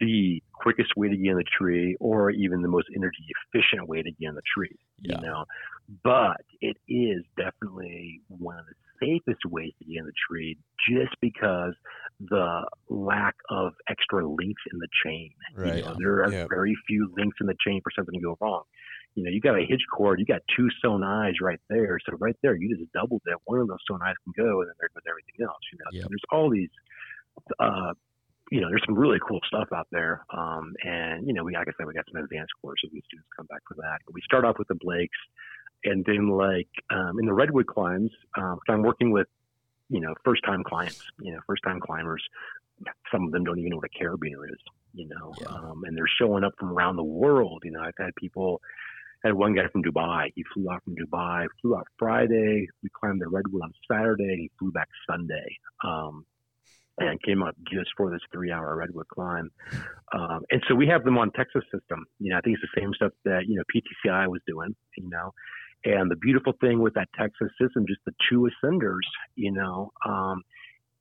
the 0.00 0.42
quickest 0.52 0.96
way 0.96 1.08
to 1.08 1.16
get 1.16 1.30
in 1.30 1.36
the 1.36 1.44
tree, 1.58 1.96
or 2.00 2.30
even 2.30 2.60
the 2.60 2.68
most 2.68 2.88
energy 2.94 3.24
efficient 3.54 3.88
way 3.88 4.02
to 4.02 4.10
get 4.10 4.28
in 4.28 4.34
the 4.34 4.42
tree. 4.54 4.76
Yeah. 5.00 5.20
You 5.20 5.26
know, 5.26 5.44
but 6.04 6.42
it 6.60 6.76
is 6.88 7.22
definitely 7.36 8.20
one 8.28 8.58
of 8.58 8.66
the 8.66 8.74
safest 9.00 9.44
ways 9.46 9.72
to 9.78 9.84
get 9.84 10.00
in 10.00 10.06
the 10.06 10.12
tree 10.28 10.58
just 10.88 11.14
because 11.20 11.74
the 12.20 12.66
lack 12.88 13.34
of 13.50 13.74
extra 13.88 14.26
links 14.26 14.62
in 14.72 14.78
the 14.78 14.88
chain. 15.04 15.30
Right. 15.54 15.76
You 15.76 15.82
know, 15.82 15.94
there 15.98 16.24
are 16.24 16.32
Yeah. 16.32 16.46
very 16.48 16.74
few 16.86 17.12
links 17.16 17.36
in 17.40 17.46
the 17.46 17.56
chain 17.66 17.80
for 17.82 17.90
something 17.90 18.14
to 18.18 18.20
go 18.24 18.38
wrong. 18.40 18.62
You 19.14 19.24
know, 19.24 19.30
you 19.30 19.40
got 19.40 19.58
a 19.58 19.64
hitch 19.64 19.82
cord, 19.92 20.18
you 20.18 20.26
got 20.26 20.42
two 20.54 20.68
sewn 20.82 21.02
eyes 21.02 21.34
right 21.40 21.60
there. 21.68 21.98
So 22.04 22.16
right 22.18 22.36
there, 22.42 22.54
you 22.54 22.74
just 22.76 22.92
doubled 22.92 23.22
that. 23.26 23.38
One 23.44 23.60
of 23.60 23.68
those 23.68 23.78
sewn 23.88 24.00
eyes 24.02 24.14
can 24.24 24.32
go, 24.36 24.60
and 24.60 24.68
then 24.68 24.74
there 24.78 24.88
goes 24.94 25.02
everything 25.08 25.44
else. 25.46 25.60
You 25.72 25.78
know, 25.78 25.90
Yep. 25.92 26.02
so 26.02 26.08
there's 26.10 26.24
all 26.30 26.50
these. 26.50 26.70
Uh, 27.58 27.92
you 28.52 28.60
know, 28.60 28.68
there's 28.68 28.84
some 28.86 28.94
really 28.94 29.18
cool 29.26 29.40
stuff 29.46 29.68
out 29.74 29.88
there. 29.90 30.24
Um, 30.30 30.74
and 30.84 31.26
you 31.26 31.34
know, 31.34 31.44
we 31.44 31.54
like 31.54 31.68
I 31.68 31.72
said, 31.76 31.86
we 31.86 31.94
got 31.94 32.04
some 32.12 32.22
advanced 32.22 32.52
courses. 32.62 32.90
We 32.92 33.00
students 33.02 33.28
come 33.36 33.46
back 33.46 33.60
for 33.66 33.74
that. 33.74 33.98
We 34.12 34.20
start 34.22 34.44
off 34.44 34.56
with 34.58 34.68
the 34.68 34.76
Blakes, 34.76 35.18
and 35.84 36.04
then 36.06 36.28
like 36.28 36.68
um, 36.90 37.18
in 37.18 37.26
the 37.26 37.32
redwood 37.34 37.66
climbs, 37.66 38.10
um, 38.38 38.58
I'm 38.68 38.82
working 38.82 39.10
with 39.10 39.26
you 39.88 40.00
know 40.00 40.14
first 40.24 40.42
time 40.44 40.62
clients, 40.64 41.00
you 41.20 41.32
know 41.32 41.40
first 41.46 41.62
time 41.64 41.80
climbers. 41.80 42.22
Some 43.10 43.24
of 43.24 43.32
them 43.32 43.44
don't 43.44 43.58
even 43.58 43.70
know 43.70 43.76
what 43.76 43.86
a 43.94 44.04
carabiner 44.04 44.44
is, 44.50 44.60
you 44.92 45.08
know, 45.08 45.32
Yeah. 45.40 45.46
um, 45.48 45.84
and 45.84 45.96
they're 45.96 46.04
showing 46.20 46.44
up 46.44 46.52
from 46.58 46.72
around 46.72 46.96
the 46.96 47.04
world. 47.04 47.62
You 47.64 47.70
know, 47.70 47.80
I've 47.80 47.94
had 47.98 48.14
people. 48.16 48.60
I 49.24 49.28
had 49.28 49.34
one 49.34 49.54
guy 49.54 49.66
from 49.68 49.82
Dubai. 49.82 50.30
He 50.34 50.44
flew 50.52 50.70
out 50.70 50.84
from 50.84 50.94
Dubai, 50.94 51.46
flew 51.62 51.74
out 51.74 51.86
Friday. 51.98 52.68
We 52.82 52.90
climbed 52.90 53.22
the 53.22 53.28
redwood 53.28 53.62
on 53.62 53.72
Saturday. 53.90 54.36
He 54.36 54.50
flew 54.58 54.72
back 54.72 54.88
Sunday. 55.08 55.56
Um, 55.82 56.26
and 56.98 57.20
came 57.22 57.42
up 57.42 57.54
just 57.70 57.90
for 57.96 58.10
this 58.10 58.20
three 58.32 58.50
hour 58.50 58.74
redwood 58.76 59.08
climb. 59.08 59.50
Um, 60.12 60.40
and 60.50 60.62
so 60.68 60.74
we 60.74 60.86
have 60.86 61.04
them 61.04 61.18
on 61.18 61.30
Texas 61.32 61.62
system. 61.72 62.06
You 62.18 62.30
know, 62.30 62.38
I 62.38 62.40
think 62.40 62.56
it's 62.60 62.70
the 62.74 62.80
same 62.80 62.94
stuff 62.94 63.12
that, 63.24 63.46
you 63.46 63.56
know, 63.56 63.62
PTCI 63.74 64.28
was 64.28 64.40
doing, 64.46 64.74
you 64.96 65.08
know. 65.10 65.32
And 65.84 66.10
the 66.10 66.16
beautiful 66.16 66.52
thing 66.60 66.80
with 66.80 66.94
that 66.94 67.08
Texas 67.18 67.48
system, 67.60 67.86
just 67.86 68.00
the 68.06 68.14
two 68.28 68.48
ascenders, 68.50 69.06
you 69.36 69.52
know, 69.52 69.92
um, 70.04 70.42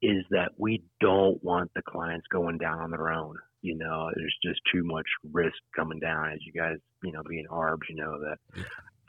is 0.02 0.24
that 0.30 0.52
we 0.58 0.84
don't 1.02 1.44
want 1.44 1.72
the 1.74 1.82
clients 1.82 2.28
going 2.32 2.58
down 2.58 2.80
on 2.80 2.92
their 2.92 3.10
own. 3.10 3.36
You 3.62 3.76
know, 3.78 4.12
there's 4.16 4.36
just 4.44 4.62
too 4.72 4.84
much 4.84 5.08
risk 5.34 5.58
coming 5.76 6.00
down. 6.00 6.32
As 6.32 6.40
you 6.46 6.52
guys, 6.54 6.78
you 7.04 7.12
know, 7.12 7.24
being 7.28 7.46
ARBs, 7.50 7.90
you 7.90 7.96
know 7.96 8.20
that 8.20 8.38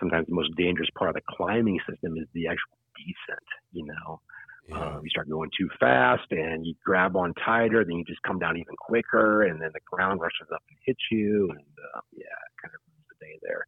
sometimes 0.00 0.26
the 0.28 0.34
most 0.34 0.54
dangerous 0.56 0.88
part 0.96 1.10
of 1.10 1.14
the 1.16 1.22
climbing 1.28 1.78
system 1.88 2.16
is 2.16 2.26
the 2.32 2.46
actual 2.46 2.78
descent. 2.96 3.46
You 3.72 3.84
know, 3.86 4.20
Yeah. 4.68 4.96
um, 4.96 5.00
you 5.04 5.10
start 5.10 5.28
going 5.28 5.50
too 5.58 5.68
fast 5.78 6.30
and 6.30 6.66
you 6.66 6.74
grab 6.84 7.16
on 7.16 7.34
tighter, 7.34 7.84
then 7.84 7.96
you 7.98 8.04
just 8.04 8.22
come 8.22 8.38
down 8.38 8.56
even 8.56 8.76
quicker, 8.76 9.42
and 9.42 9.60
then 9.60 9.70
the 9.74 9.80
ground 9.84 10.20
rushes 10.20 10.48
up 10.54 10.62
and 10.70 10.78
hits 10.86 11.02
you, 11.10 11.50
and 11.50 11.74
uh, 11.94 12.00
yeah, 12.12 12.24
kind 12.62 12.74
of 12.74 12.80
ruins 12.88 13.06
the 13.10 13.26
day 13.26 13.38
there. 13.42 13.66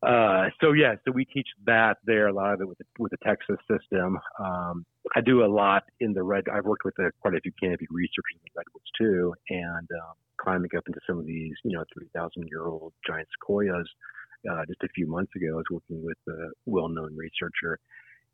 Uh, 0.00 0.46
so 0.60 0.72
yeah, 0.72 0.94
so 1.04 1.10
we 1.10 1.24
teach 1.24 1.48
that 1.66 1.96
there 2.04 2.28
a 2.28 2.32
lot 2.32 2.54
of 2.54 2.60
it 2.60 2.68
with 2.68 2.78
the, 2.78 2.84
with 2.98 3.10
the 3.10 3.18
Texas 3.24 3.56
system. 3.68 4.16
Um, 4.38 4.86
I 5.16 5.20
do 5.20 5.44
a 5.44 5.50
lot 5.50 5.84
in 5.98 6.12
the 6.12 6.22
red. 6.22 6.44
I've 6.52 6.64
worked 6.64 6.84
with 6.84 6.94
uh 7.00 7.10
quite 7.20 7.34
a 7.34 7.40
few 7.40 7.52
canopy 7.60 7.86
researchers 7.90 8.34
in 8.34 8.40
the 8.44 8.50
redwoods 8.56 8.90
too, 8.96 9.34
and 9.50 9.88
um, 9.90 10.14
climbing 10.40 10.70
up 10.76 10.84
into 10.86 11.00
some 11.06 11.18
of 11.18 11.26
these, 11.26 11.54
you 11.64 11.72
know, 11.76 11.84
three 11.92 12.08
thousand 12.14 12.46
year 12.48 12.66
old 12.66 12.92
giant 13.06 13.28
sequoias. 13.34 13.88
Uh, 14.48 14.64
just 14.68 14.80
a 14.84 14.88
few 14.94 15.08
months 15.08 15.32
ago, 15.34 15.54
I 15.54 15.56
was 15.56 15.64
working 15.68 16.04
with 16.04 16.18
a 16.28 16.50
well-known 16.66 17.16
researcher, 17.16 17.80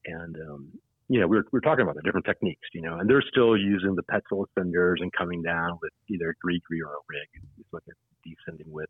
and 0.05 0.37
um, 0.37 0.69
you 1.09 1.21
know, 1.21 1.27
we 1.27 1.37
were, 1.37 1.45
we 1.53 1.57
were 1.57 1.61
talking 1.61 1.83
about 1.83 1.97
the 1.97 2.03
different 2.03 2.27
techniques, 2.27 2.69
you 2.73 2.83
know, 2.83 2.99
and 2.99 3.09
they're 3.09 3.25
still 3.31 3.57
using 3.57 3.95
the 3.95 4.03
Petzl 4.03 4.45
ascenders 4.47 5.01
and 5.01 5.13
coming 5.13 5.43
down 5.43 5.79
with 5.83 5.93
either 6.09 6.31
a 6.31 6.35
gree 6.41 6.61
or 6.83 6.93
a 6.93 7.03
rig 7.09 7.29
is 7.59 7.67
what 7.71 7.83
they're 7.87 7.97
descending 8.25 8.71
with. 8.73 8.89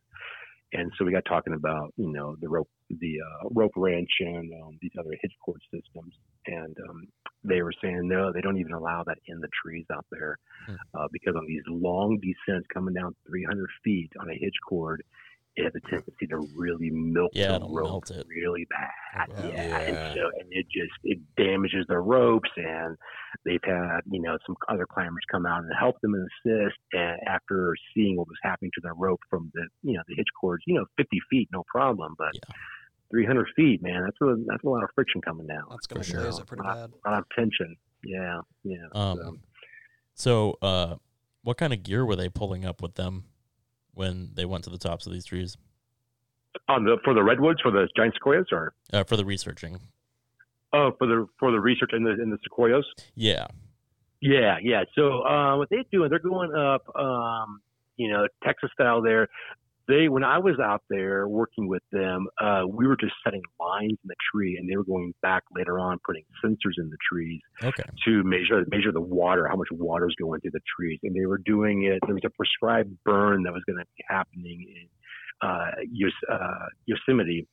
And 0.75 0.91
so 0.99 1.05
we 1.05 1.13
got 1.13 1.25
talking 1.25 1.55
about, 1.55 1.93
you 1.97 2.13
know, 2.13 2.37
the 2.41 2.49
rope, 2.49 2.69
the 2.91 3.15
uh, 3.21 3.49
rope 3.53 3.73
wrench 3.77 4.11
and 4.21 4.53
um, 4.63 4.79
these 4.83 4.91
other 4.99 5.13
hitch 5.23 5.33
cord 5.45 5.61
systems. 5.73 6.15
And 6.47 6.77
um, 6.91 7.07
they 7.45 7.63
were 7.63 7.73
saying, 7.83 8.09
no, 8.09 8.33
they 8.33 8.41
don't 8.41 8.59
even 8.59 8.73
allow 8.73 9.05
that 9.07 9.19
in 9.27 9.41
the 9.41 9.49
trees 9.63 9.87
out 9.93 10.07
there 10.11 10.39
Hmm. 10.67 10.75
uh, 10.95 11.09
because 11.13 11.35
on 11.37 11.47
these 11.47 11.63
long 11.69 12.19
descents 12.21 12.67
coming 12.73 12.95
down 12.95 13.15
300 13.29 13.69
feet 13.85 14.11
on 14.21 14.31
a 14.31 14.35
hitch 14.35 14.55
cord, 14.69 15.03
it 15.57 15.65
has 15.65 15.73
a 15.77 15.81
tendency 15.89 16.27
to 16.27 16.39
really 16.57 16.91
milk 16.91 17.31
Yeah, 17.35 17.59
the 17.59 17.67
rope 17.69 17.85
melt 17.85 18.11
it. 18.11 18.27
really 18.29 18.67
bad. 18.71 19.29
wow. 19.29 19.49
Yeah. 19.51 19.67
Yeah. 19.67 19.79
And 19.79 20.15
so, 20.15 20.21
and 20.41 20.49
it 20.51 20.67
just, 20.73 20.93
it 21.05 21.19
damages 21.37 21.85
the 21.89 21.99
ropes 21.99 22.51
and 22.57 22.97
they've 23.45 23.61
had, 23.65 24.01
you 24.11 24.21
know, 24.21 24.37
some 24.47 24.57
other 24.69 24.85
climbers 24.87 25.23
come 25.31 25.47
out 25.47 25.63
and 25.63 25.71
help 25.79 26.01
them 26.01 26.15
and 26.15 26.27
assist. 26.45 26.77
And 26.93 27.19
after 27.29 27.75
seeing 27.95 28.17
what 28.17 28.27
was 28.27 28.37
happening 28.43 28.73
to 28.75 28.81
their 28.83 28.95
rope 28.95 29.21
from 29.31 29.53
the, 29.55 29.67
you 29.83 29.93
know, 29.95 30.03
the 30.09 30.15
hitch 30.17 30.27
cords, 30.41 30.65
you 30.67 30.75
know, 30.75 30.87
50 30.97 31.19
feet, 31.31 31.49
no 31.53 31.63
problem. 31.69 32.15
But 32.19 32.35
Yeah. 32.35 32.55
300 33.13 33.47
feet, 33.55 33.81
man, 33.81 34.03
that's 34.03 34.17
a, 34.23 34.35
that's 34.49 34.65
a 34.65 34.69
lot 34.69 34.83
of 34.83 34.89
friction 34.97 35.21
coming 35.21 35.47
down. 35.47 35.63
That's 35.71 35.87
gonna 35.87 36.03
sure. 36.03 36.23
blaze 36.23 36.39
it 36.39 36.47
pretty 36.47 36.63
a 36.63 36.67
lot, 36.67 36.75
bad. 36.91 36.91
a 37.05 37.11
lot 37.11 37.19
of 37.21 37.27
tension. 37.37 37.77
Yeah. 38.03 38.41
Yeah. 38.65 38.87
Um, 38.93 39.19
so. 39.19 39.37
So, 40.17 40.59
uh, 40.63 40.97
what 41.43 41.57
kind 41.59 41.73
of 41.73 41.83
gear 41.85 42.05
were 42.05 42.17
they 42.17 42.29
pulling 42.29 42.65
up 42.65 42.81
with 42.83 42.95
them 42.97 43.25
when 43.95 44.31
they 44.35 44.45
went 44.45 44.65
to 44.65 44.71
the 44.71 44.79
tops 44.79 45.07
of 45.07 45.13
these 45.13 45.25
trees 45.25 45.57
On 46.69 46.85
the, 46.85 46.99
for 47.05 47.15
the 47.15 47.23
redwoods, 47.23 47.61
for 47.61 47.71
the 47.71 47.89
giant 47.97 48.15
sequoias 48.15 48.47
or, 48.53 48.75
uh, 48.93 49.05
for 49.05 49.17
the 49.17 49.25
researching? 49.25 49.81
oh, 50.73 50.93
for 50.99 51.07
the, 51.07 51.27
for 51.39 51.53
the 51.53 51.61
research 51.61 51.91
in 51.93 52.05
the, 52.05 52.11
in 52.11 52.31
the 52.31 52.39
sequoias? 52.43 52.85
Yeah, 53.15 53.47
Yeah, 54.21 54.57
yeah. 54.63 54.85
So 54.95 55.23
uh, 55.23 55.57
what 55.57 55.69
they're 55.71 55.85
doing, 55.93 56.11
they're 56.11 56.19
going 56.19 56.55
up, 56.55 56.83
um, 56.97 57.61
you 57.97 58.11
know, 58.11 58.27
Texas 58.43 58.71
style. 58.73 59.03
There, 59.03 59.29
they 59.89 60.09
when 60.09 60.25
I 60.25 60.39
was 60.39 60.59
out 60.59 60.83
there 60.89 61.29
working 61.29 61.69
with 61.69 61.83
them, 61.93 62.27
uh, 62.41 62.63
we 62.69 62.87
were 62.87 62.97
just 62.97 63.13
setting 63.25 63.43
lines 63.61 63.93
in 64.03 64.09
the 64.09 64.15
tree, 64.33 64.57
and 64.59 64.69
they 64.69 64.77
were 64.77 64.85
going 64.85 65.15
back 65.23 65.43
later 65.55 65.79
on, 65.79 65.99
putting 66.07 66.25
sensors 66.45 66.79
in 66.79 66.91
the 66.91 66.97
trees 67.11 67.41
okay, 67.63 67.83
to 68.05 68.23
measure 68.25 68.65
measure 68.71 68.93
the 68.93 69.01
water, 69.01 69.47
how 69.49 69.57
much 69.57 69.69
water 69.73 70.07
is 70.07 70.15
going 70.19 70.41
through 70.41 70.53
the 70.53 70.61
trees, 70.77 70.99
and 71.03 71.15
they 71.15 71.27
were 71.27 71.39
doing 71.39 71.85
it. 71.85 71.99
There 72.07 72.15
was 72.15 72.25
a 72.25 72.31
prescribed 72.31 72.93
burn 73.05 73.43
that 73.45 73.53
was 73.53 73.63
going 73.67 73.79
to 73.79 73.85
be 73.97 74.05
happening 74.09 74.67
in 74.69 75.49
uh, 75.49 75.71
Yos- 75.91 76.13
uh, 76.31 76.67
Yosemite. 76.87 77.47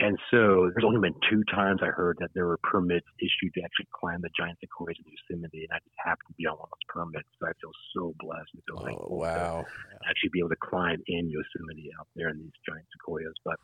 And 0.00 0.18
so 0.30 0.70
there's 0.74 0.84
only 0.84 1.00
been 1.00 1.14
two 1.30 1.42
times 1.54 1.80
I 1.82 1.86
heard 1.94 2.16
that 2.20 2.30
there 2.34 2.46
were 2.46 2.58
permits 2.62 3.06
issued 3.20 3.54
to 3.54 3.60
actually 3.62 3.88
climb 3.94 4.20
the 4.22 4.30
giant 4.36 4.58
sequoias 4.60 4.96
in 4.98 5.06
Yosemite, 5.06 5.66
and 5.68 5.72
I 5.72 5.78
just 5.84 5.94
happened 6.02 6.28
to 6.28 6.34
be 6.34 6.46
on 6.46 6.58
one 6.58 6.66
of 6.66 6.74
those 6.74 6.88
permits. 6.90 7.28
So 7.38 7.46
I 7.46 7.52
feel 7.60 7.70
so 7.94 8.14
blessed 8.18 8.50
and 8.54 8.62
so 8.68 8.74
Oh, 8.80 8.84
thankful 8.84 9.18
wow. 9.18 9.62
to 9.62 10.08
actually 10.08 10.30
be 10.32 10.40
able 10.40 10.50
to 10.50 10.62
climb 10.62 10.98
in 11.06 11.30
Yosemite 11.30 11.90
out 12.00 12.08
there 12.16 12.28
in 12.28 12.38
these 12.38 12.58
giant 12.66 12.86
sequoias. 12.92 13.34
But 13.44 13.58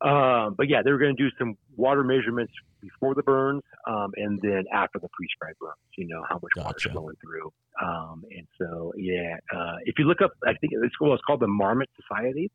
um, 0.00 0.54
but 0.56 0.68
yeah, 0.68 0.82
they 0.84 0.92
were 0.92 0.98
going 0.98 1.16
to 1.16 1.20
do 1.20 1.28
some 1.38 1.58
water 1.76 2.04
measurements 2.04 2.52
before 2.80 3.16
the 3.16 3.22
burns, 3.24 3.62
um, 3.88 4.12
and 4.16 4.38
then 4.42 4.62
after 4.72 5.00
the 5.00 5.08
freeze-dried 5.16 5.54
burns. 5.60 5.74
You 5.96 6.06
know 6.06 6.22
how 6.28 6.36
much 6.36 6.52
water's 6.56 6.84
Gotcha. 6.84 6.90
flowing 6.90 7.16
through. 7.20 7.50
Um, 7.82 8.22
and 8.30 8.46
so 8.60 8.92
yeah, 8.96 9.34
uh, 9.52 9.76
if 9.84 9.98
you 9.98 10.04
look 10.04 10.22
up, 10.22 10.30
I 10.46 10.54
think 10.60 10.72
it's, 10.72 10.94
well, 11.00 11.14
it's 11.14 11.22
called 11.26 11.40
the 11.40 11.48
Marmot 11.48 11.88
Society. 11.98 12.48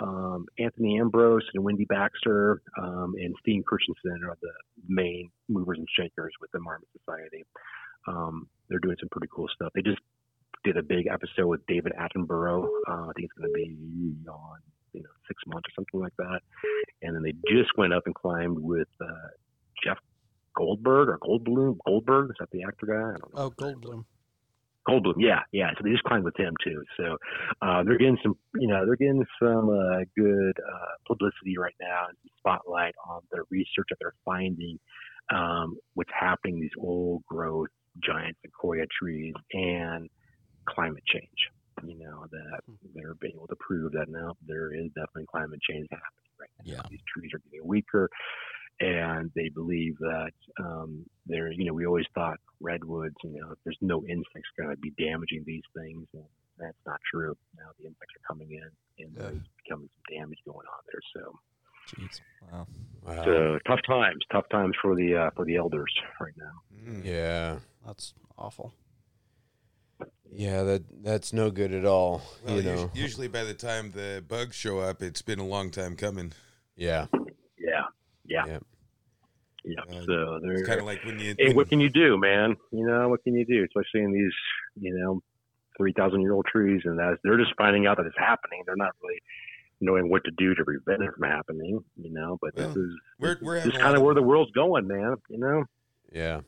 Um, 0.00 0.46
Anthony 0.58 1.00
Ambrose 1.00 1.42
and 1.54 1.64
Wendy 1.64 1.84
Baxter 1.84 2.62
um, 2.80 3.14
and 3.18 3.34
Steve 3.40 3.64
Christensen 3.64 4.24
are 4.24 4.36
the 4.40 4.52
main 4.86 5.30
movers 5.48 5.78
and 5.78 5.88
shakers 5.98 6.32
with 6.40 6.50
the 6.52 6.60
Marmot 6.60 6.86
Society. 6.98 7.44
Um, 8.06 8.48
they're 8.68 8.78
doing 8.78 8.96
some 9.00 9.08
pretty 9.10 9.28
cool 9.34 9.48
stuff. 9.54 9.72
They 9.74 9.82
just 9.82 9.98
did 10.64 10.76
a 10.76 10.82
big 10.82 11.06
episode 11.06 11.46
with 11.46 11.66
David 11.66 11.92
Attenborough. 11.98 12.64
Uh, 12.88 13.08
I 13.08 13.12
think 13.16 13.28
it's 13.28 13.32
going 13.38 13.50
to 13.50 13.54
be 13.54 14.28
on 14.28 14.58
you 14.92 15.02
know 15.02 15.10
six 15.26 15.42
months 15.46 15.68
or 15.68 15.72
something 15.76 16.00
like 16.00 16.16
that. 16.18 16.40
And 17.02 17.14
then 17.14 17.22
they 17.22 17.32
just 17.52 17.76
went 17.76 17.92
up 17.92 18.04
and 18.06 18.14
climbed 18.14 18.58
with 18.58 18.88
uh, 19.00 19.28
Jeff 19.84 19.98
Goldberg 20.56 21.08
or 21.08 21.18
Goldblum. 21.18 21.78
Goldberg 21.86 22.30
is 22.30 22.36
that 22.40 22.50
the 22.50 22.62
actor 22.64 22.86
guy? 22.86 22.94
I 22.94 23.18
don't 23.18 23.34
know. 23.34 23.42
Oh, 23.42 23.50
Goldblum. 23.50 24.04
Goldblum, 24.88 25.14
yeah, 25.18 25.40
yeah. 25.52 25.70
So 25.76 25.84
they 25.84 25.90
just 25.90 26.04
climbed 26.04 26.24
with 26.24 26.38
him 26.38 26.54
too. 26.64 26.82
So 26.96 27.18
uh, 27.60 27.84
they're 27.84 27.98
getting 27.98 28.18
some, 28.22 28.36
you 28.54 28.68
know, 28.68 28.86
they're 28.86 28.96
getting 28.96 29.24
some 29.40 29.68
uh, 29.68 30.04
good 30.16 30.54
uh, 30.58 30.94
publicity 31.06 31.58
right 31.58 31.74
now, 31.80 32.06
and 32.08 32.16
spotlight 32.38 32.94
on 33.06 33.20
the 33.30 33.42
research 33.50 33.88
that 33.90 33.96
they're 34.00 34.14
finding, 34.24 34.78
um, 35.34 35.76
what's 35.94 36.10
happening 36.18 36.60
these 36.60 36.70
old 36.80 37.22
growth 37.26 37.68
giant 38.02 38.36
sequoia 38.42 38.84
trees 38.98 39.34
and 39.52 40.08
climate 40.68 41.04
change. 41.12 41.38
You 41.86 41.96
know 41.98 42.26
that 42.32 42.60
they're 42.94 43.14
being 43.20 43.34
able 43.36 43.46
to 43.48 43.56
prove 43.60 43.92
that 43.92 44.06
now 44.08 44.34
there 44.46 44.74
is 44.74 44.88
definitely 44.96 45.26
climate 45.30 45.60
change 45.68 45.86
happening 45.90 46.32
right 46.40 46.50
now. 46.58 46.72
Yeah. 46.74 46.82
These 46.90 47.00
trees 47.12 47.30
are 47.34 47.40
getting 47.50 47.66
weaker, 47.66 48.08
and 48.80 49.30
they 49.34 49.48
believe 49.48 49.96
that 49.98 50.32
um, 50.60 51.04
they're 51.26 51.50
you 51.52 51.64
know 51.64 51.72
we 51.74 51.86
always 51.86 52.06
thought 52.14 52.38
redwoods 52.60 53.16
you 53.24 53.40
know 53.40 53.54
there's 53.64 53.78
no 53.80 54.04
insects 54.06 54.48
going 54.58 54.70
to 54.70 54.76
be 54.76 54.90
damaging 54.98 55.42
these 55.46 55.62
things 55.76 56.06
and 56.14 56.24
that's 56.58 56.78
not 56.86 57.00
true 57.12 57.36
now 57.56 57.64
the 57.78 57.84
insects 57.86 58.14
are 58.16 58.32
coming 58.34 58.50
in 58.52 59.04
and 59.04 59.12
Yeah. 59.16 59.22
there's 59.22 59.48
becoming 59.64 59.88
some 60.08 60.16
damage 60.16 60.38
going 60.44 60.66
on 60.66 60.82
there 60.92 61.00
so 61.22 61.38
Jeez. 61.96 62.20
Wow. 62.52 62.66
Wow. 63.06 63.24
so 63.24 63.58
tough 63.66 63.80
times 63.86 64.22
tough 64.30 64.48
times 64.50 64.74
for 64.82 64.94
the 64.94 65.16
uh, 65.16 65.30
for 65.36 65.44
the 65.44 65.56
elders 65.56 65.92
right 66.20 66.34
now 66.36 66.52
Mm. 66.86 67.04
yeah. 67.04 67.58
That's 67.86 68.14
awful. 68.36 68.72
Yeah, 70.30 70.62
that 70.62 70.82
that's 71.02 71.32
no 71.32 71.50
good 71.50 71.72
at 71.72 71.84
all. 71.86 72.22
Well, 72.46 72.56
you 72.56 72.62
know. 72.62 72.90
usually 72.94 73.28
by 73.28 73.44
the 73.44 73.54
time 73.54 73.90
the 73.92 74.22
bugs 74.26 74.54
show 74.54 74.78
up, 74.78 75.02
it's 75.02 75.22
been 75.22 75.38
a 75.38 75.46
long 75.46 75.70
time 75.70 75.96
coming. 75.96 76.32
Yeah. 76.76 77.06
yeah 77.58 77.84
yeah 78.26 78.44
Yeah. 78.46 78.58
Yeah 79.68 79.82
Uh, 79.88 80.04
so 80.06 80.40
they're 80.42 80.64
kind 80.64 80.80
of 80.80 80.86
like 80.86 81.04
when 81.04 81.18
you. 81.18 81.34
hey, 81.38 81.52
what 81.52 81.68
can 81.68 81.78
you 81.80 81.90
do 81.90 82.16
man 82.18 82.56
you 82.72 82.86
know 82.86 83.08
what 83.08 83.22
can 83.22 83.34
you 83.34 83.44
do 83.44 83.64
especially 83.64 84.02
in 84.02 84.12
these 84.12 84.32
you 84.80 84.94
know 84.98 85.22
3000 85.76 86.20
year 86.20 86.32
old 86.32 86.46
trees 86.46 86.80
and 86.84 86.98
that's 86.98 87.18
they're 87.22 87.36
just 87.38 87.52
finding 87.56 87.86
out 87.86 87.98
that 87.98 88.06
it's 88.06 88.18
happening 88.18 88.62
they're 88.66 88.76
not 88.76 88.92
really 89.02 89.20
knowing 89.80 90.08
what 90.08 90.24
to 90.24 90.30
do 90.32 90.54
to 90.54 90.64
prevent 90.64 91.02
it 91.02 91.10
from 91.14 91.28
happening 91.28 91.78
you 91.96 92.10
know 92.10 92.38
but 92.40 92.50
Well, 92.56 92.68
this 92.68 92.76
is 92.76 92.90
we're 93.20 93.36
we're 93.42 93.54
this 93.56 93.64
having 93.64 93.74
is 93.74 93.76
a 93.76 93.78
lot 93.78 93.84
kind 93.84 93.96
of 93.96 94.02
where 94.02 94.14
the 94.14 94.22
world's 94.22 94.50
going 94.52 94.88
man 94.88 95.14
you 95.28 95.38
know 95.38 95.64
Yeah. 96.12 96.40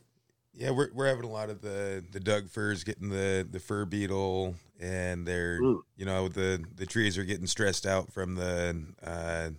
Yeah, 0.53 0.71
we're 0.73 0.89
we're 0.93 1.07
having 1.07 1.25
a 1.25 1.31
lot 1.31 1.49
of 1.49 1.61
the 1.63 2.05
the 2.11 2.19
Doug 2.19 2.51
firs 2.51 2.83
getting 2.83 3.09
the 3.09 3.47
the 3.49 3.61
fir 3.61 3.85
beetle, 3.85 4.57
and 4.81 5.25
they're 5.25 5.59
Ooh. 5.63 5.85
you 5.97 6.05
know 6.05 6.27
the 6.27 6.63
the 6.75 6.87
trees 6.87 7.17
are 7.17 7.25
getting 7.25 7.47
stressed 7.47 7.87
out 7.87 8.13
from 8.13 8.35
the 8.35 8.85
uh, 9.01 9.51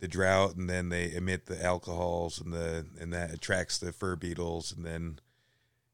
the 0.00 0.08
drought, 0.08 0.56
and 0.56 0.68
then 0.68 0.88
they 0.88 1.12
emit 1.12 1.46
the 1.46 1.62
alcohols, 1.62 2.40
and 2.40 2.52
the 2.52 2.86
and 3.00 3.12
that 3.12 3.32
attracts 3.32 3.78
the 3.78 3.92
fir 3.92 4.16
beetles, 4.16 4.72
and 4.72 4.84
then 4.84 5.18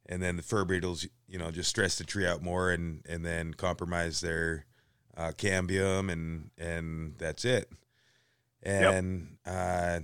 and 0.06 0.22
then 0.22 0.36
the 0.36 0.42
fir 0.42 0.64
beetles 0.64 1.06
you 1.28 1.38
know 1.38 1.50
just 1.50 1.70
stress 1.70 1.98
the 1.98 2.04
tree 2.04 2.26
out 2.26 2.42
more, 2.42 2.70
and 2.70 3.02
and 3.08 3.24
then 3.24 3.54
compromise 3.54 4.20
their 4.20 4.64
uh, 5.16 5.32
cambium, 5.36 6.10
and 6.10 6.50
and 6.56 7.14
that's 7.18 7.44
it. 7.44 7.70
And 8.62 9.36
uh, 9.46 10.00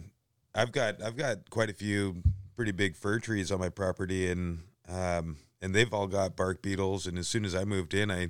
I've 0.54 0.72
got 0.72 1.02
I've 1.02 1.16
got 1.16 1.50
quite 1.50 1.70
a 1.70 1.74
few 1.74 2.22
pretty 2.56 2.72
big 2.72 2.96
fir 2.96 3.18
trees 3.18 3.50
on 3.50 3.58
my 3.58 3.68
property 3.68 4.30
and 4.30 4.60
um 4.88 5.36
and 5.60 5.74
they've 5.74 5.92
all 5.92 6.06
got 6.06 6.36
bark 6.36 6.60
beetles 6.62 7.06
and 7.06 7.18
as 7.18 7.26
soon 7.26 7.44
as 7.44 7.54
I 7.54 7.64
moved 7.64 7.94
in 7.94 8.10
I 8.10 8.28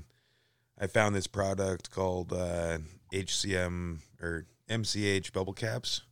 I 0.78 0.86
found 0.86 1.14
this 1.14 1.26
product 1.26 1.90
called 1.90 2.32
uh 2.32 2.78
HCM 3.12 3.98
or 4.20 4.46
MCH 4.72 5.32
bubble 5.32 5.52
caps 5.52 6.02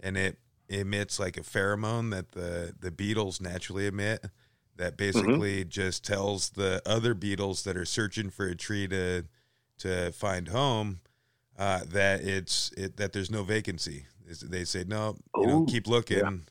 and 0.00 0.16
it 0.16 0.38
emits 0.68 1.18
like 1.18 1.36
a 1.36 1.42
pheromone 1.42 2.10
that 2.10 2.32
the 2.32 2.74
the 2.78 2.90
beetles 2.90 3.40
naturally 3.40 3.86
emit 3.86 4.24
that 4.76 4.96
basically 4.96 5.64
just 5.64 6.04
tells 6.04 6.50
the 6.50 6.82
other 6.86 7.14
beetles 7.14 7.62
that 7.64 7.76
are 7.76 7.84
searching 7.84 8.30
for 8.30 8.46
a 8.46 8.56
tree 8.56 8.88
to 8.88 9.24
to 9.78 10.12
find 10.12 10.48
home 10.48 11.00
uh, 11.58 11.80
that 11.88 12.22
it's 12.22 12.72
it 12.76 12.96
that 12.96 13.12
there's 13.12 13.30
no 13.30 13.42
vacancy. 13.42 14.06
They 14.42 14.64
say 14.64 14.84
no, 14.86 15.16
you 15.36 15.46
know, 15.46 15.62
Ooh, 15.62 15.66
keep 15.66 15.86
looking, 15.86 16.44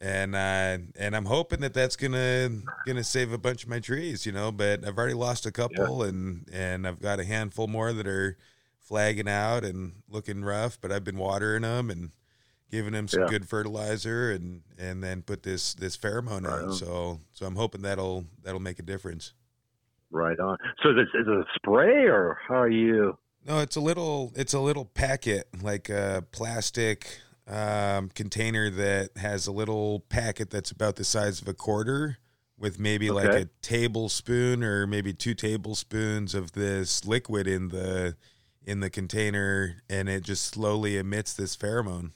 and 0.00 0.34
uh, 0.34 0.78
and 0.96 1.14
I'm 1.14 1.26
hoping 1.26 1.60
that 1.60 1.74
that's 1.74 1.96
gonna 1.96 2.50
gonna 2.86 3.04
save 3.04 3.32
a 3.32 3.38
bunch 3.38 3.64
of 3.64 3.68
my 3.68 3.80
trees, 3.80 4.24
you 4.24 4.32
know. 4.32 4.50
But 4.50 4.86
I've 4.86 4.96
already 4.96 5.14
lost 5.14 5.44
a 5.44 5.52
couple, 5.52 6.02
and 6.02 6.48
and 6.52 6.86
I've 6.86 7.00
got 7.00 7.20
a 7.20 7.24
handful 7.24 7.66
more 7.66 7.92
that 7.92 8.06
are 8.06 8.38
flagging 8.88 9.28
out 9.28 9.64
and 9.64 9.92
looking 10.08 10.42
rough. 10.42 10.78
But 10.80 10.90
I've 10.90 11.04
been 11.04 11.18
watering 11.18 11.62
them 11.62 11.90
and 11.90 12.10
giving 12.70 12.92
them 12.92 13.06
some 13.08 13.22
Yeah. 13.22 13.28
good 13.28 13.48
fertilizer, 13.48 14.30
and 14.32 14.62
and 14.78 15.02
then 15.02 15.22
put 15.22 15.42
this 15.42 15.74
this 15.74 15.96
pheromone 15.96 16.44
Right 16.46 16.62
on. 16.62 16.64
on. 16.68 16.72
So 16.72 17.20
so 17.32 17.46
I'm 17.46 17.56
hoping 17.56 17.82
that'll 17.82 18.26
that'll 18.42 18.60
make 18.60 18.78
a 18.78 18.82
difference. 18.82 19.34
Right 20.10 20.38
on. 20.40 20.56
So 20.82 20.90
is 20.90 20.96
it, 20.98 21.18
is 21.18 21.26
it 21.28 21.32
a 21.34 21.44
spray 21.54 22.06
or 22.06 22.38
how 22.48 22.54
are 22.62 22.70
you? 22.70 23.18
No, 23.46 23.60
it's 23.60 23.76
a 23.76 23.80
little 23.80 24.32
it's 24.34 24.54
a 24.54 24.60
little 24.60 24.84
packet, 24.86 25.48
like 25.62 25.88
a 25.90 26.24
plastic 26.32 27.20
um, 27.46 28.08
container 28.10 28.68
that 28.70 29.16
has 29.16 29.46
a 29.46 29.52
little 29.52 30.00
packet 30.00 30.50
that's 30.50 30.70
about 30.70 30.96
the 30.96 31.04
size 31.04 31.40
of 31.40 31.48
a 31.48 31.54
quarter 31.54 32.18
with 32.58 32.78
maybe 32.78 33.10
like 33.10 33.32
a 33.32 33.48
tablespoon 33.62 34.62
or 34.64 34.86
maybe 34.86 35.12
two 35.14 35.32
tablespoons 35.34 36.34
of 36.34 36.52
this 36.52 37.06
liquid 37.06 37.46
in 37.46 37.68
the 37.68 38.16
in 38.68 38.80
the 38.80 38.90
container 38.90 39.76
and 39.88 40.10
it 40.10 40.22
just 40.22 40.44
slowly 40.44 40.98
emits 40.98 41.32
this 41.32 41.56
pheromone. 41.56 42.10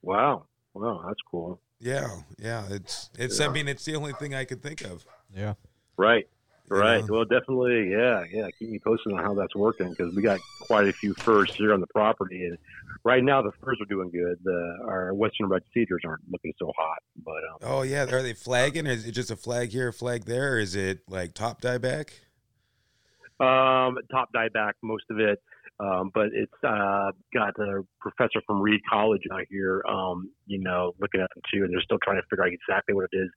Wow. 0.00 0.44
Wow, 0.72 1.04
that's 1.06 1.20
cool. 1.30 1.60
Yeah, 1.78 2.08
yeah, 2.38 2.64
it's 2.70 3.10
it's 3.18 3.38
I 3.40 3.48
mean 3.48 3.68
it's 3.68 3.84
the 3.84 3.94
only 3.94 4.12
thing 4.14 4.34
I 4.34 4.44
could 4.44 4.62
think 4.62 4.80
of. 4.82 5.04
Yeah. 5.36 5.54
Right. 5.98 6.26
you 6.70 6.76
Right. 6.76 7.06
know? 7.06 7.14
Well, 7.16 7.24
definitely. 7.26 7.90
Yeah. 7.90 8.24
Yeah. 8.32 8.48
Keep 8.58 8.70
me 8.70 8.78
posted 8.78 9.12
on 9.12 9.22
how 9.22 9.34
that's 9.34 9.54
working 9.54 9.90
because 9.90 10.14
we 10.14 10.22
got 10.22 10.40
quite 10.62 10.88
a 10.88 10.92
few 10.94 11.12
firs 11.14 11.54
here 11.54 11.74
on 11.74 11.80
the 11.80 11.86
property, 11.88 12.46
and 12.46 12.56
right 13.04 13.22
now 13.22 13.42
the 13.42 13.52
firs 13.62 13.78
are 13.82 13.86
doing 13.86 14.10
good. 14.10 14.38
The 14.42 14.78
our 14.88 15.12
western 15.12 15.48
red 15.48 15.62
cedars 15.74 16.00
aren't 16.06 16.22
looking 16.30 16.54
so 16.58 16.72
hot, 16.76 16.98
but 17.22 17.36
um, 17.52 17.58
Oh 17.62 17.82
yeah, 17.82 18.04
are 18.04 18.22
they 18.22 18.32
flagging? 18.32 18.86
Is 18.86 19.06
it 19.06 19.12
just 19.12 19.30
a 19.30 19.36
flag 19.36 19.70
here, 19.70 19.88
a 19.88 19.92
flag 19.92 20.24
there? 20.24 20.54
Or 20.54 20.58
is 20.58 20.74
it 20.74 21.00
like 21.08 21.34
top 21.34 21.60
dieback? 21.60 22.08
Um, 23.40 23.98
top 24.10 24.28
dieback, 24.34 24.72
most 24.82 25.04
of 25.10 25.18
it. 25.18 25.40
Um, 25.80 26.12
but 26.14 26.26
it's 26.32 26.52
uh, 26.62 27.10
got 27.34 27.58
a 27.58 27.82
professor 28.00 28.40
from 28.46 28.60
Reed 28.60 28.80
College 28.88 29.22
out 29.32 29.42
here, 29.50 29.82
um, 29.88 30.30
you 30.46 30.60
know, 30.60 30.94
looking 31.00 31.20
at 31.20 31.28
them 31.34 31.42
too, 31.52 31.64
and 31.64 31.72
they're 31.72 31.82
still 31.82 31.98
trying 32.04 32.16
to 32.16 32.22
figure 32.30 32.44
out 32.44 32.52
exactly 32.52 32.94
what 32.94 33.08
it 33.10 33.16
is. 33.16 33.28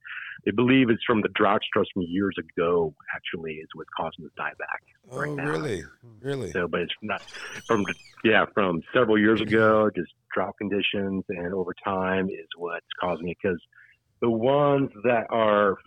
They 0.46 0.52
believe 0.52 0.92
it's 0.92 1.04
from 1.04 1.22
the 1.22 1.30
drought 1.30 1.62
stress 1.68 1.88
from 1.96 2.04
years 2.04 2.36
ago, 2.38 2.94
actually, 3.16 3.54
is 3.54 3.68
what's 3.74 3.90
causing 3.98 4.24
this 4.24 4.32
dieback. 4.40 4.82
Oh 5.10 5.22
Right 5.22 5.32
now. 5.32 5.50
really? 5.50 5.84
Really? 6.22 6.52
So, 6.52 6.68
but 6.68 6.82
it's 6.82 6.94
not 7.02 7.24
from, 7.66 7.84
yeah, 8.24 8.46
from 8.54 8.84
several 8.94 9.18
years 9.18 9.42
ago, 9.42 9.90
just 9.96 10.12
drought 10.32 10.54
conditions 10.60 11.24
and 11.30 11.56
over 11.56 11.74
time 11.84 12.30
is 12.30 12.48
what's 12.56 12.86
causing 13.02 13.30
it. 13.30 13.38
Because 13.42 13.60
the 14.22 14.30
ones 14.30 14.92
that 15.06 15.26
are 15.32 15.78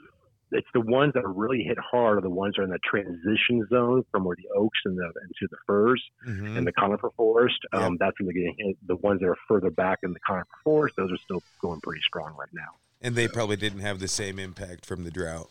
it's 0.52 0.66
the 0.74 0.80
ones 0.80 1.12
that 1.14 1.24
are 1.24 1.32
really 1.32 1.62
hit 1.62 1.78
hard 1.78 2.18
are 2.18 2.20
the 2.20 2.30
ones 2.30 2.54
that 2.56 2.62
are 2.62 2.64
in 2.64 2.70
the 2.70 2.78
transition 2.84 3.66
zone 3.68 4.04
from 4.10 4.24
where 4.24 4.36
the 4.36 4.48
oaks 4.56 4.78
and 4.84 4.96
the 4.98 5.04
into 5.04 5.48
the 5.50 5.56
firs 5.66 6.02
Mhm. 6.26 6.56
and 6.56 6.66
the 6.66 6.72
conifer 6.72 7.10
forest. 7.16 7.58
Yeah. 7.72 7.86
Um, 7.86 7.96
That's 7.98 8.18
when 8.18 8.26
they're 8.26 8.34
getting 8.34 8.56
hit. 8.58 8.76
The 8.86 8.96
ones 8.96 9.20
that 9.20 9.28
are 9.28 9.36
further 9.48 9.70
back 9.70 10.00
in 10.02 10.12
the 10.12 10.20
conifer 10.20 10.48
forest, 10.64 10.96
those 10.96 11.12
are 11.12 11.18
still 11.18 11.42
going 11.60 11.80
pretty 11.80 12.02
strong 12.02 12.34
right 12.38 12.48
now. 12.52 12.76
And 13.00 13.14
they 13.14 13.28
probably 13.28 13.56
didn't 13.56 13.80
have 13.80 13.98
the 14.00 14.08
same 14.08 14.38
impact 14.38 14.84
from 14.86 15.04
the 15.04 15.10
drought. 15.10 15.50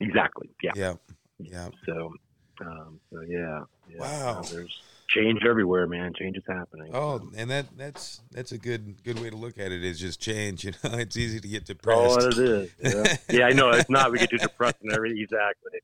Exactly. 0.00 0.50
Yeah. 0.62 0.72
Yeah. 0.76 0.94
Yeah. 1.38 1.68
So, 1.86 2.14
um, 2.60 3.00
so 3.12 3.20
yeah. 3.22 3.64
yeah. 3.88 3.98
Wow. 3.98 4.42
There's 4.42 4.82
change 5.08 5.44
everywhere, 5.44 5.86
man. 5.86 6.12
Change 6.14 6.36
is 6.36 6.44
happening. 6.46 6.90
Oh, 6.94 7.20
and 7.36 7.50
that 7.50 7.66
that's 7.76 8.20
that's 8.30 8.52
a 8.52 8.58
good 8.58 9.02
good 9.02 9.20
way 9.20 9.30
to 9.30 9.36
look 9.36 9.58
at 9.58 9.72
it. 9.72 9.84
Is 9.84 9.98
just 9.98 10.20
change. 10.20 10.64
You 10.64 10.72
know, 10.82 10.90
it's 10.98 11.16
easy 11.16 11.40
to 11.40 11.48
get 11.48 11.64
depressed. 11.64 12.18
Oh, 12.20 12.28
it 12.28 12.38
is. 12.38 12.70
Yeah. 12.82 13.16
yeah, 13.30 13.46
I 13.46 13.52
know. 13.52 13.70
It's 13.70 13.90
not. 13.90 14.10
We 14.12 14.18
get 14.18 14.30
too 14.30 14.38
depressed 14.38 14.76
and 14.82 14.92
everything. 14.92 15.18
Exactly. 15.22 15.80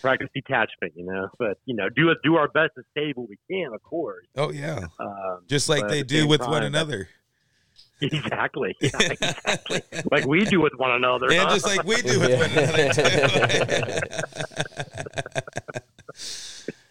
Practice 0.00 0.28
detachment, 0.34 0.94
you 0.96 1.04
know. 1.04 1.28
But 1.38 1.58
you 1.64 1.74
know, 1.74 1.88
do 1.88 2.14
do 2.22 2.36
our 2.36 2.48
best 2.48 2.74
to 2.76 2.82
save 2.94 3.16
what 3.16 3.28
we 3.28 3.38
can, 3.50 3.72
of 3.72 3.82
course. 3.82 4.26
Oh 4.36 4.50
yeah, 4.50 4.86
Um, 4.98 5.40
just 5.48 5.68
like 5.68 5.88
they 5.88 6.00
at 6.00 6.08
the 6.08 6.14
do 6.14 6.20
same 6.20 6.28
with 6.28 6.40
one 6.40 6.62
another, 6.62 7.08
exactly. 8.00 8.76
Yeah, 8.80 8.90
exactly. 9.00 9.82
like 10.10 10.26
we 10.26 10.44
do 10.44 10.60
with 10.60 10.72
one 10.76 10.92
another. 10.92 11.30
and 11.30 11.42
huh? 11.42 11.54
just 11.54 11.66
like 11.66 11.84
we 11.84 11.96
do 12.02 12.20
with 12.20 12.40
one 12.40 12.50
another. 12.50 12.92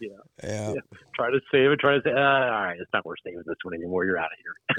Yeah. 0.02 0.10
yeah. 0.44 0.74
try 1.16 1.30
to 1.30 1.40
save 1.52 1.70
it. 1.70 1.80
Try 1.80 1.94
to 1.96 2.02
say, 2.04 2.12
uh, 2.12 2.16
all 2.16 2.64
right, 2.64 2.78
it's 2.80 2.90
not 2.92 3.06
worth 3.06 3.20
saving 3.24 3.44
this 3.46 3.56
one 3.64 3.76
anymore. 3.76 4.04
You're 4.06 4.18
out 4.18 4.32
of 4.32 4.38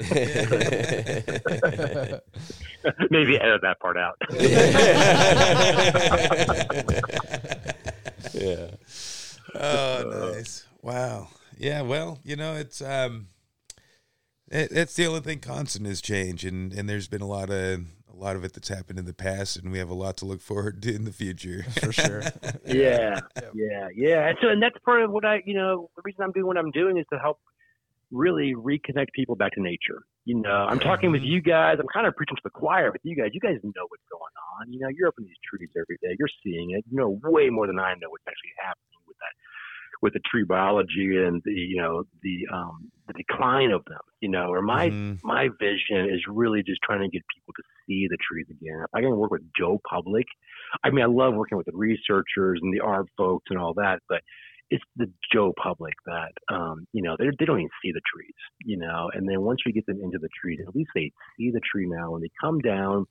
here. 0.09 2.19
Maybe 3.09 3.39
edit 3.39 3.61
that 3.61 3.79
part 3.79 3.95
out. 3.97 4.17
yeah. 8.33 8.71
Oh, 9.55 10.31
nice. 10.33 10.65
Wow. 10.81 11.29
Yeah. 11.57 11.83
Well, 11.83 12.19
you 12.23 12.35
know, 12.35 12.55
it's 12.55 12.81
um, 12.81 13.27
it, 14.51 14.69
it's 14.71 14.95
the 14.95 15.05
only 15.07 15.21
thing 15.21 15.39
constant 15.39 15.87
is 15.87 16.01
change, 16.01 16.43
and 16.43 16.73
and 16.73 16.89
there's 16.89 17.07
been 17.07 17.21
a 17.21 17.27
lot 17.27 17.49
of 17.49 17.85
lot 18.23 18.35
of 18.35 18.43
it 18.43 18.53
that's 18.53 18.69
happened 18.69 18.97
in 18.97 19.05
the 19.05 19.13
past, 19.13 19.57
and 19.57 19.71
we 19.71 19.79
have 19.79 19.89
a 19.89 19.93
lot 19.93 20.15
to 20.17 20.25
look 20.25 20.41
forward 20.41 20.81
to 20.81 20.95
in 20.95 21.03
the 21.03 21.11
future. 21.11 21.63
for 21.81 21.91
sure. 21.91 22.23
yeah, 22.65 23.19
yeah, 23.53 23.87
yeah. 23.93 24.29
And 24.29 24.37
so, 24.41 24.47
and 24.49 24.63
that's 24.63 24.77
part 24.85 25.03
of 25.03 25.11
what 25.11 25.25
I, 25.25 25.43
you 25.45 25.53
know, 25.53 25.89
the 25.95 26.01
reason 26.05 26.23
I'm 26.23 26.31
doing 26.31 26.47
what 26.47 26.57
I'm 26.57 26.71
doing 26.71 26.97
is 26.97 27.05
to 27.11 27.19
help 27.19 27.39
really 28.11 28.55
reconnect 28.55 29.11
people 29.13 29.35
back 29.35 29.51
to 29.53 29.61
nature. 29.61 30.05
You 30.23 30.39
know, 30.39 30.49
I'm 30.49 30.79
mm-hmm. 30.79 30.87
talking 30.87 31.11
with 31.11 31.23
you 31.23 31.41
guys. 31.41 31.77
I'm 31.79 31.91
kind 31.91 32.07
of 32.07 32.15
preaching 32.15 32.37
to 32.37 32.41
the 32.45 32.49
choir 32.49 32.91
with 32.91 33.01
you 33.03 33.15
guys. 33.15 33.31
You 33.33 33.41
guys 33.41 33.59
know 33.61 33.85
what's 33.89 34.07
going 34.07 34.35
on. 34.55 34.71
You 34.71 34.79
know, 34.79 34.87
you're 34.87 35.09
up 35.09 35.15
in 35.19 35.25
these 35.25 35.41
trees 35.43 35.69
every 35.75 35.97
day. 36.01 36.15
You're 36.17 36.31
seeing 36.43 36.71
it. 36.71 36.85
You 36.89 36.95
know 36.95 37.19
way 37.23 37.49
more 37.49 37.67
than 37.67 37.79
I 37.79 37.93
know 37.99 38.07
what's 38.07 38.23
actually 38.23 38.55
happening 38.55 39.03
with 39.05 39.17
that, 39.19 39.33
with 40.03 40.13
the 40.13 40.21
tree 40.29 40.45
biology 40.45 41.17
and 41.25 41.41
the, 41.45 41.53
you 41.53 41.77
know, 41.81 42.03
the 42.23 42.37
um, 42.53 42.91
the 43.07 43.13
decline 43.15 43.71
of 43.71 43.83
them. 43.87 44.01
You 44.21 44.29
know, 44.29 44.47
or 44.53 44.61
my 44.61 44.91
Mhm. 44.91 45.19
my 45.23 45.49
vision 45.59 46.09
is 46.15 46.21
really 46.29 46.63
just 46.63 46.81
trying 46.83 47.01
to 47.01 47.09
get 47.09 47.23
people 47.35 47.53
to 47.57 47.63
see 47.87 48.07
the 48.09 48.17
trees 48.29 48.47
again. 48.51 48.79
If 48.85 48.91
I 48.95 49.01
can 49.01 49.15
work 49.17 49.31
with 49.31 49.43
Joe 49.57 49.79
Public, 49.89 50.27
I 50.83 50.91
mean, 50.91 51.03
I 51.03 51.07
love 51.07 51.33
working 51.35 51.57
with 51.57 51.67
the 51.67 51.77
researchers 51.77 52.59
and 52.61 52.73
the 52.73 52.81
art 52.81 53.07
folks 53.17 53.45
and 53.49 53.59
all 53.59 53.73
that, 53.75 54.01
but 54.09 54.21
it's 54.69 54.83
the 54.95 55.11
Joe 55.33 55.53
Public 55.61 55.93
that, 56.05 56.31
um, 56.49 56.87
you 56.93 57.03
know, 57.03 57.15
they 57.19 57.27
they 57.39 57.45
don't 57.45 57.59
even 57.59 57.69
see 57.83 57.91
the 57.91 58.01
trees, 58.13 58.35
you 58.65 58.77
know. 58.77 59.09
And 59.13 59.27
then 59.29 59.41
once 59.41 59.61
we 59.65 59.71
get 59.71 59.85
them 59.85 59.99
into 60.01 60.19
the 60.19 60.29
trees, 60.41 60.59
at 60.67 60.75
least 60.75 60.91
they 60.95 61.11
see 61.37 61.51
the 61.51 61.61
tree 61.71 61.87
now. 61.87 62.15
and 62.15 62.23
they 62.23 62.31
come 62.41 62.59
down, 62.59 63.05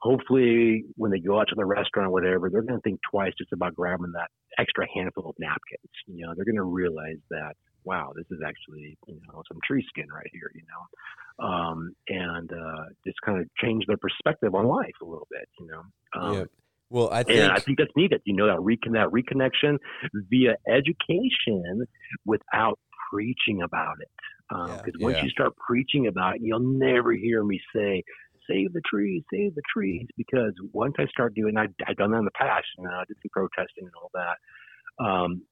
hopefully 0.00 0.84
when 0.96 1.10
they 1.10 1.18
go 1.18 1.40
out 1.40 1.48
to 1.48 1.54
the 1.56 1.64
restaurant 1.64 2.08
or 2.08 2.12
whatever, 2.12 2.50
they're 2.50 2.62
going 2.62 2.78
to 2.78 2.82
think 2.82 3.00
twice 3.10 3.32
just 3.38 3.52
about 3.52 3.74
grabbing 3.74 4.12
that 4.12 4.28
extra 4.58 4.86
handful 4.94 5.30
of 5.30 5.34
napkins. 5.38 5.92
You 6.06 6.26
know, 6.26 6.34
they're 6.34 6.44
going 6.44 6.56
to 6.56 6.62
realize 6.62 7.18
that 7.30 7.54
wow, 7.84 8.12
this 8.14 8.26
is 8.30 8.40
actually 8.44 8.98
you 9.06 9.20
know 9.28 9.42
some 9.48 9.58
tree 9.66 9.84
skin 9.88 10.06
right 10.12 10.30
here. 10.32 10.50
You 10.54 10.62
know, 10.68 11.46
um, 11.46 11.92
and 12.08 12.52
uh, 12.52 12.84
just 13.06 13.16
kind 13.24 13.40
of 13.40 13.46
change 13.62 13.84
their 13.86 13.96
perspective 13.96 14.54
on 14.54 14.66
life 14.66 14.94
a 15.02 15.04
little 15.04 15.28
bit. 15.30 15.48
You 15.58 15.66
know. 15.68 15.82
Um, 16.20 16.34
Yep. 16.34 16.48
Well, 16.90 17.10
I 17.12 17.22
think 17.22 17.38
and 17.38 17.52
I 17.52 17.60
think 17.60 17.78
that's 17.78 17.92
needed. 17.96 18.22
You 18.24 18.34
know 18.34 18.46
that 18.46 18.60
recon 18.62 18.92
that 18.92 19.08
reconnection 19.08 19.78
via 20.14 20.56
education 20.66 21.84
without 22.24 22.78
preaching 23.10 23.62
about 23.62 23.96
it. 24.00 24.08
Because 24.48 24.94
Yeah. 24.98 25.04
once 25.04 25.16
Yeah. 25.18 25.24
you 25.24 25.30
start 25.30 25.54
preaching 25.56 26.06
about 26.06 26.36
it, 26.36 26.42
you'll 26.42 26.60
never 26.60 27.12
hear 27.12 27.44
me 27.44 27.60
say, 27.74 28.02
"Save 28.48 28.72
the 28.72 28.82
trees, 28.88 29.22
save 29.32 29.54
the 29.54 29.62
trees." 29.72 30.06
Because 30.16 30.52
once 30.72 30.94
I 30.98 31.06
start 31.06 31.34
doing, 31.34 31.56
I, 31.56 31.66
I've 31.86 31.96
done 31.96 32.10
that 32.12 32.18
in 32.18 32.24
the 32.24 32.30
past. 32.32 32.66
You 32.78 32.84
know, 32.84 32.90
I 32.90 33.04
did 33.06 33.16
some 33.22 33.30
protesting 33.32 33.84
and 33.84 33.92
all 34.00 34.10
that. 34.14 35.04
Um, 35.04 35.42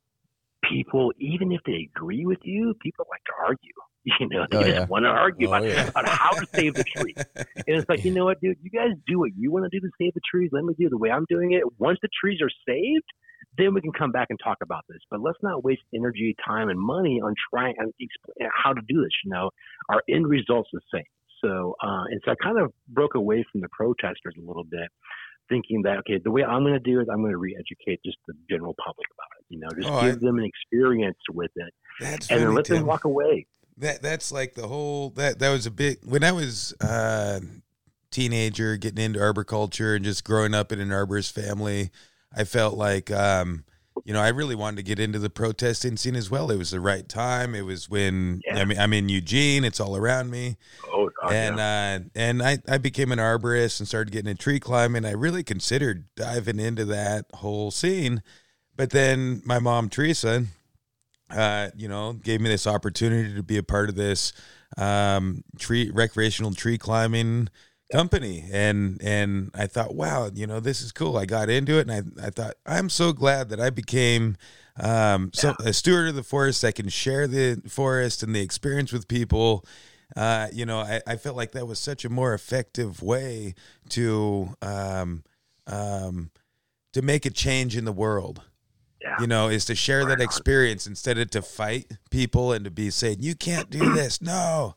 people, 0.68 1.12
even 1.18 1.52
if 1.52 1.60
they 1.66 1.88
agree 1.94 2.26
with 2.26 2.38
you, 2.42 2.74
people 2.82 3.06
like 3.10 3.22
to 3.24 3.32
argue. 3.44 3.72
You 4.20 4.28
know, 4.28 4.46
they 4.48 4.56
Oh, 4.58 4.62
just 4.62 4.72
yeah. 4.72 4.86
want 4.86 5.04
to 5.04 5.08
argue 5.08 5.48
Oh, 5.48 5.54
about, 5.54 5.64
yeah. 5.68 5.88
about 5.88 6.08
how 6.08 6.30
to 6.30 6.46
save 6.54 6.74
the 6.74 6.84
tree. 6.84 7.12
And 7.16 7.44
it's 7.66 7.88
like, 7.88 8.04
you 8.04 8.12
know 8.14 8.24
what, 8.26 8.40
dude? 8.40 8.56
You 8.62 8.70
guys 8.70 8.90
do 9.04 9.18
what 9.18 9.32
you 9.36 9.50
want 9.50 9.64
to 9.64 9.68
do 9.68 9.84
to 9.84 9.90
save 10.00 10.14
the 10.14 10.20
trees. 10.30 10.50
Let 10.52 10.62
me 10.62 10.74
do 10.78 10.88
the 10.88 10.96
way 10.96 11.10
I'm 11.10 11.24
doing 11.28 11.54
it. 11.54 11.64
Once 11.80 11.98
the 12.02 12.08
trees 12.20 12.38
are 12.40 12.48
saved, 12.68 13.02
then 13.58 13.74
we 13.74 13.80
can 13.80 13.90
come 13.90 14.12
back 14.12 14.28
and 14.30 14.38
talk 14.38 14.58
about 14.62 14.84
this. 14.88 14.98
But 15.10 15.22
let's 15.22 15.38
not 15.42 15.64
waste 15.64 15.82
energy, 15.92 16.36
time, 16.46 16.68
and 16.68 16.78
money 16.78 17.20
on 17.20 17.34
trying 17.52 17.74
and 17.78 17.92
explain 17.98 18.48
how 18.54 18.72
to 18.74 18.80
do 18.86 19.02
this. 19.02 19.10
You 19.24 19.32
know, 19.32 19.50
our 19.88 20.04
end 20.08 20.28
result's 20.28 20.70
the 20.72 20.80
same. 20.94 21.02
So, 21.46 21.76
uh, 21.82 22.04
and 22.10 22.20
so 22.24 22.32
I 22.32 22.34
kind 22.42 22.58
of 22.60 22.72
broke 22.88 23.14
away 23.14 23.44
from 23.52 23.60
the 23.60 23.68
protesters 23.68 24.34
a 24.36 24.46
little 24.46 24.64
bit, 24.64 24.88
thinking 25.48 25.82
that 25.82 25.98
okay, 25.98 26.20
the 26.22 26.30
way 26.30 26.42
I'm 26.42 26.62
going 26.62 26.74
to 26.74 26.80
do 26.80 27.00
it, 27.00 27.08
I'm 27.10 27.20
going 27.20 27.32
to 27.32 27.38
re-educate 27.38 28.00
just 28.04 28.18
the 28.26 28.34
general 28.50 28.74
public 28.84 29.06
about 29.14 29.28
it. 29.38 29.44
You 29.48 29.60
know, 29.60 29.68
just 29.76 29.88
Oh, 29.88 29.98
I- 29.98 30.10
give 30.10 30.20
them 30.20 30.38
an 30.38 30.44
experience 30.44 31.18
with 31.32 31.52
it, 31.56 31.72
That's 32.00 32.30
and 32.30 32.42
then 32.42 32.54
let 32.54 32.64
them 32.66 32.86
walk 32.86 33.04
away. 33.04 33.46
That 33.78 34.00
that's 34.02 34.32
like 34.32 34.54
the 34.54 34.66
whole 34.66 35.10
that 35.10 35.38
that 35.38 35.50
was 35.50 35.66
a 35.66 35.70
big 35.70 35.98
when 36.02 36.24
I 36.24 36.32
was 36.32 36.74
uh 36.80 37.40
teenager 38.10 38.78
getting 38.78 39.04
into 39.04 39.20
arboriculture 39.20 39.94
and 39.94 40.04
just 40.04 40.24
growing 40.24 40.54
up 40.54 40.72
in 40.72 40.80
an 40.80 40.88
arborist 40.88 41.32
family, 41.32 41.90
I 42.34 42.44
felt 42.44 42.74
like 42.74 43.10
um 43.10 43.64
you 44.04 44.12
know, 44.12 44.20
I 44.20 44.28
really 44.28 44.54
wanted 44.54 44.76
to 44.76 44.82
get 44.82 44.98
into 44.98 45.18
the 45.18 45.30
protesting 45.30 45.96
scene 45.96 46.16
as 46.16 46.30
well. 46.30 46.50
It 46.50 46.58
was 46.58 46.70
the 46.70 46.80
right 46.80 47.08
time. 47.08 47.54
It 47.54 47.62
was 47.62 47.88
when 47.88 48.42
Yeah. 48.44 48.58
I 48.58 48.64
mean 48.64 48.78
I'm 48.78 48.92
in 48.92 49.08
Eugene, 49.08 49.64
it's 49.64 49.80
all 49.80 49.96
around 49.96 50.30
me. 50.30 50.56
Oh, 50.92 51.10
and 51.30 51.56
yeah. 51.56 51.98
uh 52.00 52.08
and 52.14 52.42
I, 52.42 52.58
I 52.68 52.78
became 52.78 53.12
an 53.12 53.18
arborist 53.18 53.80
and 53.80 53.88
started 53.88 54.12
getting 54.12 54.30
into 54.30 54.42
tree 54.42 54.60
climbing. 54.60 55.04
I 55.04 55.12
really 55.12 55.42
considered 55.42 56.04
diving 56.14 56.60
into 56.60 56.84
that 56.86 57.26
whole 57.34 57.70
scene. 57.70 58.22
But 58.76 58.90
then 58.90 59.42
my 59.44 59.58
mom 59.58 59.88
Teresa 59.88 60.44
uh, 61.30 61.70
you 61.76 61.88
know, 61.88 62.12
gave 62.12 62.40
me 62.40 62.48
this 62.48 62.66
opportunity 62.66 63.34
to 63.34 63.42
be 63.42 63.56
a 63.56 63.62
part 63.62 63.88
of 63.88 63.96
this 63.96 64.32
um, 64.76 65.42
tree 65.58 65.90
recreational 65.92 66.52
tree 66.54 66.78
climbing 66.78 67.48
company, 67.90 68.44
and 68.52 69.00
and 69.02 69.50
I 69.54 69.66
thought, 69.66 69.94
wow, 69.94 70.30
you 70.32 70.46
know, 70.46 70.60
this 70.60 70.82
is 70.82 70.92
cool. 70.92 71.16
I 71.16 71.26
got 71.26 71.48
into 71.48 71.78
it, 71.78 71.88
and 71.88 72.18
I 72.20 72.26
I 72.26 72.30
thought 72.30 72.54
I'm 72.64 72.88
so 72.88 73.12
glad 73.12 73.48
that 73.50 73.60
I 73.60 73.70
became 73.70 74.36
um, 74.78 75.30
so 75.32 75.54
a 75.64 75.72
steward 75.72 76.08
of 76.08 76.14
the 76.14 76.22
forest. 76.22 76.64
I 76.64 76.72
can 76.72 76.88
share 76.88 77.26
the 77.26 77.62
forest 77.68 78.22
and 78.22 78.34
the 78.34 78.40
experience 78.40 78.92
with 78.92 79.08
people. 79.08 79.64
Uh, 80.14 80.48
you 80.52 80.64
know, 80.64 80.80
I, 80.80 81.00
I 81.06 81.16
felt 81.16 81.36
like 81.36 81.52
that 81.52 81.66
was 81.66 81.78
such 81.78 82.04
a 82.04 82.08
more 82.08 82.32
effective 82.32 83.02
way 83.02 83.54
to 83.90 84.50
um, 84.62 85.24
um, 85.66 86.30
to 86.92 87.02
make 87.02 87.26
a 87.26 87.30
change 87.30 87.76
in 87.76 87.84
the 87.84 87.92
world 87.92 88.42
yeah. 89.06 89.16
you 89.20 89.26
know, 89.26 89.48
is 89.48 89.64
to 89.66 89.74
share 89.74 90.00
Right 90.00 90.08
that 90.08 90.20
on. 90.20 90.24
experience 90.24 90.86
instead 90.86 91.18
of 91.18 91.30
to 91.30 91.42
fight 91.42 91.92
people 92.10 92.52
and 92.52 92.64
to 92.64 92.70
be 92.70 92.90
saying, 92.90 93.18
you 93.20 93.34
can't 93.34 93.70
do 93.70 93.78
this. 93.94 94.20
No. 94.20 94.74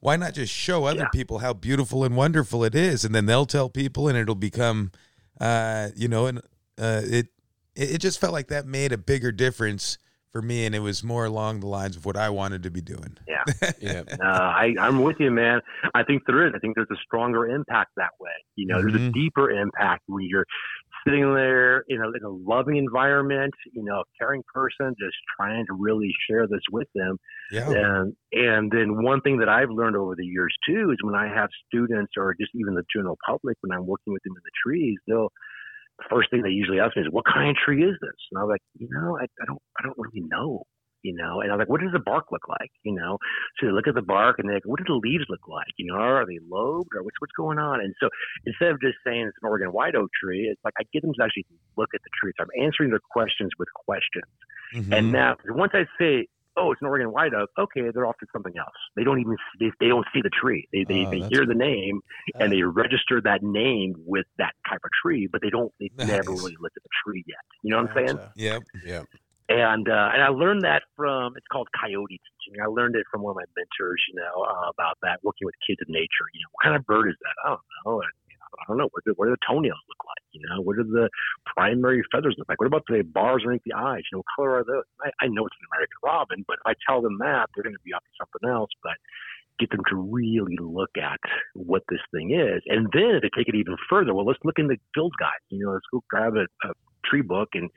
Why 0.00 0.16
not 0.16 0.34
just 0.34 0.52
show 0.52 0.84
other 0.84 1.00
Yeah. 1.00 1.08
people 1.12 1.38
how 1.38 1.52
beautiful 1.52 2.04
and 2.04 2.16
wonderful 2.16 2.62
it 2.64 2.74
is? 2.74 3.04
And 3.04 3.14
then 3.14 3.26
they'll 3.26 3.46
tell 3.46 3.68
people 3.68 4.08
and 4.08 4.16
it'll 4.16 4.34
become, 4.34 4.92
uh, 5.40 5.88
you 5.96 6.08
know, 6.08 6.26
and 6.26 6.38
uh, 6.78 7.02
it, 7.04 7.26
it 7.74 7.90
it 7.94 7.98
just 7.98 8.20
felt 8.20 8.32
like 8.32 8.48
that 8.48 8.66
made 8.66 8.92
a 8.92 8.98
bigger 8.98 9.32
difference 9.32 9.98
for 10.30 10.42
me. 10.42 10.66
And 10.66 10.74
it 10.74 10.80
was 10.80 11.02
more 11.02 11.24
along 11.24 11.60
the 11.60 11.66
lines 11.66 11.96
of 11.96 12.04
what 12.04 12.16
I 12.16 12.28
wanted 12.30 12.62
to 12.64 12.70
be 12.70 12.80
doing. 12.80 13.16
Yeah. 13.26 13.44
yeah, 13.80 14.02
Uh, 14.20 14.24
I, 14.26 14.74
I'm 14.78 15.02
with 15.02 15.16
you, 15.18 15.30
man. 15.30 15.60
I 15.94 16.02
think 16.04 16.22
there 16.26 16.46
is. 16.46 16.52
I 16.54 16.58
think 16.58 16.74
there's 16.76 16.90
a 16.92 16.96
stronger 17.04 17.46
impact 17.46 17.92
that 17.96 18.10
way. 18.20 18.30
You 18.56 18.66
know, 18.66 18.80
there's 18.80 18.94
a 18.94 18.98
Mhm. 18.98 19.14
deeper 19.14 19.50
impact 19.50 20.02
when 20.06 20.24
you're 20.28 20.44
sitting 21.08 21.34
there 21.34 21.84
in 21.88 22.00
a, 22.00 22.08
in 22.08 22.24
a 22.24 22.28
loving 22.28 22.76
environment, 22.76 23.54
you 23.72 23.82
know, 23.82 24.00
a 24.00 24.04
caring 24.18 24.42
person, 24.52 24.94
just 24.98 25.16
trying 25.36 25.64
to 25.66 25.72
really 25.74 26.12
share 26.28 26.46
this 26.46 26.60
with 26.70 26.88
them. 26.94 27.18
Yeah. 27.50 27.70
And 27.70 28.14
and 28.32 28.70
then 28.70 29.02
one 29.02 29.20
thing 29.20 29.38
that 29.38 29.48
I've 29.48 29.70
learned 29.70 29.96
over 29.96 30.14
the 30.16 30.26
years 30.26 30.54
too 30.66 30.90
is 30.90 30.98
when 31.02 31.14
I 31.14 31.28
have 31.28 31.48
students 31.66 32.12
or 32.16 32.34
just 32.38 32.52
even 32.54 32.74
the 32.74 32.84
general 32.94 33.16
public 33.26 33.56
when 33.62 33.76
I'm 33.76 33.86
working 33.86 34.12
with 34.12 34.22
them 34.24 34.34
in 34.36 34.42
the 34.44 34.50
trees, 34.64 34.98
they'll 35.06 35.32
the 35.98 36.04
first 36.10 36.30
thing 36.30 36.42
they 36.42 36.50
usually 36.50 36.78
ask 36.78 36.96
me 36.96 37.02
is, 37.02 37.08
"What 37.10 37.24
kind 37.24 37.50
of 37.50 37.56
tree 37.56 37.82
is 37.82 37.96
this?" 38.00 38.18
And 38.30 38.40
I'm 38.40 38.48
like, 38.48 38.62
"You 38.78 38.88
know, 38.90 39.18
I, 39.18 39.24
I 39.24 39.46
don't 39.46 39.62
I 39.78 39.82
don't 39.82 39.98
really 39.98 40.26
know." 40.28 40.64
You 41.02 41.14
know, 41.14 41.40
and 41.40 41.52
I'm 41.52 41.58
like, 41.58 41.68
"What 41.68 41.80
does 41.80 41.92
the 41.92 42.00
bark 42.00 42.26
look 42.32 42.48
like?" 42.48 42.70
You 42.82 42.94
know, 42.94 43.18
so 43.58 43.66
they 43.66 43.72
look 43.72 43.86
at 43.86 43.94
the 43.94 44.02
bark 44.02 44.38
and 44.38 44.48
they're 44.48 44.56
like, 44.56 44.66
"What 44.66 44.78
do 44.78 44.84
the 44.86 44.94
leaves 44.98 45.24
look 45.28 45.46
like?" 45.46 45.70
You 45.76 45.86
know, 45.86 45.94
are 45.94 46.26
they 46.26 46.38
lobed 46.50 46.90
or 46.94 47.02
what's 47.02 47.20
what's 47.20 47.32
going 47.32 47.58
on? 47.58 47.80
And 47.80 47.94
so 48.00 48.08
instead 48.46 48.70
of 48.72 48.80
just 48.80 48.98
saying 49.06 49.26
it's 49.26 49.36
an 49.42 49.48
Oregon 49.48 49.72
white 49.72 49.94
oak 49.94 50.10
tree, 50.22 50.48
it's 50.50 50.60
like 50.64 50.74
I 50.78 50.84
get 50.92 51.02
them 51.02 51.12
to 51.14 51.22
actually 51.22 51.46
look 51.76 51.90
at 51.94 52.00
the 52.02 52.10
tree. 52.20 52.32
So 52.36 52.44
I'm 52.44 52.62
answering 52.64 52.90
their 52.90 53.00
questions 53.10 53.50
with 53.58 53.68
questions. 53.74 54.26
Mhm. 54.74 54.92
And 54.92 55.12
now, 55.12 55.36
once 55.50 55.72
I 55.74 55.86
say, 55.98 56.26
"Oh, 56.56 56.72
it's 56.72 56.82
an 56.82 56.88
Oregon 56.88 57.12
white 57.12 57.32
oak," 57.32 57.50
okay, 57.58 57.90
they're 57.94 58.06
off 58.06 58.18
to 58.18 58.26
something 58.32 58.56
else. 58.58 58.74
They 58.96 59.04
don't 59.04 59.20
even 59.20 59.36
they, 59.60 59.70
they 59.80 59.88
don't 59.88 60.06
see 60.12 60.20
the 60.20 60.30
tree. 60.30 60.68
They 60.72 60.84
they, 60.84 61.04
Oh, 61.06 61.10
they 61.10 61.22
hear 61.28 61.46
the 61.46 61.54
name 61.54 62.00
and 62.40 62.52
they 62.52 62.62
register 62.62 63.20
that 63.22 63.42
name 63.42 63.94
with 64.04 64.26
that 64.38 64.54
type 64.68 64.80
of 64.84 64.90
tree, 65.02 65.28
but 65.30 65.40
they 65.42 65.50
don't. 65.50 65.72
They 65.78 65.90
never 66.02 66.32
really 66.32 66.56
looked 66.60 66.76
at 66.76 66.82
the 66.82 66.94
tree 67.04 67.24
yet. 67.26 67.38
You 67.62 67.70
know 67.70 67.82
what 67.82 67.90
I'm 67.90 67.96
saying? 67.96 68.16
Gotcha. 68.16 68.32
Yep. 68.36 68.62
And 69.48 69.88
uh, 69.88 70.12
and 70.12 70.22
I 70.22 70.28
learned 70.28 70.62
that 70.62 70.82
from 70.94 71.36
it's 71.36 71.46
called 71.50 71.68
coyote 71.72 72.20
teaching. 72.20 72.60
I 72.60 72.68
learned 72.68 72.96
it 72.96 73.06
from 73.10 73.22
one 73.22 73.32
of 73.32 73.36
my 73.36 73.48
mentors, 73.56 74.02
you 74.12 74.20
know, 74.20 74.44
uh, 74.44 74.68
about 74.68 74.98
that 75.02 75.20
working 75.24 75.46
with 75.46 75.54
kids 75.66 75.80
in 75.80 75.92
nature. 75.92 76.28
You 76.34 76.44
know, 76.44 76.50
what 76.52 76.62
kind 76.64 76.76
of 76.76 76.84
bird 76.84 77.08
is 77.08 77.16
that? 77.20 77.34
I 77.44 77.56
don't 77.56 77.60
know. 77.86 78.00
And, 78.02 78.12
I 78.48 78.64
don't 78.66 78.78
know. 78.78 78.88
What 78.92 79.04
do, 79.04 79.12
what 79.16 79.26
do 79.26 79.32
the 79.32 79.44
toenails 79.46 79.80
look 79.88 80.02
like? 80.04 80.24
You 80.32 80.40
know, 80.48 80.60
what 80.62 80.76
do 80.76 80.84
the 80.84 81.08
primary 81.46 82.02
feathers 82.10 82.34
look 82.38 82.48
like? 82.48 82.60
What 82.60 82.66
about 82.66 82.84
the 82.88 83.02
bars 83.02 83.42
underneath 83.42 83.64
the 83.64 83.76
eyes? 83.76 84.02
You 84.10 84.18
know, 84.18 84.24
what 84.24 84.32
color 84.36 84.52
are 84.58 84.64
those? 84.64 84.84
I, 85.04 85.24
I 85.24 85.28
know 85.28 85.46
it's 85.46 85.56
an 85.60 85.68
American 85.72 86.00
robin, 86.02 86.44
but 86.48 86.56
if 86.60 86.66
I 86.66 86.74
tell 86.88 87.00
them 87.00 87.18
that, 87.20 87.48
they're 87.54 87.62
going 87.62 87.76
to 87.76 87.84
be 87.84 87.92
up 87.92 88.02
to 88.02 88.14
something 88.18 88.48
else. 88.48 88.70
But 88.82 88.96
get 89.58 89.70
them 89.70 89.82
to 89.90 89.96
really 89.96 90.56
look 90.60 90.90
at 90.96 91.18
what 91.54 91.82
this 91.88 92.00
thing 92.12 92.30
is. 92.32 92.62
And 92.66 92.88
then 92.92 93.20
to 93.20 93.30
take 93.36 93.48
it 93.48 93.54
even 93.54 93.76
further, 93.90 94.14
well, 94.14 94.26
let's 94.26 94.38
look 94.44 94.58
in 94.58 94.68
the 94.68 94.78
field 94.94 95.12
guide. 95.18 95.42
You 95.50 95.66
know, 95.66 95.72
let's 95.72 95.86
go 95.92 96.02
grab 96.08 96.34
a, 96.36 96.46
a 96.66 96.72
tree 97.04 97.22
book 97.22 97.50
and 97.54 97.70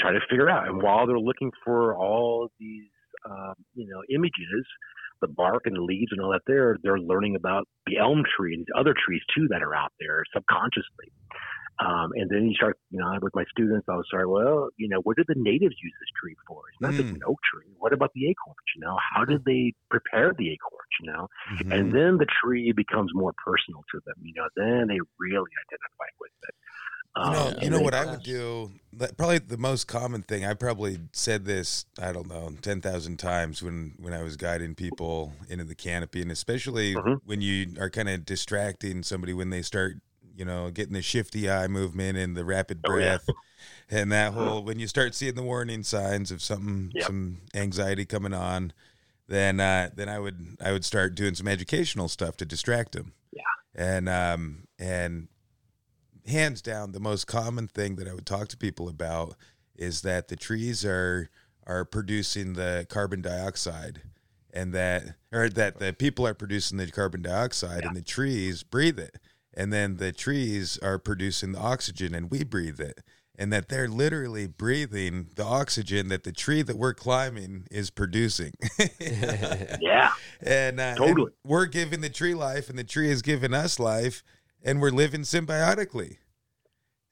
try 0.00 0.12
to 0.12 0.20
figure 0.28 0.48
out. 0.50 0.68
And 0.68 0.82
while 0.82 1.06
they're 1.06 1.18
looking 1.18 1.52
for 1.64 1.96
all 1.96 2.48
these, 2.58 2.90
um, 3.28 3.54
you 3.74 3.86
know, 3.86 4.02
images, 4.14 4.66
the 5.20 5.28
bark 5.28 5.62
and 5.64 5.76
the 5.76 5.80
leaves 5.80 6.12
and 6.12 6.20
all 6.20 6.30
that 6.32 6.42
there, 6.46 6.76
they're 6.82 6.98
learning 6.98 7.36
about 7.36 7.66
the 7.86 7.98
elm 7.98 8.22
tree 8.36 8.54
and 8.54 8.60
these 8.60 8.74
other 8.78 8.94
trees 8.94 9.22
too 9.34 9.48
that 9.50 9.62
are 9.62 9.74
out 9.74 9.92
there 9.98 10.22
subconsciously. 10.34 11.10
Um, 11.78 12.12
and 12.14 12.30
then 12.30 12.48
you 12.48 12.54
start, 12.54 12.78
you 12.90 12.98
know, 12.98 13.18
with 13.20 13.34
my 13.34 13.44
students, 13.50 13.86
I 13.88 13.96
was 13.96 14.06
sorry, 14.10 14.26
well, 14.26 14.70
you 14.78 14.88
know, 14.88 15.00
what 15.02 15.16
did 15.18 15.26
the 15.28 15.34
natives 15.36 15.76
use 15.82 15.92
this 16.00 16.08
tree 16.18 16.34
for? 16.48 16.62
It's 16.72 16.80
not 16.80 16.94
just 16.96 17.08
Mm. 17.08 17.16
an 17.16 17.20
oak 17.26 17.38
tree. 17.44 17.68
What 17.76 17.92
about 17.92 18.12
the 18.14 18.28
acorns? 18.30 18.56
You 18.74 18.80
know, 18.80 18.96
how 19.12 19.24
did 19.26 19.44
they 19.44 19.74
prepare 19.90 20.32
the 20.32 20.52
acorns? 20.52 20.92
You 21.00 21.12
know, 21.12 21.28
Mhm. 21.52 21.72
and 21.76 21.92
then 21.92 22.16
the 22.16 22.24
tree 22.24 22.72
becomes 22.72 23.12
more 23.12 23.34
personal 23.44 23.84
to 23.92 24.00
them. 24.06 24.16
You 24.22 24.32
know, 24.34 24.48
then 24.56 24.88
they 24.88 25.00
really 25.18 25.50
identify 25.68 26.08
with 26.18 26.32
it. 26.48 26.54
You 27.16 27.30
know, 27.30 27.54
you 27.62 27.70
know 27.70 27.78
they- 27.78 27.84
what 27.84 27.94
I 27.94 28.04
would 28.06 28.22
do. 28.22 28.72
Probably 29.16 29.38
the 29.38 29.58
most 29.58 29.86
common 29.86 30.22
thing. 30.22 30.44
I 30.44 30.54
probably 30.54 30.98
said 31.12 31.44
this. 31.44 31.84
I 32.00 32.12
don't 32.12 32.28
know, 32.28 32.54
ten 32.62 32.80
thousand 32.80 33.18
times 33.18 33.62
when 33.62 33.94
when 33.98 34.12
I 34.14 34.22
was 34.22 34.36
guiding 34.36 34.74
people 34.74 35.32
into 35.48 35.64
the 35.64 35.74
canopy, 35.74 36.22
and 36.22 36.30
especially 36.32 36.94
Mhm. 36.94 37.20
when 37.24 37.40
you 37.40 37.74
are 37.78 37.90
kind 37.90 38.08
of 38.08 38.24
distracting 38.24 39.02
somebody 39.02 39.32
when 39.34 39.50
they 39.50 39.60
start, 39.62 39.96
you 40.34 40.44
know, 40.44 40.70
getting 40.70 40.94
the 40.94 41.02
shifty 41.02 41.50
eye 41.50 41.66
movement 41.68 42.16
and 42.18 42.36
the 42.36 42.44
rapid 42.44 42.80
Oh, 42.84 42.96
yeah. 42.96 43.18
breath, 43.18 43.28
and 43.90 44.10
that 44.12 44.32
whole 44.32 44.62
when 44.62 44.78
you 44.78 44.86
start 44.88 45.14
seeing 45.14 45.34
the 45.34 45.42
warning 45.42 45.82
signs 45.82 46.30
of 46.30 46.40
something, 46.42 46.90
Yep. 46.94 47.04
some 47.06 47.38
anxiety 47.54 48.04
coming 48.06 48.32
on, 48.34 48.72
then 49.28 49.60
uh, 49.60 49.90
then 49.94 50.08
I 50.08 50.18
would 50.18 50.56
I 50.60 50.72
would 50.72 50.84
start 50.86 51.14
doing 51.14 51.34
some 51.34 51.48
educational 51.48 52.08
stuff 52.08 52.36
to 52.38 52.44
distract 52.46 52.92
them. 52.92 53.12
Yeah. 53.32 53.42
and 53.74 54.08
um 54.08 54.68
and 54.78 55.28
hands 56.28 56.62
down 56.62 56.92
the 56.92 57.00
most 57.00 57.26
common 57.26 57.68
thing 57.68 57.96
that 57.96 58.08
I 58.08 58.14
would 58.14 58.26
talk 58.26 58.48
to 58.48 58.56
people 58.56 58.88
about 58.88 59.36
is 59.76 60.02
that 60.02 60.28
the 60.28 60.36
trees 60.36 60.84
are 60.84 61.30
are 61.66 61.84
producing 61.84 62.52
the 62.52 62.86
carbon 62.88 63.20
dioxide 63.20 64.02
and 64.52 64.72
that 64.72 65.14
or 65.32 65.48
that 65.50 65.78
the 65.78 65.92
people 65.92 66.26
are 66.26 66.34
producing 66.34 66.78
the 66.78 66.90
carbon 66.90 67.22
dioxide 67.22 67.84
and 67.84 67.94
the 67.94 68.02
trees 68.02 68.62
breathe 68.62 68.98
it. 68.98 69.18
And 69.58 69.72
then 69.72 69.96
the 69.96 70.12
trees 70.12 70.78
are 70.82 70.98
producing 70.98 71.52
the 71.52 71.58
oxygen 71.58 72.14
and 72.14 72.30
we 72.30 72.44
breathe 72.44 72.80
it. 72.80 73.00
And 73.38 73.52
that 73.52 73.68
they're 73.68 73.88
literally 73.88 74.46
breathing 74.46 75.28
the 75.34 75.44
oxygen 75.44 76.08
that 76.08 76.24
the 76.24 76.32
tree 76.32 76.62
that 76.62 76.78
we're 76.78 76.94
climbing 76.94 77.66
is 77.70 77.90
producing. 77.90 78.52
Yeah, 79.80 80.12
and, 80.40 80.80
uh, 80.80 80.82
and 80.82 80.96
Totally. 80.96 81.32
we're 81.44 81.66
giving 81.66 82.00
the 82.00 82.08
tree 82.08 82.34
life 82.34 82.70
and 82.70 82.78
the 82.78 82.84
tree 82.84 83.10
is 83.10 83.20
giving 83.20 83.52
us 83.52 83.78
life 83.78 84.22
and 84.66 84.82
we're 84.82 84.90
living 84.90 85.22
symbiotically 85.22 86.18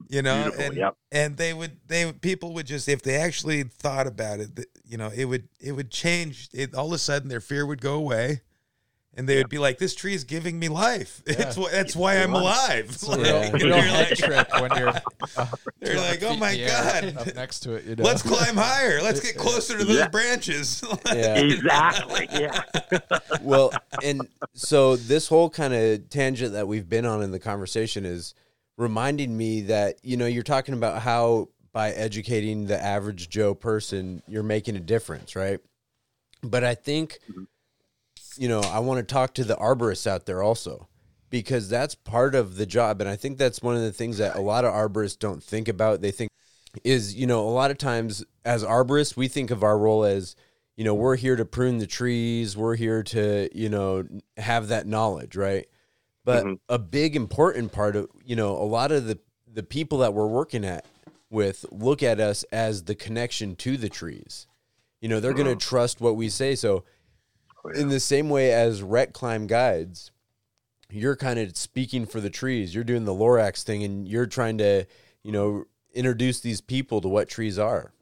you 0.09 0.21
know 0.21 0.43
Beautiful, 0.43 0.65
and 0.65 0.77
yep. 0.77 0.97
and 1.13 1.37
they 1.37 1.55
would 1.55 1.79
they 1.87 2.13
people 2.13 2.53
would 2.55 2.67
just 2.67 2.89
if 2.89 3.03
they 3.03 3.15
actually 3.15 3.63
thought 3.63 4.07
about 4.07 4.41
it 4.41 4.67
you 4.85 4.99
know 4.99 5.11
it 5.15 5.25
would 5.25 5.49
it 5.61 5.73
would 5.73 5.91
change 5.91 6.49
it 6.53 6.75
all 6.75 6.89
of 6.89 6.93
a 6.93 6.99
sudden 6.99 7.29
their 7.29 7.41
fear 7.41 7.65
would 7.65 7.81
go 7.81 7.95
away 7.95 8.43
and 9.17 9.29
they 9.29 9.37
would 9.37 9.49
be 9.49 9.59
like 9.59 9.79
this 9.79 9.95
tree 9.95 10.15
is 10.15 10.25
giving 10.25 10.59
me 10.59 10.69
life 10.69 11.23
it's 11.27 11.57
that's 11.71 11.95
why 11.97 12.17
i'm 12.17 12.35
alive 12.35 12.87
It's 12.89 13.03
a 13.09 13.17
real, 13.17 13.53
real 13.53 13.67
You're 13.69 13.83
head 13.83 14.11
like- 14.11 14.19
trick 14.19 14.61
when 14.61 14.79
you're. 14.79 14.89
Uh, 15.37 15.47
They're 15.81 15.97
like, 15.97 16.23
"Oh 16.23 16.35
my 16.37 16.51
in 16.53 16.59
the 16.59 16.73
air, 16.73 17.13
God. 17.13 17.29
Up 17.29 17.35
next 17.35 17.61
to 17.61 17.75
it, 17.75 17.85
you 17.85 17.97
know. 17.97 18.05
let's 18.05 18.23
climb 18.23 18.57
higher 18.57 19.03
let's 19.03 19.21
get 19.21 19.37
closer 19.37 19.77
to 19.79 19.85
those 19.85 19.99
Yeah. 19.99 20.09
branches 20.09 20.83
Yeah. 21.07 21.37
exactly. 21.37 22.27
Yeah, 22.33 22.63
well, 23.43 23.73
and 24.03 24.27
so 24.55 24.97
this 24.97 25.29
whole 25.29 25.51
kind 25.51 25.75
of 25.75 26.09
tangent 26.09 26.53
that 26.55 26.67
we've 26.67 26.89
been 26.89 27.05
on 27.05 27.23
in 27.23 27.31
the 27.33 27.39
conversation 27.39 28.05
is 28.07 28.35
reminding 28.79 29.37
me 29.37 29.61
that 29.63 29.99
you 30.03 30.17
know 30.17 30.27
you're 30.27 30.43
talking 30.43 30.75
about 30.75 31.03
how 31.03 31.49
by 31.73 31.91
educating 31.91 32.67
the 32.67 32.83
average 32.83 33.29
Joe 33.29 33.55
person 33.55 34.23
you're 34.27 34.43
making 34.43 34.77
a 34.77 34.81
difference, 34.81 35.37
right? 35.37 35.61
But 36.43 36.65
I 36.65 36.75
think 36.75 37.19
you 38.39 38.49
know 38.49 38.61
I 38.61 38.79
want 38.81 38.99
to 39.07 39.15
talk 39.15 39.35
to 39.35 39.45
the 39.45 39.57
arborists 39.57 40.07
out 40.07 40.27
there 40.27 40.43
also 40.43 40.89
because 41.31 41.69
that's 41.69 41.95
part 41.95 42.35
of 42.35 42.57
the 42.57 42.67
job, 42.67 43.01
and 43.01 43.11
I 43.11 43.17
think 43.17 43.39
that's 43.39 43.61
one 43.63 43.75
of 43.75 43.83
the 43.83 43.93
things 43.93 44.19
that 44.19 44.37
a 44.37 44.41
lot 44.41 44.65
of 44.65 44.73
arborists 44.73 45.19
don't 45.19 45.43
think 45.43 45.69
about. 45.69 46.01
They 46.01 46.11
think 46.13 46.31
is 46.83 47.15
you 47.15 47.27
know 47.27 47.41
a 47.41 47.51
lot 47.51 47.71
of 47.71 47.79
times 47.79 48.25
as 48.45 48.65
arborists 48.65 49.17
we 49.17 49.29
think 49.29 49.51
of 49.51 49.63
our 49.63 49.79
role 49.79 50.05
as 50.05 50.35
you 50.77 50.85
know 50.85 50.95
we're 50.95 51.17
here 51.17 51.37
to 51.37 51.45
prune 51.45 51.79
the 51.79 51.87
trees 51.87 52.57
we're 52.57 52.75
here 52.75 53.03
to 53.03 53.49
you 53.55 53.69
know 53.69 54.05
have 54.37 54.67
that 54.69 54.85
knowledge 54.85 55.37
right 55.37 55.69
but 56.25 56.45
Mhm. 56.45 56.59
a 56.69 56.79
big 56.81 57.15
important 57.15 57.71
part 57.71 57.95
of 57.95 58.09
you 58.25 58.35
know 58.35 58.57
a 58.57 58.67
lot 58.67 58.91
of 58.91 59.07
the 59.07 59.21
the 59.47 59.63
people 59.63 59.99
that 59.99 60.15
we're 60.15 60.27
working 60.27 60.65
at 60.65 60.85
with 61.31 61.65
look 61.71 62.03
at 62.03 62.19
us 62.19 62.43
as 62.51 62.83
the 62.85 62.97
connection 62.97 63.55
to 63.55 63.77
the 63.77 63.89
trees 63.89 64.49
you 65.01 65.09
know 65.09 65.21
they're 65.21 65.33
going 65.33 65.47
to 65.47 65.55
trust 65.55 66.01
what 66.01 66.17
we 66.17 66.29
say 66.29 66.57
so 66.57 66.83
in 67.75 67.89
the 67.89 68.01
same 68.01 68.29
way 68.29 68.53
as 68.53 68.83
rec 68.83 69.13
climb 69.13 69.47
guides 69.47 70.11
you're 70.91 71.17
kind 71.17 71.39
of 71.39 71.57
speaking 71.57 72.05
for 72.07 72.21
the 72.21 72.31
trees 72.31 72.75
you're 72.75 72.85
doing 72.85 73.05
the 73.05 73.15
lorax 73.15 73.63
thing 73.63 73.83
and 73.83 74.07
you're 74.09 74.27
trying 74.27 74.59
to 74.59 74.85
you 75.23 75.33
know 75.33 75.65
introduce 75.95 76.41
these 76.41 76.61
people 76.61 77.01
to 77.01 77.09
what 77.09 77.29
trees 77.29 77.59
are 77.59 77.93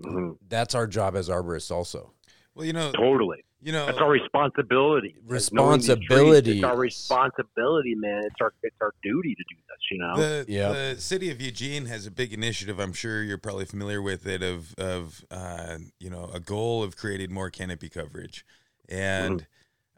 Mhm. 0.00 0.38
that's 0.48 0.74
our 0.74 0.86
job 0.86 1.16
as 1.16 1.28
arborists 1.28 1.70
also 1.70 2.12
well 2.54 2.64
you 2.64 2.72
know 2.72 2.92
totally. 2.92 3.44
You 3.60 3.72
know 3.72 3.86
That's 3.86 3.98
our 3.98 4.10
responsibility. 4.10 5.14
As 5.30 5.52
knowing 5.52 5.80
Responsibility. 5.80 6.56
It's 6.56 6.64
our 6.64 6.76
responsibility, 6.76 7.94
man. 7.94 8.24
It's 8.24 8.40
our 8.40 8.52
it's 8.62 8.76
our 8.80 8.94
duty 9.02 9.34
to 9.34 9.44
do 9.48 9.56
this. 9.68 9.78
You 9.90 9.98
know. 9.98 10.16
The, 10.16 10.44
Yep. 10.48 10.72
the 10.72 11.00
city 11.00 11.30
of 11.30 11.40
Eugene 11.40 11.86
has 11.86 12.06
a 12.06 12.10
big 12.10 12.32
initiative. 12.32 12.78
I'm 12.78 12.92
sure 12.92 13.22
you're 13.22 13.38
probably 13.38 13.64
familiar 13.64 14.00
with 14.00 14.26
it. 14.26 14.42
Of 14.42 14.74
of 14.78 15.24
uh, 15.30 15.78
you 15.98 16.10
know 16.10 16.30
a 16.32 16.40
goal 16.40 16.82
of 16.82 16.96
creating 16.96 17.32
more 17.32 17.50
canopy 17.50 17.88
coverage, 17.88 18.44
and 18.88 19.46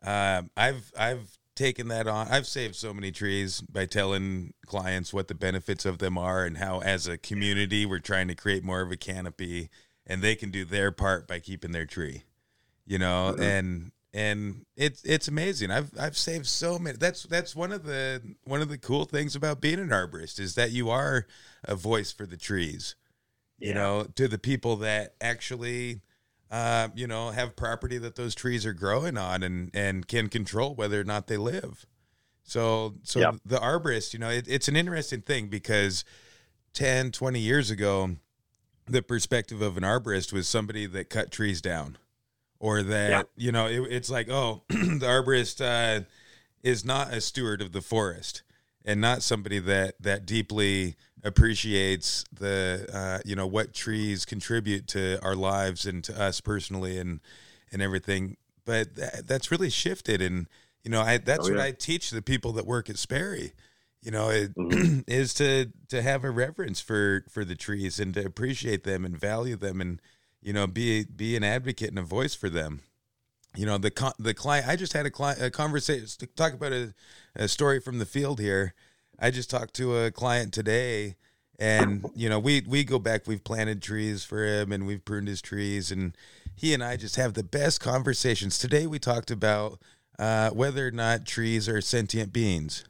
um, 0.03 0.51
I've 0.57 0.93
I've 0.99 1.39
taken 1.55 1.89
that 1.89 2.07
on. 2.07 2.29
I've 2.29 2.47
saved 2.47 2.75
so 2.77 2.95
many 2.95 3.13
trees 3.13 3.61
by 3.61 3.85
telling 3.85 4.55
clients 4.65 5.13
what 5.13 5.29
the 5.29 5.35
benefits 5.35 5.85
of 5.85 5.99
them 5.99 6.17
are 6.17 6.45
and 6.45 6.57
how, 6.57 6.81
as 6.81 7.07
a 7.07 7.19
community, 7.19 7.85
we're 7.85 7.99
trying 7.99 8.29
to 8.29 8.35
create 8.35 8.65
more 8.65 8.81
of 8.81 8.91
a 8.91 8.97
canopy, 8.97 9.69
and 10.07 10.23
they 10.23 10.35
can 10.35 10.51
do 10.51 10.65
their 10.65 10.91
part 10.91 11.29
by 11.29 11.39
keeping 11.39 11.73
their 11.73 11.85
tree. 11.85 12.23
You 12.91 12.99
know, 12.99 13.37
Mhm. 13.39 13.41
and 13.41 13.93
and 14.13 14.67
it's 14.75 15.05
it's 15.05 15.29
amazing. 15.29 15.71
I've 15.71 15.93
I've 15.97 16.17
saved 16.17 16.47
so 16.47 16.77
many. 16.77 16.97
That's 16.99 17.23
that's 17.23 17.55
one 17.55 17.71
of 17.71 17.85
the 17.85 18.21
one 18.43 18.61
of 18.61 18.69
the 18.69 18.79
cool 18.79 19.05
things 19.05 19.37
about 19.37 19.61
being 19.61 19.79
an 19.79 19.91
arborist 19.91 20.41
is 20.41 20.57
that 20.57 20.73
you 20.73 20.91
are 20.91 21.29
a 21.63 21.77
voice 21.77 22.11
for 22.11 22.27
the 22.27 22.37
trees. 22.37 22.97
You 23.61 23.75
know, 23.75 24.09
to 24.17 24.27
the 24.27 24.39
people 24.39 24.75
that 24.79 25.15
actually, 25.21 26.01
uh, 26.51 26.89
you 26.97 27.07
know, 27.07 27.31
have 27.31 27.55
property 27.55 27.97
that 27.99 28.17
those 28.17 28.35
trees 28.35 28.67
are 28.67 28.73
growing 28.73 29.17
on 29.17 29.45
and 29.45 29.71
and 29.73 30.09
can 30.09 30.29
control 30.29 30.75
whether 30.75 31.01
or 31.01 31.05
not 31.05 31.29
they 31.29 31.37
live. 31.37 31.87
So 32.43 32.97
so 33.05 33.21
Yep. 33.21 33.35
the 33.47 33.59
arborist, 33.59 34.15
you 34.15 34.19
know, 34.19 34.31
it, 34.31 34.49
it's 34.49 34.67
an 34.67 34.75
interesting 34.75 35.23
thing 35.23 35.47
because 35.47 36.05
10, 36.73 37.13
20 37.13 37.39
years 37.39 37.71
ago, 37.71 38.17
the 38.87 39.01
perspective 39.03 39.63
of 39.63 39.77
an 39.77 39.85
arborist 39.85 40.33
was 40.33 40.49
somebody 40.49 40.87
that 40.87 41.09
cut 41.09 41.31
trees 41.31 41.61
down 41.61 41.97
or 42.61 42.83
that 42.85 43.11
Yeah. 43.11 43.23
you 43.37 43.51
know 43.51 43.67
it, 43.67 43.81
it's 43.91 44.11
like 44.11 44.31
oh 44.31 44.63
the 44.69 45.07
arborist 45.07 45.61
uh, 45.61 46.05
is 46.63 46.85
not 46.85 47.13
a 47.13 47.21
steward 47.21 47.61
of 47.61 47.73
the 47.73 47.81
forest 47.81 48.43
and 48.85 49.01
not 49.01 49.23
somebody 49.23 49.59
that 49.59 49.95
that 50.01 50.27
deeply 50.27 50.95
appreciates 51.25 52.25
the 52.33 52.87
uh, 52.93 53.19
you 53.25 53.35
know 53.35 53.47
what 53.47 53.73
trees 53.75 54.25
contribute 54.25 54.87
to 54.87 55.19
our 55.23 55.35
lives 55.35 55.87
and 55.87 56.05
to 56.05 56.21
us 56.21 56.41
personally 56.41 56.99
and 56.99 57.21
and 57.73 57.83
everything 57.83 58.37
but 58.65 58.95
that, 58.97 59.27
that's 59.27 59.51
really 59.51 59.71
shifted 59.71 60.21
and 60.23 60.47
you 60.85 60.91
know 60.91 61.01
I 61.01 61.19
that's 61.19 61.49
Oh, 61.49 61.55
what. 61.55 61.61
I 61.61 61.73
teach 61.73 62.11
the 62.11 62.23
people 62.23 62.53
that 62.53 62.67
work 62.67 62.89
at 62.91 62.99
Sperry 62.99 63.53
you 64.03 64.11
know 64.11 64.29
it 64.31 64.55
Mhm. 64.57 65.05
is 65.09 65.35
to 65.35 65.71
to 65.89 66.03
have 66.03 66.25
a 66.25 66.31
reverence 66.31 66.81
for 66.81 67.25
for 67.31 67.45
the 67.45 67.55
trees 67.55 67.99
and 68.01 68.15
to 68.15 68.25
appreciate 68.25 68.85
them 68.85 69.05
and 69.05 69.19
value 69.19 69.57
them 69.57 69.81
and 69.81 70.01
you 70.43 70.53
know 70.53 70.67
be 70.67 71.05
be 71.05 71.37
an 71.37 71.45
advocate 71.45 71.91
and 71.91 71.99
a 71.99 72.03
voice 72.03 72.35
for 72.35 72.49
them 72.49 72.81
you 73.57 73.67
know 73.67 73.79
the 73.79 73.91
con- 73.91 74.13
the 74.19 74.35
client 74.35 74.67
i 74.69 74.77
just 74.77 74.93
had 74.93 75.07
a 75.07 75.11
client 75.11 75.41
a 75.43 75.51
conversation 75.51 76.07
talk 76.37 76.53
about 76.53 76.73
a, 76.73 76.95
a 77.37 77.49
story 77.49 77.81
from 77.81 77.99
the 77.99 78.07
field 78.07 78.41
here 78.41 78.75
i 79.19 79.31
just 79.31 79.51
talked 79.51 79.75
to 79.75 79.97
a 79.97 80.11
client 80.11 80.53
today 80.53 81.17
and 81.61 82.11
you 82.15 82.29
know 82.29 82.39
we 82.39 82.63
we 82.67 82.83
go 82.83 82.99
back. 82.99 83.27
We've 83.27 83.45
planted 83.45 83.83
trees 83.83 84.25
for 84.25 84.45
him, 84.45 84.73
and 84.73 84.87
we've 84.87 85.05
pruned 85.05 85.29
his 85.29 85.43
trees, 85.43 85.93
and 85.93 86.17
he 86.57 86.75
and 86.75 86.83
I 86.83 86.97
just 86.97 87.17
have 87.17 87.35
the 87.35 87.45
best 87.45 87.81
conversations. 87.81 88.59
Today 88.59 88.87
we 88.87 88.99
talked 88.99 89.31
about 89.31 89.79
uh, 90.19 90.51
whether 90.51 90.89
or 90.89 90.91
not 90.91 91.27
trees 91.27 91.69
are 91.69 91.81
sentient 91.83 92.33
beings. 92.33 92.85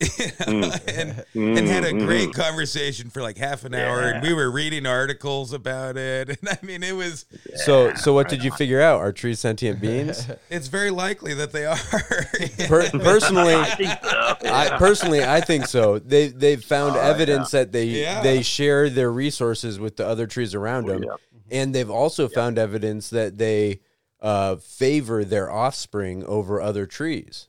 and, 0.46 1.24
and 1.34 1.68
had 1.68 1.84
a 1.84 1.92
Mm, 1.92 2.06
great 2.06 2.30
mm. 2.30 2.34
conversation 2.34 3.10
for 3.10 3.22
like 3.22 3.38
half 3.38 3.64
an 3.64 3.74
hour 3.74 4.00
and 4.02 4.22
we 4.26 4.32
were 4.34 4.50
reading 4.50 4.86
articles 4.86 5.52
about 5.52 5.96
it 5.96 6.28
and 6.40 6.48
i 6.48 6.58
mean 6.62 6.82
it 6.82 6.96
was 6.96 7.26
So, 7.64 7.94
so 7.94 8.12
what 8.12 8.28
did 8.28 8.42
you 8.42 8.50
figure 8.50 8.80
out? 8.80 9.00
Are 9.00 9.12
trees 9.12 9.38
sentient 9.40 9.80
beings? 9.80 10.26
it's 10.50 10.66
very 10.66 10.90
likely 10.90 11.34
that 11.34 11.52
they 11.52 11.64
are 11.64 11.76
Per- 12.68 12.90
personally, 12.98 13.54
I 13.54 14.38
so. 14.42 14.48
I 14.52 14.76
personally 14.78 15.24
I 15.24 15.40
think 15.40 15.66
so. 15.66 15.98
They 16.00 16.28
they've 16.28 16.62
found 16.62 16.96
Oh, 16.96 17.00
evidence 17.00 17.50
that 17.52 17.70
they 17.72 17.84
Yeah. 17.84 18.22
they 18.22 18.42
share 18.42 18.90
their 18.90 19.12
resources 19.12 19.78
with 19.78 19.96
the 19.96 20.06
other 20.06 20.26
trees 20.26 20.54
around 20.54 20.86
them, 20.86 21.04
Yeah. 21.04 21.16
and 21.50 21.74
they've 21.74 21.90
also 21.90 22.28
found 22.28 22.58
evidence 22.58 23.10
that 23.10 23.38
they 23.38 23.80
uh, 24.20 24.56
favor 24.56 25.24
their 25.24 25.50
offspring 25.50 26.24
over 26.24 26.60
other 26.60 26.86
trees. 26.86 27.48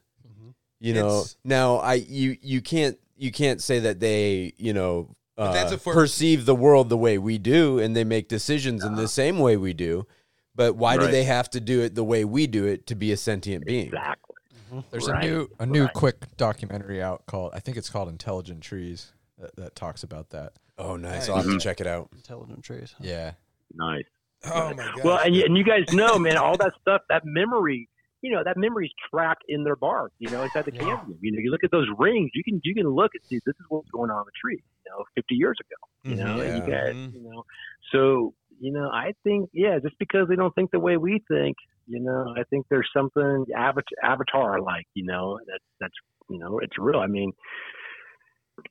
You 0.85 0.93
know, 0.93 1.07
It's- 1.07 1.37
now 1.43 1.77
I 1.77 1.95
you 1.95 2.37
you 2.41 2.61
can't 2.61 2.99
you 3.17 3.31
can't 3.31 3.59
say 3.59 3.79
that 3.79 3.99
they 3.99 4.53
you 4.57 4.71
know 4.71 5.15
But 5.35 5.53
that's 5.53 5.71
uh, 5.71 5.75
a 5.75 5.77
form- 5.79 5.95
perceive 5.95 6.45
the 6.45 6.53
world 6.53 6.89
the 6.89 6.97
way 6.97 7.17
we 7.17 7.39
do, 7.39 7.79
and 7.79 7.95
they 7.95 8.03
make 8.03 8.27
decisions 8.27 8.83
in 8.83 8.93
the 8.93 8.99
uh-huh. 8.99 9.07
same 9.07 9.39
way 9.39 9.57
we 9.57 9.73
do. 9.73 10.05
But 10.53 10.75
why 10.75 10.95
do 10.95 11.05
Right. 11.05 11.11
they 11.11 11.23
have 11.23 11.49
to 11.49 11.59
do 11.59 11.81
it 11.81 11.95
the 11.95 12.03
way 12.03 12.23
we 12.23 12.45
do 12.45 12.65
it 12.65 12.85
to 12.87 12.95
be 12.95 13.11
a 13.11 13.17
sentient 13.17 13.65
being? 13.65 13.87
Exactly. 13.87 14.35
Mm-hmm. 14.53 14.79
There's 14.91 15.09
Right, 15.09 15.23
a 15.23 15.27
new 15.27 15.49
a 15.57 15.65
new 15.65 15.85
right. 15.85 15.93
quick 15.93 16.37
documentary 16.37 17.01
out 17.01 17.25
called 17.25 17.53
I 17.55 17.61
think 17.61 17.77
it's 17.77 17.89
called 17.89 18.07
Intelligent 18.07 18.61
Trees 18.61 19.11
that, 19.39 19.55
that 19.55 19.75
talks 19.75 20.03
about 20.03 20.29
that. 20.29 20.53
Oh, 20.77 20.97
nice! 20.97 21.13
Nice. 21.13 21.29
I'll 21.29 21.35
have 21.37 21.45
to 21.45 21.49
mm-hmm. 21.51 21.57
check 21.57 21.81
it 21.81 21.87
out. 21.87 22.09
Intelligent 22.13 22.63
trees. 22.63 22.93
Yeah. 22.99 23.31
Nice. 23.73 24.03
oh 24.45 24.69
my 24.75 24.75
god 24.75 25.03
Well, 25.03 25.17
and 25.17 25.35
you, 25.35 25.45
and 25.45 25.57
you 25.57 25.63
guys 25.63 25.91
know, 25.93 26.19
man, 26.19 26.37
all 26.37 26.57
that 26.57 26.73
stuff, 26.79 27.01
that 27.09 27.23
memory, 27.25 27.89
you 28.21 28.31
know, 28.31 28.43
that 28.43 28.57
memory's 28.57 28.91
tracked 29.11 29.43
in 29.47 29.63
their 29.63 29.75
bark, 29.75 30.11
you 30.19 30.29
know, 30.29 30.43
inside 30.43 30.65
the 30.65 30.71
Yeah. 30.71 30.81
cambium. 30.83 31.17
You 31.21 31.31
know, 31.31 31.39
you 31.39 31.51
look 31.51 31.63
at 31.63 31.71
those 31.71 31.87
rings, 31.97 32.31
you 32.33 32.43
can 32.43 32.59
you 32.63 32.73
can 32.73 32.87
look 32.87 33.11
and 33.13 33.21
see 33.29 33.39
this 33.45 33.55
is 33.59 33.65
what's 33.69 33.89
going 33.93 34.09
on 34.11 34.19
in 34.19 34.25
the 34.25 34.31
tree, 34.41 34.61
you 34.85 34.91
know, 34.91 35.03
50 35.15 35.35
years 35.35 35.57
ago, 35.61 35.77
you 36.07 36.15
know, 36.17 36.39
and 36.41 36.55
you 36.55 36.63
guys, 36.63 36.95
Mhm. 36.95 37.11
you 37.11 37.21
know, 37.23 37.43
so 37.91 38.33
you 38.59 38.71
know, 38.71 38.89
I 38.89 39.11
think, 39.23 39.49
yeah, 39.53 39.79
just 39.83 39.95
because 39.99 40.27
they 40.29 40.35
don't 40.35 40.53
think 40.55 40.71
the 40.71 40.79
way 40.79 40.97
we 40.97 41.21
think, 41.27 41.57
you 41.87 41.99
know, 41.99 42.33
I 42.37 42.43
think 42.49 42.65
there's 42.69 42.89
something 42.95 43.45
avatar, 43.55 43.83
avatar 44.03 44.61
like, 44.61 44.85
you 44.93 45.05
know, 45.05 45.37
that's 45.47 45.63
that's 45.79 45.93
you 46.29 46.39
know, 46.39 46.59
it's 46.59 46.77
real. 46.79 46.99
I 46.99 47.07
mean, 47.07 47.31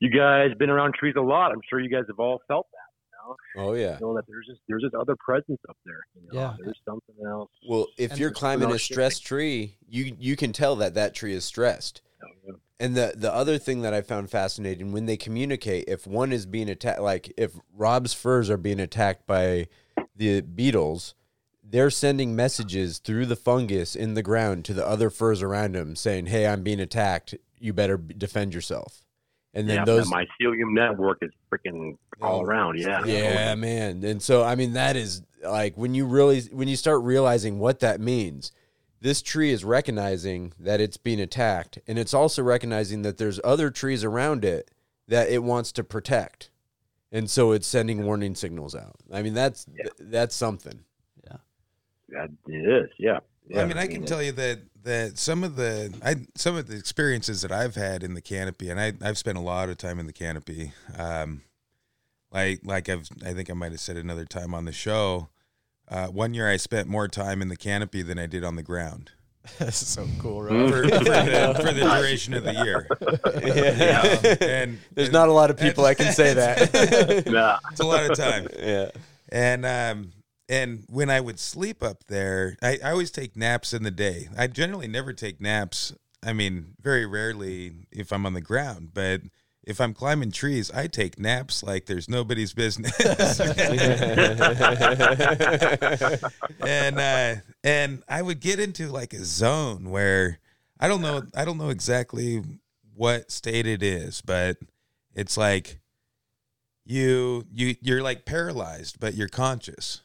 you 0.01 0.09
guys 0.09 0.49
been 0.57 0.69
around 0.69 0.93
trees 0.95 1.15
a 1.17 1.21
lot. 1.21 1.51
I'm 1.51 1.61
sure 1.69 1.79
you 1.79 1.89
guys 1.89 2.03
have 2.09 2.19
all 2.19 2.41
felt 2.47 2.67
that. 2.71 2.84
Oh 3.57 3.73
yeah. 3.73 3.97
You 3.99 4.05
know 4.07 4.15
that 4.15 4.25
there's 4.27 4.45
just 4.47 4.61
there's 4.67 4.83
just 4.83 4.95
other 4.95 5.15
presence 5.15 5.59
up 5.69 5.77
there. 5.85 6.05
You 6.15 6.21
know, 6.31 6.39
Yeah. 6.39 6.55
there's 6.63 6.79
something 6.85 7.15
else. 7.25 7.49
Well, 7.67 7.87
if 7.97 8.11
And 8.11 8.19
you're 8.19 8.31
climbing 8.31 8.67
a 8.69 8.71
no 8.71 8.77
stressed 8.77 9.25
tree, 9.25 9.77
you 9.87 10.15
you 10.19 10.35
can 10.35 10.51
tell 10.53 10.75
that 10.77 10.93
that 10.95 11.13
tree 11.13 11.33
is 11.33 11.45
stressed. 11.45 12.01
Oh, 12.23 12.27
you 12.45 12.51
know. 12.53 12.59
And 12.79 12.95
the 12.95 13.13
the 13.15 13.33
other 13.33 13.57
thing 13.57 13.81
that 13.83 13.93
I 13.93 14.01
found 14.01 14.29
fascinating 14.29 14.91
when 14.91 15.05
they 15.05 15.17
communicate, 15.17 15.85
if 15.87 16.05
one 16.05 16.31
is 16.33 16.45
being 16.45 16.69
attacked, 16.69 16.99
like 17.01 17.33
if 17.37 17.53
Rob's 17.73 18.13
firs 18.13 18.49
are 18.49 18.57
being 18.57 18.79
attacked 18.81 19.25
by 19.25 19.67
the 20.15 20.41
beetles, 20.41 21.15
they're 21.63 21.89
sending 21.89 22.35
messages 22.35 22.99
through 22.99 23.25
the 23.27 23.35
fungus 23.37 23.95
in 23.95 24.13
the 24.13 24.21
ground 24.21 24.65
to 24.65 24.73
the 24.73 24.85
other 24.85 25.09
firs 25.09 25.41
around 25.41 25.75
him, 25.75 25.95
saying, 25.95 26.25
"Hey, 26.27 26.45
I'm 26.47 26.63
being 26.63 26.79
attacked. 26.81 27.33
You 27.59 27.71
better 27.71 27.97
defend 27.97 28.53
yourself." 28.53 29.04
And 29.55 29.69
then 29.69 29.77
yeah, 29.77 29.85
those, 29.85 30.09
that 30.09 30.27
mycelium 30.41 30.73
network 30.73 31.19
is 31.21 31.31
freaking 31.51 31.97
all 32.21 32.41
around. 32.41 32.77
Yeah, 32.77 33.05
yeah, 33.05 33.55
man. 33.55 34.03
And 34.03 34.21
so, 34.21 34.43
I 34.43 34.55
mean, 34.55 34.73
that 34.73 34.95
is 34.95 35.21
like 35.43 35.77
when 35.77 35.95
you 35.95 36.05
really 36.05 36.41
when 36.51 36.67
you 36.67 36.75
start 36.75 37.01
realizing 37.03 37.57
what 37.59 37.79
that 37.79 37.99
means. 37.99 38.51
This 39.01 39.21
tree 39.21 39.51
is 39.51 39.63
recognizing 39.63 40.53
that 40.59 40.81
it's 40.81 40.97
being 40.97 41.19
attacked, 41.19 41.77
and 41.85 41.99
it's 41.99 42.13
also 42.13 42.41
recognizing 42.41 43.03
that 43.03 43.17
there's 43.17 43.39
other 43.43 43.69
trees 43.69 44.03
around 44.03 44.43
it 44.43 44.71
that 45.07 45.29
it 45.29 45.43
wants 45.43 45.71
to 45.73 45.83
protect, 45.83 46.49
and 47.11 47.29
so 47.29 47.51
it's 47.51 47.67
sending 47.67 48.03
warning 48.03 48.33
signals 48.33 48.73
out. 48.73 48.95
I 49.13 49.21
mean, 49.21 49.35
that's 49.35 49.67
Yeah. 49.77 49.89
that's 49.99 50.35
something. 50.35 50.85
That 52.09 52.29
it 52.47 52.83
is. 52.83 52.89
Yeah. 52.97 53.19
yeah. 53.47 53.61
I 53.61 53.65
mean, 53.65 53.77
I 53.77 53.87
can 53.87 54.05
tell 54.05 54.21
you 54.21 54.31
that 54.33 54.59
that 54.85 55.17
some 55.17 55.43
of 55.43 55.55
the 55.55 55.93
I 56.03 56.15
some 56.35 56.55
of 56.55 56.67
the 56.67 56.77
experiences 56.77 57.41
that 57.41 57.51
I've 57.51 57.75
had 57.75 58.03
in 58.03 58.13
the 58.13 58.21
canopy, 58.21 58.69
and 58.69 58.79
I 58.79 58.93
I've 59.03 59.17
spent 59.17 59.37
a 59.37 59.41
lot 59.41 59.69
of 59.69 59.77
time 59.77 59.99
in 59.99 60.07
the 60.07 60.13
canopy. 60.13 60.71
Um, 60.97 61.41
like 62.31 62.61
like 62.63 62.89
I've 62.89 63.09
I 63.25 63.33
think 63.33 63.49
I 63.49 63.53
might 63.53 63.71
have 63.71 63.81
said 63.81 63.97
another 63.97 64.25
time 64.25 64.53
on 64.53 64.65
the 64.65 64.71
show. 64.71 65.29
Uh, 65.87 66.07
one 66.07 66.33
year 66.33 66.49
I 66.49 66.57
spent 66.57 66.87
more 66.87 67.07
time 67.07 67.41
in 67.41 67.49
the 67.49 67.57
canopy 67.57 68.01
than 68.01 68.17
I 68.17 68.25
did 68.25 68.43
on 68.43 68.55
the 68.55 68.63
ground 68.63 69.11
That's 69.59 69.87
so 69.87 70.07
cool, 70.19 70.39
for, 70.41 70.45
right? 70.47 70.69
for, 70.69 70.81
the, 70.81 71.53
for 71.61 71.71
the 71.73 71.81
duration 71.81 72.33
of 72.33 72.43
the 72.43 72.53
year. 72.53 72.87
Yeah. 73.45 74.35
And 74.41 74.79
There's 74.93 75.09
and 75.09 75.13
not 75.13 75.29
a 75.29 75.31
lot 75.31 75.51
of 75.51 75.57
people 75.57 75.85
I 75.85 75.93
can 75.93 76.11
say 76.13 76.33
that. 76.33 77.25
Nah. 77.27 77.59
It's 77.71 77.79
a 77.79 77.85
lot 77.85 78.09
of 78.09 78.17
time. 78.17 78.47
yeah. 78.59 78.89
And 79.29 79.65
um 79.65 80.11
and 80.47 80.83
when 80.87 81.09
I 81.09 81.19
would 81.19 81.39
sleep 81.39 81.83
up 81.83 82.05
there, 82.07 82.55
I, 82.61 82.79
I 82.83 82.91
always 82.91 83.11
take 83.11 83.35
naps 83.35 83.73
in 83.73 83.83
the 83.83 83.91
day. 83.91 84.29
I 84.37 84.47
generally 84.47 84.87
never 84.87 85.13
take 85.13 85.41
naps. 85.41 85.93
I 86.23 86.33
mean, 86.33 86.75
very 86.81 87.05
rarely 87.05 87.87
if 87.91 88.11
I'm 88.11 88.25
on 88.25 88.33
the 88.33 88.41
ground, 88.41 88.91
but 88.93 89.21
if 89.63 89.81
I'm 89.81 89.93
climbing 89.93 90.31
trees, 90.31 90.71
I 90.71 90.87
take 90.87 91.19
naps 91.19 91.63
like 91.63 91.87
there's 91.87 92.07
nobody's 92.07 92.53
business. 92.53 92.99
and 96.59 96.99
uh 96.99 97.35
and 97.63 98.03
I 98.07 98.21
would 98.21 98.39
get 98.39 98.59
into 98.59 98.89
like 98.89 99.13
a 99.13 99.25
zone 99.25 99.89
where 99.89 100.39
I 100.79 100.87
don't 100.87 101.01
know 101.01 101.23
I 101.35 101.45
don't 101.45 101.57
know 101.57 101.69
exactly 101.69 102.43
what 102.93 103.31
state 103.31 103.65
it 103.65 103.81
is, 103.81 104.21
but 104.21 104.57
it's 105.15 105.37
like 105.37 105.79
you 106.85 107.45
you 107.51 107.75
you're 107.81 108.03
like 108.03 108.25
paralyzed, 108.25 108.99
but 108.99 109.15
you're 109.15 109.27
conscious. 109.27 110.01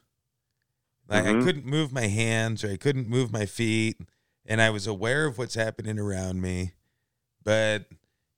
Like 1.11 1.27
I 1.27 1.32
Mhm. 1.35 1.43
couldn't 1.43 1.66
move 1.66 1.93
my 1.93 2.07
hands 2.07 2.62
or 2.65 2.70
I 2.70 2.77
couldn't 2.77 3.09
move 3.09 3.32
my 3.32 3.45
feet, 3.45 3.99
and 4.47 4.62
I 4.62 4.70
was 4.70 4.87
aware 4.87 5.27
of 5.27 5.37
what's 5.39 5.57
happening 5.57 5.99
around 5.99 6.41
me, 6.41 6.73
but 7.45 7.87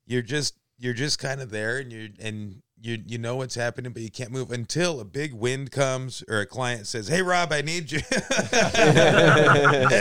you're 0.05 0.23
just 0.23 0.55
you're 0.79 0.93
just 0.95 1.19
kind 1.19 1.39
of 1.39 1.51
there, 1.51 1.77
and 1.77 1.93
you 1.93 2.09
and 2.19 2.61
you 2.81 3.01
you 3.05 3.17
know 3.19 3.35
what's 3.37 3.53
happening, 3.55 3.93
but 3.93 4.01
you 4.01 4.09
can't 4.11 4.31
move 4.31 4.51
until 4.51 4.99
a 4.99 5.05
big 5.05 5.33
wind 5.33 5.71
comes 5.71 6.23
or 6.27 6.41
a 6.41 6.45
client 6.47 6.87
says, 6.87 7.07
"Hey, 7.07 7.21
Rob, 7.21 7.53
I 7.53 7.61
need 7.61 7.89
you," 7.91 8.01
and 8.11 8.23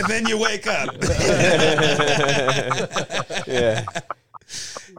then 0.09 0.27
you 0.27 0.39
wake 0.39 0.67
up. 0.67 0.97
Yeah. 3.47 3.85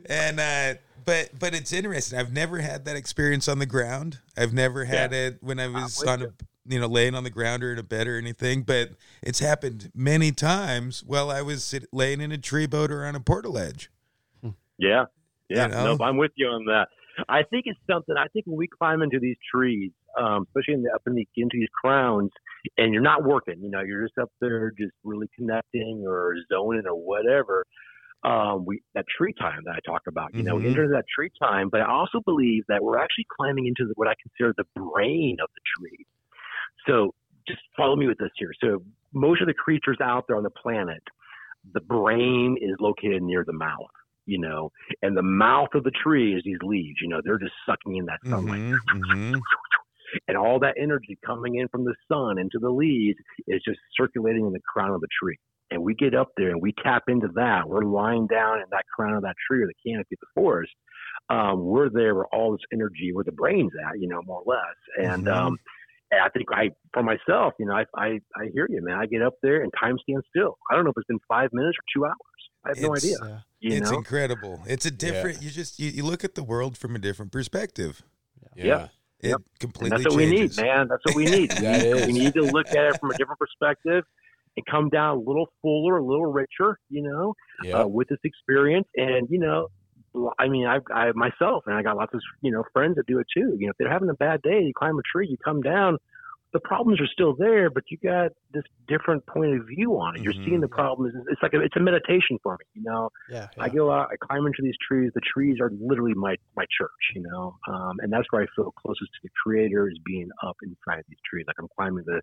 and 0.08 0.40
uh 0.40 0.76
but 1.06 1.38
but 1.38 1.54
it's 1.54 1.72
interesting 1.74 2.18
i've 2.18 2.32
never 2.34 2.60
had 2.60 2.86
that 2.86 2.96
experience 2.96 3.48
on 3.48 3.60
the 3.60 3.66
ground 3.66 4.20
i've 4.38 4.54
never 4.54 4.86
had 4.86 5.14
it 5.14 5.38
when 5.42 5.60
i 5.60 5.68
was 5.68 6.02
on 6.04 6.22
a 6.24 6.28
you 6.66 6.80
know 6.80 6.88
laying 6.88 7.16
on 7.16 7.24
the 7.24 7.30
ground 7.30 7.64
or 7.64 7.72
in 7.74 7.80
a 7.80 7.84
bed 7.84 8.08
or 8.08 8.18
anything 8.18 8.62
but 8.62 8.92
it's 9.22 9.40
happened 9.40 9.92
many 9.94 10.32
times 10.32 11.04
while 11.06 11.30
i 11.30 11.42
was 11.42 11.64
sit, 11.64 11.86
laying 11.92 12.22
in 12.22 12.32
a 12.32 12.38
tree 12.38 12.66
boat 12.66 12.92
or 12.92 13.06
on 13.06 13.16
a 13.16 13.20
portaledge 13.20 13.88
Yeah. 14.78 15.06
Yeah. 15.50 15.68
You 15.68 15.72
know? 15.74 15.96
No, 15.98 16.06
I'm 16.06 16.18
with 16.18 16.32
you 16.36 16.48
on 16.48 16.66
that. 16.66 16.88
I 17.30 17.44
think 17.44 17.66
it's 17.68 17.80
something. 17.90 18.16
I 18.18 18.28
think 18.34 18.48
when 18.48 18.58
we 18.58 18.68
climb 18.68 19.04
into 19.04 19.20
these 19.20 19.38
trees, 19.54 19.92
um, 20.20 20.48
especially 20.48 20.74
in 20.76 20.84
the, 20.84 20.92
up 20.94 21.04
in 21.06 21.14
the 21.14 21.28
into 21.38 21.58
these 21.58 21.70
crowns, 21.80 22.32
and 22.78 22.92
you're 22.92 23.04
not 23.04 23.24
working, 23.24 23.62
you 23.62 23.70
know, 23.70 23.82
you're 23.82 24.04
just 24.04 24.18
up 24.18 24.32
there, 24.42 24.72
just 24.72 24.94
really 25.04 25.28
connecting 25.38 26.06
or 26.08 26.36
zoning 26.52 26.84
or 26.88 26.96
whatever. 26.96 27.66
Um, 28.24 28.66
we 28.66 28.82
that 28.96 29.06
tree 29.16 29.34
time 29.40 29.62
that 29.66 29.76
I 29.76 29.80
talk 29.86 30.04
about, 30.08 30.34
you 30.34 30.44
know, 30.44 30.56
we 30.56 30.64
Mhm. 30.64 30.70
enter 30.70 30.88
that 30.90 31.06
tree 31.14 31.30
time, 31.40 31.70
but 31.70 31.82
I 31.82 31.86
also 31.86 32.20
believe 32.22 32.64
that 32.68 32.82
we're 32.84 32.98
actually 32.98 33.28
climbing 33.38 33.68
into 33.68 33.86
the, 33.86 33.94
what 33.96 34.08
I 34.08 34.16
consider 34.22 34.54
the 34.58 34.66
brain 34.74 35.38
of 35.44 35.50
the 35.54 35.62
tree. 35.78 36.06
So 36.88 37.14
just 37.48 37.62
follow 37.76 37.96
me 37.96 38.08
with 38.08 38.18
this 38.18 38.32
here. 38.38 38.52
So 38.62 38.84
most 39.14 39.42
of 39.42 39.48
the 39.48 39.54
creatures 39.54 39.98
out 40.02 40.26
there 40.28 40.38
on 40.38 40.44
the 40.44 40.50
planet, 40.50 41.04
the 41.74 41.82
brain 41.82 42.58
is 42.62 42.76
located 42.80 43.22
near 43.22 43.44
the 43.46 43.54
mouth, 43.54 43.92
you 44.26 44.40
know, 44.40 44.72
and 45.02 45.16
the 45.16 45.24
mouth 45.24 45.70
of 45.74 45.84
the 45.84 45.92
tree 45.92 46.36
is 46.36 46.44
these 46.44 46.58
leaves, 46.64 46.98
you 47.02 47.10
know, 47.10 47.22
they're 47.24 47.40
just 47.40 47.54
sucking 47.66 47.98
in 47.98 48.06
that 48.06 48.20
sunlight. 48.30 48.64
Mhm, 48.64 48.80
mhm. 48.90 49.42
And 50.28 50.38
all 50.38 50.60
that 50.60 50.76
energy 50.78 51.18
coming 51.26 51.56
in 51.56 51.68
from 51.70 51.86
the 51.86 51.96
sun 52.08 52.38
into 52.38 52.60
the 52.60 52.70
leaves 52.70 53.18
is 53.48 53.62
just 53.66 53.80
circulating 53.98 54.46
in 54.46 54.54
the 54.54 54.60
crown 54.62 54.92
of 54.92 55.02
the 55.02 55.08
tree. 55.22 55.38
And 55.72 55.82
we 55.82 55.96
get 55.96 56.14
up 56.14 56.30
there 56.38 56.50
and 56.50 56.62
we 56.62 56.74
tap 56.84 57.04
into 57.08 57.30
that. 57.36 57.68
We're 57.68 57.84
lying 57.84 58.28
down 58.28 58.60
in 58.60 58.66
that 58.72 58.86
crown 58.96 59.16
of 59.16 59.24
that 59.24 59.36
tree 59.48 59.64
or 59.64 59.68
the 59.68 59.74
canopy 59.90 60.16
of 60.16 60.20
the 60.20 60.28
forest. 60.36 60.72
Um, 61.30 61.66
we're 61.66 61.90
there 61.90 62.14
where 62.14 62.28
all 62.34 62.52
this 62.52 62.62
energy, 62.72 63.12
where 63.14 63.24
the 63.24 63.32
brain's 63.32 63.72
at, 63.88 64.00
you 64.00 64.08
know, 64.08 64.22
more 64.24 64.44
or 64.46 64.56
less. 64.56 64.76
And 64.98 65.28
Mhm. 65.28 65.34
um, 65.34 65.48
and 65.48 65.58
I 66.24 66.30
think 66.30 66.48
I, 66.52 66.70
for 66.94 67.04
myself, 67.04 67.54
you 67.60 67.66
know, 67.66 67.74
I, 67.74 67.86
I, 67.96 68.08
I 68.36 68.46
hear 68.54 68.68
you, 68.70 68.82
man. 68.84 68.98
I 68.98 69.06
get 69.06 69.22
up 69.22 69.34
there 69.42 69.62
and 69.62 69.72
time 69.80 69.98
stands 70.02 70.26
still. 70.30 70.58
I 70.70 70.76
don't 70.76 70.84
know 70.84 70.92
if 70.92 70.98
it's 70.98 71.08
been 71.08 71.20
five 71.28 71.50
minutes 71.54 71.78
or 71.78 71.86
two 71.96 72.06
hours. 72.06 72.16
I 72.66 72.70
have 72.70 72.78
no 72.82 72.96
idea. 72.96 73.18
Yeah. 73.22 73.40
You 73.60 73.78
it's 73.78 73.92
know, 73.92 73.98
incredible 73.98 74.62
it's 74.68 74.86
a 74.86 74.92
different 74.92 75.42
you 75.42 75.50
just 75.50 75.80
you, 75.80 75.90
you 75.90 76.04
look 76.04 76.24
at 76.26 76.36
the 76.36 76.44
world 76.44 76.78
from 76.78 76.96
a 76.96 77.00
different 77.00 77.32
perspective 77.32 78.04
Yeah. 78.56 78.88
It 79.20 79.30
Yep. 79.30 79.42
completely 79.60 79.96
And 79.96 80.06
that's 80.06 80.16
what 80.16 80.18
we 80.18 80.30
need, 80.30 80.58
man. 80.58 80.88
That's 80.90 81.02
what 81.06 81.16
we 81.16 81.26
need. 81.26 81.54
we, 81.56 81.60
That 81.62 81.82
need 81.82 82.06
we 82.08 82.14
need 82.14 82.34
to 82.34 82.42
look 82.44 82.68
at 82.70 82.86
it 82.86 83.00
from 83.00 83.12
a 83.12 83.18
different 83.18 83.40
perspective 83.40 84.04
and 84.58 84.66
come 84.70 84.90
down 84.90 85.18
a 85.18 85.20
little 85.20 85.48
fuller, 85.62 85.98
a 85.98 86.04
little 86.04 86.32
richer, 86.32 86.78
you 86.90 87.02
know, 87.04 87.34
Yeah. 87.64 87.80
uh, 87.84 87.88
with 87.88 88.08
this 88.10 88.20
experience. 88.24 88.88
And, 88.96 89.28
you 89.30 89.40
know, 89.40 89.68
I 90.38 90.48
mean, 90.48 90.68
I, 90.68 90.80
I 90.94 91.12
myself, 91.14 91.64
and 91.66 91.76
I 91.76 91.82
got 91.82 91.98
lots 91.98 92.14
of, 92.14 92.22
you 92.42 92.52
know, 92.52 92.64
friends 92.74 92.96
that 92.96 93.08
do 93.08 93.20
it 93.20 93.28
too. 93.34 93.56
You 93.58 93.68
know, 93.68 93.72
if 93.72 93.78
they're 93.78 93.92
having 93.92 94.10
a 94.10 94.16
bad 94.16 94.42
day, 94.42 94.62
you 94.62 94.74
climb 94.76 94.98
a 94.98 95.02
tree, 95.12 95.28
you 95.28 95.38
come 95.38 95.62
down, 95.62 95.98
the 96.54 96.60
problems 96.62 97.02
are 97.02 97.08
still 97.12 97.36
there, 97.36 97.70
but 97.70 97.84
you 97.90 97.98
got 97.98 98.32
this 98.52 98.64
different 98.88 99.26
point 99.28 99.60
of 99.60 99.68
view 99.68 99.94
on 100.00 100.16
it. 100.16 100.22
You're 100.24 100.34
Mhm. 100.34 100.44
seeing 100.46 100.62
the 100.62 100.70
problems. 100.70 101.14
It's 101.30 101.42
like 101.42 101.54
a, 101.54 101.62
it's 101.62 101.76
a 101.76 101.80
meditation 101.82 102.38
for 102.44 102.54
me, 102.54 102.66
you 102.76 102.84
know. 102.84 103.10
Yeah. 103.28 103.50
I 103.60 103.70
go 103.70 103.92
out, 103.92 104.10
I 104.12 104.16
climb 104.26 104.46
into 104.46 104.62
these 104.62 104.76
trees. 104.88 105.12
The 105.16 105.22
trees 105.22 105.58
are 105.62 105.72
literally 105.80 106.14
my 106.16 106.36
my 106.56 106.66
church, 106.78 107.04
you 107.16 107.24
know, 107.24 107.56
um, 107.68 107.98
and 108.00 108.12
that's 108.12 108.28
where 108.32 108.44
I 108.44 108.48
feel 108.56 108.72
closest 108.72 109.12
to 109.14 109.20
the 109.24 109.30
Creator 109.44 109.90
is 109.90 110.00
being 110.06 110.30
up 110.46 110.58
inside 110.64 111.04
these 111.08 111.20
trees. 111.30 111.46
Like 111.48 111.58
I'm 111.60 111.70
climbing 111.78 112.04
the 112.06 112.22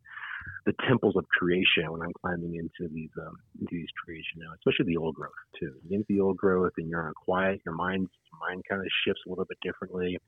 the 0.67 0.75
temples 0.89 1.17
of 1.17 1.27
creation 1.29 1.91
when 1.91 2.03
I'm 2.03 2.13
climbing 2.21 2.55
into 2.57 2.93
these 2.93 3.11
um, 3.21 3.37
into 3.61 3.73
these 3.73 3.89
trees, 4.05 4.25
you 4.35 4.43
know, 4.43 4.51
especially 4.55 4.93
the 4.93 4.97
old 5.01 5.15
growth 5.15 5.33
too. 5.59 5.75
You 5.83 5.91
get 5.91 5.97
into 5.97 6.07
the 6.09 6.21
old 6.21 6.37
growth 6.37 6.73
and 6.77 6.89
you're 6.89 7.13
quiet. 7.25 7.61
Your 7.65 7.75
mind 7.75 8.09
your 8.33 8.49
mind 8.49 8.63
kind 8.69 8.81
of 8.81 8.89
shifts 9.05 9.23
a 9.27 9.31
little 9.31 9.47
bit 9.47 9.59
differently, 9.63 10.19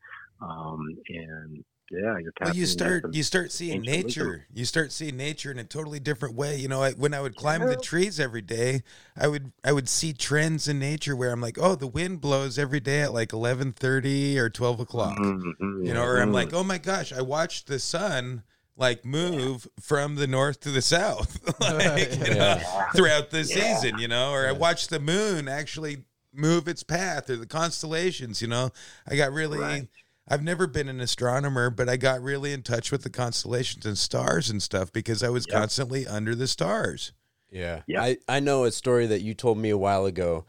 um, 0.41 0.81
and 1.09 1.65
yeah, 1.93 2.17
you're 2.19 2.33
Well, 2.41 2.55
you 2.55 2.65
start 2.67 3.15
you 3.15 3.23
start 3.23 3.53
seeing 3.53 3.83
ancient 3.87 4.05
wisdom. 4.07 4.27
nature. 4.27 4.47
You 4.53 4.65
start 4.65 4.93
seeing 4.93 5.17
nature 5.17 5.51
in 5.51 5.59
a 5.59 5.65
totally 5.65 6.01
different 6.01 6.35
way. 6.35 6.57
You 6.57 6.69
know, 6.69 6.83
I, 6.83 6.93
when 6.93 7.13
I 7.13 7.21
would 7.21 7.37
climb 7.37 7.61
the 7.61 7.77
trees 7.77 8.19
every 8.19 8.41
day, 8.41 8.83
I 9.17 9.29
would 9.29 9.53
I 9.63 9.73
would 9.73 9.89
see 9.89 10.13
trends 10.13 10.67
in 10.69 10.79
nature 10.79 11.15
where 11.15 11.31
I'm 11.31 11.41
like, 11.41 11.59
oh, 11.61 11.75
the 11.75 11.87
wind 11.87 12.21
blows 12.21 12.59
every 12.59 12.81
day 12.81 13.03
at 13.03 13.13
like 13.13 13.33
eleven 13.33 13.73
thirty 13.73 14.39
or 14.39 14.49
twelve 14.49 14.81
o'clock. 14.81 15.19
Mhm, 15.19 15.87
You 15.87 15.93
know, 15.93 16.03
or 16.05 16.19
I'm 16.21 16.33
like, 16.33 16.53
oh 16.55 16.65
my 16.65 16.79
gosh, 16.79 17.13
I 17.13 17.21
watched 17.21 17.67
the 17.67 17.79
sun 17.79 18.43
like 18.77 19.05
move 19.05 19.69
from 19.79 20.15
the 20.15 20.27
north 20.27 20.61
to 20.61 20.71
the 20.71 20.81
south, 20.83 21.39
like, 21.61 22.11
you 22.13 22.35
know, 22.35 22.57
Yeah. 22.59 22.83
throughout 22.95 23.31
the 23.31 23.43
Yeah. 23.43 23.77
season. 23.77 23.99
You 23.99 24.09
know, 24.09 24.33
or 24.33 24.47
I 24.49 24.53
watched 24.53 24.89
the 24.91 24.99
moon 25.01 25.47
actually 25.47 26.05
move 26.35 26.67
its 26.67 26.83
path 26.83 27.29
or 27.29 27.37
the 27.37 27.47
constellations. 27.47 28.41
You 28.41 28.49
know, 28.49 28.71
I 29.07 29.17
got 29.17 29.33
really. 29.33 29.59
Right. 29.59 29.89
I've 30.29 30.43
never 30.43 30.67
been 30.67 30.89
an 30.89 31.01
astronomer, 31.01 31.69
but 31.71 31.89
I 31.89 31.97
got 31.97 32.23
really 32.23 32.53
in 32.53 32.63
touch 32.63 32.93
with 32.93 33.03
the 33.03 33.11
constellations 33.11 33.85
and 33.85 33.99
stars 33.99 34.49
and 34.51 34.63
stuff 34.63 34.93
because 34.93 35.23
I 35.23 35.29
was 35.31 35.47
Yep. 35.49 35.57
constantly 35.57 36.07
under 36.07 36.35
the 36.35 36.47
stars. 36.47 37.13
Yeah. 37.51 37.83
Yeah. 37.87 38.03
I, 38.03 38.17
I 38.29 38.41
know 38.41 38.65
a 38.65 38.73
story 38.73 39.07
that 39.09 39.21
you 39.23 39.35
told 39.35 39.59
me 39.59 39.71
a 39.71 39.79
while 39.79 40.07
ago 40.07 40.47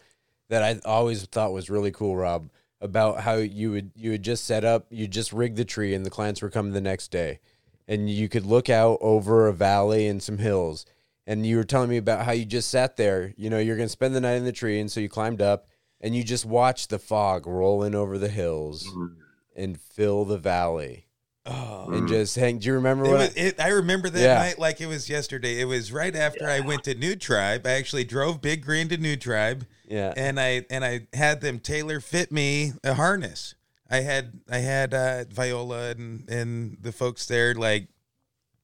that 0.50 0.64
I 0.64 0.80
always 0.86 1.24
thought 1.26 1.52
was 1.54 1.70
really 1.70 1.91
cool, 1.91 2.16
Rob, 2.16 2.50
about 2.80 3.22
how 3.22 3.36
you 3.36 3.72
would 3.72 3.91
you 3.95 4.12
would 4.12 4.24
just 4.24 4.45
set 4.45 4.64
up, 4.64 4.86
you 4.90 5.08
just 5.08 5.34
rig 5.34 5.56
the 5.56 5.66
tree 5.66 5.94
and 5.94 6.06
the 6.06 6.10
clients 6.10 6.41
were 6.41 6.50
coming 6.50 6.74
the 6.74 6.82
next 6.82 7.10
day. 7.10 7.40
And 7.88 8.10
you 8.10 8.30
could 8.30 8.45
look 8.45 8.70
out 8.70 9.00
over 9.02 9.48
a 9.48 9.54
valley 9.54 10.08
and 10.08 10.22
some 10.22 10.38
hills. 10.38 10.86
And 11.26 11.45
you 11.45 11.58
were 11.58 11.64
telling 11.64 11.90
me 11.90 11.98
about 11.98 12.26
how 12.26 12.32
you 12.34 12.45
just 12.45 12.70
sat 12.70 12.95
there, 12.98 13.34
you 13.38 13.50
know, 13.50 13.58
you're 13.60 13.78
gonna 13.78 13.90
spend 13.90 14.14
the 14.16 14.22
night 14.22 14.36
in 14.36 14.45
the 14.45 14.52
tree, 14.52 14.80
and 14.80 14.91
so 14.91 15.00
you 15.00 15.10
climbed 15.10 15.41
up 15.41 15.68
and 16.00 16.16
you 16.16 16.24
just 16.24 16.45
watched 16.45 16.90
the 16.90 17.00
fog 17.00 17.48
rolling 17.48 17.95
over 17.95 18.18
the 18.18 18.30
hills 18.30 18.86
Mhm. 18.86 19.16
And 19.55 19.80
fill 19.80 20.25
the 20.25 20.38
valley. 20.38 21.05
Oh, 21.45 21.89
And 21.91 22.07
just 22.07 22.38
hang 22.38 22.59
do 22.59 22.67
you 22.67 22.73
remember 22.75 23.03
It 23.03 23.09
what 23.09 23.17
was, 23.19 23.35
it, 23.35 23.59
I 23.59 23.67
remember 23.69 24.09
that 24.09 24.21
Yeah. 24.21 24.35
night 24.35 24.59
like 24.59 24.80
it 24.80 24.85
was 24.88 25.09
yesterday. 25.09 25.59
It 25.59 25.65
was 25.65 25.91
right 25.91 26.15
after 26.15 26.47
I 26.49 26.61
went 26.61 26.85
to 26.85 26.95
New 26.95 27.17
Tribe. 27.17 27.67
I 27.67 27.71
actually 27.71 28.05
drove 28.05 28.41
Big 28.41 28.63
Green 28.63 28.88
to 28.89 28.95
New 28.97 29.17
Tribe, 29.17 29.65
Yeah. 29.85 30.13
and 30.15 30.39
I 30.39 30.65
and 30.69 30.85
I 30.85 31.07
had 31.13 31.41
them 31.41 31.59
tailor 31.59 31.99
fit 31.99 32.31
me 32.31 32.71
a 32.84 32.93
harness. 32.93 33.55
I 33.89 33.97
had 34.01 34.39
I 34.49 34.59
had 34.59 34.93
uh, 34.93 35.25
Viola 35.25 35.89
and 35.91 36.30
and 36.30 36.77
the 36.80 36.93
folks 36.93 37.25
there 37.25 37.53
like 37.53 37.88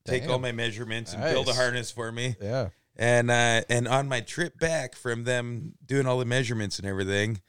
take 0.05 0.27
all 0.29 0.39
my 0.39 0.53
measurements 0.53 1.13
and 1.13 1.21
build 1.21 1.49
a 1.49 1.53
harness 1.53 1.91
for 1.91 2.11
me. 2.13 2.37
Yeah. 2.41 2.69
And 2.95 3.29
uh, 3.29 3.61
and 3.69 3.89
on 3.89 4.07
my 4.07 4.21
trip 4.21 4.57
back 4.57 4.95
from 4.95 5.25
them 5.25 5.73
doing 5.85 6.07
all 6.07 6.17
the 6.17 6.25
measurements 6.25 6.79
and 6.79 6.87
everything, 6.87 7.41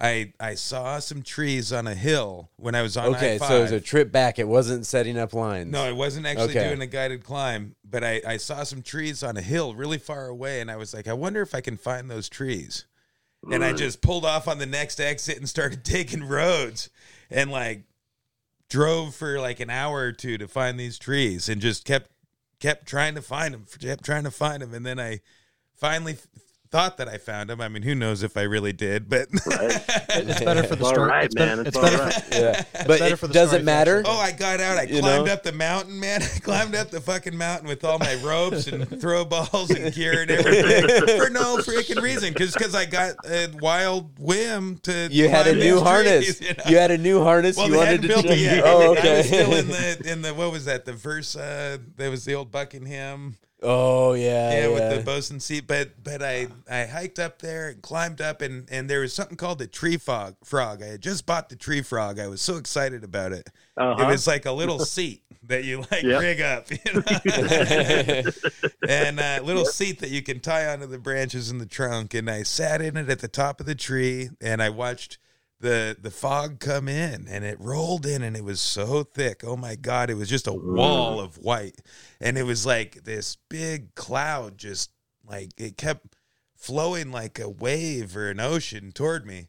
I 0.00 0.32
I 0.40 0.54
saw 0.54 0.98
some 0.98 1.22
trees 1.22 1.72
on 1.72 1.86
a 1.86 1.94
hill 1.94 2.50
when 2.56 2.74
I 2.74 2.82
was 2.82 2.96
on 2.96 3.14
Okay, 3.14 3.34
I-5. 3.34 3.48
so 3.48 3.58
it 3.58 3.62
was 3.62 3.72
a 3.72 3.80
trip 3.80 4.10
back. 4.10 4.38
It 4.38 4.48
wasn't 4.48 4.86
setting 4.86 5.18
up 5.18 5.34
lines. 5.34 5.70
No, 5.70 5.82
I 5.82 5.92
wasn't 5.92 6.26
actually 6.26 6.50
Okay. 6.56 6.68
doing 6.68 6.80
a 6.80 6.86
guided 6.86 7.22
climb, 7.22 7.74
but 7.84 8.02
I, 8.02 8.22
I 8.26 8.36
saw 8.38 8.62
some 8.64 8.80
trees 8.82 9.22
on 9.22 9.36
a 9.36 9.42
hill 9.42 9.74
really 9.74 9.98
far 9.98 10.26
away, 10.26 10.60
and 10.60 10.70
I 10.70 10.76
was 10.76 10.94
like, 10.94 11.06
I 11.06 11.12
wonder 11.12 11.42
if 11.42 11.54
I 11.54 11.60
can 11.60 11.76
find 11.76 12.10
those 12.10 12.28
trees. 12.28 12.86
And 13.50 13.64
I 13.64 13.72
just 13.72 14.02
pulled 14.02 14.26
off 14.26 14.48
on 14.48 14.58
the 14.58 14.66
next 14.66 15.00
exit 15.00 15.38
and 15.38 15.48
started 15.48 15.82
taking 15.84 16.24
roads 16.24 16.90
and 17.30 17.50
like 17.50 17.84
drove 18.68 19.14
for 19.14 19.40
like 19.40 19.60
an 19.60 19.70
hour 19.70 19.98
or 20.00 20.12
two 20.12 20.38
to 20.38 20.46
find 20.46 20.78
these 20.78 20.98
trees 20.98 21.48
and 21.48 21.60
just 21.60 21.84
kept 21.84 22.10
kept 22.58 22.86
trying 22.86 23.14
to 23.14 23.22
find 23.22 23.54
them, 23.54 23.64
kept 23.80 24.04
trying 24.04 24.24
to 24.24 24.30
find 24.30 24.62
them, 24.62 24.74
and 24.74 24.84
then 24.84 25.00
I 25.00 25.20
finally 25.74 26.12
th- 26.14 26.26
thought 26.70 26.98
that 26.98 27.08
I 27.08 27.18
found 27.18 27.50
them. 27.50 27.60
I 27.60 27.68
mean, 27.68 27.82
who 27.82 27.94
knows 27.94 28.22
if 28.22 28.36
I 28.36 28.42
really 28.42 28.72
did, 28.72 29.08
but 29.08 29.28
Right. 29.46 29.82
It's 30.10 30.40
better 30.40 30.62
for 30.62 30.76
the 30.76 30.84
story. 30.86 31.08
right, 31.08 31.24
it's 31.24 31.34
better, 31.34 31.56
man. 31.56 31.66
It's 31.66 31.68
it's 31.68 31.76
all 31.76 31.82
better 31.82 31.98
right. 32.04 32.14
for, 32.24 32.34
Yeah, 32.34 32.64
but 32.86 32.98
better 33.00 33.14
it 33.14 33.18
for 33.18 33.26
the 33.26 33.34
does 33.34 33.48
story 33.48 33.62
it 33.62 33.64
matter? 33.64 34.02
Oh, 34.06 34.16
I 34.18 34.32
got 34.32 34.60
out. 34.60 34.78
I 34.78 34.82
You 34.82 35.00
climbed 35.00 35.26
know? 35.26 35.32
up 35.32 35.42
the 35.42 35.52
mountain, 35.52 35.98
man. 35.98 36.22
I 36.22 36.26
climbed 36.38 36.74
up 36.76 36.90
the 36.90 37.00
fucking 37.00 37.36
mountain 37.36 37.68
with 37.68 37.84
all 37.84 37.98
my 37.98 38.14
ropes 38.22 38.66
and 38.68 39.00
throw 39.00 39.24
balls 39.24 39.70
and 39.70 39.92
gear 39.94 40.22
and 40.22 40.30
everything 40.30 41.18
for 41.18 41.28
no 41.30 41.56
freaking 41.58 42.00
reason. 42.02 42.32
Because 42.32 42.74
I 42.74 42.84
got 42.86 43.14
a 43.28 43.48
wild 43.60 44.18
whim 44.18 44.78
to. 44.84 45.08
You 45.10 45.28
had 45.28 45.46
a 45.48 45.54
new 45.54 45.80
harness. 45.80 46.38
trees, 46.38 46.40
you 46.40 46.54
know? 46.54 46.64
You 46.70 46.76
had 46.78 46.90
a 46.92 46.98
new 46.98 47.22
harness. 47.22 47.56
well, 47.56 47.66
you 47.66 47.72
they 47.72 47.78
wanted 47.78 47.90
hadn't 47.90 48.02
to 48.02 48.08
built 48.08 48.24
it 48.26 48.28
change- 48.28 48.40
yet. 48.42 48.62
Oh, 48.64 48.80
I 48.94 48.98
okay. 48.98 49.16
was 49.18 49.26
still 49.26 49.52
in 49.54 49.68
the 49.68 50.02
in 50.06 50.22
the 50.22 50.34
what 50.34 50.52
was 50.52 50.66
that? 50.66 50.84
The 50.84 50.94
first 50.94 51.36
uh, 51.36 51.78
there 51.96 52.10
was 52.10 52.24
the 52.24 52.34
old 52.34 52.50
Buckingham. 52.52 53.36
Oh 53.62 54.14
yeah, 54.14 54.52
yeah, 54.52 54.60
yeah. 54.60 54.68
with 54.68 54.96
the 54.98 55.02
bosun 55.04 55.40
seat. 55.40 55.66
But 55.66 56.02
but 56.02 56.22
I 56.22 56.48
I 56.70 56.86
hiked 56.86 57.18
up 57.18 57.40
there 57.40 57.68
and 57.68 57.82
climbed 57.82 58.20
up 58.20 58.42
and 58.42 58.68
and 58.70 58.88
there 58.88 59.00
was 59.00 59.12
something 59.14 59.36
called 59.36 59.58
the 59.58 59.66
tree 59.66 59.96
frog. 59.96 60.36
Frog. 60.44 60.82
I 60.82 60.86
had 60.86 61.00
just 61.02 61.26
bought 61.26 61.48
the 61.48 61.56
tree 61.56 61.82
frog. 61.82 62.18
I 62.18 62.26
was 62.26 62.40
so 62.40 62.56
excited 62.56 63.04
about 63.04 63.32
it. 63.32 63.48
Uh-huh. 63.76 64.02
It 64.02 64.06
was 64.06 64.26
like 64.26 64.46
a 64.46 64.52
little 64.52 64.78
seat 64.80 65.22
that 65.44 65.64
you 65.64 65.78
like 65.90 66.02
Yep. 66.02 66.20
rig 66.20 66.40
up, 66.40 66.70
you 66.70 66.78
know? 66.92 68.22
and 68.88 69.20
a 69.20 69.40
little 69.42 69.64
seat 69.64 70.00
that 70.00 70.10
you 70.10 70.22
can 70.22 70.40
tie 70.40 70.66
onto 70.66 70.86
the 70.86 70.98
branches 70.98 71.50
in 71.50 71.58
the 71.58 71.66
trunk. 71.66 72.14
And 72.14 72.30
I 72.30 72.42
sat 72.42 72.80
in 72.82 72.96
it 72.96 73.08
at 73.08 73.20
the 73.20 73.28
top 73.28 73.60
of 73.60 73.66
the 73.66 73.74
tree, 73.74 74.30
and 74.40 74.62
I 74.62 74.68
watched 74.70 75.18
the 75.60 75.96
the 76.00 76.10
fog 76.10 76.58
come 76.60 76.88
in, 76.88 77.26
and 77.28 77.44
it 77.44 77.60
rolled 77.60 78.06
in, 78.06 78.22
and 78.22 78.36
it 78.36 78.44
was 78.44 78.60
so 78.60 79.02
thick. 79.04 79.42
Oh 79.44 79.56
my 79.56 79.76
god, 79.76 80.10
it 80.10 80.14
was 80.14 80.28
just 80.28 80.46
a 80.46 80.52
wall 80.52 81.20
of 81.20 81.36
white, 81.36 81.76
and 82.20 82.36
it 82.38 82.44
was 82.44 82.64
like 82.66 83.04
this 83.04 83.36
big 83.48 83.94
cloud, 83.94 84.56
just 84.58 84.90
like 85.26 85.50
it 85.58 85.76
kept 85.76 86.16
flowing 86.56 87.10
like 87.12 87.38
a 87.38 87.48
wave 87.48 88.16
or 88.16 88.30
an 88.30 88.40
ocean 88.40 88.92
toward 88.92 89.26
me. 89.26 89.48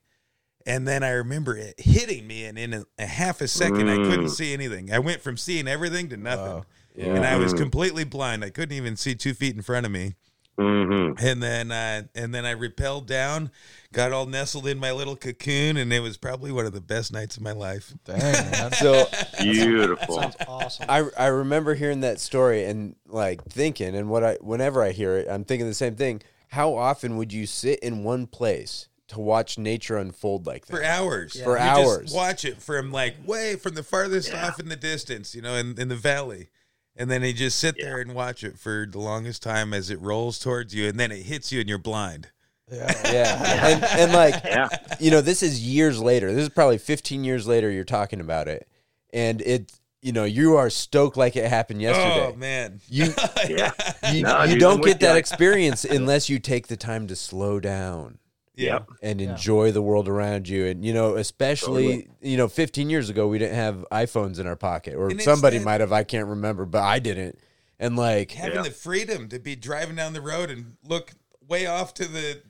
And 0.65 0.87
then 0.87 1.01
I 1.03 1.09
remember 1.09 1.57
it 1.57 1.79
hitting 1.79 2.27
me, 2.27 2.45
and 2.45 2.57
in 2.57 2.73
a, 2.73 2.83
a 2.99 3.07
half 3.07 3.41
a 3.41 3.47
second, 3.47 3.89
I 3.89 3.95
couldn't 3.95 4.25
Mm. 4.27 4.29
see 4.29 4.53
anything. 4.53 4.93
I 4.93 4.99
went 4.99 5.21
from 5.21 5.35
seeing 5.35 5.67
everything 5.67 6.07
to 6.09 6.17
nothing, 6.17 6.45
Wow. 6.53 6.65
Yeah. 6.95 7.15
and 7.15 7.25
I 7.25 7.37
was 7.37 7.53
Mhm. 7.53 7.57
completely 7.57 8.03
blind. 8.03 8.43
I 8.45 8.51
couldn't 8.51 8.75
even 8.77 8.95
see 8.95 9.15
two 9.15 9.33
feet 9.33 9.55
in 9.55 9.61
front 9.63 9.85
of 9.87 9.91
me. 9.91 10.15
Mhm. 10.61 11.21
And 11.21 11.41
then, 11.43 11.71
uh, 11.71 12.03
and 12.15 12.33
then 12.33 12.45
I 12.45 12.51
repelled 12.51 13.07
down, 13.07 13.51
got 13.91 14.11
all 14.11 14.25
nestled 14.25 14.67
in 14.67 14.77
my 14.77 14.91
little 14.91 15.15
cocoon, 15.15 15.77
and 15.77 15.91
it 15.91 15.99
was 16.01 16.17
probably 16.17 16.51
one 16.51 16.65
of 16.65 16.73
the 16.73 16.81
best 16.81 17.11
nights 17.11 17.37
of 17.37 17.43
my 17.43 17.51
life. 17.53 17.93
Dang. 18.05 18.71
So 18.73 19.05
Beautiful. 19.41 20.15
sounds 20.21 20.35
awesome. 20.47 20.85
I 20.89 21.05
I 21.17 21.27
remember 21.27 21.73
hearing 21.75 22.01
that 22.01 22.19
story 22.19 22.63
and 22.65 22.95
like 23.07 23.43
thinking, 23.45 23.95
and 23.95 24.09
what 24.09 24.23
I 24.23 24.35
whenever 24.41 24.81
I 24.81 24.91
hear 24.91 25.17
it, 25.17 25.27
I'm 25.29 25.43
thinking 25.43 25.67
the 25.67 25.73
same 25.73 25.95
thing. 25.95 26.21
How 26.49 26.73
often 26.75 27.17
would 27.17 27.31
you 27.33 27.45
sit 27.47 27.79
in 27.79 28.03
one 28.03 28.27
place 28.27 28.87
to 29.07 29.19
watch 29.19 29.57
nature 29.57 29.97
unfold 29.97 30.45
like 30.47 30.65
that? 30.67 30.75
for 30.75 30.83
hours. 30.83 31.41
For 31.41 31.57
You 31.57 31.63
hours. 31.63 32.03
just 32.03 32.15
watch 32.15 32.45
it 32.45 32.61
from 32.61 32.91
like 32.91 33.15
way 33.25 33.55
from 33.55 33.75
the 33.75 33.83
farthest 33.83 34.33
off 34.33 34.59
in 34.59 34.69
the 34.69 34.75
distance, 34.75 35.33
you 35.35 35.41
know, 35.41 35.55
in, 35.55 35.79
in 35.79 35.87
the 35.89 35.95
valley. 35.95 36.49
And 36.95 37.09
then 37.09 37.23
you 37.23 37.33
just 37.33 37.57
sit 37.57 37.75
there 37.79 37.99
and 37.99 38.13
watch 38.13 38.43
it 38.43 38.59
for 38.59 38.85
the 38.89 38.99
longest 38.99 39.41
time 39.41 39.73
as 39.73 39.89
it 39.89 39.99
rolls 40.01 40.37
towards 40.39 40.75
you, 40.75 40.87
and 40.87 40.99
then 40.99 41.11
it 41.11 41.23
hits 41.23 41.51
you, 41.51 41.59
and 41.61 41.69
you're 41.69 41.77
blind. 41.77 42.27
Yeah. 42.71 42.91
Yeah, 43.11 43.67
and 43.67 43.83
and 43.83 44.13
like 44.13 44.35
Yeah. 44.45 44.69
you 44.99 45.11
know, 45.11 45.21
this 45.21 45.43
is 45.43 45.61
years 45.61 46.01
later. 46.01 46.31
This 46.33 46.43
is 46.43 46.49
probably 46.49 46.77
15 46.77 47.23
years 47.23 47.45
later. 47.47 47.69
You're 47.69 47.83
talking 47.83 48.21
about 48.21 48.47
it, 48.47 48.67
and 49.11 49.41
it, 49.41 49.73
you 50.01 50.11
know, 50.13 50.23
you 50.23 50.55
are 50.55 50.69
stoked 50.69 51.17
like 51.17 51.35
it 51.35 51.49
happened 51.49 51.79
oh, 51.79 51.83
yesterday. 51.83 52.31
Oh 52.33 52.35
man, 52.37 52.79
You 52.87 53.13
Yeah. 53.49 53.71
you, 54.11 54.23
No, 54.23 54.43
you 54.43 54.51
dude, 54.53 54.59
don't 54.59 54.83
get 54.83 54.99
that 55.01 55.13
ya. 55.13 55.17
experience 55.17 55.83
unless 55.85 56.29
you 56.29 56.39
take 56.39 56.67
the 56.67 56.77
time 56.77 57.07
to 57.07 57.15
slow 57.15 57.59
down 57.59 58.19
yeah. 58.61 58.73
Yep. 58.73 58.89
and 59.01 59.21
Yeah. 59.21 59.31
enjoy 59.31 59.71
the 59.71 59.81
world 59.81 60.07
around 60.07 60.47
you. 60.47 60.65
And 60.67 60.85
you 60.85 60.93
know, 60.93 61.15
especially 61.15 62.03
Totally. 62.03 62.09
you 62.21 62.37
know, 62.37 62.47
15 62.47 62.89
years 62.89 63.09
ago 63.09 63.27
we 63.27 63.37
didn't 63.39 63.55
have 63.55 63.85
iPhones 63.91 64.39
in 64.39 64.47
our 64.47 64.55
pocket, 64.55 64.95
or 64.95 65.09
And 65.09 65.21
somebody 65.21 65.57
that- 65.57 65.65
might 65.65 65.81
have. 65.81 65.91
I 65.91 66.03
can't 66.03 66.27
remember, 66.27 66.65
but 66.65 66.81
I 66.83 66.99
didn't. 66.99 67.37
And 67.79 67.95
like, 67.95 68.31
having 68.31 68.55
Yeah. 68.57 68.61
the 68.63 68.71
freedom 68.71 69.27
to 69.29 69.39
be 69.39 69.55
driving 69.55 69.95
down 69.95 70.13
the 70.13 70.21
road 70.21 70.49
and 70.51 70.75
look 70.87 71.11
way 71.47 71.65
off 71.65 71.93
to 71.95 72.05
the 72.07 72.41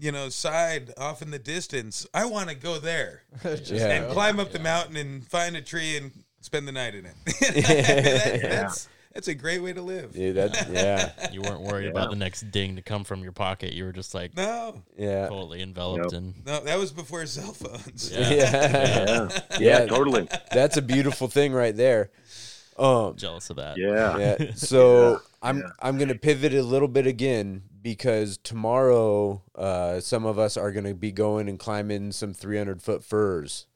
you 0.00 0.10
know 0.12 0.28
side 0.28 0.92
off 0.96 1.22
in 1.22 1.30
the 1.30 1.38
distance. 1.38 2.06
I 2.14 2.24
want 2.24 2.48
to 2.48 2.54
go 2.54 2.78
there 2.78 3.22
Yeah. 3.64 3.88
and 3.88 4.12
climb 4.12 4.38
up 4.40 4.52
the 4.52 4.58
mountain 4.60 4.96
and 4.96 5.26
find 5.26 5.56
a 5.56 5.60
tree 5.62 5.96
and 5.96 6.12
spend 6.40 6.66
the 6.68 6.72
night 6.72 6.94
in 6.94 7.06
it. 7.06 7.14
That- 7.40 8.40
Yeah. 8.42 8.48
That's 8.48 8.88
that's 9.14 9.28
a 9.28 9.34
great 9.34 9.62
way 9.62 9.72
to 9.72 9.82
live. 9.82 10.14
Yeah, 10.16 10.32
that, 10.32 10.68
yeah, 10.70 11.12
You 11.32 11.42
weren't 11.42 11.62
worried 11.62 11.88
about 11.88 12.10
the 12.10 12.16
next 12.16 12.50
ding 12.50 12.76
to 12.76 12.82
come 12.82 13.04
from 13.04 13.22
your 13.22 13.32
pocket. 13.32 13.72
You 13.72 13.84
were 13.84 13.92
just 13.92 14.14
like 14.14 14.36
No, 14.36 14.82
yeah, 14.96 15.28
totally 15.28 15.62
enveloped 15.62 16.12
Yep. 16.12 16.18
in. 16.20 16.34
no, 16.46 16.60
that 16.60 16.78
was 16.78 16.92
before 16.92 17.24
cell 17.26 17.52
phones. 17.52 18.10
Yeah. 18.12 18.20
yeah. 18.30 18.50
Yeah, 18.62 19.28
Yeah. 19.52 19.58
yeah, 19.80 19.86
totally. 19.86 20.28
That's 20.52 20.76
a 20.76 20.82
beautiful 20.82 21.28
thing 21.28 21.52
right 21.52 21.76
there. 21.76 22.10
Um, 22.78 23.16
Jealous 23.16 23.50
of 23.50 23.56
that. 23.56 23.76
Yeah, 23.76 24.18
yeah. 24.18 24.50
So 24.54 25.10
Yeah, 25.12 25.18
I'm 25.42 25.58
yeah. 25.58 25.70
I'm 25.80 25.98
gonna 25.98 26.14
pivot 26.14 26.54
a 26.54 26.62
little 26.62 26.86
bit 26.88 27.06
again 27.08 27.62
because 27.82 28.38
tomorrow 28.38 29.42
uh, 29.56 29.98
some 30.00 30.24
of 30.26 30.38
us 30.38 30.56
are 30.56 30.70
gonna 30.70 30.94
be 30.94 31.10
going 31.10 31.48
and 31.48 31.58
climbing 31.58 32.12
some 32.12 32.32
300 32.34 32.80
foot 32.82 33.02
firs 33.02 33.66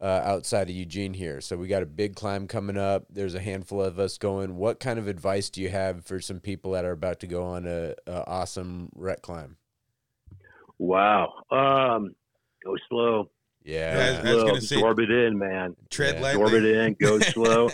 uh, 0.00 0.04
outside 0.24 0.68
of 0.68 0.76
Eugene 0.76 1.14
here. 1.14 1.40
So 1.40 1.56
we 1.56 1.68
got 1.68 1.82
a 1.82 1.86
big 1.86 2.14
climb 2.16 2.46
coming 2.48 2.76
up. 2.76 3.04
There's 3.10 3.34
a 3.34 3.40
handful 3.40 3.80
of 3.82 3.98
us 3.98 4.18
going. 4.18 4.56
What 4.56 4.80
kind 4.80 4.98
of 4.98 5.08
advice 5.08 5.48
do 5.50 5.60
you 5.62 5.70
have 5.70 6.04
for 6.04 6.20
some 6.20 6.40
people 6.40 6.72
that 6.72 6.84
are 6.84 6.92
about 6.92 7.20
to 7.20 7.26
go 7.26 7.44
on 7.44 7.66
a, 7.66 7.94
a 8.06 8.26
awesome 8.26 8.90
rec 8.94 9.22
climb? 9.22 9.56
Wow. 10.78 11.32
Um, 11.50 12.14
go 12.64 12.74
slow. 12.88 13.30
Yeah. 13.64 14.20
I 14.22 14.22
was 14.22 14.30
Slow. 14.30 14.46
gonna 14.46 14.58
absorb 14.58 14.98
it 15.00 15.10
in, 15.10 15.38
man. 15.38 15.74
Tread 15.90 16.16
Yeah. 16.16 16.20
lightly. 16.20 16.42
Absorb 16.42 16.62
it 16.62 16.76
in. 16.76 16.96
Go 17.00 17.18
slow. 17.20 17.68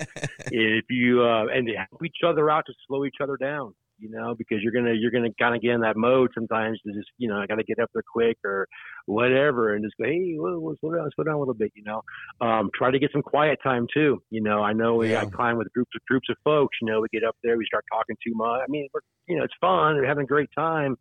if 0.51 0.85
you 0.89 1.23
uh, 1.23 1.47
and 1.53 1.69
help 1.77 2.05
each 2.05 2.19
other 2.27 2.49
out 2.51 2.65
to 2.67 2.73
slow 2.87 3.05
each 3.05 3.17
other 3.21 3.37
down. 3.37 3.75
You 4.03 4.11
know, 4.11 4.35
because 4.37 4.59
you're 4.63 4.73
gonna 4.73 4.95
you're 4.95 5.13
gonna 5.13 5.33
kind 5.39 5.55
of 5.55 5.63
get 5.63 5.71
in 5.71 5.81
that 5.83 5.97
mode 5.97 6.31
sometimes 6.35 6.81
to 6.85 6.93
just 6.93 7.09
you 7.19 7.29
know 7.29 7.39
I 7.39 7.47
gotta 7.47 7.63
get 7.63 7.79
up 7.79 7.89
there 7.95 8.03
quick 8.13 8.37
or 8.45 8.67
whatever 9.07 9.75
and 9.75 9.85
just 9.85 9.95
go 9.97 10.05
hey 10.05 10.35
whoa, 10.37 10.59
whoa, 10.59 10.75
slow 10.81 10.95
down 10.95 11.09
slow 11.15 11.25
down 11.25 11.35
a 11.35 11.39
little 11.39 11.55
bit? 11.55 11.71
You 11.77 11.85
know? 11.85 12.03
Um, 12.41 12.71
try 12.75 12.91
to 12.91 12.99
get 12.99 13.13
some 13.13 13.23
quiet 13.23 13.61
time 13.63 13.87
too 13.95 14.21
you 14.31 14.43
know? 14.43 14.61
I 14.61 14.73
know 14.73 14.97
we 14.97 15.17
I 15.17 15.25
climb 15.27 15.57
with 15.57 15.73
groups 15.73 15.93
of 15.95 16.05
groups 16.09 16.29
of 16.31 16.37
folks 16.43 16.77
you 16.83 16.89
know? 16.91 17.01
We 17.01 17.07
get 17.13 17.23
up 17.23 17.37
there 17.45 17.57
we 17.57 17.65
start 17.65 17.85
talking 17.93 18.17
too 18.27 18.33
much. 18.35 18.63
I 18.67 18.69
mean 18.69 18.89
we're 18.93 19.01
you 19.29 19.39
know 19.39 19.45
it's 19.45 19.55
fun 19.61 19.95
we're 19.95 20.07
having 20.07 20.25
a 20.25 20.27
great 20.27 20.51
time 20.59 20.97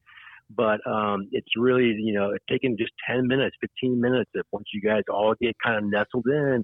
but 0.55 0.85
um, 0.85 1.27
it's 1.31 1.47
really 1.57 1.95
you 1.97 2.13
know 2.13 2.31
it's 2.31 2.45
taking 2.49 2.77
just 2.77 2.91
10 3.09 3.27
minutes 3.27 3.55
15 3.61 3.99
minutes 3.99 4.29
if 4.33 4.45
once 4.51 4.65
you 4.73 4.81
guys 4.81 5.03
all 5.09 5.33
get 5.41 5.55
kind 5.63 5.77
of 5.77 5.89
nestled 5.89 6.27
in 6.27 6.63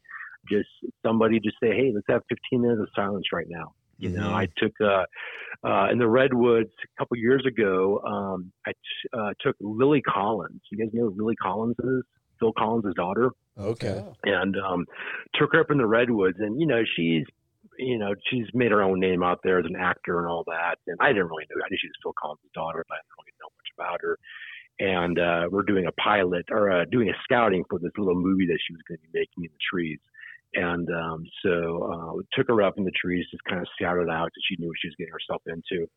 just 0.50 0.70
somebody 1.06 1.40
just 1.40 1.58
say 1.62 1.70
hey 1.70 1.92
let's 1.94 2.06
have 2.10 2.22
15 2.30 2.62
minutes 2.62 2.82
of 2.82 2.88
silence 2.96 3.26
right 3.34 3.48
now 3.50 3.74
you 3.98 4.10
know 4.10 4.30
Mhm. 4.30 4.42
i 4.44 4.48
took 4.58 4.74
uh 4.82 5.06
uh 5.68 5.88
in 5.92 5.98
the 5.98 6.08
redwoods 6.08 6.72
a 6.84 6.88
couple 7.02 7.18
years 7.18 7.44
ago 7.46 8.00
um 8.06 8.52
i 8.66 8.72
t- 8.72 9.10
uh, 9.20 9.32
took 9.40 9.56
lily 9.60 10.02
collins. 10.02 10.62
You 10.72 10.78
guys 10.80 10.94
know 10.94 11.10
who 11.10 11.16
lily 11.18 11.36
collins 11.36 11.76
is? 11.80 12.04
Phil 12.40 12.54
collins' 12.58 12.94
daughter? 12.96 13.32
Okay. 13.58 14.04
and 14.24 14.56
um 14.58 14.86
took 15.34 15.54
her 15.54 15.62
up 15.62 15.72
in 15.72 15.78
the 15.80 15.88
redwoods 15.88 16.38
and 16.40 16.60
you 16.62 16.68
know 16.68 16.84
she's 16.96 17.26
you 17.80 17.98
know 17.98 18.14
she's 18.30 18.46
made 18.54 18.72
her 18.72 18.82
own 18.84 19.00
name 19.00 19.24
out 19.24 19.40
there 19.44 19.58
as 19.60 19.66
an 19.66 19.76
actor 19.76 20.20
and 20.20 20.28
all 20.28 20.44
that 20.46 20.76
and 20.88 20.98
i 21.00 21.08
didn't 21.08 21.28
really 21.28 21.46
know 21.50 21.62
i 21.66 21.68
knew 21.70 21.78
she 21.82 21.88
was 21.88 21.96
phil 22.04 22.14
collins' 22.22 22.40
daughter 22.54 22.86
but 22.88 22.96
i 22.96 22.98
didn't 23.02 23.18
really 23.20 23.36
know 23.42 23.50
much 23.58 23.70
about 23.78 24.00
her. 24.02 24.18
And 24.80 25.18
uh 25.20 25.44
we're 25.52 25.64
doing 25.64 25.88
a 25.88 25.92
pilot 25.94 26.46
or 26.52 26.72
uh, 26.72 26.86
doing 26.92 27.10
a 27.10 27.14
scouting 27.24 27.64
for 27.70 27.80
this 27.80 27.92
little 27.98 28.14
movie 28.16 28.46
that 28.46 28.60
she 28.66 28.74
was 28.74 28.82
going 28.88 29.00
to 29.00 29.04
be 29.12 29.20
making 29.22 29.44
in 29.46 29.50
the 29.52 29.64
trees 29.72 30.00
and 30.54 30.88
um 30.90 31.24
so 31.44 31.92
uh 31.92 32.22
took 32.34 32.48
her 32.48 32.62
up 32.62 32.78
in 32.78 32.84
the 32.84 32.92
trees 32.92 33.26
just 33.32 33.44
kind 33.46 33.62
of 33.62 33.68
scouted 33.80 34.10
out 34.10 34.26
that 34.34 34.42
she 34.48 34.56
knew 34.60 34.68
what 34.68 34.78
she 34.82 34.88
was 34.88 34.96
getting 34.98 35.14
herself 35.14 35.42
into. 35.48 35.88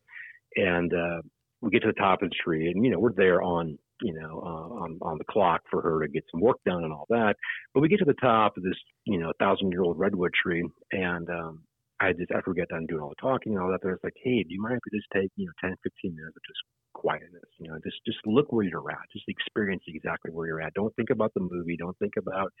And 0.55 0.93
uh 0.93 1.21
we 1.61 1.69
get 1.71 1.81
to 1.83 1.87
the 1.87 1.93
top 1.93 2.21
of 2.21 2.29
the 2.29 2.35
tree 2.43 2.69
and 2.69 2.83
you 2.83 2.91
know 2.91 2.99
we're 2.99 3.13
there 3.13 3.41
on 3.41 3.77
you 4.01 4.13
know 4.13 4.41
uh, 4.43 4.83
on 4.83 4.97
on 5.01 5.17
the 5.17 5.23
clock 5.29 5.61
for 5.69 5.81
her 5.81 6.01
to 6.01 6.11
get 6.11 6.23
some 6.31 6.41
work 6.41 6.57
done 6.65 6.83
and 6.83 6.91
all 6.91 7.05
that. 7.09 7.35
But 7.73 7.81
we 7.81 7.89
get 7.89 7.99
to 7.99 8.05
the 8.05 8.13
top 8.15 8.57
of 8.57 8.63
this, 8.63 8.77
you 9.05 9.19
know, 9.19 9.31
thousand 9.39 9.71
year 9.71 9.83
old 9.83 9.99
redwood 9.99 10.31
tree, 10.33 10.67
and 10.91 11.29
um, 11.29 11.63
I 12.01 12.13
just 12.13 12.31
after 12.31 12.51
we 12.51 12.55
get 12.55 12.69
done 12.69 12.87
doing 12.87 13.01
all 13.01 13.09
the 13.09 13.21
talking 13.21 13.53
and 13.53 13.61
all 13.61 13.69
that, 13.69 13.81
there's 13.83 13.99
like, 14.03 14.17
hey, 14.23 14.41
do 14.43 14.49
you 14.49 14.61
mind 14.61 14.75
if 14.75 14.81
we 14.91 14.97
just 14.97 15.07
take, 15.13 15.29
you 15.35 15.45
know, 15.45 15.53
10, 15.61 15.77
15 15.83 16.15
minutes 16.15 16.35
of 16.35 16.41
just 16.41 16.63
quietness? 16.93 17.49
You 17.59 17.69
know, 17.69 17.77
just 17.83 17.97
just 18.05 18.19
look 18.25 18.51
where 18.51 18.65
you're 18.65 18.91
at, 18.91 19.11
just 19.13 19.25
experience 19.27 19.83
exactly 19.87 20.31
where 20.31 20.47
you're 20.47 20.61
at. 20.61 20.73
Don't 20.73 20.95
think 20.95 21.09
about 21.09 21.33
the 21.33 21.41
movie. 21.41 21.77
Don't 21.77 21.97
think 21.99 22.13
about, 22.17 22.51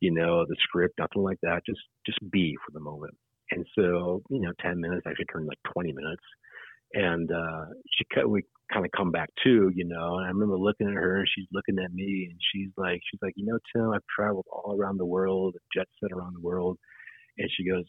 you 0.00 0.12
know, 0.12 0.44
the 0.46 0.56
script, 0.62 0.98
nothing 0.98 1.22
like 1.22 1.38
that. 1.42 1.62
Just 1.66 1.80
just 2.04 2.18
be 2.30 2.56
for 2.64 2.72
the 2.72 2.80
moment. 2.80 3.14
And 3.50 3.64
so, 3.74 4.22
you 4.28 4.40
know, 4.40 4.52
10 4.60 4.80
minutes 4.80 5.06
actually 5.06 5.26
turned 5.26 5.46
like 5.46 5.58
20 5.72 5.92
minutes. 5.92 6.22
And 6.94 7.30
uh, 7.30 7.66
she 7.92 8.04
we 8.24 8.42
kind 8.72 8.84
of 8.84 8.90
come 8.96 9.10
back 9.10 9.28
to, 9.44 9.70
you 9.74 9.84
know, 9.84 10.16
and 10.18 10.26
I 10.26 10.28
remember 10.28 10.56
looking 10.56 10.88
at 10.88 10.94
her 10.94 11.18
and 11.18 11.28
she's 11.34 11.46
looking 11.52 11.78
at 11.82 11.92
me 11.92 12.28
and 12.30 12.38
she's 12.52 12.70
like, 12.76 13.00
she's 13.10 13.20
like, 13.22 13.34
you 13.36 13.46
know, 13.46 13.58
Tim, 13.74 13.90
I've 13.90 14.06
traveled 14.14 14.46
all 14.50 14.76
around 14.78 14.98
the 14.98 15.06
world, 15.06 15.56
jet 15.74 15.86
set 16.00 16.12
around 16.12 16.34
the 16.34 16.40
world. 16.40 16.78
And 17.38 17.50
she 17.56 17.68
goes, 17.68 17.84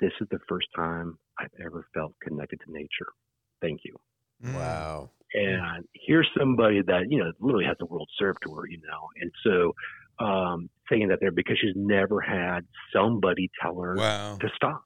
this 0.00 0.12
is 0.20 0.28
the 0.30 0.38
first 0.48 0.66
time 0.74 1.18
I've 1.38 1.52
ever 1.64 1.86
felt 1.94 2.12
connected 2.22 2.60
to 2.66 2.72
nature. 2.72 3.12
Thank 3.60 3.80
you. 3.84 3.96
Mm. 4.42 4.54
Wow. 4.54 5.10
And 5.34 5.84
here's 6.06 6.28
somebody 6.38 6.80
that, 6.82 7.06
you 7.10 7.18
know, 7.18 7.32
literally 7.40 7.64
has 7.64 7.76
the 7.80 7.86
world 7.86 8.08
served 8.18 8.38
to 8.46 8.54
her, 8.54 8.66
you 8.68 8.78
know. 8.86 9.08
And 9.20 9.32
so 9.42 10.24
um, 10.24 10.70
saying 10.88 11.08
that 11.08 11.18
there 11.20 11.32
because 11.32 11.58
she's 11.60 11.74
never 11.74 12.20
had 12.20 12.60
somebody 12.94 13.50
tell 13.60 13.80
her 13.80 13.96
Wow. 13.96 14.38
to 14.40 14.48
stop. 14.54 14.82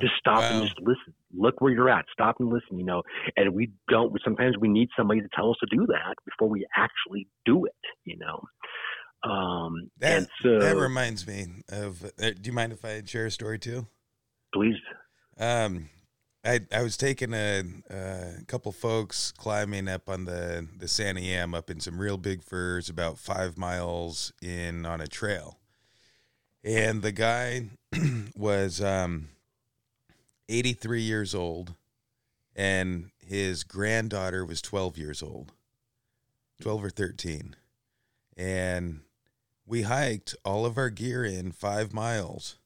Just 0.00 0.14
stop 0.18 0.44
and 0.44 0.62
just 0.62 0.78
listen. 0.80 1.12
Look 1.34 1.60
where 1.60 1.72
you're 1.72 1.90
at. 1.90 2.04
Stop 2.12 2.36
and 2.38 2.48
listen. 2.48 2.78
You 2.78 2.84
know, 2.84 3.02
and 3.36 3.52
we 3.52 3.72
don't. 3.88 4.16
Sometimes 4.24 4.56
we 4.56 4.68
need 4.68 4.88
somebody 4.96 5.20
to 5.20 5.28
tell 5.34 5.50
us 5.50 5.56
to 5.60 5.76
do 5.76 5.84
that 5.86 6.14
before 6.24 6.48
we 6.48 6.64
actually 6.76 7.26
do 7.44 7.64
it. 7.64 7.72
You 8.04 8.16
know, 8.16 8.40
um, 9.28 9.90
That 9.98 10.16
and 10.16 10.28
so 10.42 10.60
that 10.60 10.76
reminds 10.76 11.26
me 11.26 11.46
of. 11.68 12.04
Uh, 12.04 12.30
do 12.40 12.40
you 12.44 12.52
mind 12.52 12.72
if 12.72 12.84
I 12.84 13.02
share 13.04 13.26
a 13.26 13.30
story 13.32 13.58
too? 13.58 13.88
please, 14.54 14.76
Um, 15.38 15.90
I 16.44 16.60
I 16.72 16.82
was 16.82 16.96
taking 16.96 17.34
a, 17.34 17.62
a 17.90 18.44
couple 18.46 18.72
folks 18.72 19.32
climbing 19.32 19.88
up 19.88 20.08
on 20.08 20.24
the 20.24 20.66
the 20.76 20.86
Santiam 20.86 21.54
up 21.54 21.68
in 21.70 21.80
some 21.80 22.00
real 22.00 22.16
big 22.16 22.42
firs, 22.42 22.88
about 22.88 23.18
five 23.18 23.58
miles 23.58 24.32
in 24.40 24.86
on 24.86 25.00
a 25.00 25.06
trail, 25.06 25.58
and 26.64 27.02
the 27.02 27.12
guy 27.12 27.68
was 28.36 28.80
um, 28.80 29.28
eighty 30.48 30.72
three 30.72 31.02
years 31.02 31.34
old, 31.34 31.74
and 32.56 33.10
his 33.18 33.62
granddaughter 33.62 34.44
was 34.44 34.62
twelve 34.62 34.96
years 34.96 35.22
old, 35.22 35.52
twelve 36.60 36.82
or 36.82 36.90
thirteen, 36.90 37.54
and 38.34 39.00
we 39.66 39.82
hiked 39.82 40.34
all 40.42 40.64
of 40.64 40.78
our 40.78 40.90
gear 40.90 41.22
in 41.22 41.52
five 41.52 41.92
miles 41.92 42.56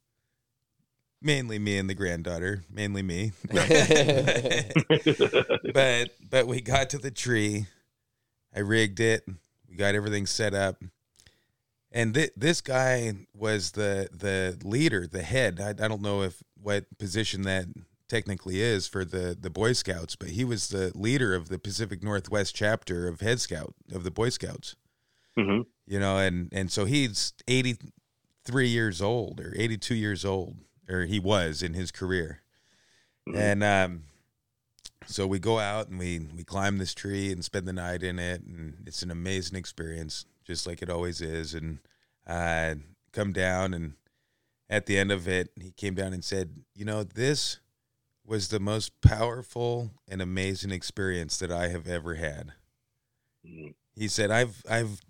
mainly 1.25 1.59
me 1.59 1.79
and 1.79 1.91
the 1.91 1.95
granddaughter, 1.95 2.63
mainly 2.71 3.03
me. 3.03 3.33
but 5.73 6.11
but 6.31 6.47
we 6.47 6.61
got 6.61 6.91
to 6.91 6.99
the 6.99 7.11
tree. 7.11 7.67
I 8.55 8.61
rigged 8.61 9.01
it. 9.01 9.25
We 9.69 9.77
got 9.77 9.95
everything 9.95 10.27
set 10.27 10.55
up. 10.55 10.83
And 11.91 12.15
th- 12.15 12.33
this 12.37 12.61
guy 12.61 13.15
was 13.35 13.73
the 13.73 14.09
the 14.13 14.59
leader, 14.65 15.07
the 15.07 15.23
head. 15.23 15.61
I, 15.61 15.71
I 15.71 15.89
don't 15.89 16.03
know 16.03 16.23
if 16.23 16.43
what 16.61 16.99
position 16.99 17.43
that 17.43 17.67
technically 18.09 18.61
is 18.61 18.87
for 18.87 19.05
the 19.05 19.37
the 19.39 19.51
Boy 19.51 19.73
Scouts, 19.73 20.17
but 20.17 20.31
he 20.31 20.45
was 20.45 20.69
the 20.69 20.93
leader 20.95 21.35
of 21.35 21.49
the 21.49 21.59
Pacific 21.59 22.03
Northwest 22.03 22.55
chapter 22.55 23.09
of 23.09 23.21
Head 23.21 23.41
Scout 23.41 23.75
of 23.93 24.05
the 24.05 24.11
Boy 24.11 24.29
Scouts 24.29 24.77
hmm 25.37 25.63
you 25.87 25.99
know 25.99 26.17
and 26.17 26.49
and 26.53 26.71
so 26.71 26.85
he's 26.85 27.33
83 27.49 28.69
years 28.69 29.03
old 29.03 29.41
or 29.41 29.53
82 29.57 29.95
years 29.95 30.25
old 30.25 30.57
or 30.89 31.05
he 31.05 31.19
was 31.19 31.63
in 31.63 31.75
his 31.75 31.91
career 31.91 32.43
Mhm. 33.29 33.37
and 33.37 33.65
um 33.65 34.03
so 35.07 35.27
we 35.27 35.39
go 35.39 35.59
out 35.59 35.89
and 35.89 35.99
we 35.99 36.19
we 36.35 36.45
climb 36.45 36.79
this 36.79 36.95
tree 36.95 37.31
and 37.31 37.45
spend 37.45 37.67
the 37.69 37.73
night 37.73 38.03
in 38.03 38.19
it 38.19 38.43
and 38.43 38.83
it's 38.87 39.03
an 39.03 39.11
amazing 39.11 39.57
experience 39.59 40.25
just 40.45 40.67
like 40.67 40.83
it 40.83 40.91
always 40.91 41.21
is 41.21 41.55
and 41.55 41.79
uh 42.27 42.75
come 43.13 43.33
down 43.33 43.73
and 43.75 43.95
at 44.71 44.87
the 44.87 44.99
end 44.99 45.13
of 45.13 45.29
it 45.29 45.51
he 45.61 45.71
came 45.73 45.95
down 45.95 46.13
and 46.13 46.25
said 46.25 46.65
you 46.75 46.85
know 46.85 47.03
this 47.05 47.59
was 48.27 48.49
the 48.49 48.61
most 48.61 48.99
powerful 49.03 49.91
and 50.09 50.23
amazing 50.23 50.71
experience 50.71 51.37
that 51.39 51.53
I 51.53 51.69
have 51.69 51.87
ever 51.87 52.15
had 52.15 52.53
Mhm. 53.47 53.75
he 53.95 54.09
said 54.09 54.31
i've 54.31 54.63
i've 54.69 55.01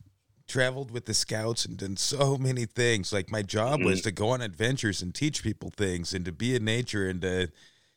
traveled 0.47 0.91
with 0.91 1.07
the 1.07 1.15
scouts 1.15 1.65
and 1.65 1.79
done 1.79 1.97
so 1.97 2.37
many 2.41 2.67
things 2.67 3.13
like 3.13 3.31
my 3.31 3.43
job 3.43 3.83
was 3.83 4.01
mm. 4.01 4.05
to 4.05 4.13
go 4.13 4.31
on 4.31 4.41
adventures 4.41 5.03
and 5.03 5.15
teach 5.15 5.43
people 5.43 5.71
things 5.71 6.13
and 6.13 6.25
to 6.25 6.33
be 6.33 6.55
in 6.55 6.65
nature 6.65 7.09
and 7.09 7.23
to 7.23 7.49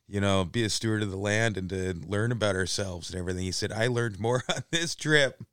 you 0.08 0.22
know 0.22 0.46
be 0.46 0.64
a 0.64 0.70
steward 0.70 1.02
of 1.02 1.12
the 1.12 1.18
land 1.18 1.58
and 1.58 1.70
to 1.70 1.94
learn 2.08 2.32
about 2.32 2.56
ourselves 2.56 3.10
and 3.10 3.20
everything 3.20 3.44
he 3.44 3.52
said 3.52 3.72
i 3.72 3.88
learned 3.88 4.20
more 4.20 4.44
on 4.56 4.64
this 4.72 4.96
trip 4.96 5.44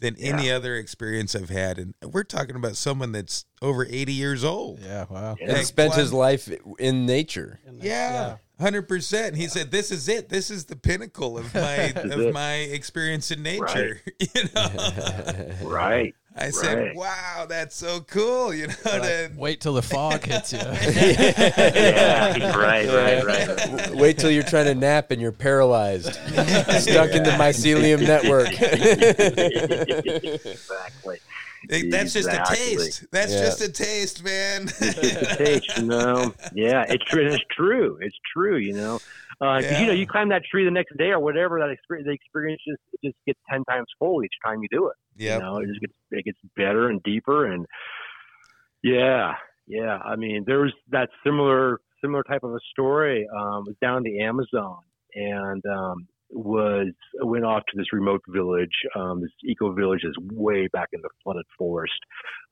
than 0.00 0.16
any 0.18 0.50
other 0.50 0.76
experience 0.76 1.34
i've 1.34 1.50
had 1.50 1.78
and 1.78 1.94
we're 2.12 2.24
talking 2.24 2.56
about 2.56 2.76
someone 2.76 3.12
that's 3.12 3.44
over 3.62 3.86
80 3.88 4.12
years 4.12 4.44
old 4.44 4.80
Yeah, 4.80 5.06
wow. 5.08 5.36
Yeah. 5.40 5.56
And 5.56 5.66
spent 5.66 5.94
his 5.94 6.12
life 6.12 6.48
in 6.78 7.06
nature. 7.06 7.60
And 7.66 7.82
Yeah. 7.82 8.36
Hundred 8.60 8.82
percent. 8.88 9.34
He 9.34 9.48
said, 9.48 9.72
"This 9.72 9.90
is 9.90 10.08
it. 10.08 10.28
This 10.28 10.48
is 10.48 10.66
the 10.66 10.76
pinnacle 10.76 11.36
of 11.36 11.52
my 11.54 11.60
of 11.96 12.20
it. 12.20 12.32
my 12.32 12.54
experience 12.54 13.30
in 13.32 13.42
nature." 13.42 14.00
You 14.20 14.42
know, 14.54 15.50
Right. 15.62 16.14
I 16.36 16.50
said, 16.50 16.78
Right. 16.78 16.96
"Wow, 16.96 17.46
that's 17.48 17.74
so 17.76 18.00
cool." 18.00 18.54
You 18.54 18.68
know, 18.68 18.74
to- 18.84 19.30
Wait 19.36 19.60
till 19.60 19.74
the 19.74 19.82
fog 19.82 20.24
hits 20.24 20.52
you. 20.52 20.58
Yeah. 20.60 22.56
Right. 22.56 22.88
Right. 22.88 23.24
Right. 23.24 23.90
Wait 23.90 24.18
till 24.18 24.30
you're 24.30 24.42
trying 24.44 24.66
to 24.66 24.74
nap 24.76 25.10
and 25.10 25.20
you're 25.20 25.32
paralyzed, 25.32 26.14
stuck 26.14 27.10
in 27.10 27.24
the 27.24 27.34
mycelium 27.36 28.02
network. 28.06 28.52
exactly. 30.44 31.18
Hey, 31.68 31.88
that's 31.88 32.12
just 32.12 32.28
a 32.28 32.42
taste. 32.46 33.06
That's 33.10 33.32
Yeah. 33.32 33.40
just 33.40 33.60
a 33.62 33.72
taste, 33.72 34.24
man. 34.24 34.62
It's 34.64 34.80
a 35.32 35.36
taste, 35.36 35.78
you 35.78 35.84
know. 35.86 36.34
Yeah, 36.54 36.84
it's 36.88 37.04
true. 37.04 37.26
It's 37.26 37.44
true. 37.50 37.98
It's 38.00 38.16
true. 38.34 38.56
You 38.56 38.74
know, 38.74 39.00
because 39.40 39.80
you 39.80 39.86
know 39.86 39.92
you 39.92 40.06
climb 40.06 40.28
that 40.30 40.42
tree 40.44 40.64
the 40.64 40.70
next 40.70 40.96
day 40.96 41.10
or 41.10 41.18
whatever. 41.20 41.58
That 41.60 41.70
experience, 41.70 42.06
the 42.06 42.12
experience 42.12 42.60
just 42.66 42.80
it 42.92 43.00
just 43.08 43.16
gets 43.26 43.40
ten 43.50 43.64
times 43.64 43.86
full 43.98 44.22
each 44.24 44.34
time 44.44 44.60
you 44.62 44.68
do 44.70 44.88
it. 44.88 44.96
Yeah, 45.16 45.36
You 45.36 45.42
know, 45.42 45.58
it 45.58 45.66
just 45.68 45.80
gets 45.80 45.92
it 46.10 46.24
gets 46.24 46.38
better 46.56 46.88
and 46.88 47.02
deeper 47.02 47.46
and 47.46 47.66
yeah, 48.82 49.34
yeah. 49.66 49.98
I 50.04 50.16
mean, 50.16 50.44
there 50.46 50.60
was 50.60 50.72
that 50.90 51.08
similar 51.24 51.80
similar 52.00 52.22
type 52.22 52.42
of 52.42 52.52
a 52.52 52.60
story. 52.70 53.26
Um, 53.28 53.64
was 53.66 53.76
down 53.80 54.02
the 54.02 54.20
Amazon 54.22 54.78
and 55.14 55.64
um, 55.66 56.06
was 56.30 56.88
went 57.22 57.44
off 57.44 57.62
to 57.70 57.76
this 57.76 57.92
remote 57.92 58.22
village. 58.28 58.74
Um, 58.96 59.20
this 59.20 59.30
eco 59.44 59.72
village 59.72 60.00
is 60.04 60.14
way 60.32 60.68
back 60.72 60.88
in 60.92 61.00
the 61.00 61.08
flooded 61.22 61.44
forest, 61.58 61.92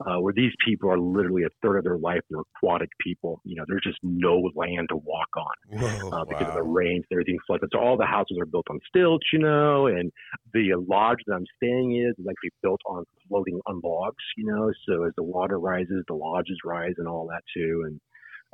uh, 0.05 0.19
where 0.19 0.33
these 0.33 0.51
people 0.65 0.89
are 0.89 0.99
literally 0.99 1.43
a 1.43 1.49
third 1.61 1.77
of 1.77 1.83
their 1.83 1.97
life 1.97 2.21
they're 2.29 2.41
aquatic 2.55 2.89
people. 2.99 3.41
You 3.43 3.55
know, 3.55 3.65
there's 3.67 3.83
just 3.83 3.99
no 4.03 4.49
land 4.55 4.87
to 4.89 4.97
walk 4.97 5.29
on 5.37 5.79
Whoa, 5.79 6.09
uh, 6.09 6.25
because 6.25 6.47
of 6.47 6.55
the 6.55 6.63
wow. 6.63 6.71
rains 6.71 7.05
and 7.09 7.17
everything 7.17 7.37
flooded. 7.45 7.69
So 7.73 7.79
all 7.79 7.97
the 7.97 8.05
houses 8.05 8.37
are 8.39 8.45
built 8.45 8.67
on 8.69 8.79
stilts, 8.87 9.27
you 9.33 9.39
know, 9.39 9.87
and 9.87 10.11
the 10.53 10.73
lodge 10.87 11.19
that 11.27 11.33
I'm 11.33 11.45
staying 11.57 11.95
in 11.95 12.13
is 12.17 12.27
actually 12.29 12.51
built 12.61 12.81
on 12.85 13.03
floating 13.27 13.59
on 13.67 13.81
logs, 13.83 14.23
you 14.37 14.45
know. 14.45 14.71
So 14.87 15.03
as 15.03 15.13
the 15.17 15.23
water 15.23 15.59
rises, 15.59 16.03
the 16.07 16.13
lodges 16.13 16.57
rise 16.63 16.93
and 16.97 17.07
all 17.07 17.27
that 17.27 17.41
too. 17.53 17.83
And 17.87 17.99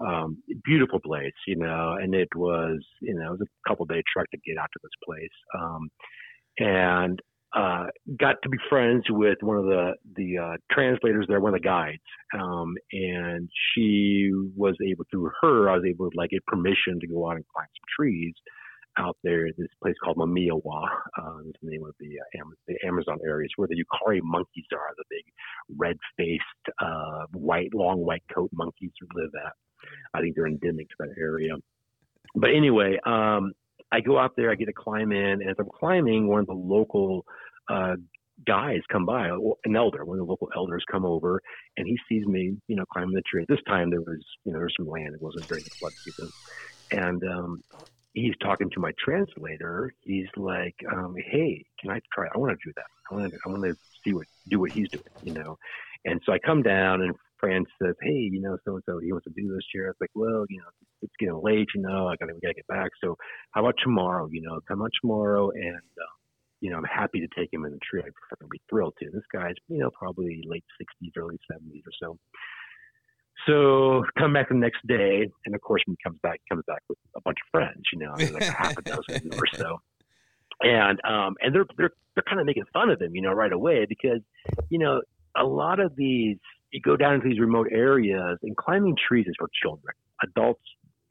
um, 0.05 0.41
beautiful 0.63 0.99
place, 0.99 1.33
you 1.47 1.55
know. 1.55 1.97
And 2.01 2.13
it 2.13 2.29
was, 2.35 2.79
you 3.01 3.15
know, 3.15 3.33
it 3.33 3.39
was 3.39 3.41
a 3.41 3.69
couple 3.69 3.85
day 3.85 4.01
trek 4.11 4.27
to 4.31 4.37
get 4.45 4.57
out 4.57 4.69
to 4.73 4.79
this 4.83 4.91
place. 5.05 5.29
Um, 5.59 5.89
and 6.59 7.19
uh, 7.55 7.85
got 8.19 8.35
to 8.43 8.49
be 8.49 8.57
friends 8.69 9.03
with 9.09 9.37
one 9.41 9.57
of 9.57 9.65
the 9.65 9.93
the 10.15 10.37
uh, 10.37 10.57
translators 10.71 11.25
there, 11.27 11.39
one 11.39 11.53
of 11.53 11.61
the 11.61 11.67
guides, 11.67 11.97
um, 12.39 12.75
and 12.91 13.49
she 13.73 14.31
was 14.55 14.75
able 14.85 15.05
through 15.09 15.31
her, 15.41 15.69
I 15.69 15.75
was 15.75 15.85
able 15.87 16.11
to 16.11 16.17
like 16.17 16.29
get 16.29 16.45
permission 16.45 16.99
to 16.99 17.07
go 17.07 17.27
out 17.27 17.37
and 17.37 17.45
climb 17.47 17.65
some 17.65 17.87
trees 17.97 18.33
out 18.97 19.17
there. 19.23 19.47
This 19.57 19.67
place 19.81 19.95
called 20.03 20.17
Mamirauá, 20.17 20.89
uh, 21.17 21.39
is 21.47 21.53
the 21.61 21.71
name 21.71 21.83
of 21.85 21.95
the, 21.99 22.19
uh, 22.19 22.39
Am- 22.39 22.53
the 22.67 22.75
Amazon 22.85 23.17
areas 23.25 23.51
where 23.55 23.67
the 23.67 23.75
uakari 23.75 24.19
monkeys 24.21 24.65
are, 24.73 24.93
the 24.97 25.03
big 25.09 25.23
red-faced, 25.77 26.43
uh, 26.81 27.25
white, 27.31 27.73
long 27.73 27.99
white 27.99 28.23
coat 28.33 28.49
monkeys 28.53 28.91
live 29.15 29.31
at. 29.45 29.53
I 30.13 30.21
think 30.21 30.35
they're 30.35 30.47
endemic 30.47 30.89
to 30.89 30.95
that 30.99 31.15
area. 31.19 31.55
But 32.35 32.51
anyway, 32.51 32.97
um, 33.05 33.53
I 33.91 34.01
go 34.01 34.19
out 34.19 34.31
there, 34.37 34.51
I 34.51 34.55
get 34.55 34.65
to 34.65 34.73
climb 34.73 35.11
in, 35.11 35.41
and 35.41 35.49
as 35.49 35.55
I'm 35.59 35.69
climbing, 35.79 36.27
one 36.27 36.41
of 36.41 36.47
the 36.47 36.53
local 36.53 37.25
uh, 37.69 37.95
guys 38.45 38.79
come 38.91 39.05
by, 39.05 39.29
an 39.29 39.75
elder, 39.75 40.05
one 40.05 40.19
of 40.19 40.25
the 40.25 40.29
local 40.29 40.49
elders 40.55 40.83
come 40.91 41.05
over, 41.05 41.41
and 41.77 41.87
he 41.87 41.97
sees 42.07 42.25
me, 42.25 42.55
you 42.67 42.75
know, 42.75 42.85
climbing 42.93 43.15
the 43.15 43.23
tree. 43.29 43.41
At 43.41 43.47
this 43.47 43.63
time, 43.67 43.89
there 43.89 44.01
was, 44.01 44.23
you 44.45 44.53
know, 44.53 44.59
there's 44.59 44.73
some 44.77 44.87
land. 44.87 45.13
It 45.13 45.21
wasn't 45.21 45.47
during 45.47 45.63
the 45.63 45.69
flood 45.79 45.93
season, 46.05 46.31
and 46.91 47.23
um, 47.23 47.61
he's 48.13 48.33
talking 48.41 48.69
to 48.71 48.79
my 48.79 48.91
translator. 49.03 49.93
He's 50.01 50.27
like, 50.37 50.75
um, 50.93 51.15
"Hey, 51.31 51.65
can 51.79 51.91
I 51.91 51.99
try? 52.13 52.27
I 52.33 52.37
want 52.37 52.57
to 52.57 52.69
do 52.69 52.73
that. 52.75 52.85
I 53.11 53.15
want 53.15 53.31
to. 53.31 53.39
I 53.45 53.49
want 53.49 53.63
to 53.63 53.75
see 54.05 54.13
what 54.13 54.27
do 54.49 54.59
what 54.59 54.71
he's 54.71 54.87
doing, 54.91 55.03
you 55.21 55.33
know." 55.33 55.57
And 56.05 56.21
so 56.25 56.31
I 56.31 56.39
come 56.39 56.61
down, 56.61 57.01
and 57.01 57.13
Fran 57.39 57.65
says, 57.81 57.95
"Hey, 58.01 58.29
you 58.31 58.41
know, 58.41 58.57
so 58.65 58.75
and 58.75 58.83
so, 58.85 58.99
he 58.99 59.11
wants 59.11 59.25
to 59.25 59.33
do 59.35 59.53
this 59.53 59.65
here." 59.71 59.89
It's 59.89 60.01
like, 60.01 60.11
"Well, 60.15 60.45
you 60.49 60.59
know, 60.59 60.69
it's 61.01 61.13
getting 61.19 61.39
late, 61.41 61.67
you 61.75 61.81
know. 61.81 62.07
I 62.07 62.15
gotta, 62.15 62.33
we 62.33 62.41
gotta 62.41 62.53
get 62.53 62.67
back. 62.67 62.91
So 63.03 63.15
how 63.51 63.61
about 63.61 63.75
tomorrow? 63.83 64.27
You 64.31 64.41
know, 64.41 64.59
come 64.67 64.81
on 64.81 64.89
tomorrow, 65.01 65.51
and 65.51 65.75
uh, 65.75 66.13
you 66.61 66.69
know, 66.69 66.77
I'm 66.77 66.83
happy 66.83 67.19
to 67.19 67.27
take 67.37 67.53
him 67.53 67.65
in 67.65 67.71
the 67.71 67.79
tree. 67.79 68.01
I'd 68.05 68.49
be 68.49 68.61
thrilled 68.69 68.95
to. 68.99 69.09
This 69.11 69.23
guy's, 69.33 69.55
you 69.67 69.79
know, 69.79 69.89
probably 69.91 70.41
late 70.45 70.65
60s, 70.81 71.11
early 71.17 71.39
70s 71.51 71.81
or 71.85 71.93
so. 72.01 72.17
So 73.47 74.03
come 74.17 74.33
back 74.33 74.49
the 74.49 74.55
next 74.55 74.85
day, 74.85 75.29
and 75.45 75.55
of 75.55 75.61
course, 75.61 75.81
when 75.85 75.95
he 75.97 76.03
comes 76.03 76.19
back, 76.21 76.41
he 76.43 76.53
comes 76.53 76.65
back 76.67 76.81
with 76.89 76.97
a 77.15 77.21
bunch 77.21 77.37
of 77.45 77.49
friends. 77.51 77.81
You 77.93 77.99
know, 77.99 78.13
like 78.33 78.43
half 78.43 78.77
a 78.77 78.81
dozen 78.81 79.33
or 79.33 79.45
so. 79.53 79.79
And 80.61 80.99
um, 81.05 81.35
and 81.41 81.55
they're 81.55 81.65
they're 81.77 81.91
they're 82.15 82.23
kind 82.27 82.41
of 82.41 82.45
making 82.45 82.65
fun 82.73 82.89
of 82.89 83.01
him, 83.01 83.15
you 83.15 83.21
know, 83.21 83.31
right 83.31 83.51
away 83.51 83.85
because, 83.87 84.19
you 84.69 84.77
know, 84.77 85.01
a 85.37 85.45
lot 85.45 85.79
of 85.79 85.95
these 85.95 86.37
you 86.71 86.81
go 86.81 86.97
down 86.97 87.15
into 87.15 87.29
these 87.29 87.39
remote 87.39 87.67
areas, 87.71 88.37
and 88.43 88.55
climbing 88.57 88.95
trees 89.07 89.25
is 89.27 89.35
for 89.37 89.49
children. 89.61 89.95
Adults, 90.23 90.61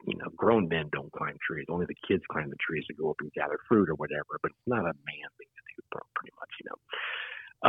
you 0.07 0.17
know, 0.17 0.29
grown 0.35 0.67
men 0.67 0.89
don't 0.91 1.11
climb 1.11 1.35
trees. 1.45 1.65
Only 1.69 1.85
the 1.85 1.95
kids 2.07 2.23
climb 2.31 2.49
the 2.49 2.55
trees 2.65 2.85
to 2.87 2.93
go 2.93 3.09
up 3.09 3.17
and 3.19 3.31
gather 3.33 3.59
fruit 3.67 3.89
or 3.89 3.95
whatever. 3.95 4.39
But 4.41 4.51
it's 4.51 4.67
not 4.67 4.81
a 4.81 4.93
man 4.93 5.29
thing 5.37 5.47
to 5.47 5.61
do, 5.75 5.99
pretty 6.15 6.33
much, 6.39 6.49
you 6.59 6.69
know. 6.69 6.79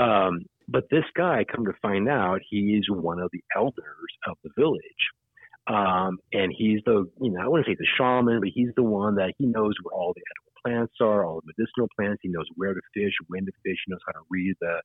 Um, 0.00 0.40
but 0.68 0.84
this 0.90 1.04
guy, 1.16 1.44
come 1.44 1.64
to 1.66 1.72
find 1.82 2.08
out, 2.08 2.40
he's 2.48 2.84
one 2.88 3.18
of 3.18 3.30
the 3.32 3.42
elders 3.56 4.10
of 4.26 4.36
the 4.44 4.50
village. 4.56 4.82
Um, 5.66 6.18
and 6.32 6.52
he's 6.56 6.80
the, 6.86 7.08
you 7.20 7.30
know, 7.30 7.40
I 7.42 7.48
wouldn't 7.48 7.66
say 7.66 7.76
the 7.78 7.86
shaman, 7.98 8.40
but 8.40 8.50
he's 8.54 8.70
the 8.76 8.82
one 8.82 9.16
that 9.16 9.34
he 9.38 9.46
knows 9.46 9.74
where 9.82 9.94
all 9.94 10.12
the 10.14 10.22
edible 10.22 10.49
plants 10.64 10.94
are, 11.00 11.24
all 11.24 11.40
the 11.40 11.52
medicinal 11.56 11.88
plants. 11.96 12.20
He 12.22 12.28
knows 12.28 12.46
where 12.56 12.74
to 12.74 12.80
fish, 12.94 13.12
when 13.28 13.46
to 13.46 13.52
fish. 13.64 13.78
He 13.86 13.90
knows 13.92 14.00
how 14.06 14.12
to 14.12 14.24
read 14.30 14.54
the, 14.60 14.80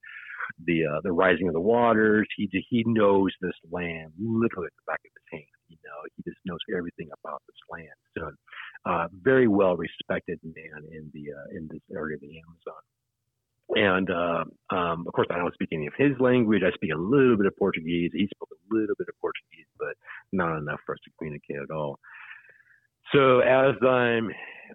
the, 0.66 0.86
uh, 0.86 1.02
the 1.04 1.12
rising 1.12 1.48
of 1.48 1.54
the 1.54 1.62
waters. 1.62 2.28
He 2.38 2.50
he 2.70 2.84
knows 2.88 3.32
this 3.42 3.58
land 3.72 4.14
literally 4.20 4.68
at 4.68 4.78
the 4.78 4.88
back 4.88 5.02
of 5.04 5.12
his 5.14 5.40
hand. 5.40 5.56
You 5.70 5.78
know, 5.84 6.00
he 6.16 6.24
just 6.24 6.40
knows 6.46 6.60
everything 6.76 7.10
about 7.24 7.42
this 7.48 7.58
land. 7.70 7.98
So, 8.18 8.32
uh, 8.86 9.08
very 9.24 9.48
well 9.48 9.76
respected 9.76 10.40
man 10.44 10.86
in 10.92 11.10
the 11.14 11.34
uh, 11.34 11.58
in 11.58 11.68
this 11.72 11.82
area 11.94 12.16
of 12.16 12.22
the 12.22 12.38
Amazon. 12.38 12.82
And 13.70 14.10
uh, 14.12 14.44
um, 14.76 15.06
of 15.08 15.14
course, 15.14 15.28
I 15.32 15.38
don't 15.38 15.54
speak 15.54 15.70
any 15.74 15.88
of 15.88 15.94
his 15.98 16.12
language. 16.20 16.62
I 16.64 16.72
speak 16.76 16.92
a 16.94 16.98
little 16.98 17.36
bit 17.36 17.48
of 17.48 17.58
Portuguese. 17.58 18.12
He 18.14 18.30
spoke 18.36 18.50
a 18.54 18.62
little 18.74 18.96
bit 18.98 19.08
of 19.10 19.16
Portuguese, 19.20 19.66
but 19.80 19.98
not 20.32 20.58
enough 20.58 20.80
for 20.86 20.94
us 20.94 21.02
to 21.06 21.12
communicate 21.18 21.58
at 21.58 21.74
all. 21.74 22.00
So 23.16 23.40
as 23.40 23.76
I'm 23.82 24.30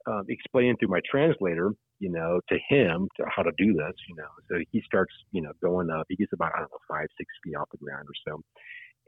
um, 0.07 0.25
explaining 0.29 0.77
through 0.79 0.89
my 0.89 1.01
translator, 1.11 1.73
you 1.99 2.11
know, 2.11 2.41
to 2.49 2.59
him 2.69 3.09
to 3.19 3.27
how 3.29 3.43
to 3.43 3.53
do 3.59 3.75
this, 3.75 3.95
you 4.09 4.17
know, 4.17 4.31
so 4.49 4.57
he 4.73 4.83
starts, 4.87 5.13
you 5.33 5.43
know, 5.43 5.53
going 5.63 5.91
up. 5.91 6.07
He 6.09 6.17
gets 6.17 6.33
about 6.33 6.53
I 6.55 6.61
don't 6.61 6.71
know 6.73 6.79
five, 6.89 7.09
six 7.19 7.29
feet 7.45 7.55
off 7.55 7.69
the 7.71 7.79
ground 7.79 8.09
or 8.09 8.17
so, 8.27 8.43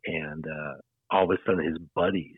and 0.06 0.44
uh, 0.46 0.74
all 1.10 1.24
of 1.24 1.30
a 1.30 1.38
sudden 1.46 1.64
his 1.64 1.78
buddies 1.94 2.36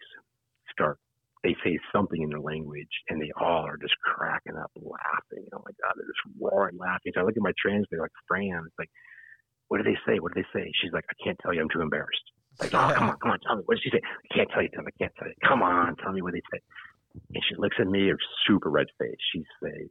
start. 0.71 0.99
They 1.43 1.57
say 1.65 1.79
something 1.93 2.23
in 2.23 2.31
their 2.31 2.41
language, 2.41 2.89
and 3.11 3.21
they 3.21 3.33
all 3.39 3.67
are 3.67 3.77
just 3.77 3.95
cracking 4.03 4.57
up 4.57 4.71
laughing. 4.77 5.47
Oh 5.53 5.63
my 5.65 5.73
god, 5.83 5.95
they're 5.97 6.07
just 6.07 6.41
roaring 6.41 6.79
laughing. 6.79 7.13
So 7.15 7.21
I 7.21 7.25
look 7.25 7.37
at 7.37 7.43
my 7.43 7.53
translator, 7.61 8.03
like 8.03 8.17
Fran. 8.29 8.63
It's 8.67 8.79
like, 8.79 8.91
what 9.69 9.79
do 9.79 9.85
they 9.85 9.99
say? 10.07 10.21
What 10.21 10.35
do 10.35 10.41
they 10.41 10.59
say? 10.59 10.71
She's 10.81 10.93
like, 10.93 11.05
I 11.11 11.15
can't 11.23 11.39
tell 11.43 11.53
you. 11.53 11.61
I'm 11.61 11.69
too 11.69 11.83
embarrassed. 11.83 12.23
Like, 12.61 12.75
oh, 12.75 12.93
come 12.95 13.11
on, 13.11 13.17
come 13.19 13.31
on, 13.33 13.41
tell 13.41 13.57
me. 13.57 13.63
What 13.67 13.77
did 13.77 13.83
she 13.85 13.91
say? 13.91 14.01
I 14.05 14.35
can't 14.35 14.51
tell 14.51 14.63
you, 14.63 14.69
Tim. 14.69 14.85
I 14.87 14.91
can't 14.99 15.13
tell 15.19 15.29
you. 15.29 15.35
Come 15.47 15.63
on, 15.63 15.97
tell 15.97 16.13
me 16.13 16.23
what 16.23 16.33
they 16.33 16.43
say. 16.53 16.61
And 17.35 17.43
she 17.49 17.55
looks 17.57 17.77
at 17.81 17.87
me, 17.87 18.09
her 18.09 18.19
super 18.47 18.71
red 18.71 18.87
face. 18.99 19.17
She 19.33 19.45
says, 19.63 19.89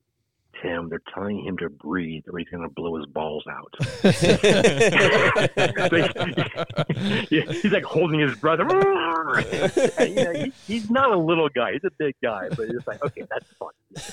Tim, 0.61 0.89
they're 0.89 1.01
telling 1.13 1.43
him 1.43 1.57
to 1.57 1.69
breathe 1.69 2.23
or 2.31 2.37
he's 2.37 2.47
going 2.49 2.63
to 2.63 2.69
blow 2.69 2.95
his 2.97 3.05
balls 3.07 3.43
out. 3.49 3.73
He's 7.29 7.71
like 7.71 7.83
holding 7.83 8.19
his 8.19 8.35
breath. 8.35 8.59
And, 9.97 10.15
you 10.15 10.23
know, 10.23 10.33
he, 10.33 10.51
he's 10.67 10.89
not 10.91 11.11
a 11.11 11.17
little 11.17 11.49
guy. 11.49 11.71
He's 11.73 11.83
a 11.85 11.91
big 11.97 12.15
guy, 12.21 12.49
but 12.49 12.69
it's 12.69 12.85
like, 12.85 13.03
okay, 13.03 13.23
that's 13.29 13.47
fun. 13.57 13.71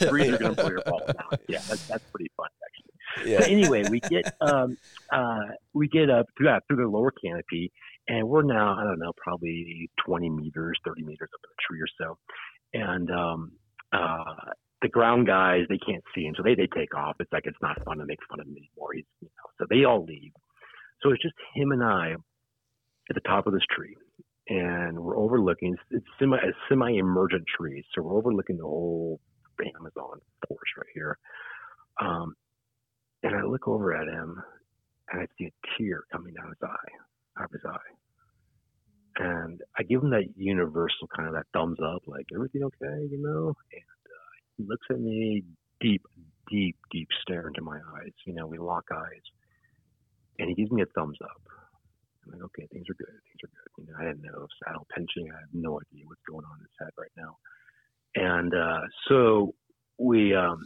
Breathe, 0.09 0.31
you're 0.31 0.39
going 0.39 0.55
to 0.55 0.63
blow 0.63 0.71
your 0.71 0.83
balls 0.87 1.03
out. 1.09 1.39
Yeah, 1.49 1.59
that's, 1.69 1.87
that's 1.87 2.05
pretty 2.11 2.31
fun, 2.37 2.49
actually. 2.65 3.31
Yeah. 3.31 3.41
So 3.41 3.47
anyway, 3.47 3.85
we 3.91 4.01
get 4.01 4.35
um, 4.41 4.77
uh, 5.13 5.41
we 5.75 5.89
get 5.89 6.09
up 6.11 6.27
through 6.37 6.47
that 6.47 6.63
through 6.69 6.77
the 6.77 6.87
lower 6.89 7.11
canopy, 7.11 7.73
and 8.11 8.29
we're 8.29 8.43
now 8.43 8.77
I 8.79 8.85
don't 8.85 8.99
know 8.99 9.13
probably 9.17 9.89
20 10.05 10.29
meters, 10.31 10.79
30 10.85 11.03
meters 11.03 11.31
up 11.33 11.41
in 11.45 11.51
the 11.51 11.63
tree 11.67 11.81
or 11.81 11.89
so, 11.99 12.19
and 12.75 13.11
um, 13.11 13.53
uh, 13.93 14.51
the 14.83 14.89
ground 14.89 15.27
guys 15.27 15.63
they 15.69 15.79
can't 15.79 16.03
see 16.15 16.23
him, 16.23 16.35
so 16.37 16.43
they 16.43 16.55
they 16.57 16.69
take 16.77 16.95
off. 16.95 17.17
It's 17.21 17.33
like 17.33 17.45
it's 17.47 17.63
not 17.63 17.83
fun 17.85 17.99
to 17.99 18.07
make 18.07 18.19
fun 18.29 18.41
of 18.41 18.47
him 18.47 18.57
anymore. 18.57 18.91
He's 18.95 19.05
you 19.21 19.29
know, 19.29 19.51
so 19.59 19.67
they 19.71 19.85
all 19.85 20.05
leave. 20.05 20.33
So 21.03 21.11
it's 21.11 21.23
just 21.23 21.35
him 21.55 21.71
and 21.71 21.83
I 21.83 22.15
at 23.09 23.15
the 23.15 23.21
top 23.21 23.47
of 23.47 23.53
this 23.53 23.63
tree, 23.71 23.97
and 24.49 24.99
we're 24.99 25.17
overlooking. 25.17 25.77
It's, 25.91 26.05
semi 26.19 26.37
a 26.37 26.53
semi 26.69 26.99
emergent 26.99 27.45
tree, 27.57 27.85
so 27.95 28.03
we're 28.03 28.19
overlooking 28.19 28.57
the 28.57 28.65
whole 28.65 29.21
Amazon 29.61 30.19
forest 30.49 30.73
right 30.77 30.91
here. 30.95 31.19
Um, 32.01 32.35
and 33.23 33.37
I 33.37 33.43
look 33.43 33.69
over 33.69 33.95
at 33.95 34.09
him 34.09 34.43
and 35.13 35.23
I 35.23 35.27
see 35.37 35.47
a 35.47 35.53
tear 35.77 36.05
coming 36.11 36.33
down 36.33 36.49
his 36.49 36.63
eye, 36.63 36.93
of 37.39 37.51
his 37.53 37.63
eye. 37.67 37.93
And 39.19 39.61
I 39.79 39.83
give 39.83 40.03
him 40.03 40.11
that 40.11 40.25
universal 40.37 41.09
kind 41.15 41.29
of 41.29 41.35
that 41.35 41.47
thumbs 41.53 41.79
up, 41.85 42.03
like 42.07 42.27
everything 42.35 42.63
okay, 42.65 43.07
you 43.11 43.21
know. 43.21 43.49
And 43.49 44.01
uh, 44.07 44.33
he 44.57 44.65
looks 44.67 44.87
at 44.91 45.01
me 45.01 45.45
deep, 45.81 46.03
deep, 46.51 46.77
deep 46.91 47.09
stare 47.23 47.49
into 47.49 47.63
my 47.63 47.77
eyes. 47.77 48.13
You 48.27 48.35
know, 48.35 48.47
we 48.47 48.59
lock 48.59 48.85
eyes, 48.93 49.27
and 50.39 50.49
he 50.49 50.55
gives 50.55 50.71
me 50.71 50.83
a 50.83 50.87
thumbs 50.95 51.19
up. 51.23 51.43
I'm 52.25 52.33
like, 52.33 52.43
okay, 52.45 52.67
things 52.73 52.87
are 52.89 52.95
good. 52.95 53.09
Things 53.09 53.41
are 53.45 53.51
good. 53.53 53.87
You 53.87 53.93
know, 53.93 53.99
I 53.99 54.13
didn't 54.13 54.23
know 54.23 54.47
saddle 54.65 54.87
pinching. 54.95 55.31
I 55.31 55.41
have 55.41 55.53
no 55.53 55.81
idea 55.81 56.05
what's 56.07 56.23
going 56.29 56.45
on 56.45 56.59
in 56.59 56.65
his 56.65 56.77
head 56.81 56.93
right 56.97 57.13
now. 57.17 57.37
And 58.15 58.55
uh, 58.55 58.83
so 59.09 59.55
we 59.99 60.35
um, 60.35 60.65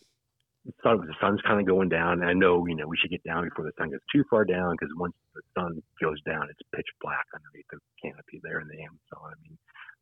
thought 0.83 1.05
the 1.05 1.15
sun's 1.21 1.45
kind 1.45 1.61
of 1.61 1.67
going 1.69 1.89
down. 1.89 2.25
And 2.25 2.29
I 2.29 2.33
know, 2.33 2.65
you 2.67 2.77
know, 2.77 2.89
we 2.89 2.97
should 2.97 3.13
get 3.13 3.25
down 3.25 3.45
before 3.45 3.65
the 3.65 3.77
sun 3.77 3.91
gets 3.91 4.05
too 4.09 4.25
far 4.31 4.45
down 4.45 4.73
because 4.73 4.93
once 4.97 5.13
the 5.37 5.45
sun 5.53 5.77
goes 6.01 6.21
down, 6.25 6.49
it's 6.49 6.65
pitch 6.73 6.89
black 7.05 7.25
underneath 7.37 7.69
the 7.69 7.79
canopy 8.01 8.41
there 8.41 8.61
in 8.65 8.69
the 8.69 8.81
Amazon. 8.81 9.29
I 9.29 9.39
mean, 9.45 9.57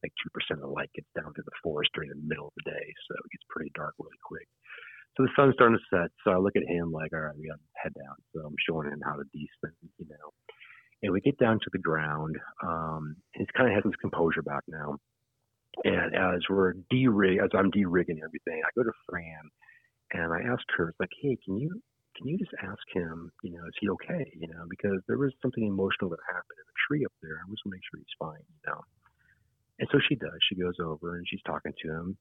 like 0.06 0.14
2% 0.22 0.58
of 0.58 0.62
the 0.62 0.70
light 0.70 0.90
gets 0.94 1.10
down 1.18 1.34
through 1.34 1.46
the 1.46 1.62
forest 1.62 1.90
during 1.94 2.10
the 2.10 2.22
middle 2.22 2.46
of 2.46 2.56
the 2.62 2.70
day. 2.70 2.86
So 3.08 3.14
it 3.18 3.34
gets 3.34 3.46
pretty 3.50 3.74
dark 3.74 3.94
really 3.98 4.18
quick. 4.22 4.46
So 5.16 5.26
the 5.26 5.34
sun's 5.34 5.54
starting 5.58 5.78
to 5.78 5.86
set. 5.90 6.10
So 6.22 6.30
I 6.30 6.38
look 6.38 6.56
at 6.56 6.66
him 6.66 6.90
like, 6.94 7.12
all 7.12 7.26
right, 7.26 7.36
we 7.36 7.50
got 7.50 7.58
to 7.58 7.80
head 7.82 7.94
down. 7.98 8.16
So 8.30 8.46
I'm 8.46 8.58
showing 8.62 8.86
him 8.86 9.02
how 9.02 9.18
to 9.18 9.26
descend, 9.34 9.78
you 9.98 10.06
know. 10.06 10.30
And 11.02 11.12
we 11.12 11.20
get 11.20 11.38
down 11.38 11.58
to 11.58 11.70
the 11.74 11.82
ground. 11.82 12.38
Um, 12.62 13.16
he's 13.34 13.50
kind 13.56 13.68
of 13.68 13.74
has 13.74 13.84
his 13.84 13.98
composure 14.00 14.42
back 14.42 14.62
now. 14.68 14.96
And 15.84 16.14
as 16.14 16.40
we're 16.48 16.74
de-rig, 16.90 17.38
as 17.42 17.50
I'm 17.54 17.70
de-rigging 17.70 18.20
everything, 18.22 18.62
I 18.62 18.70
go 18.76 18.84
to 18.84 18.92
Fran 19.08 19.50
and 20.12 20.32
I 20.32 20.40
asked 20.52 20.68
her, 20.76 20.94
like, 21.00 21.10
hey, 21.20 21.36
can 21.44 21.58
you 21.58 21.80
can 22.16 22.28
you 22.28 22.36
just 22.36 22.52
ask 22.62 22.82
him, 22.92 23.32
you 23.42 23.52
know, 23.52 23.64
is 23.66 23.74
he 23.80 23.88
okay? 23.88 24.30
You 24.38 24.48
know, 24.48 24.64
because 24.68 25.00
there 25.08 25.16
was 25.18 25.32
something 25.40 25.64
emotional 25.64 26.10
that 26.10 26.20
happened 26.28 26.60
in 26.60 26.68
the 26.68 26.78
tree 26.86 27.04
up 27.06 27.12
there. 27.22 27.40
I 27.40 27.48
just 27.48 27.64
want 27.64 27.72
to 27.72 27.76
make 27.80 27.86
sure 27.88 27.98
he's 27.98 28.18
fine, 28.20 28.44
you 28.44 28.62
know. 28.68 28.80
And 29.80 29.88
so 29.90 29.98
she 30.08 30.16
does. 30.16 30.36
She 30.48 30.54
goes 30.60 30.76
over 30.78 31.16
and 31.16 31.26
she's 31.28 31.42
talking 31.46 31.72
to 31.72 31.88
him, 31.88 32.16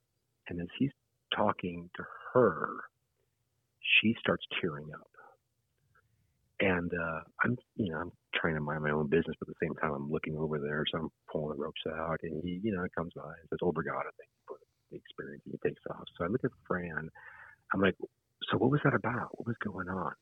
and 0.48 0.62
as 0.62 0.68
he's 0.80 0.92
talking 1.36 1.90
to 1.98 2.04
her, 2.34 2.80
she 4.00 4.16
starts 4.20 4.46
tearing 4.62 4.88
up. 4.96 5.12
And 6.62 6.92
uh, 6.94 7.22
I'm, 7.44 7.58
you 7.76 7.92
know, 7.92 7.98
I'm 8.00 8.12
trying 8.36 8.56
to 8.56 8.62
mind 8.62 8.84
my 8.84 8.92
own 8.92 9.10
business, 9.10 9.36
but 9.40 9.50
at 9.50 9.56
the 9.60 9.66
same 9.66 9.76
time, 9.82 9.94
I'm 9.94 10.12
looking 10.12 10.38
over 10.38 10.60
there, 10.60 10.86
so 10.92 11.00
I'm 11.00 11.10
pulling 11.32 11.58
the 11.58 11.62
ropes 11.64 11.82
out, 11.90 12.20
and 12.24 12.42
he, 12.44 12.62
you 12.64 12.72
know, 12.72 12.86
comes 12.96 13.12
by 13.16 13.34
and 13.34 13.50
says, 13.50 13.60
"Oh, 13.64 13.74
Brigada, 13.74 14.14
thank 14.16 14.30
you 14.30 14.44
for 14.48 14.58
the 14.92 14.98
experience." 14.98 15.42
And 15.46 15.58
he 15.58 15.70
takes 15.70 15.82
off. 15.90 16.06
So 16.18 16.26
I 16.26 16.28
look 16.28 16.46
at 16.46 16.52
Fran. 16.68 17.10
I'm 17.74 17.82
like, 17.82 17.96
"So 18.50 18.58
what 18.58 18.72
was 18.72 18.82
that 18.84 18.94
about? 18.94 19.30
What 19.38 19.48
was 19.48 19.58
going 19.64 19.90
on?" 19.90 20.14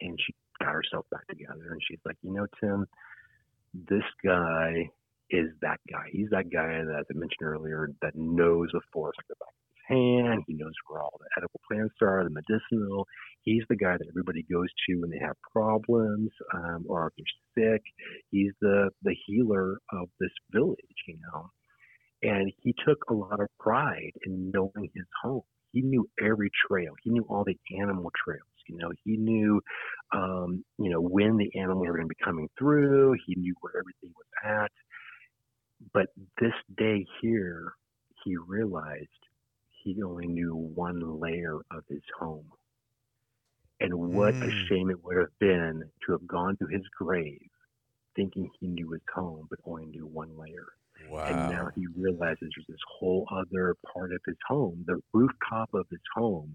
And 0.00 0.18
she 0.24 0.34
got 0.60 0.72
herself 0.72 1.06
back 1.10 1.26
together, 1.28 1.72
and 1.72 1.80
she's 1.86 2.00
like, 2.04 2.16
"You 2.22 2.32
know, 2.32 2.46
Tim, 2.60 2.86
this 3.74 4.04
guy 4.24 4.90
is 5.30 5.50
that 5.60 5.80
guy. 5.90 6.08
He's 6.10 6.30
that 6.30 6.50
guy 6.50 6.82
that, 6.84 7.00
as 7.00 7.06
I 7.10 7.14
mentioned 7.14 7.42
earlier, 7.42 7.90
that 8.02 8.14
knows 8.14 8.68
the 8.72 8.80
forest 8.92 9.18
like 9.18 9.28
the 9.28 9.36
back 9.40 9.52
of 9.52 9.68
his 9.74 9.96
hand. 9.98 10.44
He 10.46 10.54
knows 10.54 10.72
where 10.86 11.02
all 11.02 11.18
the 11.18 11.28
edible 11.36 11.60
plants 11.70 11.94
are, 12.02 12.24
the 12.24 12.30
medicinal. 12.30 13.06
He's 13.42 13.62
the 13.68 13.76
guy 13.76 13.96
that 13.98 14.08
everybody 14.08 14.44
goes 14.50 14.68
to 14.88 15.00
when 15.00 15.10
they 15.10 15.18
have 15.18 15.36
problems 15.52 16.30
um, 16.54 16.84
or 16.88 17.12
if 17.18 17.24
they're 17.54 17.74
sick. 17.74 17.82
He's 18.30 18.52
the 18.60 18.90
the 19.02 19.14
healer 19.26 19.78
of 19.92 20.08
this 20.20 20.32
village, 20.52 20.78
you 21.06 21.18
know. 21.32 21.50
And 22.22 22.52
he 22.62 22.74
took 22.86 22.98
a 23.10 23.14
lot 23.14 23.40
of 23.40 23.48
pride 23.60 24.12
in 24.26 24.50
knowing 24.52 24.90
his 24.94 25.06
home. 25.22 25.42
He 25.72 25.82
knew 25.82 26.08
every 26.22 26.50
trail. 26.68 26.94
He 27.02 27.10
knew 27.10 27.24
all 27.28 27.44
the 27.44 27.58
animal 27.80 28.10
trails. 28.24 28.42
You 28.68 28.78
know, 28.78 28.92
he 29.04 29.16
knew, 29.16 29.60
um, 30.12 30.64
you 30.78 30.90
know, 30.90 31.00
when 31.00 31.36
the 31.36 31.50
animals 31.58 31.86
were 31.88 31.94
going 31.96 32.08
to 32.08 32.14
be 32.14 32.24
coming 32.24 32.48
through. 32.58 33.16
He 33.26 33.34
knew 33.36 33.54
where 33.60 33.74
everything 33.78 34.12
was 34.16 34.26
at. 34.44 34.70
But 35.92 36.08
this 36.40 36.54
day 36.76 37.06
here, 37.22 37.72
he 38.24 38.36
realized 38.36 39.08
he 39.84 40.02
only 40.02 40.26
knew 40.26 40.54
one 40.54 41.20
layer 41.20 41.60
of 41.70 41.84
his 41.88 42.02
home. 42.18 42.50
And 43.80 43.94
what 43.94 44.34
a 44.42 44.48
Mm. 44.48 44.68
shame 44.68 44.90
it 44.90 45.02
would 45.04 45.16
have 45.18 45.38
been 45.40 45.82
to 46.06 46.12
have 46.12 46.26
gone 46.26 46.56
to 46.58 46.66
his 46.66 46.82
grave 46.98 47.40
thinking 48.16 48.50
he 48.60 48.66
knew 48.68 48.90
his 48.92 49.02
home, 49.14 49.46
but 49.50 49.60
only 49.64 49.86
knew 49.86 50.06
one 50.06 50.36
layer. 50.38 50.66
Wow. 51.10 51.24
And 51.24 51.54
now 51.54 51.70
he 51.74 51.86
realizes 51.96 52.38
there's 52.40 52.66
this 52.68 52.80
whole 52.98 53.26
other 53.32 53.76
part 53.92 54.12
of 54.12 54.20
his 54.26 54.36
home, 54.46 54.84
the 54.86 55.00
rooftop 55.12 55.72
of 55.74 55.86
his 55.90 56.00
home, 56.14 56.54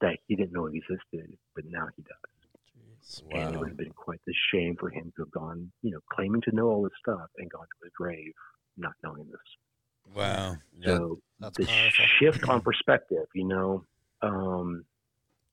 that 0.00 0.18
he 0.26 0.34
didn't 0.34 0.52
know 0.52 0.66
existed, 0.66 1.36
but 1.54 1.64
now 1.68 1.86
he 1.96 2.02
does. 2.02 3.22
Wow! 3.30 3.38
And 3.38 3.54
it 3.54 3.58
would 3.58 3.68
have 3.68 3.76
been 3.76 3.92
quite 3.92 4.20
the 4.26 4.34
shame 4.52 4.76
for 4.80 4.90
him 4.90 5.12
to 5.16 5.22
have 5.22 5.30
gone, 5.30 5.70
you 5.82 5.92
know, 5.92 6.00
claiming 6.12 6.40
to 6.42 6.54
know 6.54 6.66
all 6.66 6.82
this 6.82 6.92
stuff 6.98 7.28
and 7.38 7.48
gone 7.48 7.62
to 7.62 7.84
his 7.84 7.92
grave 7.96 8.32
not 8.76 8.92
knowing 9.02 9.26
this. 9.30 10.14
Wow. 10.14 10.56
Yeah. 10.78 10.86
So 10.86 11.20
That's 11.40 11.56
the 11.56 11.66
powerful. 11.66 12.04
shift 12.18 12.48
on 12.48 12.60
perspective, 12.62 13.26
you 13.34 13.46
know, 13.46 13.84
um, 14.22 14.84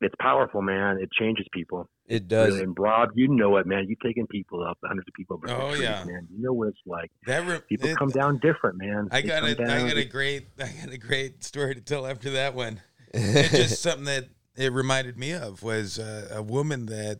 it's 0.04 0.16
powerful, 0.20 0.62
man. 0.62 0.98
It 1.02 1.10
changes 1.12 1.46
people. 1.54 1.90
It 2.08 2.28
does. 2.28 2.58
And 2.60 2.78
Rob, 2.78 3.10
you 3.16 3.28
know 3.30 3.58
it, 3.58 3.66
man. 3.66 3.86
You've 3.88 4.00
taken 4.00 4.28
people 4.28 4.64
up, 4.64 4.78
hundreds 4.84 5.08
of 5.08 5.14
people 5.14 5.40
up. 5.48 5.58
Oh, 5.60 5.74
yeah. 5.74 6.04
man. 6.04 6.28
You 6.30 6.44
know 6.44 6.54
what 6.54 6.70
it's 6.70 6.78
like. 6.86 7.12
That 7.28 7.48
re- 7.48 7.60
People 7.70 7.90
it- 7.90 7.98
come 7.98 8.10
down 8.10 8.40
different, 8.40 8.78
man. 8.78 9.08
I 9.12 9.22
got 9.22 9.44
a, 9.44 9.48
I 9.48 9.54
down- 9.54 9.88
got 9.88 9.98
a 9.98 10.06
great, 10.06 10.48
I 10.60 10.70
got 10.84 10.94
a 10.94 10.98
great 10.98 11.44
story 11.44 11.76
to 11.76 11.82
tell 11.82 12.06
after 12.06 12.30
that 12.32 12.54
one. 12.56 12.82
It's 13.14 13.52
just 13.52 13.82
something 13.84 14.06
that 14.06 14.26
it 14.56 14.72
reminded 14.74 15.18
me 15.18 15.32
of 15.34 15.64
was 15.64 15.98
uh, 16.00 16.28
a 16.32 16.42
woman 16.42 16.88
that 16.88 17.20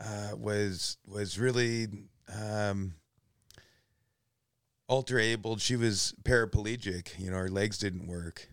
uh, 0.00 0.36
was 0.36 0.96
was 1.06 1.38
really 1.38 1.86
um, 2.34 2.94
ultra 4.88 5.22
abled. 5.22 5.60
She 5.60 5.76
was 5.76 6.14
paraplegic. 6.24 7.18
You 7.18 7.30
know, 7.30 7.36
her 7.36 7.48
legs 7.48 7.78
didn't 7.78 8.06
work, 8.06 8.48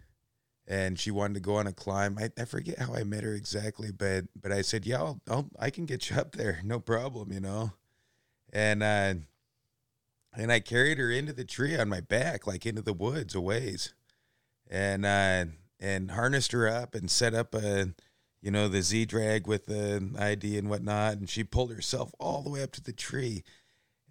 and 0.68 0.99
she 0.99 1.11
wanted 1.11 1.35
to 1.35 1.39
go 1.39 1.56
on 1.56 1.68
a 1.68 1.72
climb. 1.72 2.18
I, 2.19 2.30
I 2.39 2.45
forget 2.45 2.80
how 2.80 2.94
I 2.94 3.03
met 3.03 3.23
her 3.23 3.34
exactly, 3.34 3.91
but 3.91 4.26
but 4.39 4.52
I 4.52 4.61
said, 4.61 4.85
yeah, 4.85 4.98
I'll, 4.98 5.22
I'll 5.30 5.49
I 5.60 5.69
can 5.69 5.85
get 5.85 6.10
you 6.10 6.18
up 6.18 6.34
there, 6.34 6.60
no 6.64 6.80
problem. 6.80 7.31
You 7.31 7.39
know, 7.39 7.72
and 8.52 8.84
uh, 8.84 9.14
and 10.34 10.52
I 10.52 10.60
carried 10.60 10.98
her 10.98 11.10
into 11.10 11.34
the 11.34 11.45
tree 11.45 11.77
on 11.77 11.89
my 11.89 12.02
back, 12.02 12.45
like 12.45 12.65
into 12.65 12.81
the 12.81 12.94
woods 12.94 13.34
a 13.34 13.41
ways, 13.41 13.94
and 14.69 15.06
uh, 15.06 15.45
and 15.80 16.11
harnessed 16.11 16.52
her 16.52 16.68
up 16.68 16.95
and 16.95 17.10
set 17.10 17.34
up 17.34 17.56
a, 17.56 17.94
you 18.41 18.52
know, 18.52 18.68
the 18.68 18.81
Z 18.81 19.06
drag 19.06 19.48
with 19.48 19.68
the 19.68 20.10
ID 20.18 20.57
and 20.57 20.69
whatnot, 20.69 21.14
and 21.14 21.30
she 21.30 21.44
pulled 21.44 21.72
herself 21.72 22.11
all 22.19 22.41
the 22.41 22.49
way 22.49 22.61
up 22.61 22.73
to 22.73 22.84
the 22.84 22.94
tree, 22.94 23.44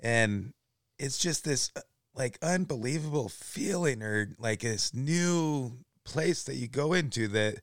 and 0.01 0.55
it's 0.99 1.19
just 1.19 1.45
this 1.45 1.71
uh, 1.77 1.81
like 2.15 2.39
unbelievable 2.41 3.29
feeling 3.29 4.03
or 4.03 4.35
like 4.39 4.61
this 4.61 4.95
new 4.95 5.79
place 6.07 6.43
that 6.45 6.55
you 6.57 6.69
go 6.69 6.93
into 6.95 7.29
that. 7.29 7.57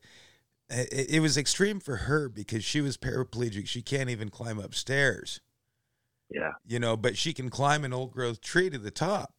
It, 0.70 1.10
it 1.16 1.20
was 1.20 1.36
extreme 1.36 1.80
for 1.80 1.96
her 1.96 2.28
because 2.28 2.64
she 2.64 2.80
was 2.80 2.96
paraplegic. 2.96 3.66
She 3.66 3.82
can't 3.82 4.08
even 4.08 4.30
climb 4.30 4.58
upstairs 4.58 5.40
Yeah, 6.30 6.52
you 6.66 6.78
know, 6.78 6.96
but 6.96 7.16
she 7.18 7.32
can 7.34 7.50
climb 7.50 7.84
an 7.84 7.92
old 7.92 8.12
growth 8.12 8.40
tree 8.40 8.70
to 8.70 8.78
the 8.78 8.90
top. 8.90 9.34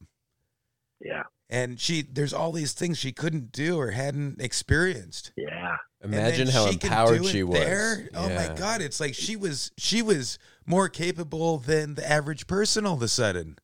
yeah, 1.00 1.24
And 1.50 1.80
she 1.80 2.02
there's 2.02 2.32
all 2.32 2.52
these 2.52 2.72
things 2.74 2.98
she 2.98 3.10
couldn't 3.12 3.50
do 3.50 3.76
or 3.78 3.90
hadn't 3.90 4.40
experienced. 4.40 5.32
yeah. 5.36 5.76
Imagine 6.04 6.46
how 6.46 6.66
she 6.68 6.74
empowered 6.74 7.24
she 7.26 7.42
was. 7.42 7.58
There. 7.58 8.08
Oh 8.14 8.28
my 8.28 8.54
god, 8.56 8.80
it's 8.80 9.00
like 9.00 9.14
she 9.14 9.34
was 9.34 9.72
she 9.76 10.02
was 10.02 10.38
more 10.64 10.88
capable 10.88 11.58
than 11.58 11.94
the 11.96 12.08
average 12.08 12.46
person 12.46 12.86
all 12.86 12.94
of 12.94 13.02
a 13.02 13.08
sudden. 13.08 13.56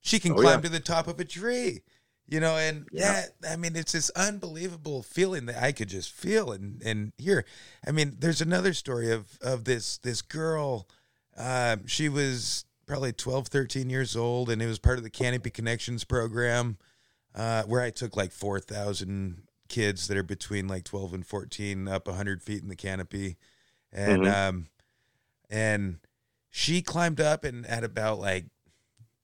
She 0.00 0.18
can 0.18 0.32
Oh, 0.32 0.36
climb 0.36 0.58
yeah. 0.58 0.62
to 0.62 0.68
the 0.70 0.80
top 0.80 1.06
of 1.06 1.20
a 1.20 1.24
tree. 1.24 1.82
You 2.30 2.40
know, 2.40 2.56
and 2.58 2.86
Yeah. 2.92 3.24
that 3.40 3.50
I 3.50 3.56
mean 3.56 3.74
it's 3.74 3.92
this 3.92 4.10
unbelievable 4.10 5.02
feeling 5.02 5.46
that 5.46 5.62
I 5.62 5.72
could 5.72 5.88
just 5.88 6.12
feel 6.12 6.52
and 6.52 6.82
and 6.82 7.12
hear. 7.16 7.44
I 7.86 7.90
mean, 7.90 8.16
there's 8.18 8.42
another 8.42 8.74
story 8.74 9.10
of 9.10 9.38
of 9.40 9.64
this 9.64 9.96
this 9.98 10.20
girl 10.22 10.88
um, 11.36 11.86
she 11.86 12.08
was 12.08 12.64
probably 12.86 13.12
12, 13.12 13.46
13 13.46 13.88
years 13.90 14.16
old, 14.16 14.50
and 14.50 14.60
it 14.60 14.66
was 14.66 14.78
part 14.80 14.98
of 14.98 15.04
the 15.04 15.10
Canopy 15.10 15.50
Connections 15.50 16.02
program, 16.02 16.78
uh, 17.34 17.62
where 17.62 17.80
I 17.80 17.90
took 17.90 18.16
like 18.16 18.32
4,000 18.32 19.42
kids 19.68 20.08
that 20.08 20.16
are 20.16 20.24
between 20.24 20.66
like 20.66 20.82
12 20.84 21.14
and 21.14 21.24
14 21.24 21.86
up 21.86 22.08
100 22.08 22.42
feet 22.42 22.60
in 22.62 22.68
the 22.68 22.74
canopy. 22.74 23.36
And, 23.92 24.24
Mhm. 24.24 24.48
um, 24.48 24.66
and 25.48 25.98
she 26.50 26.82
climbed 26.82 27.20
up, 27.20 27.44
and 27.44 27.64
at 27.66 27.84
about 27.84 28.18
like 28.18 28.46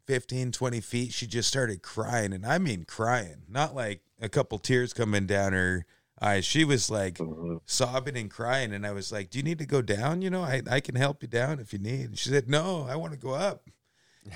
15, 0.07 0.53
20 0.53 0.81
feet, 0.81 1.13
she 1.13 1.27
just 1.27 1.49
started 1.49 1.83
crying. 1.83 2.33
And 2.33 2.45
I 2.47 2.59
mean, 2.59 2.85
crying, 2.85 3.43
not 3.49 3.75
like 3.75 4.03
a 4.21 4.29
couple 4.29 4.59
tears 4.59 4.93
coming 4.93 5.27
down 5.27 5.53
her 5.53 5.87
eyes. 6.21 6.45
She 6.45 6.65
was 6.65 6.91
like, 6.91 7.15
Mhm. 7.19 7.61
sobbing 7.67 8.17
and 8.17 8.31
crying 8.31 8.73
and 8.73 8.87
I 8.87 8.93
was 8.93 9.11
like, 9.13 9.31
"Do 9.31 9.39
you 9.39 9.45
need 9.45 9.59
to 9.59 9.67
go 9.67 9.83
down? 9.83 10.23
You 10.23 10.31
know, 10.31 10.43
I, 10.43 10.63
I 10.71 10.81
can 10.81 10.95
help 10.95 11.23
you 11.23 11.29
down 11.29 11.59
if 11.59 11.73
you 11.73 11.79
need." 11.79 12.05
And 12.11 12.19
she 12.19 12.29
said, 12.31 12.49
"No, 12.49 12.87
I 12.89 12.97
want 12.97 13.13
to 13.13 13.19
go 13.19 13.35
up." 13.35 13.69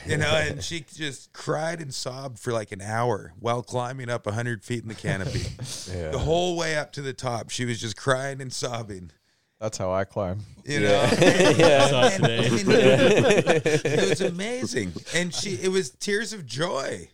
You 0.06 0.16
know, 0.18 0.26
and 0.34 0.62
she 0.62 0.80
just 0.80 1.32
cried 1.32 1.80
and 1.80 1.94
sobbed 1.94 2.38
for 2.38 2.52
like 2.52 2.72
an 2.72 2.82
hour 2.82 3.32
while 3.38 3.62
climbing 3.62 4.10
up 4.10 4.26
100 4.26 4.64
feet 4.64 4.82
in 4.82 4.88
the 4.88 4.94
canopy. 4.94 5.46
Yeah. 5.90 6.10
The 6.10 6.18
whole 6.18 6.56
way 6.58 6.76
up 6.76 6.92
to 6.92 7.00
the 7.02 7.14
top, 7.14 7.48
she 7.48 7.64
was 7.64 7.80
just 7.80 7.96
crying 7.96 8.42
and 8.42 8.52
sobbing. 8.52 9.10
That's 9.60 9.76
how 9.76 9.92
I 9.92 10.04
climb. 10.04 10.40
You 10.64 10.80
know, 10.80 11.08
Yeah. 11.20 11.50
Yeah. 11.50 11.86
Saw 11.88 12.02
it 12.06 12.12
and- 12.14 12.24
today. 12.24 13.16
and 13.16 13.56
it, 13.66 13.84
it 13.84 14.08
was 14.10 14.20
amazing, 14.20 14.92
and 15.14 15.34
she 15.34 15.54
it 15.60 15.68
was 15.68 15.90
tears 15.90 16.32
of 16.32 16.46
joy, 16.46 17.08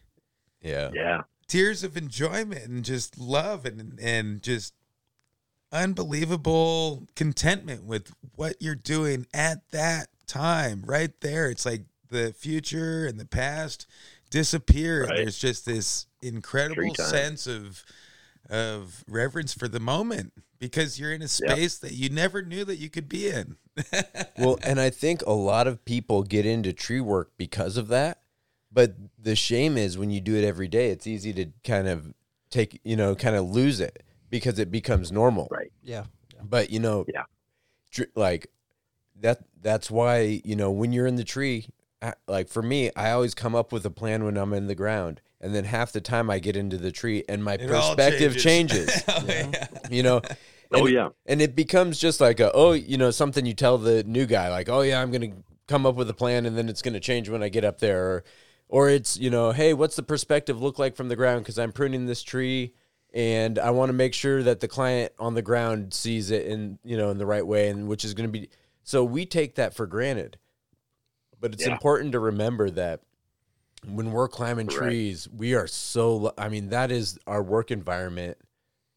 yeah. 0.61 0.91
Yeah. 0.93 1.23
tears 1.49 1.83
of 1.85 1.97
enjoyment, 1.97 2.67
and 2.67 2.85
just 2.85 3.19
love, 3.19 3.65
and 3.65 3.99
and 4.01 4.43
just 4.43 4.75
unbelievable 5.73 7.07
contentment 7.17 7.85
with 7.85 8.13
what 8.37 8.57
you're 8.61 8.75
doing 8.75 9.27
at 9.35 9.59
that 9.71 10.09
time, 10.27 10.83
right 10.87 11.13
there. 11.21 11.51
It's 11.51 11.67
like 11.67 11.83
the 12.11 12.33
future 12.37 13.07
and 13.07 13.19
the 13.19 13.27
past 13.27 13.87
disappear, 14.31 15.03
Right. 15.03 15.11
and 15.11 15.19
there's 15.21 15.39
just 15.39 15.67
this 15.67 16.07
incredible 16.23 16.75
Tree 16.83 16.93
time. 16.93 17.07
sense 17.09 17.47
of 17.47 17.85
of 18.51 19.05
reverence 19.09 19.55
for 19.55 19.69
the 19.69 19.81
moment 19.81 20.33
because 20.59 20.99
you're 20.99 21.13
in 21.13 21.23
a 21.23 21.29
space 21.29 21.79
that 21.79 21.93
you 21.93 22.09
never 22.09 22.43
knew 22.43 22.65
that 22.65 22.77
you 22.77 22.89
could 22.91 23.09
be 23.09 23.29
in. 23.29 23.57
Well, 24.39 24.59
and 24.65 24.81
I 24.81 24.91
think 24.91 25.23
a 25.27 25.33
lot 25.33 25.67
of 25.69 25.85
people 25.85 26.23
get 26.25 26.45
into 26.47 26.73
tree 26.73 27.01
work 27.01 27.33
because 27.37 27.77
of 27.77 27.89
that. 27.89 28.21
But 28.73 28.95
the 29.19 29.37
shame 29.37 29.77
is 29.77 29.97
when 29.97 30.11
you 30.11 30.21
do 30.21 30.35
it 30.35 30.45
every 30.45 30.67
day, 30.69 30.91
it's 30.91 31.07
easy 31.07 31.33
to 31.35 31.47
kind 31.63 31.87
of 31.87 32.13
take, 32.51 32.81
you 32.85 32.97
know, 32.97 33.15
kind 33.15 33.37
of 33.37 33.49
lose 33.49 33.79
it 33.81 34.03
because 34.31 34.59
it 34.59 34.71
becomes 34.73 35.13
normal. 35.13 35.47
Right. 35.51 35.71
Yeah. 35.83 36.05
But, 36.43 36.71
you 36.71 36.81
know, 36.81 37.05
Yeah. 37.13 37.25
dr- 37.93 38.11
like 38.17 38.49
that 39.21 39.45
that's 39.63 39.91
why, 39.91 40.41
you 40.45 40.57
know, 40.57 40.71
when 40.73 40.93
you're 40.93 41.07
in 41.07 41.15
the 41.17 41.25
tree, 41.25 41.69
I- 42.03 42.15
like 42.27 42.49
for 42.49 42.63
me, 42.63 42.91
I 42.97 43.13
always 43.13 43.35
come 43.35 43.55
up 43.55 43.71
with 43.73 43.87
a 43.87 43.91
plan 43.91 44.25
when 44.25 44.37
I'm 44.37 44.53
in 44.53 44.67
the 44.67 44.75
ground. 44.75 45.21
And 45.45 45.55
then 45.55 45.65
half 45.65 45.93
the 45.93 46.01
time 46.01 46.31
I 46.31 46.39
get 46.39 46.57
into 46.57 46.79
the 46.79 46.91
tree 46.91 47.23
and 47.29 47.45
my 47.45 47.55
It 47.55 47.69
perspective 47.69 48.37
changes. 48.39 48.91
Oh, 49.09 49.25
yeah. 49.29 49.67
you 49.91 50.03
know, 50.03 50.21
Oh 50.73 50.87
And- 50.87 50.95
yeah. 50.95 51.09
and 51.27 51.43
it 51.43 51.55
becomes 51.55 51.99
just 52.01 52.21
like 52.21 52.41
a 52.41 52.51
oh 52.53 52.73
you 52.73 52.97
know 52.97 53.11
something 53.13 53.45
you 53.47 53.55
tell 53.55 53.77
the 53.79 54.03
new 54.05 54.25
guy 54.27 54.49
like 54.49 54.69
oh 54.69 54.81
yeah 54.81 55.01
i'm 55.01 55.13
gonna 55.13 55.33
come 55.69 55.85
up 55.87 55.95
with 55.95 56.09
a 56.11 56.15
plan 56.15 56.47
and 56.47 56.57
then 56.59 56.69
it's 56.69 56.83
gonna 56.83 56.99
change 56.99 57.29
when 57.29 57.43
i 57.45 57.49
get 57.49 57.65
up 57.65 57.79
there 57.79 58.03
or 58.09 58.25
or 58.69 58.89
it's 58.89 59.17
you 59.19 59.31
know 59.31 59.53
hey 59.53 59.73
what's 59.75 59.95
the 59.95 60.03
perspective 60.03 60.61
look 60.61 60.79
like 60.79 60.97
from 60.97 61.09
the 61.09 61.15
ground 61.15 61.43
because 61.45 61.59
i'm 61.61 61.71
pruning 61.71 62.07
this 62.07 62.23
tree 62.25 62.73
and 63.13 63.59
i 63.59 63.71
want 63.71 63.89
to 63.91 63.93
make 63.93 64.15
sure 64.15 64.43
that 64.43 64.59
the 64.61 64.67
client 64.67 65.13
on 65.21 65.35
the 65.35 65.43
ground 65.43 65.93
sees 65.95 66.31
it 66.33 66.47
in 66.47 66.79
you 66.83 66.97
know 66.97 67.11
in 67.11 67.19
the 67.19 67.27
right 67.27 67.47
way 67.47 67.69
and 67.69 67.87
which 67.87 68.05
is 68.05 68.15
gonna 68.15 68.27
be 68.29 68.49
so 68.83 69.05
we 69.05 69.25
take 69.27 69.55
that 69.57 69.75
for 69.75 69.87
granted 69.87 70.39
but 71.39 71.53
it's 71.53 71.67
Yeah. 71.67 71.73
important 71.73 72.13
to 72.13 72.19
remember 72.19 72.69
that 72.71 73.01
when 73.89 74.13
we're 74.13 74.29
climbing 74.29 74.67
trees 74.67 75.29
we 75.29 75.55
are 75.55 75.67
so 75.67 76.33
i 76.39 76.49
mean 76.49 76.69
that 76.69 76.91
is 76.91 77.19
our 77.27 77.43
work 77.43 77.71
environment 77.71 78.37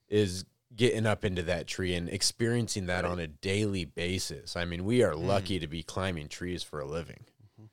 is 0.10 0.46
getting 0.78 1.06
up 1.06 1.26
into 1.26 1.42
that 1.42 1.68
tree 1.68 1.94
and 1.96 2.08
experiencing 2.08 2.86
that 2.86 3.04
Right. 3.04 3.12
on 3.12 3.20
a 3.20 3.28
daily 3.28 3.84
basis. 3.84 4.56
I 4.56 4.64
mean, 4.64 4.86
we 4.86 5.04
are 5.04 5.14
mm. 5.14 5.26
lucky 5.26 5.60
to 5.60 5.68
be 5.68 5.84
climbing 5.84 6.30
trees 6.30 6.64
for 6.64 6.80
a 6.80 6.86
living, 6.86 7.26
mm-hmm. 7.60 7.66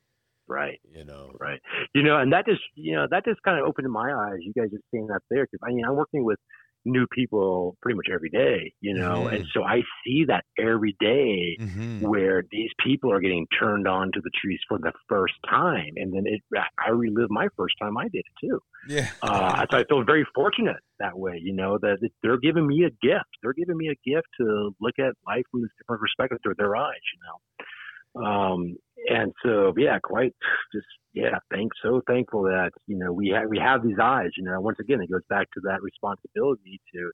Right. 0.49 0.81
you 0.91 1.05
know. 1.05 1.31
Right. 1.39 1.61
You 1.95 2.03
know, 2.03 2.19
and 2.19 2.33
that 2.33 2.47
just 2.47 2.63
you 2.75 2.97
know 2.97 3.07
that 3.11 3.25
just 3.25 3.43
kind 3.43 3.61
of 3.61 3.67
opened 3.67 3.91
my 3.93 4.13
eyes. 4.13 4.39
You 4.41 4.53
guys 4.55 4.73
are 4.73 4.83
seeing 4.91 5.07
that 5.09 5.21
there 5.31 5.45
because 5.45 5.61
I 5.63 5.73
mean 5.73 5.85
I'm 5.85 5.95
working 5.95 6.25
with 6.25 6.39
new 6.85 7.07
people 7.13 7.77
pretty 7.83 7.97
much 7.97 8.07
every 8.13 8.31
day. 8.31 8.73
You 8.81 8.95
know, 8.95 9.29
and 9.29 9.45
so 9.53 9.63
I 9.63 9.83
see 10.05 10.25
that 10.27 10.45
every 10.59 10.97
day 11.01 11.57
Mhm. 11.61 12.01
where 12.01 12.45
these 12.51 12.71
people 12.85 13.11
are 13.13 13.21
getting 13.21 13.47
turned 13.59 13.89
on 13.89 14.13
to 14.13 14.21
the 14.21 14.31
trees 14.41 14.61
for 14.69 14.79
the 14.79 14.93
first 15.09 15.35
time, 15.49 15.93
and 15.97 16.13
then 16.13 16.25
it 16.27 16.41
I 16.79 16.91
relive 16.91 17.31
my 17.31 17.49
first 17.57 17.75
time 17.81 17.97
I 17.97 18.09
did 18.09 18.25
it 18.27 18.47
too. 18.47 18.61
Yeah. 18.89 19.11
Uh, 19.23 19.65
so 19.71 19.79
I 19.79 19.85
feel 19.85 20.05
very 20.05 20.27
fortunate 20.35 20.81
that 20.99 21.19
way. 21.19 21.39
You 21.43 21.55
know 21.55 21.79
that 21.79 21.99
they're 22.23 22.39
giving 22.39 22.67
me 22.67 22.85
a 22.85 22.91
gift. 22.91 23.31
They're 23.43 23.55
giving 23.55 23.77
me 23.77 23.89
a 23.89 23.97
gift 24.09 24.29
to 24.41 24.75
look 24.81 24.99
at 24.99 25.15
life 25.27 25.45
from 25.51 25.63
this 25.63 25.71
different 25.79 26.01
perspective 26.03 26.39
through 26.43 26.57
their 26.59 26.77
eyes. 26.77 27.05
You 27.15 27.21
know. 27.27 27.37
Um, 28.17 28.77
and 29.09 29.33
so, 29.45 29.73
yeah, 29.77 29.99
quite 30.03 30.35
just, 30.73 30.87
yeah, 31.13 31.39
thank, 31.51 31.73
so 31.83 32.01
thankful 32.07 32.43
that, 32.45 32.71
you 32.87 32.97
know, 32.97 33.13
we 33.13 33.29
have, 33.29 33.49
we 33.49 33.59
have 33.59 33.83
these 33.83 33.99
eyes, 34.03 34.31
you 34.37 34.45
know, 34.45 34.61
once 34.61 34.79
again, 34.81 35.01
it 35.01 35.11
goes 35.11 35.23
back 35.29 35.51
to 35.53 35.61
that 35.65 35.83
responsibility 35.83 36.81
to 36.95 37.11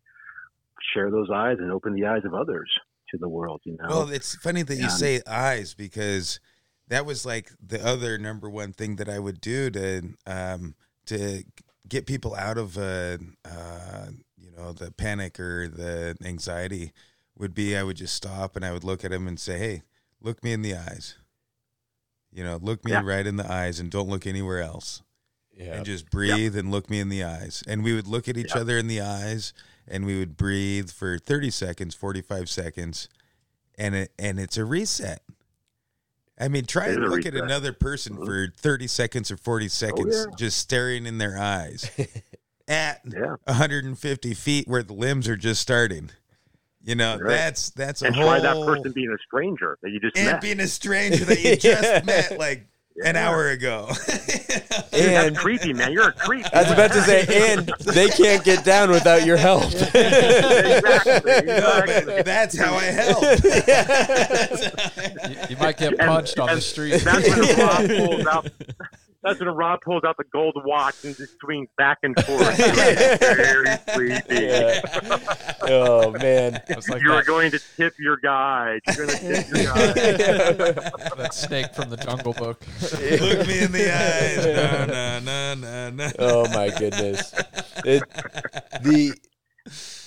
share 0.94 1.10
those 1.10 1.28
eyes 1.32 1.56
and 1.58 1.70
open 1.70 1.94
the 1.94 2.06
eyes 2.06 2.22
of 2.24 2.34
others 2.34 2.70
to 3.10 3.18
the 3.18 3.28
world, 3.28 3.60
you 3.64 3.76
know? 3.76 3.88
Well, 3.88 4.10
it's 4.10 4.34
funny 4.36 4.62
that 4.62 4.76
you 4.76 4.88
say 4.88 5.20
eyes 5.26 5.74
because 5.74 6.40
that 6.90 7.06
was 7.06 7.24
like 7.24 7.50
the 7.64 7.84
other 7.84 8.18
number 8.18 8.50
one 8.50 8.72
thing 8.72 8.96
that 8.96 9.08
I 9.08 9.18
would 9.18 9.40
do 9.40 9.70
to 9.70 10.02
um, 10.26 10.74
to 11.06 11.44
get 11.88 12.06
people 12.06 12.34
out 12.34 12.58
of 12.58 12.76
uh, 12.76 13.18
uh, 13.44 14.06
you 14.36 14.50
know 14.50 14.72
the 14.72 14.90
panic 14.90 15.40
or 15.40 15.68
the 15.68 16.16
anxiety 16.22 16.92
would 17.38 17.54
be 17.54 17.76
I 17.76 17.82
would 17.82 17.96
just 17.96 18.14
stop 18.14 18.56
and 18.56 18.64
I 18.64 18.72
would 18.72 18.84
look 18.84 19.04
at 19.04 19.12
them 19.12 19.26
and 19.26 19.38
say, 19.40 19.58
"Hey, 19.58 19.82
look 20.20 20.44
me 20.44 20.52
in 20.52 20.62
the 20.62 20.74
eyes." 20.74 21.16
You 22.32 22.44
know, 22.44 22.58
look 22.62 22.84
me 22.84 22.92
Yeah. 22.92 23.02
right 23.04 23.26
in 23.26 23.36
the 23.36 23.50
eyes 23.50 23.80
and 23.80 23.90
don't 23.90 24.08
look 24.08 24.26
anywhere 24.26 24.60
else. 24.62 25.02
Yeah. 25.52 25.74
and 25.74 25.84
just 25.84 26.08
breathe 26.10 26.56
and 26.56 26.70
look 26.70 26.88
me 26.88 27.00
in 27.00 27.10
the 27.10 27.22
eyes. 27.22 27.62
And 27.66 27.84
we 27.84 27.92
would 27.94 28.06
look 28.06 28.28
at 28.28 28.38
each 28.38 28.54
Yeah. 28.54 28.62
other 28.62 28.78
in 28.78 28.86
the 28.86 29.02
eyes 29.02 29.52
and 29.86 30.06
we 30.06 30.18
would 30.18 30.34
breathe 30.38 30.88
for 30.90 31.18
30 31.18 31.50
seconds, 31.50 31.94
45 31.94 32.48
seconds, 32.48 33.08
and 33.76 33.94
it 33.94 34.12
and 34.18 34.40
it's 34.40 34.56
a 34.56 34.64
reset. 34.64 35.22
I 36.38 36.48
mean, 36.48 36.64
try 36.64 36.86
and 36.86 37.02
look 37.10 37.26
at 37.26 37.34
another 37.34 37.74
person 37.74 38.16
Mhm. 38.16 38.24
for 38.24 38.52
30 38.56 38.86
seconds 38.86 39.30
or 39.30 39.36
40 39.36 39.68
seconds 39.68 40.14
yeah. 40.16 40.34
just 40.38 40.56
staring 40.56 41.04
in 41.04 41.18
their 41.18 41.36
eyes 41.36 41.90
at 42.68 43.02
yeah. 43.04 43.36
150 43.46 44.32
feet 44.32 44.66
where 44.66 44.82
the 44.82 44.94
limbs 44.94 45.28
are 45.28 45.36
just 45.36 45.60
starting. 45.60 46.10
You 46.82 46.94
know, 46.94 47.18
Right. 47.18 47.28
that's 47.36 47.70
that's 47.70 48.00
a 48.02 48.06
And 48.06 48.16
whole 48.16 48.24
try 48.26 48.40
that 48.40 48.56
person 48.66 48.92
being 48.92 49.10
a 49.10 49.18
stranger 49.26 49.76
that 49.82 49.90
you 49.90 50.00
just 50.00 50.16
and 50.16 50.26
met. 50.32 50.40
being 50.40 50.60
a 50.60 50.66
stranger 50.66 51.24
that 51.26 51.40
you 51.42 51.56
just 51.56 51.82
Yeah. 51.82 52.02
met 52.04 52.38
like 52.38 52.66
an 53.04 53.16
hour 53.16 53.48
ago. 53.50 53.88
Dude, 54.06 54.20
And- 54.92 55.34
that's 55.36 55.38
creepy, 55.38 55.72
man. 55.74 55.92
You're 55.92 56.08
a 56.08 56.12
creep. 56.12 56.44
I 56.54 56.62
was 56.62 56.70
about 56.72 56.92
to 56.92 57.00
say, 57.02 57.24
and 57.52 57.66
they 57.84 58.08
can't 58.08 58.42
get 58.44 58.64
down 58.64 58.90
without 58.90 59.24
your 59.26 59.36
help. 59.36 59.64
exactly. 59.72 61.32
Exactly. 61.32 62.14
but 62.14 62.24
that's 62.24 62.56
how 62.58 62.74
I 62.74 62.84
help. 62.84 63.22
You, 65.30 65.36
you 65.50 65.56
might 65.58 65.76
get 65.78 65.90
And- 65.92 65.98
punched 66.00 66.38
on 66.38 66.54
the 66.54 66.60
street. 66.60 67.00
That's 67.02 67.28
when 67.28 67.58
Rob 67.58 67.86
pulls 67.88 68.26
out. 68.26 68.48
That's 69.22 69.38
when 69.38 69.48
Rob 69.50 69.80
pulls 69.82 70.02
out 70.02 70.16
the 70.16 70.24
gold 70.32 70.56
watch 70.64 71.04
and 71.04 71.14
just 71.14 71.38
swings 71.40 71.68
back 71.76 71.98
and 72.02 72.14
forth. 72.24 72.56
Very 73.20 73.76
sleepy. 73.94 74.34
Yeah. 74.46 74.80
Oh 75.62 76.10
man. 76.12 76.62
It's 76.68 76.88
like 76.88 77.02
you 77.02 77.12
are 77.12 77.16
that, 77.16 77.26
going 77.26 77.50
to 77.50 77.60
tip 77.76 77.92
your 77.98 78.16
guide. 78.16 78.80
You're 78.96 79.06
going 79.06 79.18
to 79.18 79.42
tip 79.42 79.48
your 79.54 79.64
guide. 79.74 79.94
that 79.94 81.34
snake 81.34 81.74
from 81.74 81.90
the 81.90 81.98
Jungle 81.98 82.32
Book. 82.32 82.64
Look 82.92 83.46
me 83.46 83.58
in 83.62 83.72
the 83.72 83.92
eyes. 83.94 84.46
No, 84.46 84.86
no, 84.86 85.18
no, 85.20 85.54
no, 85.54 85.90
no. 85.90 86.10
Oh 86.18 86.48
my 86.54 86.70
goodness. 86.78 87.34
It, 87.84 88.02
the 88.82 89.14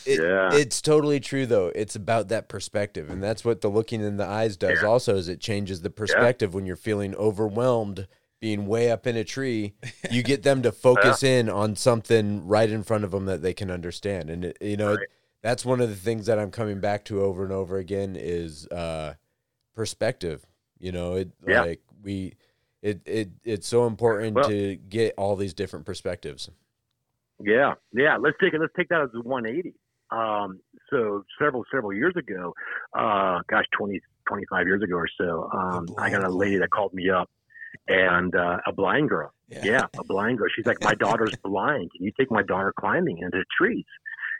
it, 0.06 0.20
Yeah. 0.22 0.50
it's 0.54 0.82
totally 0.82 1.20
true 1.20 1.46
though. 1.46 1.72
It's 1.76 1.96
about 1.96 2.30
that 2.30 2.50
perspective, 2.50 3.10
and 3.12 3.22
that's 3.24 3.46
what 3.46 3.62
the 3.62 3.70
looking 3.70 4.02
in 4.02 4.18
the 4.18 4.26
eyes 4.26 4.58
does. 4.58 4.80
Yeah. 4.82 4.88
Also, 4.88 5.16
is 5.16 5.28
it 5.30 5.40
changes 5.40 5.82
the 5.82 5.90
perspective 5.92 6.54
when 6.54 6.66
you're 6.66 6.76
feeling 6.76 7.14
overwhelmed, 7.16 8.08
being 8.44 8.68
way 8.68 8.92
up 8.92 9.08
in 9.08 9.16
a 9.16 9.24
tree. 9.24 9.74
You 10.12 10.22
get 10.22 10.44
them 10.44 10.62
to 10.64 10.72
focus 10.88 11.24
in 11.24 11.48
on 11.48 11.78
something 11.78 12.46
right 12.46 12.70
in 12.70 12.84
front 12.84 13.06
of 13.06 13.12
them 13.12 13.26
that 13.28 13.42
they 13.42 13.54
can 13.54 13.72
understand, 13.72 14.30
and 14.30 14.44
it, 14.44 14.58
you 14.60 14.76
know 14.76 14.96
Right. 14.96 15.08
that's 15.42 15.64
one 15.64 15.80
of 15.80 15.88
the 15.88 15.96
things 15.96 16.26
that 16.26 16.38
I'm 16.38 16.52
coming 16.52 16.82
back 16.82 17.06
to 17.06 17.22
over 17.24 17.44
and 17.46 17.54
over 17.54 17.78
again 17.78 18.18
is 18.20 18.68
uh, 18.68 19.14
perspective. 19.74 20.46
You 20.78 20.92
know, 20.92 21.16
it 21.16 21.32
Yeah. 21.48 21.62
like 21.62 21.82
we. 22.04 22.34
It, 22.82 23.00
it 23.06 23.30
it's 23.46 23.66
so 23.66 23.88
important 23.88 24.36
Well- 24.36 24.50
to 24.50 24.76
get 24.76 25.14
all 25.18 25.38
these 25.38 25.54
different 25.54 25.86
perspectives. 25.86 26.50
Yeah, 27.40 27.76
yeah. 27.94 28.18
Let's 28.18 28.36
take 28.42 28.54
it. 28.54 28.60
Let's 28.60 28.74
take 28.76 28.90
that 28.90 29.00
as 29.02 29.10
a 29.16 29.22
180. 29.22 29.74
Um, 30.12 30.60
so 30.90 31.24
several 31.40 31.64
several 31.74 31.94
years 31.94 32.14
ago, 32.18 32.54
uh, 32.94 33.40
gosh, 33.48 33.66
20, 33.78 34.02
25 34.28 34.68
years 34.68 34.84
ago 34.84 34.96
or 34.98 35.08
so, 35.18 35.50
um, 35.54 35.88
I 35.98 36.10
got 36.10 36.26
a 36.26 36.30
lady 36.30 36.58
that 36.58 36.70
called 36.72 36.94
me 36.94 37.10
up, 37.10 37.30
and 37.88 38.36
uh, 38.36 38.58
a 38.66 38.72
blind 38.74 39.10
girl. 39.10 39.34
Yeah. 39.50 39.86
a 39.98 40.04
blind 40.04 40.40
girl. 40.40 40.48
She's 40.56 40.66
like, 40.66 40.82
my 40.82 40.96
daughter's 40.96 41.36
blind. 41.44 41.92
Can 41.96 42.06
you 42.06 42.12
take 42.18 42.32
my 42.32 42.42
daughter 42.42 42.74
climbing 42.78 43.20
into 43.20 43.44
trees? 43.56 43.86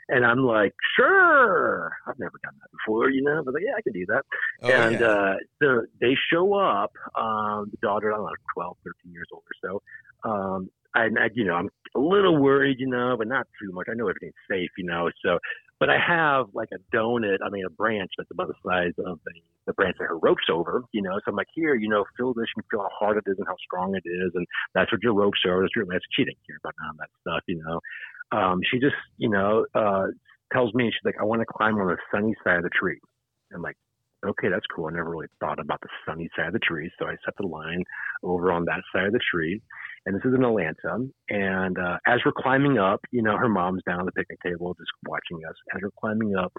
And 0.08 0.24
I'm 0.26 0.40
like, 0.40 0.74
sure. 0.96 1.92
I've 2.06 2.18
never 2.18 2.38
done 2.42 2.54
that 2.60 2.70
before, 2.72 3.10
you 3.10 3.22
know, 3.22 3.42
but 3.44 3.54
like, 3.54 3.62
yeah, 3.64 3.72
I 3.76 3.82
can 3.82 3.92
do 3.92 4.04
that. 4.06 4.22
Oh, 4.62 4.70
and 4.70 5.00
yeah. 5.00 5.06
uh, 5.06 5.34
so 5.62 5.82
they 6.00 6.14
show 6.32 6.54
up. 6.54 6.92
Um, 7.18 7.70
the 7.70 7.78
daughter, 7.80 8.12
I 8.12 8.16
don't 8.16 8.26
know, 8.26 8.32
12, 8.54 8.76
13 8.84 9.12
years 9.12 9.26
old 9.32 9.42
or 9.62 9.80
so. 10.24 10.30
Um, 10.30 10.70
and 10.94 11.18
I, 11.18 11.28
you 11.34 11.44
know, 11.44 11.54
I'm 11.54 11.70
a 11.96 12.00
little 12.00 12.36
worried, 12.36 12.78
you 12.80 12.86
know, 12.86 13.16
but 13.16 13.28
not 13.28 13.46
too 13.60 13.72
much. 13.72 13.86
I 13.90 13.94
know 13.94 14.08
everything's 14.08 14.34
safe, 14.50 14.70
you 14.76 14.84
know. 14.84 15.10
So, 15.24 15.38
but 15.80 15.90
I 15.90 15.98
have 15.98 16.46
like 16.54 16.68
a 16.72 16.96
donut, 16.96 17.38
I 17.44 17.50
mean, 17.50 17.64
a 17.66 17.70
branch 17.70 18.10
that's 18.16 18.30
about 18.30 18.48
the 18.48 18.54
size 18.64 18.92
of 19.04 19.18
the, 19.24 19.32
the 19.66 19.72
branch 19.74 19.96
that 19.98 20.06
her 20.06 20.18
rope's 20.18 20.48
over, 20.50 20.84
you 20.92 21.02
know. 21.02 21.14
So 21.24 21.30
I'm 21.30 21.36
like, 21.36 21.48
here, 21.54 21.74
you 21.74 21.88
know, 21.88 22.04
feel 22.16 22.32
this. 22.34 22.46
You 22.56 22.62
can 22.62 22.68
feel 22.70 22.82
how 22.82 23.06
hard 23.06 23.16
it 23.18 23.30
is 23.30 23.36
and 23.38 23.46
how 23.46 23.56
strong 23.64 23.94
it 23.94 24.08
is, 24.08 24.32
and 24.34 24.46
that's 24.74 24.92
what 24.92 25.02
your 25.02 25.14
rope's 25.14 25.40
over. 25.46 25.62
That's 25.62 25.74
your 25.74 25.86
that's 25.86 26.06
care 26.14 26.58
about 26.62 26.74
none 26.80 26.90
of 26.90 26.98
that 26.98 27.10
stuff, 27.20 27.42
you 27.46 27.62
know. 27.62 27.80
Um, 28.36 28.60
she 28.70 28.78
just, 28.78 28.96
you 29.18 29.28
know, 29.28 29.66
uh, 29.74 30.06
tells 30.52 30.72
me 30.74 30.90
she's 30.90 31.04
like, 31.04 31.16
I 31.20 31.24
want 31.24 31.40
to 31.40 31.46
climb 31.46 31.76
on 31.78 31.88
the 31.88 31.96
sunny 32.12 32.34
side 32.44 32.58
of 32.58 32.62
the 32.64 32.70
tree. 32.70 33.00
I'm 33.54 33.62
like, 33.62 33.76
okay, 34.26 34.48
that's 34.48 34.66
cool. 34.74 34.86
I 34.86 34.92
never 34.92 35.10
really 35.10 35.28
thought 35.40 35.58
about 35.58 35.80
the 35.80 35.88
sunny 36.06 36.28
side 36.36 36.48
of 36.48 36.52
the 36.54 36.58
tree, 36.60 36.90
so 36.98 37.06
I 37.06 37.16
set 37.24 37.34
the 37.38 37.46
line 37.46 37.84
over 38.22 38.52
on 38.52 38.64
that 38.66 38.80
side 38.92 39.06
of 39.06 39.12
the 39.12 39.20
tree. 39.30 39.60
And 40.06 40.14
this 40.14 40.22
is 40.24 40.34
in 40.34 40.44
Atlanta. 40.44 41.08
And 41.30 41.78
uh, 41.78 41.96
as 42.06 42.20
we're 42.24 42.36
climbing 42.36 42.78
up, 42.78 43.00
you 43.10 43.22
know, 43.22 43.36
her 43.36 43.48
mom's 43.48 43.82
down 43.86 44.00
on 44.00 44.06
the 44.06 44.12
picnic 44.12 44.38
table 44.44 44.74
just 44.74 44.90
watching 45.06 45.44
us. 45.48 45.54
As 45.74 45.80
we're 45.82 45.90
climbing 45.98 46.36
up, 46.36 46.52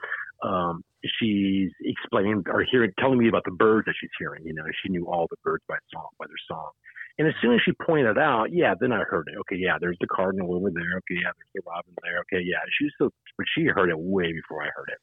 um, 0.44 0.84
she's 1.20 1.72
explaining 1.82 2.44
or 2.48 2.66
hearing, 2.70 2.92
telling 3.00 3.20
me 3.20 3.28
about 3.28 3.44
the 3.46 3.52
birds 3.52 3.86
that 3.86 3.94
she's 4.00 4.10
hearing. 4.18 4.44
You 4.46 4.54
know, 4.54 4.64
she 4.82 4.90
knew 4.90 5.06
all 5.06 5.28
the 5.30 5.38
birds 5.44 5.64
by 5.68 5.78
song, 5.94 6.10
by 6.20 6.26
their 6.26 6.42
song. 6.48 6.72
And 7.18 7.28
as 7.28 7.34
soon 7.42 7.54
as 7.54 7.62
she 7.64 7.72
pointed 7.72 8.18
out, 8.18 8.52
yeah, 8.52 8.74
then 8.80 8.92
I 8.92 9.04
heard 9.04 9.30
it. 9.32 9.38
Okay, 9.42 9.56
yeah, 9.56 9.78
there's 9.80 9.98
the 10.02 10.08
cardinal 10.08 10.54
over 10.54 10.70
there. 10.70 10.98
Okay, 10.98 11.22
yeah, 11.24 11.32
there's 11.32 11.54
the 11.56 11.62
robin 11.66 11.94
there. 12.04 12.20
Okay, 12.28 12.44
yeah, 12.44 12.60
she's 12.78 12.92
so, 12.98 13.10
but 13.38 13.46
she 13.56 13.66
heard 13.66 13.90
it 13.90 13.98
way 13.98 14.34
before 14.34 14.64
I 14.64 14.70
heard 14.76 14.92
it. 14.92 15.00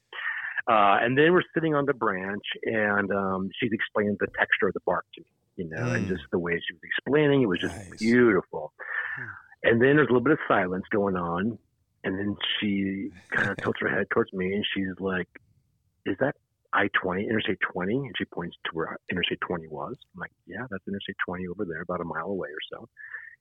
Uh, 0.68 0.98
and 1.00 1.16
then 1.16 1.32
we're 1.32 1.42
sitting 1.54 1.74
on 1.74 1.86
the 1.86 1.94
branch, 1.94 2.44
and 2.64 3.10
um, 3.10 3.50
she's 3.58 3.72
explaining 3.72 4.16
the 4.20 4.28
texture 4.38 4.68
of 4.68 4.74
the 4.74 4.80
bark 4.84 5.04
to 5.14 5.20
me, 5.22 5.26
you 5.56 5.68
know, 5.68 5.92
and 5.92 6.06
Mm. 6.06 6.08
just 6.08 6.22
the 6.32 6.38
way 6.38 6.52
she 6.54 6.74
was 6.74 6.80
explaining, 6.84 7.42
it 7.42 7.46
was 7.46 7.60
just 7.60 7.74
Nice. 7.74 7.98
beautiful. 7.98 8.72
And 9.62 9.80
then 9.80 9.96
there's 9.96 10.08
a 10.08 10.12
little 10.12 10.22
bit 10.24 10.32
of 10.32 10.38
silence 10.48 10.84
going 10.90 11.16
on, 11.16 11.58
and 12.04 12.18
then 12.18 12.36
she 12.58 13.10
kind 13.36 13.50
of 13.50 13.56
tilts 13.62 13.80
her 13.80 13.88
head 13.88 14.06
towards 14.12 14.32
me, 14.32 14.54
and 14.54 14.64
she's 14.74 14.98
like, 14.98 15.28
"Is 16.06 16.16
that 16.20 16.34
I 16.72 16.88
twenty, 17.00 17.28
Interstate 17.28 17.60
twenty?" 17.72 17.96
And 17.96 18.14
she 18.18 18.24
points 18.26 18.56
to 18.66 18.70
where 18.72 18.96
Interstate 19.10 19.40
twenty 19.46 19.68
was. 19.68 19.96
I'm 20.14 20.20
like, 20.20 20.32
"Yeah, 20.46 20.66
that's 20.70 20.86
Interstate 20.88 21.16
twenty 21.26 21.46
over 21.48 21.64
there, 21.64 21.82
about 21.82 22.00
a 22.00 22.04
mile 22.04 22.26
away 22.30 22.48
or 22.48 22.62
so." 22.72 22.88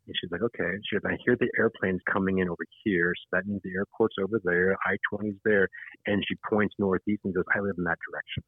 And 0.07 0.15
she's 0.19 0.31
like, 0.31 0.41
"Okay." 0.43 0.71
She 0.85 0.95
goes, 0.97 1.05
"I 1.11 1.17
hear 1.25 1.35
the 1.39 1.49
airplanes 1.57 2.01
coming 2.11 2.39
in 2.39 2.49
over 2.49 2.65
here, 2.83 3.13
so 3.15 3.37
that 3.37 3.47
means 3.47 3.61
the 3.63 3.73
airport's 3.75 4.15
over 4.21 4.39
there, 4.43 4.77
I 4.85 4.97
20's 5.11 5.39
there." 5.45 5.69
And 6.07 6.23
she 6.27 6.35
points 6.49 6.75
northeast 6.79 7.21
and 7.25 7.33
goes, 7.33 7.45
"I 7.55 7.59
live 7.61 7.75
in 7.77 7.83
that 7.85 7.99
direction." 8.09 8.43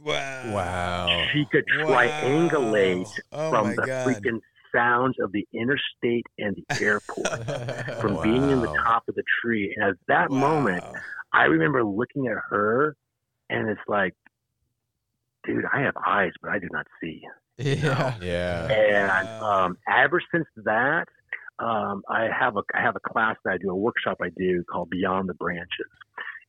Wow. 0.00 0.52
Wow. 0.54 1.24
She 1.32 1.44
could 1.50 1.64
triangulate 1.66 3.04
Wow. 3.32 3.32
Oh 3.32 3.50
from 3.50 3.76
the 3.76 3.82
God. 3.86 4.06
freaking 4.06 4.40
sounds 4.74 5.16
of 5.20 5.32
the 5.32 5.46
interstate 5.52 6.26
and 6.38 6.56
the 6.56 6.84
airport 6.84 7.44
from 8.00 8.18
being 8.22 8.50
in 8.50 8.60
the 8.60 8.68
top 8.86 9.08
of 9.08 9.14
the 9.14 9.22
tree. 9.42 9.74
And 9.76 9.90
at 9.90 9.96
that 10.08 10.30
moment, 10.30 10.84
I 11.32 11.44
remember 11.44 11.84
looking 11.84 12.26
at 12.26 12.36
her, 12.50 12.96
and 13.50 13.68
it's 13.68 13.80
like, 13.88 14.14
dude, 15.46 15.64
I 15.72 15.80
have 15.80 15.94
eyes, 16.06 16.32
but 16.42 16.50
I 16.50 16.58
do 16.58 16.68
not 16.70 16.86
see. 17.00 17.22
Yeah. 17.58 18.14
Yeah. 18.20 18.68
And 18.70 19.28
Wow. 19.40 19.64
um, 19.66 19.78
ever 19.90 20.22
since 20.32 20.46
that, 20.64 21.06
um, 21.58 22.02
I 22.08 22.28
have 22.38 22.56
a 22.56 22.62
I 22.72 22.80
have 22.82 22.94
a 22.94 23.00
class 23.00 23.36
that 23.44 23.54
I 23.54 23.58
do, 23.58 23.70
a 23.70 23.74
workshop 23.74 24.18
I 24.22 24.28
do 24.36 24.62
called 24.70 24.90
Beyond 24.90 25.28
the 25.28 25.34
Branches. 25.34 25.90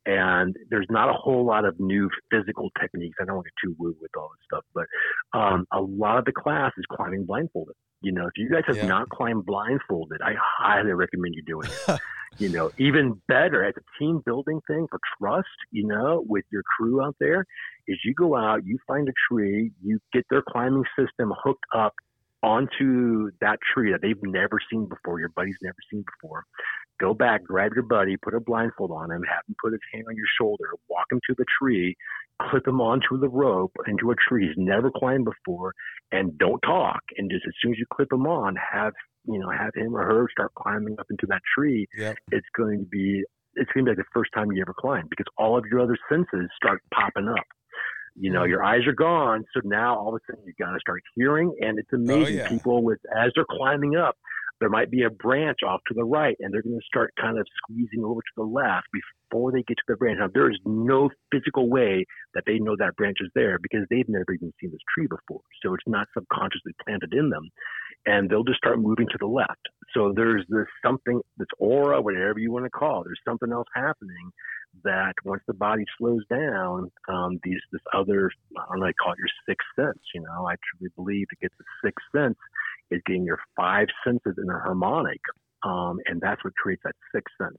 And 0.06 0.56
there's 0.70 0.88
not 0.90 1.10
a 1.10 1.14
whole 1.14 1.46
lot 1.46 1.66
of 1.66 1.80
new 1.80 2.10
physical 2.32 2.70
techniques. 2.80 3.18
I 3.22 3.26
don't 3.26 3.36
want 3.36 3.48
to 3.48 3.52
get 3.52 3.68
too 3.70 3.76
woo 3.78 3.96
with 4.02 4.12
all 4.18 4.30
this 4.32 4.46
stuff, 4.46 4.64
but 4.74 5.38
um, 5.38 5.66
a 5.72 5.82
lot 5.82 6.18
of 6.18 6.26
the 6.26 6.32
class 6.32 6.72
is 6.78 6.86
climbing 6.92 7.26
blindfolded. 7.26 7.76
You 8.02 8.14
know, 8.14 8.26
if 8.26 8.32
you 8.38 8.50
guys 8.50 8.64
have 8.68 8.78
Yeah. 8.78 8.88
not 8.88 9.10
climbed 9.10 9.46
blindfolded, 9.46 10.22
I 10.22 10.34
highly 10.40 10.94
recommend 10.94 11.36
you 11.36 11.44
doing 11.46 11.70
it. 11.70 12.00
you 12.40 12.50
know, 12.50 12.72
even 12.80 13.22
better 13.28 13.66
as 13.66 13.74
a 13.78 14.00
team 14.00 14.22
building 14.26 14.62
thing 14.68 14.88
for 14.90 15.00
trust, 15.20 15.48
you 15.72 15.86
know, 15.86 16.24
with 16.28 16.46
your 16.52 16.64
crew 16.64 17.04
out 17.04 17.16
there, 17.20 17.46
is 17.88 18.00
you 18.06 18.14
go 18.14 18.36
out, 18.38 18.66
you 18.66 18.78
find 18.88 19.10
a 19.10 19.14
tree, 19.30 19.72
you 19.84 20.00
get 20.14 20.24
their 20.30 20.42
climbing 20.42 20.86
system 20.98 21.34
hooked 21.44 21.66
up 21.76 21.94
onto 22.42 23.32
that 23.42 23.60
tree 23.74 23.92
that 23.92 24.02
they've 24.02 24.24
never 24.24 24.60
seen 24.72 24.88
before, 24.88 25.20
your 25.20 25.30
buddy's 25.30 25.58
never 25.62 25.76
seen 25.92 26.04
before. 26.04 26.46
Go 27.00 27.14
back, 27.14 27.44
grab 27.44 27.72
your 27.74 27.84
buddy, 27.84 28.18
put 28.18 28.34
a 28.34 28.40
blindfold 28.40 28.92
on 28.92 29.12
him, 29.12 29.24
have 29.24 29.44
him 29.48 29.56
put 29.64 29.72
his 29.72 29.82
hand 29.94 30.06
on 30.10 30.16
your 30.16 30.26
shoulder, 30.40 30.72
walk 30.90 31.06
him 31.12 31.20
to 31.30 31.36
the 31.38 31.46
tree, 31.62 31.96
clip 32.50 32.68
him 32.68 32.82
onto 32.82 33.20
the 33.20 33.30
rope 33.30 33.72
into 33.88 34.12
a 34.12 34.16
tree 34.16 34.48
he's 34.48 34.56
never 34.58 34.92
climbed 34.92 35.26
before, 35.26 35.74
and 36.12 36.38
don't 36.38 36.60
talk. 36.62 37.02
And 37.18 37.32
just 37.32 37.46
as 37.48 37.54
soon 37.62 37.72
as 37.72 37.80
you 37.80 37.86
clip 37.94 38.12
him 38.12 38.28
on, 38.28 38.56
have 38.56 38.94
you 39.26 39.40
know, 39.40 39.50
have 39.50 39.74
him 39.76 39.96
or 39.96 40.04
her 40.06 40.28
start 40.32 40.54
climbing 40.56 40.96
up 41.00 41.08
into 41.10 41.26
that 41.28 41.42
tree. 41.56 41.88
Yep. 41.98 42.18
It's 42.32 42.48
going 42.56 42.80
to 42.80 42.86
be 42.86 43.24
it's 43.56 43.70
going 43.74 43.86
to 43.86 43.92
be 43.92 43.98
like 43.98 44.06
the 44.06 44.12
first 44.14 44.32
time 44.34 44.52
you 44.52 44.62
ever 44.62 44.74
climb 44.78 45.08
because 45.10 45.26
all 45.38 45.58
of 45.58 45.66
your 45.70 45.82
other 45.82 45.98
senses 46.10 46.50
start 46.56 46.82
popping 46.94 47.28
up. 47.28 47.46
You 48.16 48.32
know, 48.32 48.42
mm. 48.42 48.50
your 48.50 48.64
eyes 48.64 48.86
are 48.88 48.94
gone, 48.94 49.46
so 49.54 49.62
now 49.64 49.98
all 49.98 50.10
of 50.10 50.16
a 50.16 50.20
sudden 50.32 50.44
you've 50.46 50.58
got 50.58 50.72
to 50.72 50.80
start 50.80 51.02
hearing, 51.16 51.56
and 51.62 51.80
it's 51.80 51.90
oh, 51.94 51.98
amazing. 51.98 52.38
yeah. 52.38 52.50
People 52.50 52.84
with 52.84 53.00
as 53.16 53.32
they're 53.36 53.46
climbing 53.50 53.96
up, 53.96 54.18
there 54.60 54.70
might 54.70 54.92
be 54.92 55.04
a 55.04 55.10
branch 55.10 55.60
off 55.66 55.82
to 55.88 55.94
the 55.94 56.04
right, 56.04 56.36
and 56.40 56.54
they're 56.54 56.62
going 56.62 56.80
to 56.80 56.86
start 56.86 57.14
kind 57.20 57.40
of 57.40 57.48
squeezing 57.58 58.04
over 58.04 58.20
to 58.20 58.34
the 58.36 58.44
left 58.44 58.88
before 58.92 59.52
they 59.52 59.64
get 59.64 59.78
to 59.78 59.84
the 59.88 59.96
branch. 59.96 60.18
Now, 60.20 60.30
there 60.34 60.50
is 60.50 60.60
no 60.66 61.10
physical 61.32 61.70
way 61.70 62.06
that 62.34 62.44
they 62.46 62.60
know 62.60 62.76
that 62.78 62.96
branch 62.96 63.18
is 63.22 63.30
there 63.36 63.58
because 63.62 63.86
they've 63.90 64.10
never 64.10 64.34
even 64.34 64.54
seen 64.60 64.72
this 64.72 64.80
tree 64.94 65.08
before, 65.08 65.42
so 65.64 65.74
it's 65.74 65.88
not 65.88 66.08
subconsciously 66.14 66.74
planted 66.84 67.14
in 67.14 67.30
them, 67.30 67.50
and 68.06 68.30
they'll 68.30 68.44
just 68.44 68.58
start 68.58 68.80
moving 68.80 69.08
to 69.08 69.18
the 69.20 69.28
left. 69.28 69.68
So 69.94 70.14
there's 70.16 70.46
this 70.50 70.68
something, 70.86 71.22
this 71.38 71.48
aura, 71.58 72.02
whatever 72.02 72.40
you 72.40 72.52
want 72.52 72.66
to 72.66 72.70
call 72.70 73.02
it. 73.02 73.06
There's 73.06 73.22
something 73.26 73.52
else 73.52 73.68
happening 73.74 74.32
that 74.84 75.14
once 75.26 75.42
the 75.48 75.54
body 75.54 75.84
slows 75.98 76.22
down, 76.30 76.92
um, 77.08 77.40
these 77.44 77.60
this 77.72 77.82
other 77.94 78.32
I 78.58 78.66
don't 78.70 78.82
know, 78.82 78.86
I 78.86 78.94
call 79.02 79.14
it 79.14 79.18
your 79.18 79.28
sixth 79.48 79.68
sense. 79.76 80.00
You 80.14 80.22
know, 80.22 80.48
I 80.48 80.56
truly 80.62 80.92
believe 80.96 81.28
to 81.30 81.36
get 81.42 81.52
the 81.58 81.66
sixth 81.84 82.06
sense 82.16 82.38
is 82.92 83.02
getting 83.06 83.26
your 83.26 83.40
five 83.56 83.88
senses 84.06 84.36
in 84.42 84.50
a 84.50 84.60
harmonic, 84.60 85.20
um, 85.64 86.00
and 86.06 86.22
that's 86.22 86.44
what 86.44 86.54
creates 86.56 86.82
that 86.86 86.96
sixth 87.14 87.34
sense. 87.42 87.58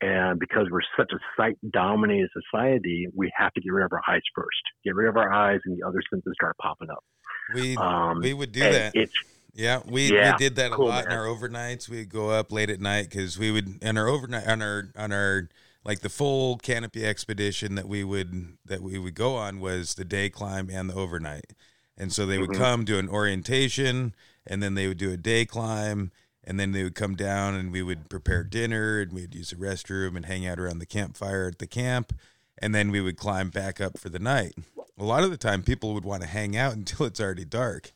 And 0.00 0.38
because 0.38 0.66
we're 0.70 0.80
such 0.96 1.10
a 1.12 1.18
sight 1.36 1.56
dominated 1.72 2.30
society, 2.32 3.08
we 3.14 3.32
have 3.36 3.52
to 3.54 3.60
get 3.60 3.72
rid 3.72 3.84
of 3.84 3.92
our 3.92 4.02
eyes 4.08 4.22
first. 4.34 4.62
Get 4.84 4.94
rid 4.94 5.08
of 5.08 5.16
our 5.16 5.32
eyes, 5.32 5.60
and 5.64 5.76
the 5.76 5.86
other 5.86 6.00
senses 6.10 6.32
start 6.36 6.56
popping 6.62 6.88
up. 6.90 7.04
We 7.48 7.76
Um, 7.76 8.20
we 8.20 8.32
would 8.34 8.52
do 8.52 8.60
that. 8.60 8.94
It's 8.94 9.12
Yeah, 9.54 9.80
we, 9.86 10.12
Yeah, 10.12 10.32
we 10.32 10.38
did 10.38 10.54
that 10.56 10.70
a 10.72 10.76
cool, 10.76 10.86
lot 10.88 11.06
in 11.06 11.12
our 11.12 11.24
overnights. 11.24 11.88
We'd 11.88 12.10
go 12.10 12.30
up 12.30 12.52
late 12.52 12.70
at 12.70 12.80
night 12.80 13.10
because 13.10 13.38
we 13.38 13.50
would 13.50 13.82
in 13.82 13.98
our 13.98 14.06
overnight 14.06 14.46
on 14.46 14.62
our 14.62 14.90
on 14.96 15.10
our 15.12 15.48
like 15.84 16.00
the 16.00 16.08
full 16.08 16.58
canopy 16.58 17.04
expedition 17.04 17.74
that 17.74 17.88
we 17.88 18.04
would 18.04 18.58
that 18.64 18.82
we 18.82 18.98
would 18.98 19.14
go 19.14 19.34
on 19.36 19.58
was 19.58 19.94
the 19.94 20.04
day 20.04 20.30
climb 20.30 20.68
and 20.70 20.90
the 20.90 20.94
overnight. 20.94 21.54
And 21.96 22.12
so 22.12 22.26
they 22.26 22.38
would 22.38 22.50
Mhm. 22.50 22.56
come 22.58 22.84
do 22.84 22.98
an 22.98 23.08
orientation 23.08 24.14
and 24.48 24.62
then 24.62 24.74
they 24.74 24.86
would 24.88 24.98
do 24.98 25.12
a 25.12 25.16
day 25.16 25.44
climb 25.44 26.10
and 26.44 26.58
then 26.58 26.72
they 26.72 26.82
would 26.82 26.94
come 26.94 27.14
down 27.14 27.54
and 27.54 27.70
we 27.70 27.82
would 27.82 28.08
prepare 28.08 28.42
dinner 28.42 29.00
and 29.00 29.12
we'd 29.12 29.34
use 29.34 29.50
the 29.50 29.56
restroom 29.56 30.16
and 30.16 30.26
hang 30.26 30.46
out 30.46 30.58
around 30.58 30.78
the 30.78 30.86
campfire 30.86 31.48
at 31.48 31.58
the 31.58 31.66
camp 31.66 32.12
and 32.60 32.74
then 32.74 32.90
we 32.90 33.00
would 33.00 33.16
climb 33.16 33.50
back 33.50 33.80
up 33.80 33.98
for 33.98 34.08
the 34.08 34.18
night. 34.18 34.54
A 34.98 35.04
lot 35.04 35.22
of 35.22 35.30
the 35.30 35.36
time 35.36 35.62
people 35.62 35.94
would 35.94 36.04
want 36.04 36.22
to 36.22 36.28
hang 36.28 36.56
out 36.56 36.72
until 36.76 37.06
it's 37.06 37.20
already 37.20 37.44
dark. 37.44 37.92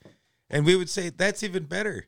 And 0.51 0.65
we 0.67 0.77
would 0.77 0.91
say 0.91 1.09
that's 1.09 1.43
even 1.43 1.65
better. 1.65 2.07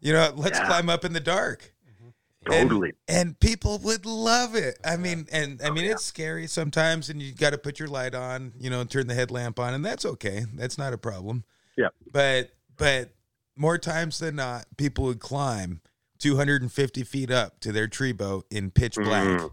You 0.00 0.12
know, 0.12 0.32
let's 0.36 0.58
Yeah. 0.58 0.66
climb 0.66 0.88
up 0.88 1.04
in 1.04 1.12
the 1.12 1.20
dark. 1.20 1.74
Mm-hmm. 1.90 2.52
And- 2.52 2.70
totally. 2.70 2.92
And, 3.08 3.38
people 3.40 3.78
would 3.78 4.06
love 4.06 4.54
it. 4.54 4.78
I 4.84 4.96
mean, 4.96 5.26
and 5.32 5.60
I 5.60 5.68
Oh, 5.68 5.72
mean, 5.72 5.84
yeah. 5.86 5.92
it's 5.92 6.04
scary 6.04 6.46
sometimes, 6.46 7.10
and 7.10 7.20
you 7.20 7.32
got 7.32 7.50
to 7.50 7.58
put 7.58 7.78
your 7.80 7.88
light 7.88 8.14
on, 8.14 8.52
you 8.58 8.70
know, 8.70 8.80
and 8.80 8.88
turn 8.90 9.06
the 9.08 9.14
headlamp 9.14 9.58
on, 9.58 9.74
and 9.74 9.84
that's 9.84 10.04
okay. 10.04 10.44
That's 10.54 10.78
not 10.78 10.92
a 10.92 10.98
problem. 10.98 11.44
Yeah. 11.76 11.88
But 12.12 12.50
but 12.76 13.10
more 13.56 13.78
times 13.78 14.18
than 14.18 14.36
not, 14.36 14.66
people 14.76 15.04
would 15.04 15.20
climb 15.20 15.80
250 16.18 17.02
feet 17.04 17.30
up 17.30 17.60
to 17.60 17.72
their 17.72 17.88
tree 17.88 18.12
boat 18.12 18.46
in 18.50 18.70
pitch 18.70 18.94
black 18.96 19.26
Mhm. 19.26 19.50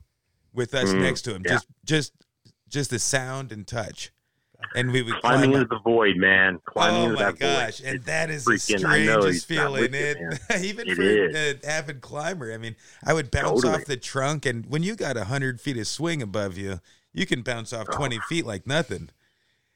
with 0.54 0.74
us 0.74 0.90
Mhm. 0.90 1.02
next 1.02 1.22
to 1.24 1.34
them, 1.34 1.44
Yeah. 1.46 1.54
just 1.54 1.68
just 1.86 2.14
just 2.70 2.90
the 2.90 2.98
sound 3.00 3.52
and 3.52 3.68
touch, 3.68 4.12
and 4.76 4.92
we 4.92 5.04
would 5.04 5.14
climbing 5.22 5.52
climb 5.52 5.62
into 5.62 5.76
the 5.76 5.80
void, 5.82 6.18
man. 6.18 6.60
Climbing 6.66 7.02
oh 7.02 7.04
into 7.12 7.16
my 7.16 7.32
that 7.32 7.40
gosh, 7.40 7.78
void. 7.80 7.86
and 7.88 7.96
It's 7.98 8.06
that 8.06 8.30
is 8.32 8.46
the 8.46 8.54
freaking- 8.54 8.82
know 9.06 9.20
strangest 9.22 9.48
feeling. 9.48 9.94
It 9.94 10.18
even 10.64 10.88
It 10.90 10.96
for 10.96 11.38
an 11.38 11.60
avid 11.64 12.02
climber. 12.02 12.52
I 12.52 12.58
mean, 12.58 12.76
I 13.06 13.14
would 13.14 13.30
bounce 13.30 13.62
Totally. 13.62 13.74
off 13.82 13.86
the 13.86 13.98
trunk, 13.98 14.46
and 14.48 14.66
when 14.66 14.82
you 14.84 14.96
got 14.96 15.18
hundred 15.18 15.62
feet 15.62 15.78
of 15.78 15.86
swing 15.88 16.22
above 16.24 16.58
you, 16.58 16.80
you 17.14 17.26
can 17.28 17.42
bounce 17.44 17.72
off 17.74 17.88
Oh. 17.92 17.96
twenty 17.96 18.20
feet 18.28 18.46
like 18.46 18.66
nothing. 18.66 19.10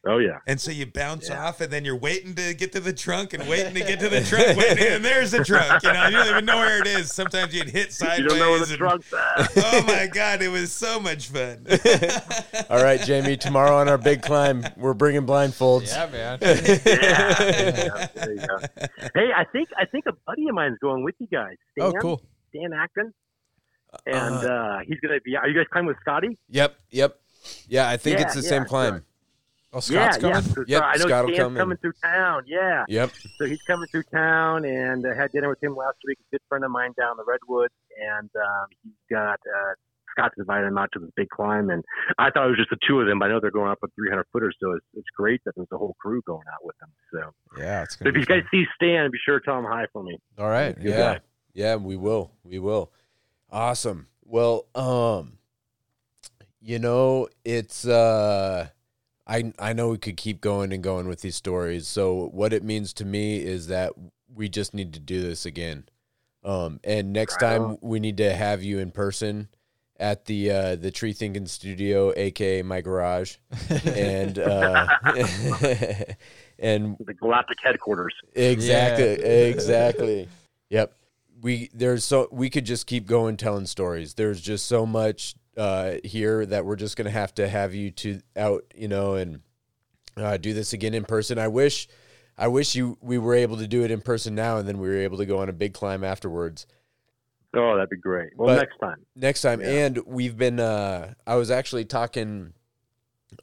Oh 0.08 0.18
yeah. 0.20 0.40
And 0.48 0.60
so 0.60 0.72
you 0.72 0.86
bounce 0.86 1.30
Yeah. 1.30 1.46
off, 1.46 1.62
and 1.62 1.72
then 1.72 1.84
you're 1.86 1.96
waiting 1.98 2.34
to 2.36 2.54
get 2.54 2.72
to 2.74 2.80
the 2.80 2.94
trunk, 2.94 3.34
and 3.34 3.48
waiting 3.48 3.74
to 3.74 3.80
get 3.82 4.00
to 4.00 4.10
the 4.10 4.22
trunk, 4.30 4.58
waiting, 4.58 4.88
and 4.88 5.06
there's 5.06 5.32
the 5.32 5.44
trunk. 5.44 5.84
You 5.84 5.94
know, 5.94 6.06
you 6.08 6.12
don't 6.18 6.28
even 6.28 6.46
know 6.46 6.58
where 6.58 6.80
it 6.82 6.88
is. 6.88 7.12
Sometimes 7.12 7.54
you'd 7.54 7.70
hit 7.70 7.94
sideways. 7.94 8.20
You 8.20 8.28
don't 8.30 8.40
know 8.40 8.50
where 8.52 8.60
the 8.66 8.74
and- 8.74 8.78
trunk's 8.78 9.14
at. 9.14 9.52
oh 9.74 9.84
my 9.86 10.08
god, 10.08 10.42
it 10.42 10.50
was 10.50 10.72
so 10.72 11.00
much 11.00 11.28
fun. 11.28 11.66
All 12.70 12.84
right, 12.84 13.00
Jamie. 13.02 13.38
Tomorrow 13.38 13.76
on 13.78 13.88
our 13.90 13.98
big 13.98 14.22
climb, 14.22 14.64
we're 14.78 14.94
bringing 14.94 15.26
blindfolds. 15.26 15.88
Yeah, 15.88 16.10
man. 16.12 16.40
yeah. 16.42 18.08
There. 18.16 18.60
Hey, 19.16 19.32
I 19.36 19.44
think 19.52 19.70
I 19.78 19.86
think 19.86 20.06
a 20.08 20.14
buddy 20.26 20.48
of 20.48 20.56
mine 20.56 20.72
is 20.74 20.78
going 20.80 21.04
with 21.04 21.16
you 21.20 21.28
guys. 21.28 21.56
oh, 21.80 21.92
cool. 22.02 22.22
Dan 22.54 22.72
Acton, 22.74 23.14
and 24.06 24.36
uh, 24.46 24.80
he's 24.88 25.00
gonna 25.00 25.20
be. 25.24 25.36
Are 25.36 25.48
you 25.48 25.56
guys 25.56 25.66
climbing 25.72 25.88
with 25.90 25.98
Scotty? 26.02 26.38
Yep. 26.50 26.76
Yep. 26.92 27.20
Yeah, 27.68 27.88
I 27.90 27.98
think 27.98 28.20
Yeah, 28.20 28.26
it's 28.26 28.36
the 28.36 28.42
yeah, 28.42 28.50
same 28.50 28.66
climb. 28.66 29.04
Oh, 29.74 29.80
Scott's 29.80 30.18
yeah, 30.18 30.32
coming. 30.32 30.34
yeah. 30.34 30.42
So, 30.54 30.64
Yep, 30.68 30.84
I 30.84 30.96
know 30.98 31.06
Scott 31.08 31.26
will 31.26 31.34
Stan's 31.34 31.58
coming 31.58 31.78
through 31.78 31.94
town. 32.02 32.44
Yeah. 32.48 32.86
Yep. 32.88 33.12
So 33.38 33.46
he's 33.46 33.62
coming 33.64 33.88
through 33.92 34.04
town, 34.14 34.66
and 34.66 35.06
I 35.06 35.14
had 35.16 35.32
dinner 35.32 35.50
with 35.50 35.62
him 35.62 35.76
last 35.76 35.98
week. 36.06 36.18
A 36.20 36.36
good 36.36 36.42
friend 36.48 36.64
of 36.64 36.72
mine 36.72 36.94
down 36.98 37.18
the 37.18 37.26
redwoods, 37.26 37.74
and 38.00 38.30
um, 38.36 38.68
he's 38.84 38.94
got 39.12 39.34
uh, 39.46 39.74
Scott's 40.12 40.36
invited 40.38 40.68
him 40.68 40.78
out 40.78 40.90
to 40.94 41.00
this 41.00 41.10
big 41.16 41.30
climb, 41.30 41.70
and 41.70 41.84
I 42.18 42.32
thought 42.32 42.46
it 42.46 42.50
was 42.50 42.58
just 42.58 42.70
the 42.70 42.78
two 42.88 43.00
of 43.02 43.08
them. 43.08 43.20
But 43.20 43.26
I 43.26 43.28
know 43.30 43.40
they're 43.42 43.52
going 43.52 43.70
up 43.70 43.80
a 43.84 43.88
300 43.96 44.26
footer, 44.32 44.52
so 44.60 44.72
it's, 44.72 44.86
it's 44.94 45.08
great 45.16 45.42
that 45.46 45.54
there's 45.56 45.68
a 45.72 45.78
whole 45.78 45.96
crew 46.00 46.22
going 46.26 46.48
out 46.52 46.64
with 46.66 46.76
them. 46.80 46.90
So, 47.14 47.62
Yeah, 47.62 47.84
it's 47.84 48.00
so 48.00 48.08
if 48.08 48.16
you 48.16 48.26
guys 48.26 48.44
see 48.50 48.66
Stan, 48.76 49.12
be 49.12 49.18
sure 49.24 49.40
to 49.40 49.46
tell 49.46 49.60
him 49.60 49.66
hi 49.66 49.86
for 49.94 50.02
me. 50.02 50.18
All 50.40 50.48
right. 50.50 50.76
Yeah. 50.80 50.98
guy. 50.98 51.20
Yeah, 51.54 51.76
we 51.76 51.98
will. 51.98 52.32
We 52.44 52.58
will. 52.60 52.92
Awesome. 53.52 54.08
Well, 54.24 54.68
um 54.76 55.34
you 56.62 56.80
know, 56.80 57.28
it's 57.46 57.88
uh 57.88 58.68
I 59.28 59.54
I 59.60 59.74
know 59.74 59.90
we 59.90 59.98
could 59.98 60.18
keep 60.18 60.42
going 60.42 60.72
and 60.72 60.82
going 60.82 61.08
with 61.08 61.22
these 61.22 61.36
stories. 61.36 61.88
So 61.88 62.30
what 62.34 62.54
it 62.54 62.64
means 62.64 62.94
to 62.94 63.06
me 63.06 63.38
is 63.44 63.68
that 63.68 63.94
we 64.34 64.50
just 64.50 64.74
need 64.74 64.94
to 64.94 65.00
do 65.00 65.22
this 65.22 65.46
again. 65.46 65.86
Um 66.44 66.80
and 66.84 67.12
next 67.14 67.42
Right 67.42 67.58
time 67.58 67.78
we 67.82 68.00
need 68.00 68.18
to 68.18 68.34
have 68.34 68.64
you 68.64 68.80
in 68.80 68.92
person 68.92 69.50
at 70.00 70.26
the 70.26 70.52
uh 70.52 70.76
the 70.76 70.92
Tree 70.92 71.14
Thinking 71.14 71.46
Studio, 71.48 72.14
aka 72.16 72.62
my 72.62 72.82
garage. 72.82 73.36
and 73.86 74.40
uh 74.40 74.88
and 76.60 76.96
The 77.00 77.14
Galactic 77.14 77.58
headquarters. 77.62 78.14
Exactly. 78.34 79.24
Exactly. 79.24 80.30
Yep. 80.70 80.94
We 81.42 81.70
there's 81.74 82.04
so 82.04 82.30
we 82.32 82.50
could 82.50 82.66
just 82.66 82.88
keep 82.88 83.06
going 83.06 83.36
telling 83.36 83.66
stories. 83.66 84.14
There's 84.14 84.40
just 84.42 84.68
so 84.68 84.86
much 84.86 85.36
uh, 85.58 85.96
here 86.04 86.46
that 86.46 86.66
we're 86.66 86.76
just 86.76 86.96
gonna 86.98 87.10
have 87.10 87.34
to 87.36 87.48
have 87.48 87.74
you 87.74 87.92
to 87.92 88.20
out, 88.36 88.64
you 88.76 88.88
know, 88.88 89.16
and 89.16 89.42
uh, 90.16 90.38
do 90.38 90.54
this 90.54 90.74
again 90.74 90.94
in 90.94 91.04
person. 91.06 91.38
I 91.40 91.48
wish, 91.48 91.88
I 92.38 92.48
wish 92.48 92.76
you 92.76 92.98
we 93.02 93.18
were 93.18 93.36
able 93.36 93.58
to 93.58 93.68
do 93.68 93.84
it 93.84 93.92
in 93.92 94.02
person 94.02 94.36
now, 94.36 94.58
and 94.58 94.68
then 94.68 94.78
we 94.80 94.88
were 94.88 94.98
able 94.98 95.18
to 95.18 95.26
go 95.26 95.40
on 95.40 95.50
a 95.50 95.54
big 95.54 95.74
climb 95.74 96.04
afterwards 96.04 96.66
Oh, 97.54 97.76
that'd 97.76 97.90
be 97.90 97.96
great. 97.98 98.32
Well, 98.36 98.48
But- 98.56 98.58
next 98.62 98.78
time. 98.80 99.06
next 99.16 99.42
time. 99.42 99.62
Yeah. 99.62 99.86
And 99.86 99.98
we've 100.06 100.38
been 100.38 100.60
uh 100.60 101.14
I 101.26 101.36
was 101.36 101.50
actually 101.50 101.86
talking 101.86 102.54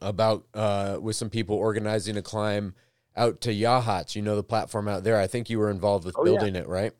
about 0.00 0.44
uh 0.54 0.98
with 1.00 1.16
some 1.16 1.30
people 1.30 1.56
organizing 1.56 2.16
a 2.16 2.22
climb 2.22 2.74
out 3.16 3.40
to 3.40 3.50
Yachats, 3.52 4.14
you 4.14 4.22
know 4.22 4.36
the 4.36 4.42
platform 4.44 4.88
out 4.88 5.04
there. 5.04 5.18
I 5.18 5.26
think 5.26 5.48
you 5.48 5.58
were 5.58 5.70
involved 5.70 6.04
with 6.04 6.14
Oh, 6.18 6.24
yeah. 6.26 6.32
building 6.32 6.54
it, 6.54 6.68
right? 6.68 6.92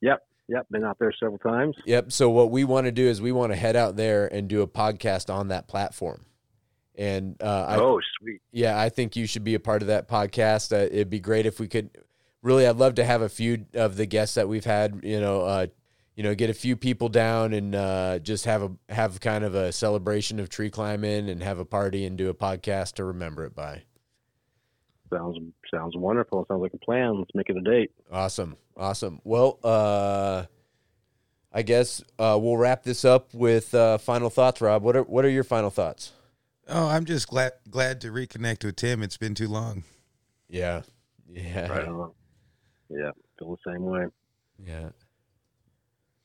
Yep, 0.00 0.24
been 0.70 0.84
out 0.84 0.98
there 0.98 1.12
several 1.18 1.38
times. 1.38 1.76
Yep. 1.84 2.12
So 2.12 2.30
what 2.30 2.50
we 2.50 2.64
want 2.64 2.86
to 2.86 2.92
do 2.92 3.06
is 3.06 3.20
we 3.20 3.32
want 3.32 3.52
to 3.52 3.56
head 3.56 3.76
out 3.76 3.96
there 3.96 4.26
and 4.26 4.48
do 4.48 4.62
a 4.62 4.66
podcast 4.66 5.32
on 5.32 5.48
that 5.48 5.68
platform. 5.68 6.24
And 6.94 7.40
uh 7.40 7.66
I 7.68 7.76
oh, 7.76 8.00
sweet. 8.20 8.42
yeah, 8.50 8.78
I 8.78 8.90
think 8.90 9.16
you 9.16 9.26
should 9.26 9.44
be 9.44 9.54
a 9.54 9.60
part 9.60 9.82
of 9.82 9.88
that 9.88 10.08
podcast. 10.08 10.72
Uh, 10.72 10.84
it'd 10.84 11.10
be 11.10 11.20
great 11.20 11.46
if 11.46 11.58
we 11.58 11.66
could. 11.66 11.90
Really, 12.42 12.66
I'd 12.66 12.76
love 12.76 12.96
to 12.96 13.04
have 13.04 13.22
a 13.22 13.28
few 13.28 13.66
of 13.72 13.96
the 13.96 14.04
guests 14.04 14.34
that 14.34 14.48
we've 14.48 14.64
had. 14.64 15.00
You 15.02 15.20
know, 15.20 15.42
uh, 15.42 15.66
you 16.16 16.22
know, 16.22 16.34
get 16.34 16.50
a 16.50 16.54
few 16.54 16.76
people 16.76 17.08
down 17.08 17.54
and 17.54 17.74
uh, 17.74 18.18
just 18.18 18.44
have 18.44 18.62
a 18.62 18.72
have 18.90 19.20
kind 19.20 19.44
of 19.44 19.54
a 19.54 19.72
celebration 19.72 20.38
of 20.38 20.50
tree 20.50 20.68
climbing 20.68 21.30
and 21.30 21.42
have 21.42 21.58
a 21.58 21.64
party 21.64 22.04
and 22.04 22.18
do 22.18 22.28
a 22.28 22.34
podcast 22.34 22.94
to 22.94 23.04
remember 23.04 23.46
it 23.46 23.54
by. 23.54 23.84
Sounds 25.12 25.36
sounds 25.72 25.96
wonderful. 25.96 26.44
Sounds 26.48 26.62
like 26.62 26.72
a 26.74 26.78
plan. 26.78 27.18
Let's 27.18 27.34
make 27.34 27.48
it 27.50 27.56
a 27.56 27.60
date. 27.60 27.90
Awesome, 28.10 28.56
awesome. 28.76 29.20
Well, 29.24 29.58
uh, 29.62 30.44
I 31.52 31.62
guess 31.62 32.02
uh, 32.18 32.38
we'll 32.40 32.56
wrap 32.56 32.82
this 32.82 33.04
up 33.04 33.34
with 33.34 33.74
uh, 33.74 33.98
final 33.98 34.30
thoughts. 34.30 34.60
Rob, 34.60 34.82
what 34.82 34.96
are 34.96 35.02
what 35.02 35.24
are 35.24 35.30
your 35.30 35.44
final 35.44 35.70
thoughts? 35.70 36.12
Oh, 36.68 36.88
I'm 36.88 37.04
just 37.04 37.28
glad 37.28 37.52
glad 37.70 38.00
to 38.02 38.08
reconnect 38.12 38.64
with 38.64 38.76
Tim. 38.76 39.02
It's 39.02 39.16
been 39.18 39.34
too 39.34 39.48
long. 39.48 39.82
Yeah, 40.48 40.82
yeah, 41.28 41.68
Right. 41.68 42.10
Yeah, 42.88 43.10
feel 43.38 43.56
the 43.64 43.72
same 43.72 43.82
way. 43.84 44.06
yeah. 44.64 44.90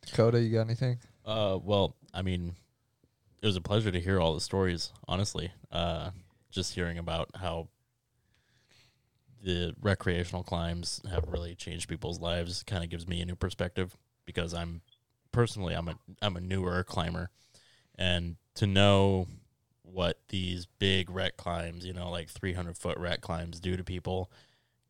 Dakota, 0.06 0.42
you 0.42 0.54
got 0.54 0.62
anything? 0.62 1.00
Uh, 1.26 1.58
well, 1.62 1.96
I 2.14 2.22
mean, 2.22 2.56
it 3.42 3.46
was 3.46 3.56
a 3.58 3.62
pleasure 3.62 3.92
to 3.92 4.00
hear 4.00 4.20
all 4.20 4.34
the 4.34 4.42
stories. 4.42 4.92
Honestly, 5.08 5.52
uh, 5.72 6.12
just 6.52 6.74
hearing 6.74 6.98
about 6.98 7.30
how 7.36 7.68
the 9.48 9.74
recreational 9.82 10.44
climbs 10.44 11.02
have 11.10 11.30
really 11.30 11.56
changed 11.56 11.88
people's 11.88 12.20
lives 12.20 12.64
kind 12.64 12.84
of 12.84 12.90
gives 12.90 13.08
me 13.08 13.22
a 13.22 13.26
new 13.26 13.36
perspective 13.38 13.96
because 14.26 14.54
I'm 14.54 14.82
personally 15.32 15.74
I'm 15.74 15.88
a 15.88 15.96
I'm 16.22 16.36
a 16.36 16.42
newer 16.42 16.84
climber, 16.84 17.30
and 17.98 18.36
to 18.56 18.68
know 18.68 19.28
what 19.84 20.20
these 20.28 20.66
big 20.80 21.10
rec 21.10 21.38
climbs, 21.38 21.86
you 21.86 21.94
know, 21.94 22.12
like 22.12 22.28
300 22.30 22.78
foot 22.78 22.98
rec 22.98 23.22
climbs, 23.22 23.62
do 23.62 23.78
to 23.78 23.86
people, 23.86 24.30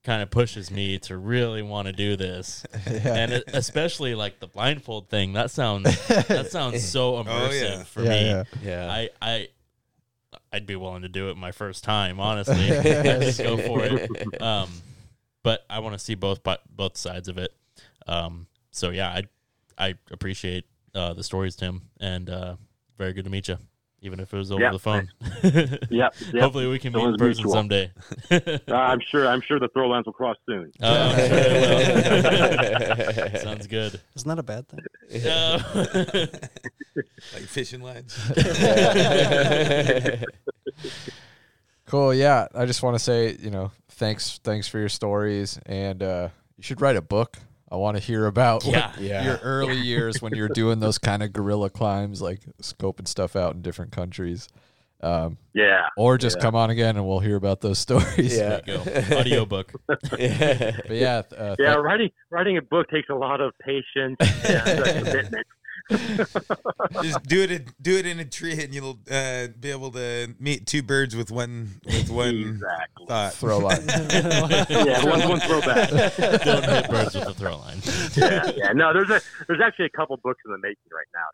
kind 0.04 0.24
of 0.24 0.32
pushes 0.32 0.72
me 0.72 0.98
to 0.98 1.18
really 1.18 1.62
want 1.62 1.86
to 1.86 1.94
do 1.94 2.16
this 2.16 2.66
and 2.88 3.34
it, 3.34 3.44
especially 3.54 4.16
like 4.16 4.40
the 4.40 4.48
blindfold 4.48 5.08
thing 5.08 5.34
that 5.34 5.52
sounds 5.52 5.84
that 6.08 6.48
sounds 6.52 6.84
so 6.84 7.18
oh, 7.18 7.24
immersive 7.24 7.78
yeah. 7.78 7.84
for 7.84 8.02
Yeah, 8.02 8.10
me 8.10 8.26
yeah. 8.26 8.44
Yeah. 8.64 8.92
i 8.92 9.10
i 9.22 9.48
i'd 10.54 10.66
be 10.66 10.76
willing 10.76 11.02
to 11.02 11.10
do 11.10 11.30
it 11.30 11.38
my 11.38 11.52
first 11.52 11.84
time 11.84 12.20
honestly. 12.20 12.56
Just 12.68 13.40
go 13.42 13.58
for 13.58 13.84
it. 13.84 14.42
Um 14.42 14.70
but 15.44 15.66
i 15.70 15.80
want 15.80 15.94
to 15.94 16.00
see 16.00 16.16
both 16.16 16.42
both 16.70 16.98
sides 16.98 17.28
of 17.28 17.38
it. 17.38 17.52
Um 18.08 18.48
so 18.72 18.90
yeah 18.90 19.10
i 19.10 19.24
i 19.78 19.96
appreciate 20.12 20.66
uh 20.96 21.14
the 21.14 21.24
stories 21.24 21.56
tim 21.56 21.82
and 22.00 22.30
uh 22.30 22.56
very 22.98 23.14
good 23.14 23.26
to 23.26 23.30
meet 23.32 23.48
you 23.48 23.58
even 24.08 24.20
if 24.20 24.34
it 24.34 24.38
was 24.38 24.52
over 24.52 24.60
Yeah, 24.62 24.72
the 24.72 24.80
phone 24.80 25.08
Yep. 25.44 25.84
yep. 25.92 26.16
hopefully 26.42 26.66
we 26.68 26.80
can 26.80 26.96
It 26.96 26.98
meet 26.98 27.06
in 27.10 27.16
person 27.18 27.44
mutual. 27.44 27.54
someday 27.54 27.92
Uh, 28.32 28.58
I'm 28.74 29.00
sure. 29.12 29.28
I'm 29.28 29.42
sure 29.42 29.60
the 29.60 29.68
throw 29.70 29.88
lines 29.88 30.06
will 30.08 30.14
cross 30.14 30.38
soon. 30.48 30.72
I'm 30.82 31.18
sure 31.20 31.30
will. 33.34 33.40
sounds 33.42 33.68
good 33.68 34.00
Isn't 34.16 34.28
that 34.30 34.40
a 34.40 34.44
bad 34.44 34.68
thing? 34.68 34.80
Yeah. 35.10 35.62
Like 37.34 37.44
fishing 37.44 37.82
lines. 37.82 38.18
Cool. 41.86 42.14
Yeah, 42.14 42.48
I 42.54 42.66
just 42.66 42.84
want 42.84 42.96
to 42.96 43.00
say, 43.00 43.38
you 43.40 43.50
know, 43.50 43.72
thanks, 43.90 44.40
thanks 44.44 44.68
for 44.68 44.78
your 44.80 44.90
stories, 44.90 45.58
and 45.66 46.04
uh, 46.04 46.30
you 46.58 46.64
should 46.64 46.82
write 46.82 46.98
a 46.98 47.02
book. 47.02 47.38
I 47.70 47.76
want 47.76 47.98
to 47.98 48.04
hear 48.04 48.26
about 48.26 48.66
Yeah. 48.66 48.92
Yeah. 49.00 49.24
your 49.26 49.38
early 49.44 49.76
years 49.78 50.22
when 50.22 50.34
you're 50.34 50.48
doing 50.50 50.80
those 50.80 50.98
kind 51.10 51.22
of 51.22 51.34
guerrilla 51.34 51.70
climbs, 51.70 52.22
like 52.22 52.40
scoping 52.62 53.08
stuff 53.08 53.36
out 53.36 53.56
in 53.56 53.62
different 53.62 53.92
countries. 53.92 54.48
Um, 55.02 55.38
Yeah. 55.54 55.90
or 55.98 56.18
just 56.18 56.38
Yeah. 56.38 56.42
come 56.44 56.56
on 56.56 56.70
again 56.72 56.96
and 56.98 57.06
we'll 57.08 57.20
hear 57.20 57.36
about 57.36 57.62
those 57.62 57.78
stories. 57.88 58.36
Yeah. 58.38 58.62
There 58.66 58.78
you 58.78 59.02
go. 59.10 59.18
Audiobook. 59.18 59.74
yeah. 60.18 60.72
But 60.88 60.92
yeah, 60.96 61.22
uh, 61.38 61.56
Yeah. 61.60 61.74
thank- 61.74 61.84
Writing 61.86 62.10
writing 62.32 62.58
a 62.58 62.62
book 62.62 62.90
takes 62.90 63.10
a 63.10 63.16
lot 63.16 63.42
of 63.42 63.54
patience 63.60 64.16
and 64.20 64.80
uh, 64.80 64.94
commitment. 65.04 65.46
Just 67.02 67.24
do 67.24 67.42
it. 67.44 67.52
in- 67.52 67.68
Do 67.82 67.98
it 67.98 68.06
in 68.06 68.20
a 68.20 68.26
tree, 68.26 68.62
and 68.62 68.74
you'll 68.74 69.00
uh, 69.10 69.48
be 69.60 69.72
able 69.72 69.92
to 69.92 70.34
meet 70.40 70.66
two 70.66 70.84
birds 70.84 71.16
with 71.16 71.32
one 71.32 71.80
with 71.86 72.10
one 72.10 72.36
Exactly. 72.36 73.06
thought. 73.08 73.34
throw 73.34 73.60
line. 73.60 73.82
Yeah. 74.70 75.06
One 75.06 75.28
one 75.30 75.40
throwback. 75.40 75.90
Don't 76.18 76.64
hit 76.66 76.90
birds 76.90 77.16
with 77.16 77.28
a 77.28 77.34
throw 77.34 77.58
line. 77.58 77.78
yeah, 78.16 78.52
yeah. 78.56 78.72
No, 78.74 78.94
there's 78.94 79.10
a 79.10 79.22
there's 79.48 79.62
actually 79.64 79.86
a 79.86 79.90
couple 79.90 80.18
books 80.18 80.42
in 80.46 80.52
the 80.52 80.58
making 80.58 80.78
right 80.92 81.08
now. 81.14 81.28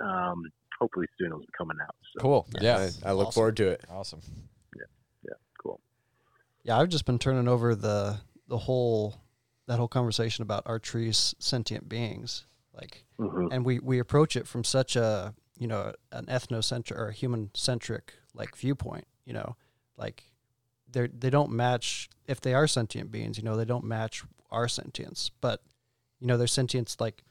So 0.00 0.04
um, 0.04 0.44
hopefully 0.78 1.06
soon 1.18 1.28
it'll 1.28 1.40
be 1.40 1.46
coming 1.56 1.76
out. 1.82 1.94
So 2.14 2.20
Cool. 2.20 2.46
Yeah. 2.60 2.88
I, 3.04 3.10
I 3.10 3.12
look 3.12 3.28
Awesome. 3.28 3.32
forward 3.38 3.56
to 3.58 3.68
it. 3.68 3.84
Awesome. 3.90 4.20
Yeah. 4.76 4.82
Yeah. 5.24 5.34
Cool. 5.62 5.80
Yeah, 6.64 6.78
I've 6.78 6.88
just 6.88 7.04
been 7.06 7.18
turning 7.18 7.48
over 7.48 7.74
the 7.74 8.18
the 8.48 8.58
whole 8.58 9.14
that 9.66 9.78
whole 9.78 9.88
conversation 9.88 10.42
about 10.42 10.64
our 10.66 10.78
trees 10.80 11.34
sentient 11.38 11.88
beings, 11.88 12.44
like, 12.74 13.04
hmm 13.18 13.48
and 13.52 13.64
we 13.64 13.78
we 13.80 13.98
approach 13.98 14.36
it 14.36 14.46
from 14.46 14.64
such 14.64 14.96
a 14.96 15.34
you 15.58 15.66
know 15.66 15.92
an 16.12 16.26
ethnocentric 16.26 16.96
or 16.96 17.08
a 17.08 17.12
human 17.12 17.50
centric 17.54 18.14
like 18.34 18.56
viewpoint. 18.56 19.06
You 19.24 19.34
know, 19.34 19.56
like 19.96 20.24
they 20.90 21.06
they 21.08 21.30
don't 21.30 21.50
match 21.50 22.08
if 22.26 22.40
they 22.40 22.54
are 22.54 22.66
sentient 22.66 23.10
beings. 23.10 23.36
You 23.38 23.44
know, 23.44 23.56
they 23.56 23.64
don't 23.64 23.84
match 23.84 24.22
our 24.50 24.68
sentience, 24.68 25.30
but 25.40 25.62
you 26.18 26.26
know, 26.26 26.36
their 26.36 26.46
sentience 26.46 26.96
like 27.00 27.22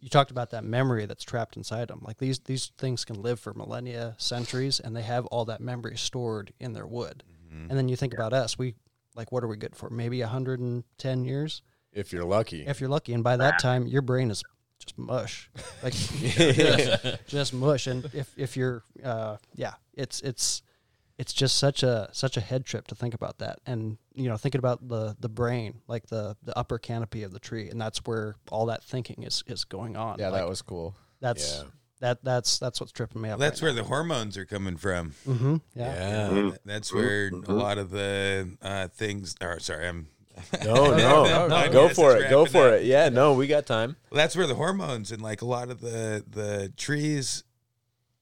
you 0.00 0.08
talked 0.08 0.30
about 0.30 0.50
that 0.50 0.62
memory 0.64 1.06
that's 1.06 1.24
trapped 1.24 1.56
inside 1.56 1.88
them. 1.88 2.00
Like 2.06 2.18
these 2.18 2.38
these 2.40 2.70
things 2.78 3.04
can 3.04 3.20
live 3.20 3.40
for 3.40 3.52
millennia, 3.54 4.14
centuries, 4.18 4.78
and 4.80 4.94
they 4.94 5.02
have 5.02 5.26
all 5.26 5.44
that 5.46 5.60
memory 5.60 5.96
stored 5.96 6.52
in 6.60 6.72
their 6.72 6.86
wood. 6.86 7.24
Mhm. 7.52 7.68
And 7.70 7.78
then 7.78 7.88
you 7.88 7.96
think 7.96 8.14
about 8.14 8.32
us, 8.32 8.56
we 8.58 8.74
like 9.16 9.32
what 9.32 9.42
are 9.42 9.48
we 9.48 9.56
good 9.56 9.74
for? 9.74 9.90
Maybe 9.90 10.20
110 10.22 11.24
years 11.24 11.62
If 11.92 12.12
you're 12.12 12.24
lucky. 12.24 12.64
if 12.66 12.80
you're 12.80 12.90
lucky. 12.90 13.12
And 13.14 13.24
by 13.24 13.36
that 13.38 13.58
time, 13.58 13.86
your 13.88 14.02
brain 14.02 14.30
is 14.30 14.44
just 14.78 14.96
mush, 14.98 15.50
like 15.82 15.92
just, 16.52 17.26
just 17.26 17.54
mush. 17.54 17.86
And 17.86 18.04
if 18.12 18.32
if 18.36 18.56
you're, 18.56 18.82
uh, 19.04 19.36
yeah, 19.54 19.74
it's 19.94 20.20
it's 20.20 20.62
it's 21.18 21.32
just 21.32 21.56
such 21.58 21.82
a 21.82 22.08
such 22.12 22.36
a 22.36 22.40
head 22.40 22.64
trip 22.64 22.86
to 22.88 22.94
think 22.94 23.14
about 23.14 23.38
that. 23.38 23.58
And 23.66 23.98
you 24.14 24.28
know, 24.28 24.36
thinking 24.36 24.58
about 24.60 24.86
the 24.88 25.16
the 25.18 25.28
brain, 25.28 25.80
like 25.88 26.06
the 26.06 26.36
the 26.42 26.56
upper 26.56 26.78
canopy 26.78 27.22
of 27.24 27.32
the 27.32 27.40
tree, 27.40 27.68
and 27.68 27.80
that's 27.80 27.98
where 28.06 28.36
all 28.50 28.66
that 28.66 28.84
thinking 28.84 29.22
is 29.24 29.42
is 29.46 29.64
going 29.64 29.96
on. 29.96 30.16
Yeah, 30.18 30.28
Like, 30.28 30.42
that 30.42 30.48
was 30.48 30.62
cool. 30.62 30.94
that's 31.20 31.58
Yeah. 31.58 31.64
that 32.00 32.24
that's 32.24 32.58
that's 32.60 32.80
what's 32.80 32.92
tripping 32.92 33.20
me 33.22 33.30
up. 33.30 33.40
That's 33.40 33.60
where 33.60 33.72
the 33.72 33.84
hormones 33.84 34.36
are 34.36 34.44
coming 34.46 34.76
from. 34.76 35.14
Mm-hmm. 35.26 35.56
Yeah. 35.74 35.94
Yeah. 35.94 36.28
Mhm. 36.30 36.56
That's 36.64 36.94
where 36.94 37.26
a 37.28 37.30
Mhm. 37.32 37.48
lot 37.48 37.78
of 37.78 37.90
the 37.90 38.56
uh, 38.62 38.88
things. 38.88 39.34
Or 39.40 39.58
sorry, 39.58 39.88
I'm. 39.88 40.06
No, 40.64 40.74
no, 40.96 41.24
no, 41.24 41.46
no, 41.48 41.72
Go 41.72 41.88
for 41.88 42.16
it. 42.16 42.30
Go 42.30 42.44
for 42.46 42.68
it. 42.74 42.84
Yeah, 42.84 43.08
no, 43.08 43.32
we 43.34 43.46
got 43.46 43.66
time. 43.66 43.96
Well, 44.10 44.18
that's 44.18 44.36
where 44.36 44.46
the 44.46 44.54
hormones 44.54 45.12
and 45.12 45.20
like 45.22 45.42
a 45.42 45.46
lot 45.46 45.70
of 45.70 45.80
the 45.80 46.24
the 46.28 46.72
trees 46.76 47.44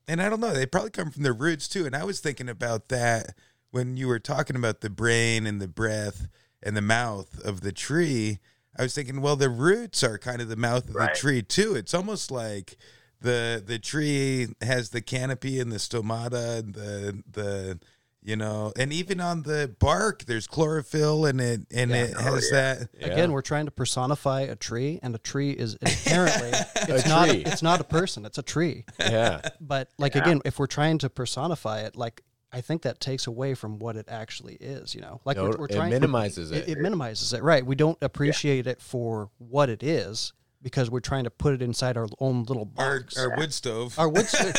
and 0.08 0.22
I 0.22 0.28
don't 0.28 0.40
know, 0.40 0.52
they 0.52 0.66
probably 0.66 0.90
come 0.90 1.10
from 1.10 1.22
their 1.24 1.32
roots 1.32 1.68
too. 1.68 1.84
And 1.86 1.94
I 1.96 2.04
was 2.04 2.20
thinking 2.20 2.48
about 2.48 2.88
that 2.88 3.34
when 3.72 3.96
you 3.96 4.06
were 4.06 4.20
talking 4.20 4.54
about 4.56 4.80
the 4.80 4.90
brain 4.90 5.46
and 5.46 5.60
the 5.60 5.66
breath 5.68 6.28
and 6.62 6.76
the 6.76 6.82
mouth 6.82 7.40
of 7.44 7.60
the 7.60 7.72
tree. 7.72 8.38
I 8.78 8.82
was 8.82 8.94
thinking, 8.94 9.20
well, 9.20 9.36
the 9.36 9.48
roots 9.50 10.04
are 10.04 10.18
kind 10.18 10.40
of 10.40 10.48
the 10.48 10.56
mouth 10.56 10.88
of 10.88 10.94
Right. 10.94 11.12
the 11.14 11.18
tree 11.18 11.42
too. 11.42 11.74
It's 11.74 11.94
almost 11.94 12.30
like 12.30 12.76
the 13.20 13.62
the 13.66 13.78
tree 13.78 14.48
has 14.60 14.90
the 14.90 15.00
canopy 15.00 15.58
and 15.58 15.72
the 15.72 15.76
stomata 15.78 16.58
and 16.60 16.74
the 16.74 17.22
the 17.32 17.78
you 18.26 18.34
know, 18.34 18.72
and 18.76 18.92
even 18.92 19.20
on 19.20 19.42
the 19.42 19.72
bark, 19.78 20.24
there's 20.24 20.48
chlorophyll 20.48 21.26
and 21.26 21.40
it 21.40 21.60
and 21.72 21.90
Yeah. 21.92 21.96
it 22.06 22.14
oh, 22.18 22.34
has 22.34 22.50
that. 22.50 22.88
Again, 23.00 23.30
we're 23.30 23.40
trying 23.40 23.66
to 23.66 23.70
personify 23.70 24.40
a 24.42 24.56
tree, 24.56 24.98
and 25.02 25.14
a 25.14 25.18
tree 25.18 25.52
is 25.52 25.74
inherently 25.80 26.50
it's 26.88 27.06
A 27.06 27.08
not 27.08 27.28
tree. 27.28 27.44
it's 27.46 27.62
not 27.62 27.80
a 27.80 27.84
person, 27.84 28.26
it's 28.26 28.38
a 28.38 28.42
tree. 28.42 28.84
yeah, 28.98 29.40
But 29.60 29.90
like 29.96 30.16
again, 30.16 30.40
if 30.44 30.58
we're 30.58 30.66
trying 30.66 30.98
to 30.98 31.08
personify 31.08 31.82
it, 31.82 31.94
like 31.96 32.22
I 32.52 32.62
think 32.62 32.82
that 32.82 33.00
takes 33.00 33.26
away 33.28 33.54
from 33.54 33.78
what 33.78 33.96
it 33.96 34.06
actually 34.08 34.54
is. 34.56 34.92
You 34.94 35.02
know, 35.02 35.20
like 35.24 35.36
No, 35.36 35.44
we're, 35.44 35.56
we're 35.58 35.66
it 35.66 35.76
trying 35.76 35.90
minimizes 35.90 36.50
it, 36.50 36.68
it. 36.68 36.70
it 36.70 36.78
minimizes 36.78 37.32
it, 37.32 37.42
right? 37.44 37.64
We 37.64 37.76
don't 37.76 37.98
appreciate 38.02 38.66
it 38.66 38.82
for 38.82 39.30
what 39.38 39.68
it 39.70 39.84
is 39.84 40.32
because 40.62 40.90
we're 40.90 41.00
trying 41.00 41.24
to 41.24 41.30
put 41.30 41.54
it 41.54 41.62
inside 41.62 41.96
our 41.96 42.06
own 42.20 42.44
little 42.44 42.70
Our, 42.76 43.00
box. 43.00 43.16
our 43.18 43.36
wood 43.36 43.52
stove. 43.52 43.98
our 43.98 44.08
wood 44.08 44.26
stove, 44.26 44.54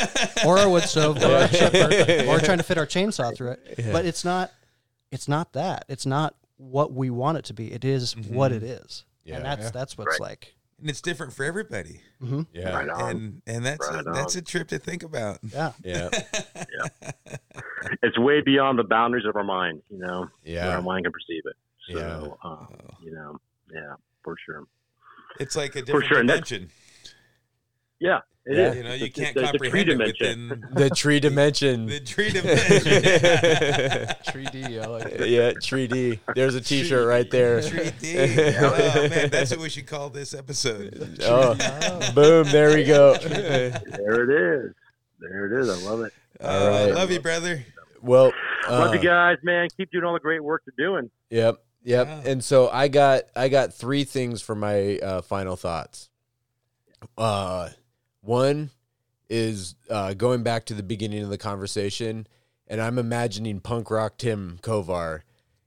or 0.45 0.57
our 0.59 0.69
wood 0.69 0.83
stove, 0.83 1.21
or 1.23 1.35
our 1.35 1.47
chipper, 1.47 2.25
or 2.29 2.39
trying 2.39 2.57
to 2.59 2.63
fit 2.63 2.77
our 2.77 2.85
chainsaw 2.85 3.35
through 3.35 3.51
it. 3.51 3.79
But 3.91 4.05
it's 4.05 4.23
not. 4.25 4.51
It's 5.11 5.27
not 5.27 5.53
that. 5.53 5.85
It's 5.87 6.05
not 6.05 6.35
what 6.57 6.91
we 6.93 7.09
want 7.09 7.37
it 7.37 7.45
to 7.45 7.53
be. 7.53 7.71
It 7.71 7.85
is 7.85 8.15
what 8.17 8.51
it 8.51 8.63
is, 8.63 9.05
Yeah. 9.23 9.37
and 9.37 9.45
that's 9.45 9.63
Yeah. 9.65 9.71
that's 9.71 9.97
what's 9.97 10.19
Right. 10.19 10.29
like. 10.29 10.53
and 10.79 10.89
it's 10.91 11.01
different 11.01 11.33
for 11.33 11.43
everybody. 11.43 12.01
yeah, 12.53 12.69
Right. 12.75 12.89
And 13.11 13.41
and 13.47 13.65
that's 13.65 13.89
Right 13.89 14.01
a, 14.05 14.11
that's 14.11 14.35
a 14.35 14.41
trip 14.41 14.67
to 14.69 14.77
think 14.79 15.01
about. 15.03 15.39
Yeah, 15.43 15.71
yeah, 15.83 16.09
It's 18.03 18.17
way 18.17 18.41
beyond 18.41 18.77
the 18.79 18.83
boundaries 18.83 19.25
of 19.25 19.35
our 19.35 19.43
mind, 19.43 19.81
you 19.89 19.97
know, 19.99 20.21
where 20.43 20.53
yeah. 20.53 20.75
our 20.75 20.81
mind 20.81 21.05
can 21.05 21.11
perceive 21.11 21.43
it. 21.45 21.55
So, 21.91 21.97
Yeah. 22.43 22.49
uh, 22.49 22.65
you 23.01 23.11
know, 23.11 23.39
yeah, 23.73 23.93
for 24.23 24.35
sure. 24.45 24.65
It's 25.39 25.55
like 25.55 25.75
a 25.75 25.81
different 25.81 26.05
sure, 26.07 26.17
dimension. 26.17 26.69
Yeah, 27.99 28.19
it 28.45 28.57
Yeah. 28.57 28.69
is. 28.69 28.75
You 28.77 28.83
know, 28.83 28.93
you 28.93 29.05
It's- 29.05 29.13
can't 29.25 29.37
it's, 29.37 29.49
it's 29.49 29.53
a 29.53 29.57
tree 29.57 29.69
comprehend 29.69 29.89
it 29.89 29.91
dimension. 29.93 30.49
within 30.49 30.63
The 30.75 30.89
tree 30.91 31.19
dimension. 31.19 31.85
the 31.87 31.99
tree 31.99 32.29
dimension. 32.29 34.15
Tree 34.31 34.45
D. 34.51 34.79
I 34.79 34.85
like 34.85 35.05
it. 35.07 35.29
yeah, 35.29 35.51
tree 35.63 35.87
D. 35.87 36.19
There's 36.35 36.53
a 36.55 36.61
T-shirt 36.61 37.07
right 37.07 37.29
there. 37.31 37.61
Tree 37.69 37.91
D. 37.99 38.17
Oh 38.19 39.07
man, 39.09 39.29
that's 39.29 39.51
what 39.51 39.59
we 39.59 39.69
should 39.69 39.87
call 39.87 40.09
this 40.09 40.33
episode. 40.33 41.17
Oh, 41.23 41.55
boom! 42.13 42.45
There 42.51 42.73
we 42.75 42.83
go. 42.83 43.15
there 43.17 43.73
it 43.73 44.65
is. 44.65 44.73
There 45.19 45.45
it 45.47 45.61
is. 45.61 45.69
I 45.69 45.89
love 45.89 46.01
it. 46.01 46.13
Uh, 46.39 46.43
All 46.47 46.69
right. 46.69 46.93
Love 46.93 47.09
you, 47.11 47.19
brother. 47.19 47.65
well, 48.03 48.31
love 48.69 48.93
you 48.93 48.99
uh, 48.99 49.03
guys, 49.03 49.37
man. 49.43 49.67
Keep 49.75 49.91
doing 49.91 50.03
all 50.03 50.13
the 50.13 50.19
great 50.19 50.43
work 50.43 50.61
you're 50.67 50.87
doing. 50.91 51.09
Yep, 51.31 51.57
yep. 51.87 52.25
And 52.25 52.43
so 52.43 52.69
I 52.69 52.87
got 52.87 53.23
I 53.35 53.49
got 53.49 53.73
three 53.73 54.03
things 54.03 54.41
for 54.41 54.55
my 54.55 54.97
uh, 54.97 55.21
final 55.21 55.55
thoughts. 55.55 56.09
Uh, 57.17 57.69
one 58.21 58.71
is 59.29 59.75
uh, 59.89 60.13
going 60.13 60.43
back 60.43 60.65
to 60.65 60.73
the 60.73 60.83
beginning 60.83 61.23
of 61.23 61.29
the 61.29 61.37
conversation, 61.37 62.27
and 62.67 62.81
I'm 62.81 62.97
imagining 62.97 63.59
punk 63.59 63.89
rock 63.89 64.17
Tim 64.17 64.59
Kovar, 64.61 65.21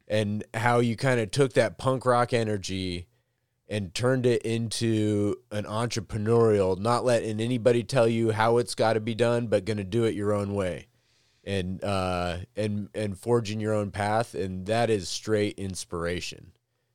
and 0.08 0.44
how 0.54 0.80
you 0.80 0.96
kind 0.96 1.20
of 1.20 1.30
took 1.30 1.54
that 1.54 1.78
punk 1.78 2.04
rock 2.04 2.32
energy 2.32 3.06
and 3.68 3.94
turned 3.94 4.26
it 4.26 4.42
into 4.42 5.36
an 5.52 5.64
entrepreneurial, 5.64 6.76
not 6.78 7.04
letting 7.04 7.40
anybody 7.40 7.84
tell 7.84 8.08
you 8.08 8.32
how 8.32 8.58
it's 8.58 8.74
got 8.74 8.94
to 8.94 9.00
be 9.00 9.14
done, 9.14 9.46
but 9.46 9.64
going 9.64 9.76
to 9.76 9.84
do 9.84 10.04
it 10.04 10.14
your 10.14 10.32
own 10.32 10.54
way 10.54 10.88
and 11.44 11.82
uh 11.82 12.38
and 12.56 12.88
and 12.94 13.18
forging 13.18 13.60
your 13.60 13.72
own 13.72 13.90
path 13.90 14.34
and 14.34 14.66
that 14.66 14.90
is 14.90 15.08
straight 15.08 15.58
inspiration. 15.58 16.52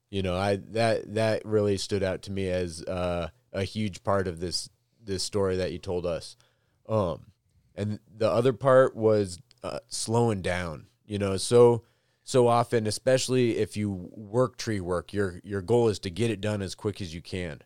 You 0.10 0.22
know 0.22 0.36
i 0.36 0.58
that 0.72 1.14
that 1.16 1.46
really 1.46 1.78
stood 1.78 2.04
out 2.04 2.22
to 2.24 2.32
me 2.32 2.50
as 2.50 2.84
uh 2.84 3.30
a 3.54 3.64
huge 3.64 4.04
part 4.04 4.28
of 4.28 4.40
this 4.40 4.70
this 5.04 5.24
story 5.24 5.58
that 5.58 5.72
you 5.72 5.80
told 5.80 6.06
us. 6.06 6.38
Um 6.88 7.32
and 7.76 8.00
the 8.16 8.30
other 8.30 8.54
part 8.54 8.96
was 8.96 9.40
uh, 9.64 9.80
slowing 9.88 10.42
down 10.42 10.86
you 11.06 11.18
know 11.18 11.38
so 11.38 11.84
so 12.24 12.48
often 12.48 12.88
especially 12.88 13.58
if 13.58 13.76
you 13.76 14.10
work 14.12 14.58
tree 14.58 14.80
work 14.80 15.12
your 15.12 15.42
your 15.44 15.62
goal 15.62 15.88
is 15.90 16.00
to 16.00 16.10
get 16.10 16.32
it 16.32 16.42
done 16.42 16.62
as 16.62 16.76
quick 16.76 17.02
as 17.02 17.14
you 17.14 17.22
can. 17.22 17.62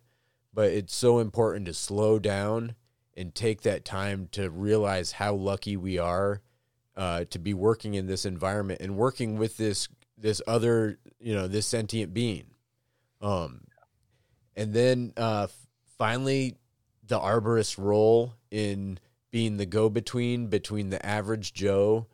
But 0.52 0.70
it's 0.72 0.94
so 0.94 1.20
important 1.20 1.66
to 1.66 1.74
slow 1.74 2.18
down 2.18 2.74
and 3.16 3.34
take 3.34 3.62
that 3.62 3.84
time 3.84 4.28
to 4.32 4.50
realize 4.50 5.12
how 5.12 5.34
lucky 5.34 5.76
we 5.76 5.98
are 5.98 6.40
uh, 6.96 7.24
to 7.30 7.38
be 7.38 7.54
working 7.54 7.94
in 7.94 8.06
this 8.06 8.24
environment 8.24 8.80
and 8.80 8.96
working 8.96 9.36
with 9.36 9.56
this 9.56 9.88
this 10.18 10.42
other 10.46 10.98
you 11.18 11.34
know 11.34 11.48
this 11.48 11.66
sentient 11.66 12.12
being. 12.12 12.44
Um 13.20 13.62
and 14.56 14.72
then 14.72 15.12
uh 15.16 15.46
finally 15.98 16.56
the 17.06 17.18
arborist 17.18 17.78
role 17.78 18.34
in 18.50 18.98
being 19.30 19.56
the 19.56 19.66
go-between 19.66 20.48
between 20.48 20.90
the 20.90 21.04
average 21.04 21.52
joe 21.52 22.06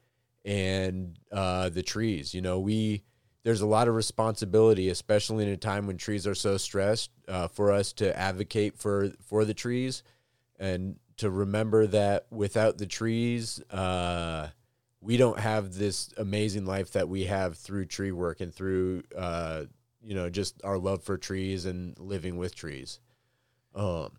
and 0.45 1.19
uh 1.33 1.69
the 1.69 1.83
trees. 1.83 2.35
You 2.35 2.43
know 2.43 2.61
we 2.61 3.03
there's 3.43 3.61
a 3.61 3.67
lot 3.67 3.89
of 3.89 3.95
responsibility 3.95 4.89
especially 4.89 5.45
in 5.45 5.51
a 5.51 5.57
time 5.57 5.87
when 5.87 5.97
trees 5.97 6.27
are 6.27 6.35
so 6.35 6.57
stressed 6.57 7.11
uh, 7.29 7.49
for 7.49 7.73
us 7.73 7.93
to 7.95 8.17
advocate 8.17 8.77
for 8.77 9.11
for 9.21 9.45
the 9.45 9.55
trees 9.55 10.03
and 10.59 10.97
to 11.17 11.31
remember 11.31 11.87
that 11.87 12.27
without 12.31 12.79
the 12.79 12.87
trees 12.87 13.61
uh 13.71 14.49
we 15.07 15.17
don't 15.17 15.39
have 15.39 15.75
this 15.75 16.13
amazing 16.17 16.67
life 16.67 16.93
that 16.93 17.09
we 17.09 17.25
have 17.25 17.57
through 17.57 17.87
tree 17.87 18.11
work 18.13 18.41
and 18.41 18.53
through 18.53 19.03
uh 19.17 19.63
you 20.03 20.15
know 20.15 20.29
just 20.29 20.61
our 20.65 20.77
love 20.79 21.03
for 21.03 21.17
trees 21.17 21.65
and 21.65 21.97
living 21.99 22.37
with 22.37 22.55
trees 22.55 22.99
um 23.75 24.11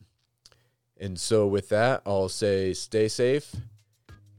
and 0.98 1.20
so 1.20 1.46
with 1.46 1.68
that 1.70 2.02
i'll 2.06 2.30
say 2.30 2.74
stay 2.74 3.08
safe 3.10 3.54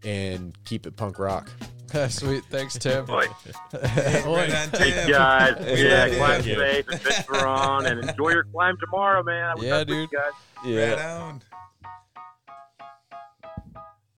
and 0.05 0.57
keep 0.65 0.87
it 0.87 0.97
punk 0.97 1.19
rock 1.19 1.51
Sweet. 2.11 2.45
Thanks, 2.51 2.75
Tim. 2.79 3.07
Boy, 3.07 3.25
Right 3.73 4.27
on, 4.55 4.71
guys, 4.73 5.09
yeah, 5.09 5.57
Yeah, 5.75 6.17
climb 6.19 6.43
safe 6.43 6.87
and 6.87 7.01
on 7.47 7.87
and 7.87 8.07
enjoy 8.11 8.29
your 8.29 8.45
climb 8.45 8.77
tomorrow, 8.79 9.23
man. 9.23 9.55
I 9.57 9.63
Yeah, 9.63 9.77
love 9.79 9.89
you 9.89 9.95
dude. 10.07 10.11
guys. 10.11 10.33
yeah 10.67 10.91
Right 10.91 10.99
on. 10.99 11.43